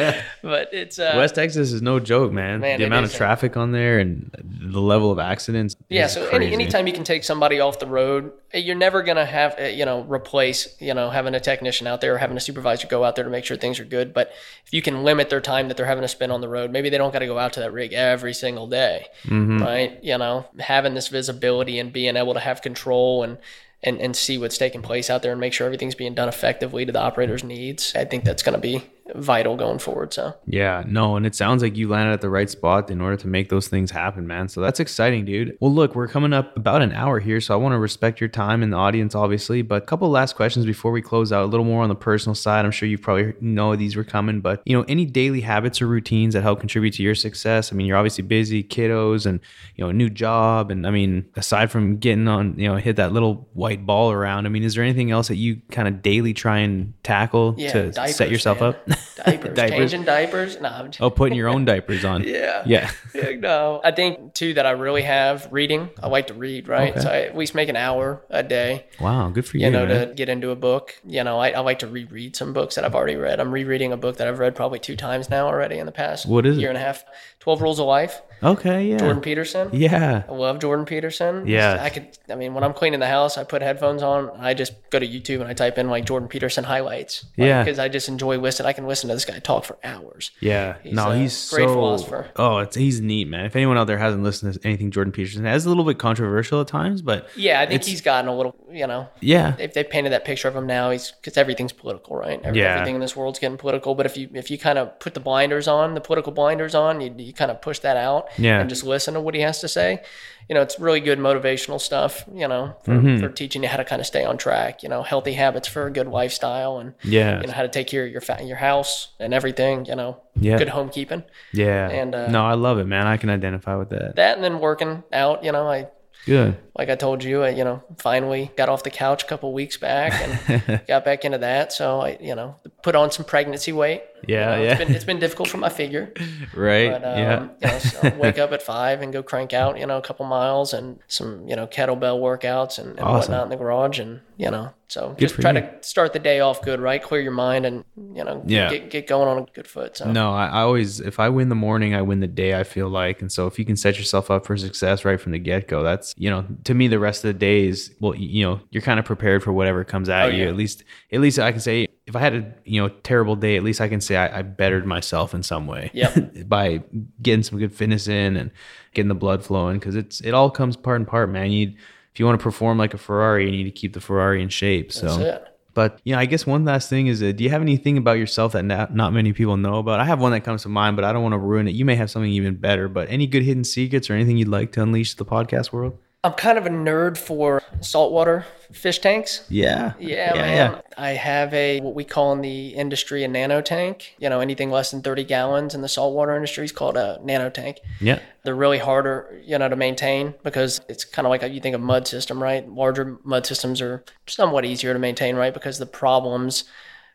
but 0.42 0.68
it's 0.72 0.98
uh, 0.98 1.14
West 1.16 1.34
Texas 1.34 1.72
is 1.72 1.82
no 1.82 1.98
joke, 2.00 2.32
man. 2.32 2.60
Man, 2.60 2.78
the 2.78 2.86
amount 2.86 3.06
of 3.06 3.12
traffic 3.14 3.56
on 3.56 3.72
there 3.72 3.98
and 3.98 4.30
the 4.42 4.80
level 4.80 5.10
of 5.10 5.18
accidents. 5.18 5.76
yeah. 5.88 6.06
So 6.06 6.22
any, 6.28 6.36
crazy. 6.46 6.52
anytime 6.54 6.86
you 6.86 6.92
can 6.92 7.04
take 7.04 7.24
somebody 7.24 7.60
off 7.60 7.78
the 7.78 7.86
road, 7.86 8.32
eh, 8.52 8.58
you're 8.58 8.76
never 8.76 9.02
gonna 9.02 9.24
have 9.26 9.54
eh, 9.58 9.68
you 9.70 9.84
know 9.84 10.02
replace 10.04 10.74
you 10.80 10.94
know 10.94 11.10
having 11.10 11.34
a 11.34 11.40
technician 11.40 11.86
out 11.86 12.00
there 12.00 12.14
or 12.14 12.18
having 12.18 12.36
a 12.36 12.40
supervisor 12.40 12.86
go 12.86 13.04
out 13.04 13.16
there 13.16 13.24
to 13.24 13.30
make 13.30 13.44
sure 13.44 13.56
things 13.56 13.80
are 13.80 13.84
good. 13.84 14.12
But 14.14 14.32
if 14.66 14.72
you 14.72 14.82
can 14.82 15.02
limit 15.04 15.30
their 15.30 15.40
time 15.40 15.68
that 15.68 15.76
they're 15.76 15.86
having 15.86 16.02
to 16.02 16.08
spend 16.08 16.32
on 16.32 16.40
the 16.40 16.48
road, 16.48 16.70
maybe 16.70 16.90
they 16.90 16.98
don't 16.98 17.12
got 17.12 17.20
to 17.20 17.26
go 17.26 17.38
out 17.38 17.52
to 17.54 17.60
that 17.60 17.72
rig 17.72 17.92
every 17.92 18.34
single 18.34 18.66
day, 18.66 19.06
Mm-hmm. 19.24 19.62
right? 19.62 19.98
You 20.02 20.18
know, 20.18 20.46
having 20.58 20.94
this 20.94 21.08
visibility 21.08 21.78
and 21.78 21.92
being 21.92 22.16
able 22.16 22.34
to 22.34 22.40
have 22.40 22.62
control 22.62 23.22
and. 23.22 23.38
And, 23.86 24.00
and 24.00 24.16
see 24.16 24.38
what's 24.38 24.56
taking 24.56 24.80
place 24.80 25.10
out 25.10 25.22
there 25.22 25.32
and 25.32 25.38
make 25.38 25.52
sure 25.52 25.66
everything's 25.66 25.94
being 25.94 26.14
done 26.14 26.26
effectively 26.26 26.86
to 26.86 26.92
the 26.92 27.00
operator's 27.00 27.44
needs. 27.44 27.92
I 27.94 28.06
think 28.06 28.24
that's 28.24 28.42
going 28.42 28.54
to 28.54 28.60
be 28.60 28.82
vital 29.14 29.56
going 29.56 29.78
forward. 29.78 30.12
So 30.14 30.34
Yeah, 30.46 30.82
no, 30.86 31.16
and 31.16 31.26
it 31.26 31.34
sounds 31.34 31.62
like 31.62 31.76
you 31.76 31.88
landed 31.88 32.12
at 32.12 32.20
the 32.20 32.30
right 32.30 32.48
spot 32.48 32.90
in 32.90 33.00
order 33.00 33.16
to 33.18 33.26
make 33.26 33.48
those 33.50 33.68
things 33.68 33.90
happen, 33.90 34.26
man. 34.26 34.48
So 34.48 34.60
that's 34.60 34.80
exciting, 34.80 35.24
dude. 35.24 35.56
Well, 35.60 35.72
look, 35.72 35.94
we're 35.94 36.08
coming 36.08 36.32
up 36.32 36.56
about 36.56 36.80
an 36.82 36.92
hour 36.92 37.20
here, 37.20 37.40
so 37.40 37.52
I 37.54 37.56
want 37.58 37.74
to 37.74 37.78
respect 37.78 38.20
your 38.20 38.28
time 38.28 38.62
and 38.62 38.72
the 38.72 38.76
audience, 38.76 39.14
obviously. 39.14 39.62
But 39.62 39.82
a 39.82 39.86
couple 39.86 40.08
last 40.08 40.36
questions 40.36 40.64
before 40.64 40.90
we 40.90 41.02
close 41.02 41.32
out. 41.32 41.44
A 41.44 41.46
little 41.46 41.66
more 41.66 41.82
on 41.82 41.88
the 41.88 41.94
personal 41.94 42.34
side. 42.34 42.64
I'm 42.64 42.70
sure 42.70 42.88
you 42.88 42.96
probably 42.98 43.34
know 43.40 43.76
these 43.76 43.94
were 43.96 44.04
coming, 44.04 44.40
but 44.40 44.62
you 44.64 44.76
know, 44.76 44.84
any 44.88 45.04
daily 45.04 45.42
habits 45.42 45.82
or 45.82 45.86
routines 45.86 46.34
that 46.34 46.42
help 46.42 46.60
contribute 46.60 46.94
to 46.94 47.02
your 47.02 47.14
success. 47.14 47.72
I 47.72 47.76
mean, 47.76 47.86
you're 47.86 47.96
obviously 47.98 48.24
busy, 48.24 48.62
kiddos, 48.64 49.26
and 49.26 49.40
you 49.76 49.84
know, 49.84 49.90
a 49.90 49.94
new 49.94 50.08
job, 50.08 50.70
and 50.70 50.86
I 50.86 50.90
mean, 50.90 51.26
aside 51.36 51.70
from 51.70 51.98
getting 51.98 52.26
on, 52.26 52.58
you 52.58 52.68
know, 52.68 52.76
hit 52.76 52.96
that 52.96 53.12
little 53.12 53.48
white 53.52 53.84
ball 53.84 54.10
around. 54.12 54.46
I 54.46 54.48
mean, 54.48 54.62
is 54.62 54.74
there 54.74 54.84
anything 54.84 55.10
else 55.10 55.28
that 55.28 55.36
you 55.36 55.60
kind 55.70 55.88
of 55.88 56.00
daily 56.02 56.32
try 56.32 56.58
and 56.58 56.94
tackle 57.02 57.54
Yeah, 57.58 57.72
to 57.72 57.90
diapers, 57.90 58.16
set 58.16 58.30
yourself 58.30 58.60
man. 58.60 58.70
up? 58.70 58.88
Diapers, 59.16 59.54
Diapers. 59.56 59.70
changing 59.78 60.04
diapers. 60.04 60.60
No, 60.60 60.68
I'm 60.68 60.86
just, 60.90 61.00
Oh, 61.00 61.08
putting 61.08 61.36
your 61.38 61.48
own 61.48 61.64
diapers 61.64 62.04
on. 62.04 62.24
yeah. 62.26 62.62
Yeah. 62.66 62.90
Yeah, 63.14 63.30
no, 63.38 63.80
I 63.84 63.92
think 63.92 64.34
too 64.34 64.54
that 64.54 64.66
I 64.66 64.72
really 64.72 65.02
have 65.02 65.48
reading. 65.52 65.88
I 66.02 66.08
like 66.08 66.26
to 66.26 66.34
read, 66.34 66.66
right? 66.68 66.90
Okay. 66.90 67.00
So 67.00 67.08
I 67.08 67.20
at 67.22 67.36
least 67.36 67.54
make 67.54 67.68
an 67.68 67.76
hour 67.76 68.22
a 68.28 68.42
day, 68.42 68.86
Wow, 69.00 69.28
good 69.30 69.46
for 69.46 69.56
you. 69.56 69.66
you 69.66 69.70
know, 69.70 69.86
man. 69.86 70.08
to 70.08 70.14
get 70.14 70.28
into 70.28 70.50
a 70.50 70.56
book. 70.56 70.96
You 71.06 71.22
know, 71.24 71.38
I, 71.38 71.50
I 71.50 71.60
like 71.60 71.78
to 71.80 71.86
reread 71.86 72.34
some 72.36 72.52
books 72.52 72.74
that 72.74 72.84
I've 72.84 72.94
already 72.94 73.16
read. 73.16 73.38
I'm 73.40 73.52
rereading 73.52 73.92
a 73.92 73.96
book 73.96 74.16
that 74.16 74.26
I've 74.28 74.40
read 74.40 74.54
probably 74.56 74.80
two 74.80 74.96
times 74.96 75.30
now 75.30 75.46
already 75.46 75.78
in 75.78 75.86
the 75.86 75.92
past 75.92 76.26
What 76.26 76.44
is 76.44 76.58
it? 76.58 76.60
year 76.60 76.68
and 76.70 76.76
a 76.78 76.80
half. 76.80 77.04
Twelve 77.44 77.60
Rules 77.60 77.78
of 77.78 77.84
Life. 77.86 78.22
okay, 78.42 78.86
yeah. 78.86 78.96
Jordan 78.96 79.20
Peterson. 79.20 79.68
Yeah. 79.72 80.22
I 80.28 80.32
love 80.32 80.58
Jordan 80.60 80.86
Peterson. 80.86 81.46
Yeah. 81.46 81.78
I 81.80 81.90
could, 81.90 82.08
I 82.30 82.34
mean, 82.34 82.54
when 82.54 82.64
I'm 82.64 82.72
cleaning 82.72 83.00
the 83.00 83.06
house, 83.06 83.36
I 83.38 83.44
put 83.44 83.60
headphones 83.60 84.02
on. 84.02 84.30
I 84.38 84.54
just 84.54 84.72
go 84.90 84.98
to 84.98 85.06
YouTube 85.06 85.40
and 85.40 85.48
I 85.48 85.52
type 85.54 85.76
in 85.78 85.88
like 85.88 86.04
Jordan 86.06 86.28
Peterson 86.28 86.64
highlights. 86.64 87.26
Yeah. 87.36 87.62
Because 87.62 87.78
I 87.78 87.88
just 87.88 88.08
enjoy 88.08 88.38
listening. 88.38 88.66
I 88.66 88.72
can 88.72 88.86
listen 88.86 89.08
to 89.08 89.14
this 89.14 89.24
guy 89.26 89.38
talk 89.40 89.64
for 89.64 89.76
hours. 89.84 90.30
Yeah. 90.40 90.76
no, 90.84 91.10
a 91.10 91.16
he's 91.18 91.50
great 91.50 91.68
so 91.68 91.74
philosopher. 91.74 92.30
Oh, 92.36 92.58
it's 92.58 92.76
he's 92.76 93.00
neat, 93.00 93.28
man. 93.28 93.44
If 93.44 93.56
anyone 93.56 93.76
out 93.78 93.86
there 93.86 93.98
hasn't 93.98 94.22
listened 94.22 94.54
to 94.54 94.60
anything 94.66 94.90
Jordan 94.90 95.12
Peterson 95.12 95.44
has, 95.44 95.66
a 95.66 95.68
little 95.68 95.84
bit 95.84 95.98
controversial 95.98 96.60
at 96.62 96.66
times, 96.66 97.02
but 97.02 97.28
Yeah, 97.36 97.60
I 97.60 97.66
think 97.66 97.84
he's 97.84 98.00
gotten 98.00 98.28
a 98.28 98.34
little, 98.36 98.56
you 98.70 98.86
know, 98.86 99.08
yeah. 99.20 99.54
if 99.58 99.74
they 99.74 99.84
painted 99.84 100.12
that 100.12 100.24
picture 100.24 100.48
of 100.48 100.56
him 100.56 100.66
now, 100.66 100.90
he's 100.90 101.12
because 101.12 101.36
everything's 101.36 101.72
political, 101.72 102.16
right? 102.16 102.40
Every, 102.42 102.60
Yeah. 102.60 102.74
Everything 102.74 102.94
in 102.96 103.00
this 103.02 103.14
world's 103.16 103.38
getting 103.38 103.58
political. 103.58 103.94
But 103.94 104.06
if 104.06 104.16
you 104.16 104.28
if 104.32 104.50
you 104.50 104.56
kind 104.58 104.78
of 104.78 104.98
put 104.98 105.12
the 105.14 105.20
blinders 105.20 105.68
on, 105.68 105.94
the 105.94 106.00
political 106.00 106.32
blinders 106.32 106.74
on, 106.74 107.00
you, 107.00 107.14
you 107.16 107.32
kind 107.36 107.50
of 107.50 107.60
push 107.60 107.78
that 107.80 107.96
out 107.96 108.28
Yeah. 108.38 108.60
and 108.60 108.68
just 108.68 108.84
listen 108.84 109.14
to 109.14 109.20
what 109.20 109.34
he 109.34 109.40
has 109.42 109.60
to 109.60 109.68
say. 109.68 110.02
You 110.48 110.54
know, 110.54 110.60
it's 110.60 110.78
really 110.78 111.00
good 111.00 111.18
motivational 111.18 111.80
stuff. 111.80 112.24
You 112.32 112.46
know, 112.48 112.76
for, 112.84 112.92
Mm-hmm. 112.92 113.18
for 113.20 113.28
teaching 113.30 113.62
you 113.62 113.68
how 113.68 113.78
to 113.78 113.84
kind 113.84 114.00
of 114.00 114.06
stay 114.06 114.24
on 114.24 114.36
track. 114.36 114.82
You 114.82 114.88
know, 114.90 115.02
healthy 115.02 115.32
habits 115.32 115.68
for 115.68 115.86
a 115.86 115.90
good 115.90 116.06
lifestyle, 116.06 116.78
and 116.78 116.94
Yeah. 117.02 117.40
you 117.40 117.46
know 117.46 117.52
how 117.54 117.62
to 117.62 117.68
take 117.68 117.86
care 117.86 118.04
of 118.04 118.12
your 118.12 118.20
fa- 118.20 118.42
your 118.42 118.56
house 118.58 119.08
and 119.18 119.32
everything. 119.32 119.86
You 119.86 119.96
know, 119.96 120.18
Yeah. 120.38 120.58
good 120.58 120.68
homekeeping. 120.68 121.24
Yeah. 121.52 121.88
And, 121.88 122.14
uh, 122.14 122.26
no, 122.28 122.44
I 122.44 122.54
love 122.54 122.78
it, 122.78 122.84
man. 122.84 123.06
I 123.06 123.16
can 123.16 123.30
identify 123.30 123.74
with 123.76 123.88
that. 123.90 124.16
That 124.16 124.36
and 124.36 124.44
then 124.44 124.60
working 124.60 125.02
out. 125.12 125.44
You 125.44 125.52
know, 125.52 125.66
I 125.68 125.88
Good. 126.26 126.56
Like 126.76 126.88
I 126.90 126.96
told 126.96 127.22
you, 127.22 127.42
I, 127.44 127.50
you 127.50 127.62
know, 127.64 127.82
finally 127.98 128.50
got 128.56 128.68
off 128.68 128.82
the 128.82 128.90
couch 128.90 129.22
a 129.22 129.26
couple 129.26 129.52
weeks 129.52 129.76
back 129.76 130.12
and 130.48 130.82
got 130.88 131.04
back 131.04 131.24
into 131.24 131.38
that. 131.38 131.72
So 131.72 132.00
I, 132.00 132.18
you 132.20 132.34
know, 132.34 132.56
put 132.82 132.94
on 132.96 133.10
some 133.12 133.24
pregnancy 133.24 133.72
weight. 133.72 134.02
Yeah, 134.26 134.52
You 134.52 134.56
know, 134.56 134.62
yeah. 134.64 134.70
It's 134.72 134.78
been, 134.84 134.94
it's 134.96 135.04
been 135.04 135.18
difficult 135.18 135.48
for 135.50 135.58
my 135.58 135.68
figure, 135.68 136.10
Right. 136.54 136.90
but 136.90 137.04
um, 137.04 137.18
yeah. 137.18 137.42
you 137.60 137.68
know, 137.68 137.78
so 137.78 138.16
wake 138.18 138.38
up 138.38 138.52
at 138.52 138.62
five 138.62 139.02
and 139.02 139.12
go 139.12 139.22
crank 139.22 139.52
out, 139.52 139.78
you 139.78 139.84
know, 139.86 139.98
a 139.98 140.02
couple 140.02 140.24
miles 140.24 140.72
and 140.72 140.98
some, 141.08 141.46
you 141.46 141.54
know, 141.54 141.66
kettlebell 141.66 142.18
workouts 142.20 142.78
and, 142.78 142.90
and 142.90 143.00
Awesome. 143.00 143.32
whatnot 143.32 143.44
in 143.44 143.50
the 143.50 143.56
garage, 143.56 143.98
and 143.98 144.20
you 144.38 144.50
know, 144.50 144.72
so 144.88 145.10
Good 145.10 145.18
just 145.28 145.34
try 145.40 145.52
you. 145.52 145.60
to 145.60 145.70
start 145.82 146.14
the 146.14 146.18
day 146.18 146.40
off 146.40 146.62
good, 146.62 146.80
right? 146.80 147.02
Clear 147.02 147.20
your 147.20 147.32
mind 147.32 147.66
and 147.66 147.84
you 148.14 148.24
know, 148.24 148.42
Yeah. 148.46 148.70
get 148.70 148.88
get 148.90 149.06
going 149.06 149.28
on 149.28 149.36
a 149.42 149.46
good 149.52 149.66
foot. 149.68 149.98
So 149.98 150.10
No, 150.10 150.32
I, 150.32 150.46
I 150.46 150.60
always 150.62 151.00
if 151.00 151.20
I 151.20 151.28
win 151.28 151.50
the 151.50 151.54
morning, 151.54 151.94
I 151.94 152.00
win 152.00 152.20
the 152.20 152.26
day. 152.26 152.58
I 152.58 152.64
feel 152.64 152.88
like, 152.88 153.20
and 153.20 153.30
so 153.30 153.46
if 153.46 153.58
you 153.58 153.66
can 153.66 153.76
set 153.76 153.98
yourself 153.98 154.30
up 154.30 154.46
for 154.46 154.56
success 154.56 155.04
right 155.04 155.20
from 155.20 155.32
the 155.32 155.38
get 155.38 155.68
go, 155.68 155.82
that's 155.82 156.14
you 156.16 156.30
know 156.30 156.46
to 156.64 156.74
me 156.74 156.88
the 156.88 156.98
rest 156.98 157.24
of 157.24 157.28
the 157.28 157.38
days. 157.38 157.90
Well, 158.00 158.14
you 158.14 158.44
know 158.44 158.60
you're 158.70 158.82
kind 158.82 158.98
of 158.98 159.04
prepared 159.06 159.42
for 159.42 159.52
whatever 159.52 159.84
comes 159.84 160.08
at 160.08 160.26
Oh, 160.26 160.28
you. 160.28 160.44
yeah. 160.44 160.48
At 160.48 160.56
least, 160.56 160.84
at 161.12 161.20
least 161.20 161.38
I 161.38 161.50
can 161.52 161.60
say 161.60 161.86
if 162.06 162.14
I 162.16 162.20
had 162.20 162.34
a 162.34 162.54
you 162.64 162.80
know 162.82 162.88
terrible 162.88 163.36
day, 163.36 163.56
at 163.56 163.62
least 163.62 163.80
I 163.80 163.88
can 163.88 164.00
say 164.00 164.16
I, 164.16 164.38
I 164.38 164.42
bettered 164.42 164.86
myself 164.86 165.34
in 165.34 165.42
some 165.42 165.66
way. 165.66 165.90
Yep. 165.94 166.30
by 166.48 166.82
getting 167.22 167.42
some 167.42 167.58
good 167.58 167.72
fitness 167.74 168.08
in 168.08 168.36
and 168.36 168.50
getting 168.94 169.08
the 169.08 169.14
blood 169.14 169.44
flowing 169.44 169.78
because 169.78 169.96
it's 169.96 170.20
it 170.20 170.32
all 170.34 170.50
comes 170.50 170.76
part 170.76 170.96
and 170.98 171.06
part, 171.08 171.30
man. 171.30 171.50
You 171.50 171.66
need 171.66 171.76
if 172.12 172.20
you 172.20 172.26
want 172.26 172.38
to 172.38 172.42
perform 172.42 172.78
like 172.78 172.94
a 172.94 172.98
Ferrari, 172.98 173.44
you 173.46 173.50
need 173.50 173.64
to 173.64 173.70
keep 173.70 173.92
the 173.92 174.00
Ferrari 174.00 174.42
in 174.42 174.48
shape. 174.48 174.92
So. 174.92 175.40
But 175.74 176.00
you 176.04 176.12
know, 176.14 176.20
I 176.20 176.26
guess 176.26 176.46
one 176.46 176.64
last 176.64 176.88
thing 176.88 177.08
is, 177.08 177.20
uh, 177.20 177.32
do 177.32 177.42
you 177.42 177.50
have 177.50 177.60
anything 177.60 177.98
about 177.98 178.12
yourself 178.16 178.52
that 178.52 178.64
not, 178.64 178.94
not 178.94 179.12
many 179.12 179.32
people 179.32 179.56
know 179.56 179.78
about? 179.78 179.98
I 179.98 180.04
have 180.04 180.20
one 180.20 180.30
that 180.30 180.42
comes 180.42 180.62
to 180.62 180.68
mind, 180.68 180.94
but 180.94 181.04
I 181.04 181.12
don't 181.12 181.24
want 181.24 181.32
to 181.32 181.38
ruin 181.38 181.66
it. 181.66 181.72
You 181.74 181.84
may 181.84 181.96
have 181.96 182.12
something 182.12 182.30
even 182.30 182.54
better. 182.54 182.86
But 182.86 183.10
any 183.10 183.26
good 183.26 183.42
hidden 183.42 183.64
secrets 183.64 184.08
or 184.08 184.12
anything 184.14 184.36
you'd 184.36 184.46
like 184.46 184.70
to 184.74 184.82
unleash 184.82 185.14
the 185.14 185.24
podcast 185.24 185.72
world? 185.72 185.98
I'm 186.24 186.32
kind 186.32 186.56
of 186.56 186.64
a 186.64 186.70
nerd 186.70 187.18
for 187.18 187.62
saltwater 187.82 188.46
fish 188.72 188.98
tanks. 188.98 189.44
Yeah, 189.50 189.92
Yeah, 189.98 190.32
man. 190.34 190.82
I 190.96 191.10
have 191.10 191.52
a 191.52 191.80
what 191.80 191.94
we 191.94 192.02
call 192.02 192.32
in 192.32 192.40
the 192.40 192.68
industry 192.68 193.24
a 193.24 193.28
nano 193.28 193.60
tank. 193.60 194.14
You 194.18 194.30
know, 194.30 194.40
anything 194.40 194.70
less 194.70 194.90
than 194.90 195.02
30 195.02 195.24
gallons 195.24 195.74
in 195.74 195.82
the 195.82 195.88
saltwater 195.88 196.34
industry 196.34 196.64
is 196.64 196.72
called 196.72 196.96
a 196.96 197.20
nano 197.22 197.50
tank. 197.50 197.80
yeah, 198.00 198.20
They're 198.42 198.54
really 198.54 198.78
harder, 198.78 199.38
you 199.44 199.58
know, 199.58 199.68
to 199.68 199.76
maintain 199.76 200.32
because 200.42 200.80
it's 200.88 201.04
kind 201.04 201.26
of 201.26 201.30
like 201.30 201.42
you 201.52 201.60
think 201.60 201.74
of 201.74 201.82
mud 201.82 202.08
system, 202.08 202.42
right? 202.42 202.66
Larger 202.66 203.18
mud 203.22 203.44
systems 203.44 203.82
are 203.82 204.02
somewhat 204.26 204.64
easier 204.64 204.94
to 204.94 204.98
maintain, 204.98 205.36
right? 205.36 205.52
Because 205.52 205.78
the 205.78 205.86
problems, 205.86 206.64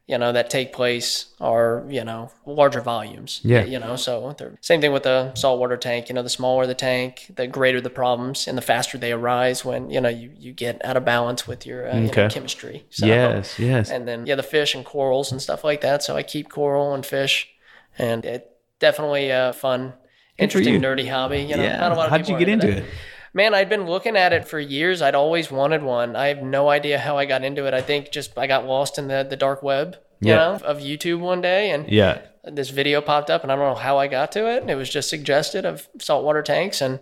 you 0.10 0.18
know, 0.18 0.32
that 0.32 0.50
take 0.50 0.74
place 0.74 1.28
are, 1.40 1.86
you 1.88 2.04
know, 2.04 2.32
larger 2.44 2.82
volumes. 2.82 3.42
Yeah. 3.44 3.64
You 3.64 3.78
know, 3.78 3.96
so 3.96 4.36
same 4.60 4.82
thing 4.82 4.92
with 4.92 5.04
the 5.04 5.32
saltwater 5.36 5.78
tank. 5.78 6.10
You 6.10 6.16
know, 6.16 6.24
the 6.24 6.30
smaller 6.30 6.66
the 6.66 6.74
tank, 6.74 7.28
the 7.36 7.46
greater 7.46 7.80
the 7.80 7.92
problems 7.92 8.48
and 8.48 8.58
the 8.58 8.64
faster 8.64 8.98
they 8.98 9.12
arise 9.12 9.64
when, 9.64 9.92
you 9.92 10.02
know, 10.02 10.10
you, 10.10 10.32
you 10.36 10.52
get 10.52 10.84
out 10.84 10.98
of 10.98 11.06
balance 11.06 11.48
with 11.48 11.64
your 11.64 11.88
uh, 11.88 11.96
you 11.96 12.08
know, 12.08 12.28
chemistry. 12.28 12.88
So, 12.90 13.06
yes, 13.06 13.60
yes, 13.60 13.92
and 13.92 14.08
then 14.08 14.26
yeah, 14.26 14.34
the 14.34 14.42
fish 14.42 14.74
and 14.74 14.84
corals 14.84 15.32
and 15.32 15.40
stuff 15.40 15.64
like 15.64 15.82
that. 15.82 16.02
So 16.02 16.16
I 16.16 16.24
keep 16.24 16.50
coral 16.50 16.96
and 16.96 17.06
fish, 17.06 17.48
and 17.96 18.26
it 18.26 18.50
definitely 18.80 19.30
a 19.30 19.54
fun, 19.54 19.94
interesting, 20.40 20.82
nerdy 20.82 21.08
hobby. 21.08 21.42
You 21.42 21.56
know, 21.56 21.64
yeah. 21.64 21.78
not 21.78 21.92
a 21.92 21.96
lot 21.96 22.06
of 22.08 22.12
How'd 22.12 22.28
you 22.28 22.40
get 22.40 22.50
into 22.50 22.66
that. 22.66 22.78
it? 22.80 22.86
Man, 23.34 23.54
I'd 23.54 23.70
been 23.70 23.86
looking 23.86 24.16
at 24.18 24.34
it 24.34 24.48
for 24.48 24.60
years. 24.60 25.02
I'd 25.02 25.16
always 25.16 25.52
wanted 25.52 25.84
one. 25.84 26.16
I 26.16 26.28
have 26.28 26.42
no 26.42 26.70
idea 26.70 26.98
how 27.00 27.18
I 27.18 27.26
got 27.26 27.44
into 27.44 27.66
it. 27.66 27.74
I 27.74 27.82
think 27.82 28.12
just 28.12 28.38
I 28.38 28.48
got 28.48 28.66
lost 28.66 28.98
in 28.98 29.08
the 29.08 29.26
the 29.30 29.36
dark 29.36 29.62
web, 29.64 29.98
you 30.20 30.30
Yeah. 30.32 30.36
know, 30.38 30.54
of 30.66 30.80
YouTube 30.80 31.20
one 31.20 31.42
day, 31.42 31.72
and 31.72 31.88
Yeah, 31.90 32.20
this 32.44 32.70
video 32.70 33.02
popped 33.02 33.30
up, 33.30 33.44
and 33.44 33.52
I 33.52 33.56
don't 33.56 33.70
know 33.70 33.76
how 33.82 33.98
I 33.98 34.08
got 34.08 34.32
to 34.34 34.48
it. 34.50 34.68
It 34.70 34.76
was 34.76 34.90
just 34.90 35.10
suggested 35.10 35.66
of 35.66 35.88
saltwater 36.00 36.42
tanks, 36.42 36.82
and 36.82 37.00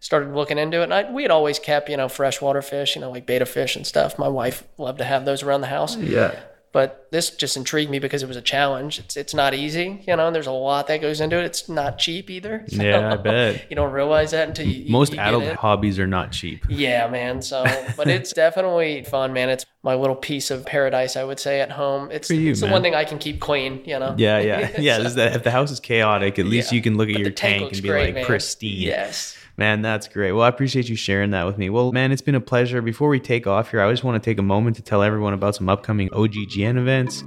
started 0.00 0.32
looking 0.32 0.58
into 0.58 0.80
it. 0.80 0.84
And 0.84 0.94
I, 0.94 1.10
we 1.10 1.22
had 1.22 1.30
always 1.32 1.58
kept, 1.58 1.88
you 1.88 1.96
know, 1.96 2.08
freshwater 2.08 2.62
fish, 2.62 2.94
you 2.94 3.00
know, 3.00 3.10
like 3.10 3.26
betta 3.26 3.46
fish 3.46 3.74
and 3.74 3.84
stuff. 3.86 4.16
My 4.18 4.28
wife 4.28 4.62
loved 4.78 4.98
to 4.98 5.04
have 5.04 5.24
those 5.24 5.42
around 5.42 5.60
the 5.62 5.66
house. 5.68 5.96
yeah, 5.96 6.38
But 6.78 7.08
this 7.10 7.30
just 7.30 7.56
intrigued 7.56 7.90
me 7.90 7.98
because 7.98 8.22
it 8.22 8.28
was 8.28 8.36
a 8.36 8.40
challenge. 8.40 9.00
It's 9.00 9.16
it's 9.16 9.34
not 9.34 9.52
easy, 9.52 10.04
you 10.06 10.14
know. 10.14 10.28
And 10.28 10.32
there's 10.36 10.46
a 10.46 10.52
lot 10.52 10.86
that 10.86 11.00
goes 11.00 11.20
into 11.20 11.36
it. 11.36 11.44
It's 11.44 11.68
not 11.68 11.98
cheap 11.98 12.30
either. 12.30 12.64
yeah. 12.68 13.14
I 13.14 13.16
bet 13.16 13.66
You 13.68 13.74
don't 13.74 13.90
realize 13.90 14.30
that 14.30 14.46
until 14.46 14.68
you 14.68 14.88
most 14.88 15.12
you 15.12 15.18
adult 15.18 15.56
hobbies 15.56 15.98
are 15.98 16.06
not 16.06 16.30
cheap. 16.30 16.64
Yeah, 16.68 17.08
man. 17.08 17.42
So, 17.42 17.64
but 17.96 18.06
it's 18.16 18.32
definitely 18.32 19.02
fun, 19.02 19.32
man. 19.32 19.48
It's 19.48 19.66
my 19.82 19.96
little 19.96 20.14
piece 20.14 20.52
of 20.52 20.64
paradise, 20.66 21.16
I 21.16 21.24
would 21.24 21.40
say, 21.40 21.60
at 21.60 21.72
home. 21.72 22.10
It's, 22.12 22.30
you, 22.30 22.52
it's 22.52 22.60
the 22.60 22.68
one 22.68 22.82
thing 22.82 22.94
I 22.94 23.02
can 23.04 23.18
keep 23.18 23.40
clean, 23.40 23.82
you 23.84 23.98
know. 23.98 24.14
Yeah, 24.16 24.38
yeah, 24.38 24.70
yeah. 24.78 24.98
that 24.98 25.34
if 25.34 25.42
the 25.42 25.50
house 25.50 25.72
is 25.72 25.80
chaotic, 25.80 26.38
at 26.38 26.46
least 26.46 26.70
Yeah. 26.70 26.76
you 26.76 26.82
can 26.82 26.96
look 26.96 27.08
at 27.08 27.14
But 27.14 27.22
your 27.22 27.30
tank 27.32 27.60
tank, 27.62 27.72
and 27.72 27.82
be 27.82 27.88
great, 27.88 28.04
like 28.06 28.14
man. 28.14 28.24
pristine. 28.24 28.82
Yes. 28.82 29.36
Man, 29.58 29.82
that's 29.82 30.06
great. 30.06 30.30
Well, 30.30 30.44
I 30.44 30.48
appreciate 30.48 30.88
you 30.88 30.94
sharing 30.94 31.32
that 31.32 31.44
with 31.44 31.58
me. 31.58 31.68
Well, 31.68 31.90
man, 31.90 32.12
it's 32.12 32.22
been 32.22 32.36
a 32.36 32.40
pleasure. 32.40 32.80
Before 32.80 33.08
we 33.08 33.18
take 33.18 33.48
off 33.48 33.72
here, 33.72 33.80
I 33.80 33.90
just 33.90 34.04
want 34.04 34.22
to 34.22 34.30
take 34.30 34.38
a 34.38 34.42
moment 34.42 34.76
to 34.76 34.82
tell 34.82 35.02
everyone 35.02 35.34
about 35.34 35.56
some 35.56 35.68
upcoming 35.68 36.08
OGGN 36.10 36.78
events. 36.78 37.24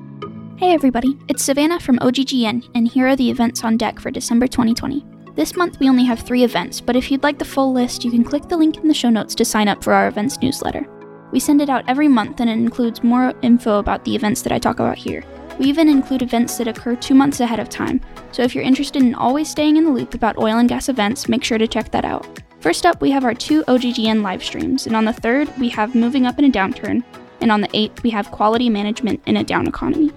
Hey 0.56 0.74
everybody, 0.74 1.18
it's 1.28 1.44
Savannah 1.44 1.82
from 1.82 1.98
OGGN, 2.00 2.70
and 2.74 2.88
here 2.88 3.06
are 3.08 3.18
the 3.18 3.30
events 3.30 3.66
on 3.66 3.76
deck 3.76 4.00
for 4.00 4.12
December 4.12 4.48
2020. 4.48 5.06
This 5.36 5.58
month 5.58 5.78
we 5.82 5.90
only 5.90 6.06
have 6.06 6.20
three 6.20 6.46
events, 6.46 6.80
but 6.80 6.96
if 6.96 7.12
you'd 7.12 7.24
like 7.24 7.38
the 7.38 7.44
full 7.44 7.74
list, 7.74 8.06
you 8.06 8.12
can 8.12 8.24
click 8.24 8.48
the 8.48 8.56
link 8.56 8.78
in 8.78 8.88
the 8.88 8.94
show 8.94 9.10
notes 9.10 9.36
to 9.36 9.44
sign 9.44 9.68
up 9.68 9.84
for 9.84 9.92
our 9.92 10.08
events 10.08 10.40
newsletter. 10.42 10.88
We 11.34 11.40
send 11.42 11.62
it 11.62 11.70
out 11.70 11.84
every 11.90 12.08
month 12.08 12.40
and 12.40 12.50
it 12.50 12.54
includes 12.54 13.04
more 13.04 13.34
info 13.42 13.80
about 13.80 14.06
the 14.06 14.16
events 14.16 14.42
that 14.44 14.54
I 14.54 14.60
talk 14.60 14.80
about 14.80 14.98
here. 14.98 15.26
We 15.62 15.68
even 15.68 15.90
include 15.90 16.24
events 16.24 16.58
that 16.58 16.68
occur 16.68 16.96
two 16.96 17.14
months 17.14 17.40
ahead 17.40 17.60
of 17.60 17.70
time, 17.70 18.02
so 18.32 18.42
if 18.42 18.56
you're 18.56 18.64
interested 18.64 19.04
in 19.04 19.14
always 19.14 19.48
staying 19.48 19.78
in 19.78 19.84
the 19.84 19.92
loop 19.92 20.16
about 20.16 20.40
oil 20.40 20.58
and 20.58 20.68
gas 20.68 20.90
events, 20.90 21.30
make 21.30 21.44
sure 21.44 21.60
to 21.60 21.68
check 21.68 21.92
that 21.92 22.04
out. 22.04 22.42
First 22.62 22.84
up, 22.84 23.00
we 23.00 23.12
have 23.12 23.24
our 23.24 23.36
two 23.36 23.64
OGGN 23.66 24.24
live 24.24 24.44
streams, 24.44 24.88
and 24.88 24.96
on 24.96 25.06
the 25.06 25.14
third, 25.14 25.56
we 25.60 25.70
have 25.70 25.94
Moving 25.94 26.26
Up 26.26 26.40
in 26.40 26.46
a 26.46 26.50
Downturn, 26.50 27.04
and 27.42 27.52
on 27.52 27.62
the 27.62 27.68
8th, 27.68 28.02
we 28.02 28.10
have 28.10 28.32
Quality 28.32 28.70
Management 28.70 29.22
in 29.28 29.38
a 29.38 29.44
Down 29.44 29.68
Economy. 29.68 30.12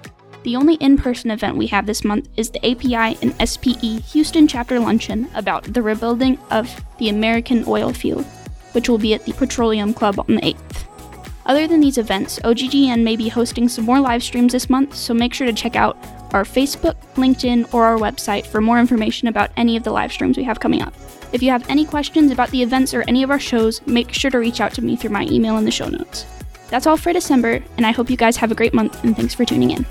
The 0.44 0.56
only 0.56 0.76
in 0.76 0.96
person 0.96 1.30
event 1.30 1.58
we 1.58 1.66
have 1.66 1.84
this 1.84 2.04
month 2.04 2.30
is 2.38 2.48
the 2.48 2.66
API 2.66 3.18
and 3.20 3.34
SPE 3.46 4.00
Houston 4.12 4.48
Chapter 4.48 4.80
Luncheon 4.80 5.28
about 5.34 5.64
the 5.64 5.82
rebuilding 5.82 6.38
of 6.50 6.74
the 6.96 7.10
American 7.10 7.64
oil 7.66 7.92
field, 7.92 8.24
which 8.72 8.88
will 8.88 8.96
be 8.96 9.12
at 9.12 9.26
the 9.26 9.34
Petroleum 9.34 9.92
Club 9.92 10.18
on 10.18 10.36
the 10.36 10.40
8th. 10.40 10.83
Other 11.46 11.66
than 11.66 11.80
these 11.80 11.98
events, 11.98 12.38
OGGN 12.38 13.02
may 13.02 13.16
be 13.16 13.28
hosting 13.28 13.68
some 13.68 13.84
more 13.84 14.00
live 14.00 14.22
streams 14.22 14.52
this 14.52 14.70
month, 14.70 14.94
so 14.94 15.12
make 15.12 15.34
sure 15.34 15.46
to 15.46 15.52
check 15.52 15.76
out 15.76 15.96
our 16.32 16.44
Facebook, 16.44 16.96
LinkedIn, 17.14 17.72
or 17.74 17.84
our 17.84 17.98
website 17.98 18.46
for 18.46 18.60
more 18.60 18.80
information 18.80 19.28
about 19.28 19.50
any 19.56 19.76
of 19.76 19.82
the 19.84 19.92
live 19.92 20.10
streams 20.10 20.36
we 20.36 20.44
have 20.44 20.58
coming 20.58 20.80
up. 20.80 20.94
If 21.32 21.42
you 21.42 21.50
have 21.50 21.68
any 21.68 21.84
questions 21.84 22.32
about 22.32 22.50
the 22.50 22.62
events 22.62 22.94
or 22.94 23.04
any 23.06 23.22
of 23.22 23.30
our 23.30 23.38
shows, 23.38 23.86
make 23.86 24.12
sure 24.12 24.30
to 24.30 24.38
reach 24.38 24.60
out 24.60 24.72
to 24.74 24.82
me 24.82 24.96
through 24.96 25.10
my 25.10 25.24
email 25.24 25.58
in 25.58 25.64
the 25.64 25.70
show 25.70 25.88
notes. 25.88 26.24
That's 26.70 26.86
all 26.86 26.96
for 26.96 27.12
December, 27.12 27.62
and 27.76 27.86
I 27.86 27.92
hope 27.92 28.08
you 28.08 28.16
guys 28.16 28.36
have 28.38 28.50
a 28.50 28.54
great 28.54 28.72
month, 28.72 29.04
and 29.04 29.14
thanks 29.14 29.34
for 29.34 29.44
tuning 29.44 29.70
in. 29.70 29.84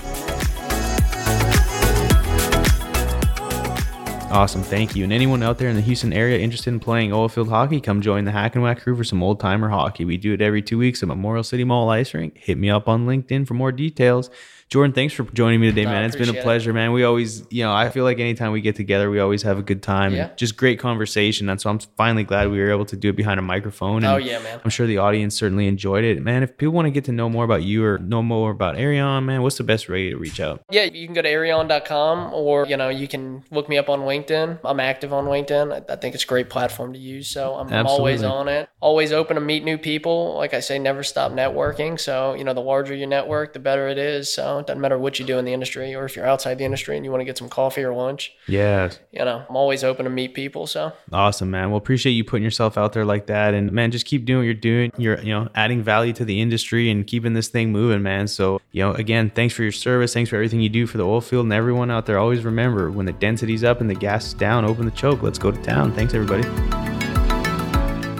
Awesome, 4.33 4.63
thank 4.63 4.95
you. 4.95 5.03
And 5.03 5.13
anyone 5.13 5.43
out 5.43 5.59
there 5.59 5.69
in 5.69 5.75
the 5.75 5.81
Houston 5.83 6.11
area 6.11 6.39
interested 6.39 6.73
in 6.73 6.79
playing 6.79 7.13
oil 7.13 7.29
field 7.29 7.49
hockey, 7.49 7.79
come 7.79 8.01
join 8.01 8.25
the 8.25 8.31
Hack 8.31 8.55
and 8.55 8.63
Whack 8.63 8.81
crew 8.81 8.95
for 8.95 9.03
some 9.03 9.21
old 9.21 9.39
timer 9.39 9.69
hockey. 9.69 10.05
We 10.05 10.17
do 10.17 10.33
it 10.33 10.41
every 10.41 10.63
two 10.63 10.79
weeks 10.79 11.03
at 11.03 11.07
Memorial 11.07 11.43
City 11.43 11.63
Mall 11.63 11.87
Ice 11.91 12.15
Rink. 12.15 12.39
Hit 12.39 12.57
me 12.57 12.71
up 12.71 12.87
on 12.87 13.05
LinkedIn 13.05 13.45
for 13.45 13.53
more 13.53 13.71
details. 13.71 14.31
Jordan, 14.73 14.91
thanks 14.91 15.13
for 15.13 15.21
joining 15.35 15.59
me 15.59 15.67
today, 15.67 15.83
No, 15.83 15.91
man. 15.91 16.05
It's 16.05 16.15
been 16.15 16.21
a 16.21 16.31
appreciate 16.31 16.39
it. 16.39 16.43
pleasure, 16.45 16.73
man. 16.73 16.93
We 16.93 17.03
always, 17.03 17.45
you 17.51 17.63
know, 17.63 17.71
I 17.71 17.91
feel 17.91 18.03
like 18.03 18.17
anytime 18.17 18.51
we 18.51 18.59
get 18.59 18.75
together, 18.75 19.11
we 19.11 19.19
always 19.19 19.43
have 19.43 19.59
a 19.59 19.61
good 19.61 19.83
time. 19.83 20.15
Yeah. 20.15 20.29
And 20.29 20.37
just 20.39 20.57
great 20.57 20.79
conversation. 20.79 21.45
That's 21.45 21.63
why 21.63 21.69
I'm 21.69 21.77
finally 21.95 22.23
glad 22.23 22.49
we 22.49 22.57
were 22.57 22.71
able 22.71 22.85
to 22.85 22.95
do 22.95 23.09
it 23.09 23.15
behind 23.15 23.39
a 23.39 23.43
microphone. 23.43 23.97
And 23.97 24.05
Oh, 24.07 24.17
yeah, 24.17 24.39
man. 24.39 24.59
I'm 24.63 24.71
sure 24.71 24.87
the 24.87 24.97
audience 24.97 25.35
certainly 25.35 25.67
enjoyed 25.67 26.03
it. 26.03 26.23
Man, 26.23 26.41
if 26.41 26.57
people 26.57 26.73
want 26.73 26.87
to 26.87 26.89
get 26.89 27.05
to 27.05 27.11
know 27.11 27.29
more 27.29 27.45
about 27.45 27.61
you 27.61 27.85
or 27.85 27.99
know 27.99 28.23
more 28.23 28.49
about 28.49 28.75
Arion, 28.75 29.27
man, 29.27 29.43
what's 29.43 29.59
the 29.59 29.63
best 29.63 29.87
way 29.89 30.09
to 30.09 30.15
reach 30.17 30.39
out? 30.39 30.63
Yeah, 30.71 30.85
you 30.85 31.05
can 31.05 31.13
go 31.13 31.21
to 31.21 31.29
arion.com 31.29 32.33
or, 32.33 32.65
you 32.65 32.75
know, 32.75 32.89
you 32.89 33.07
can 33.07 33.43
look 33.51 33.69
me 33.69 33.77
up 33.77 33.89
on 33.89 33.99
LinkedIn. 33.99 34.57
I'm 34.65 34.79
active 34.79 35.13
on 35.13 35.25
LinkedIn. 35.25 35.71
I, 35.71 35.93
I 35.93 35.97
think 35.97 36.15
it's 36.15 36.23
a 36.23 36.27
great 36.27 36.49
platform 36.49 36.93
to 36.93 36.99
use. 36.99 37.27
So 37.27 37.53
I'm, 37.53 37.71
I'm 37.71 37.85
always 37.85 38.23
on 38.23 38.47
it. 38.47 38.69
Always 38.79 39.11
open 39.11 39.35
to 39.35 39.41
meet 39.41 39.63
new 39.63 39.77
people. 39.77 40.33
Like 40.33 40.55
I 40.55 40.61
say, 40.61 40.79
never 40.79 41.03
stop 41.03 41.31
networking. 41.31 41.99
So, 41.99 42.33
you 42.33 42.43
know, 42.43 42.55
the 42.55 42.61
larger 42.61 42.95
your 42.95 43.07
network, 43.07 43.53
the 43.53 43.59
better 43.59 43.87
it 43.87 43.99
is. 43.99 44.33
So 44.33 44.62
it 44.63 44.67
doesn't 44.67 44.81
matter 44.81 44.97
what 44.97 45.19
you 45.19 45.25
do 45.25 45.37
in 45.37 45.45
the 45.45 45.53
industry 45.53 45.93
or 45.93 46.05
if 46.05 46.15
you're 46.15 46.25
outside 46.25 46.57
the 46.57 46.65
industry 46.65 46.95
and 46.95 47.05
you 47.05 47.11
want 47.11 47.21
to 47.21 47.25
get 47.25 47.37
some 47.37 47.49
coffee 47.49 47.83
or 47.83 47.93
lunch, 47.93 48.33
Yeah, 48.47 48.91
you 49.11 49.23
know, 49.23 49.45
I'm 49.47 49.55
always 49.55 49.83
open 49.83 50.05
to 50.05 50.09
meet 50.09 50.33
people. 50.33 50.67
So 50.67 50.93
Awesome, 51.11 51.51
man. 51.51 51.69
Well, 51.69 51.77
appreciate 51.77 52.13
you 52.13 52.23
putting 52.23 52.43
yourself 52.43 52.77
out 52.77 52.93
there 52.93 53.05
like 53.05 53.27
that, 53.27 53.53
and 53.53 53.71
man, 53.71 53.91
just 53.91 54.05
keep 54.05 54.25
doing 54.25 54.39
what 54.39 54.45
you're 54.45 54.53
doing. 54.53 54.91
You're, 54.97 55.19
you 55.19 55.33
know, 55.33 55.49
adding 55.55 55.83
value 55.83 56.13
to 56.13 56.25
the 56.25 56.41
industry 56.41 56.89
and 56.89 57.05
keeping 57.05 57.33
this 57.33 57.47
thing 57.47 57.71
moving, 57.71 58.01
man. 58.01 58.27
So, 58.27 58.61
you 58.71 58.81
know, 58.83 58.93
again, 58.93 59.29
thanks 59.29 59.53
for 59.53 59.63
your 59.63 59.71
service. 59.71 60.13
Thanks 60.13 60.29
for 60.29 60.37
everything 60.37 60.61
you 60.61 60.69
do 60.69 60.87
for 60.87 60.97
the 60.97 61.05
oil 61.05 61.21
field 61.21 61.45
and 61.45 61.53
everyone 61.53 61.91
out 61.91 62.05
there. 62.05 62.17
Always 62.17 62.43
remember, 62.43 62.91
when 62.91 63.05
the 63.05 63.13
density's 63.13 63.63
up 63.63 63.81
and 63.81 63.89
the 63.89 63.95
gas 63.95 64.27
is 64.27 64.33
down, 64.33 64.65
open 64.65 64.85
the 64.85 64.91
choke. 64.91 65.21
Let's 65.21 65.39
go 65.39 65.51
to 65.51 65.61
town. 65.61 65.93
Thanks, 65.93 66.13
everybody. 66.13 66.92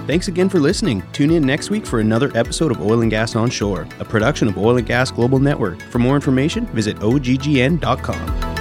Thanks 0.06 0.28
again 0.28 0.50
for 0.50 0.60
listening. 0.60 1.02
Tune 1.14 1.32
in 1.32 1.46
next 1.46 1.70
week 1.70 1.86
for 1.86 2.02
another 2.02 2.30
episode 2.36 2.72
of 2.72 2.82
Oil 2.82 3.02
and 3.02 3.10
Gas 3.10 3.36
Onshore, 3.38 3.88
a 4.00 4.06
production 4.06 4.50
of 4.50 4.58
Oil 4.58 4.78
and 4.78 4.86
Gas 4.86 5.12
Global 5.12 5.40
Network. 5.40 5.82
For 5.84 6.00
more 6.00 6.16
information, 6.16 6.66
visit 6.68 6.98
oggn.com. 6.98 8.53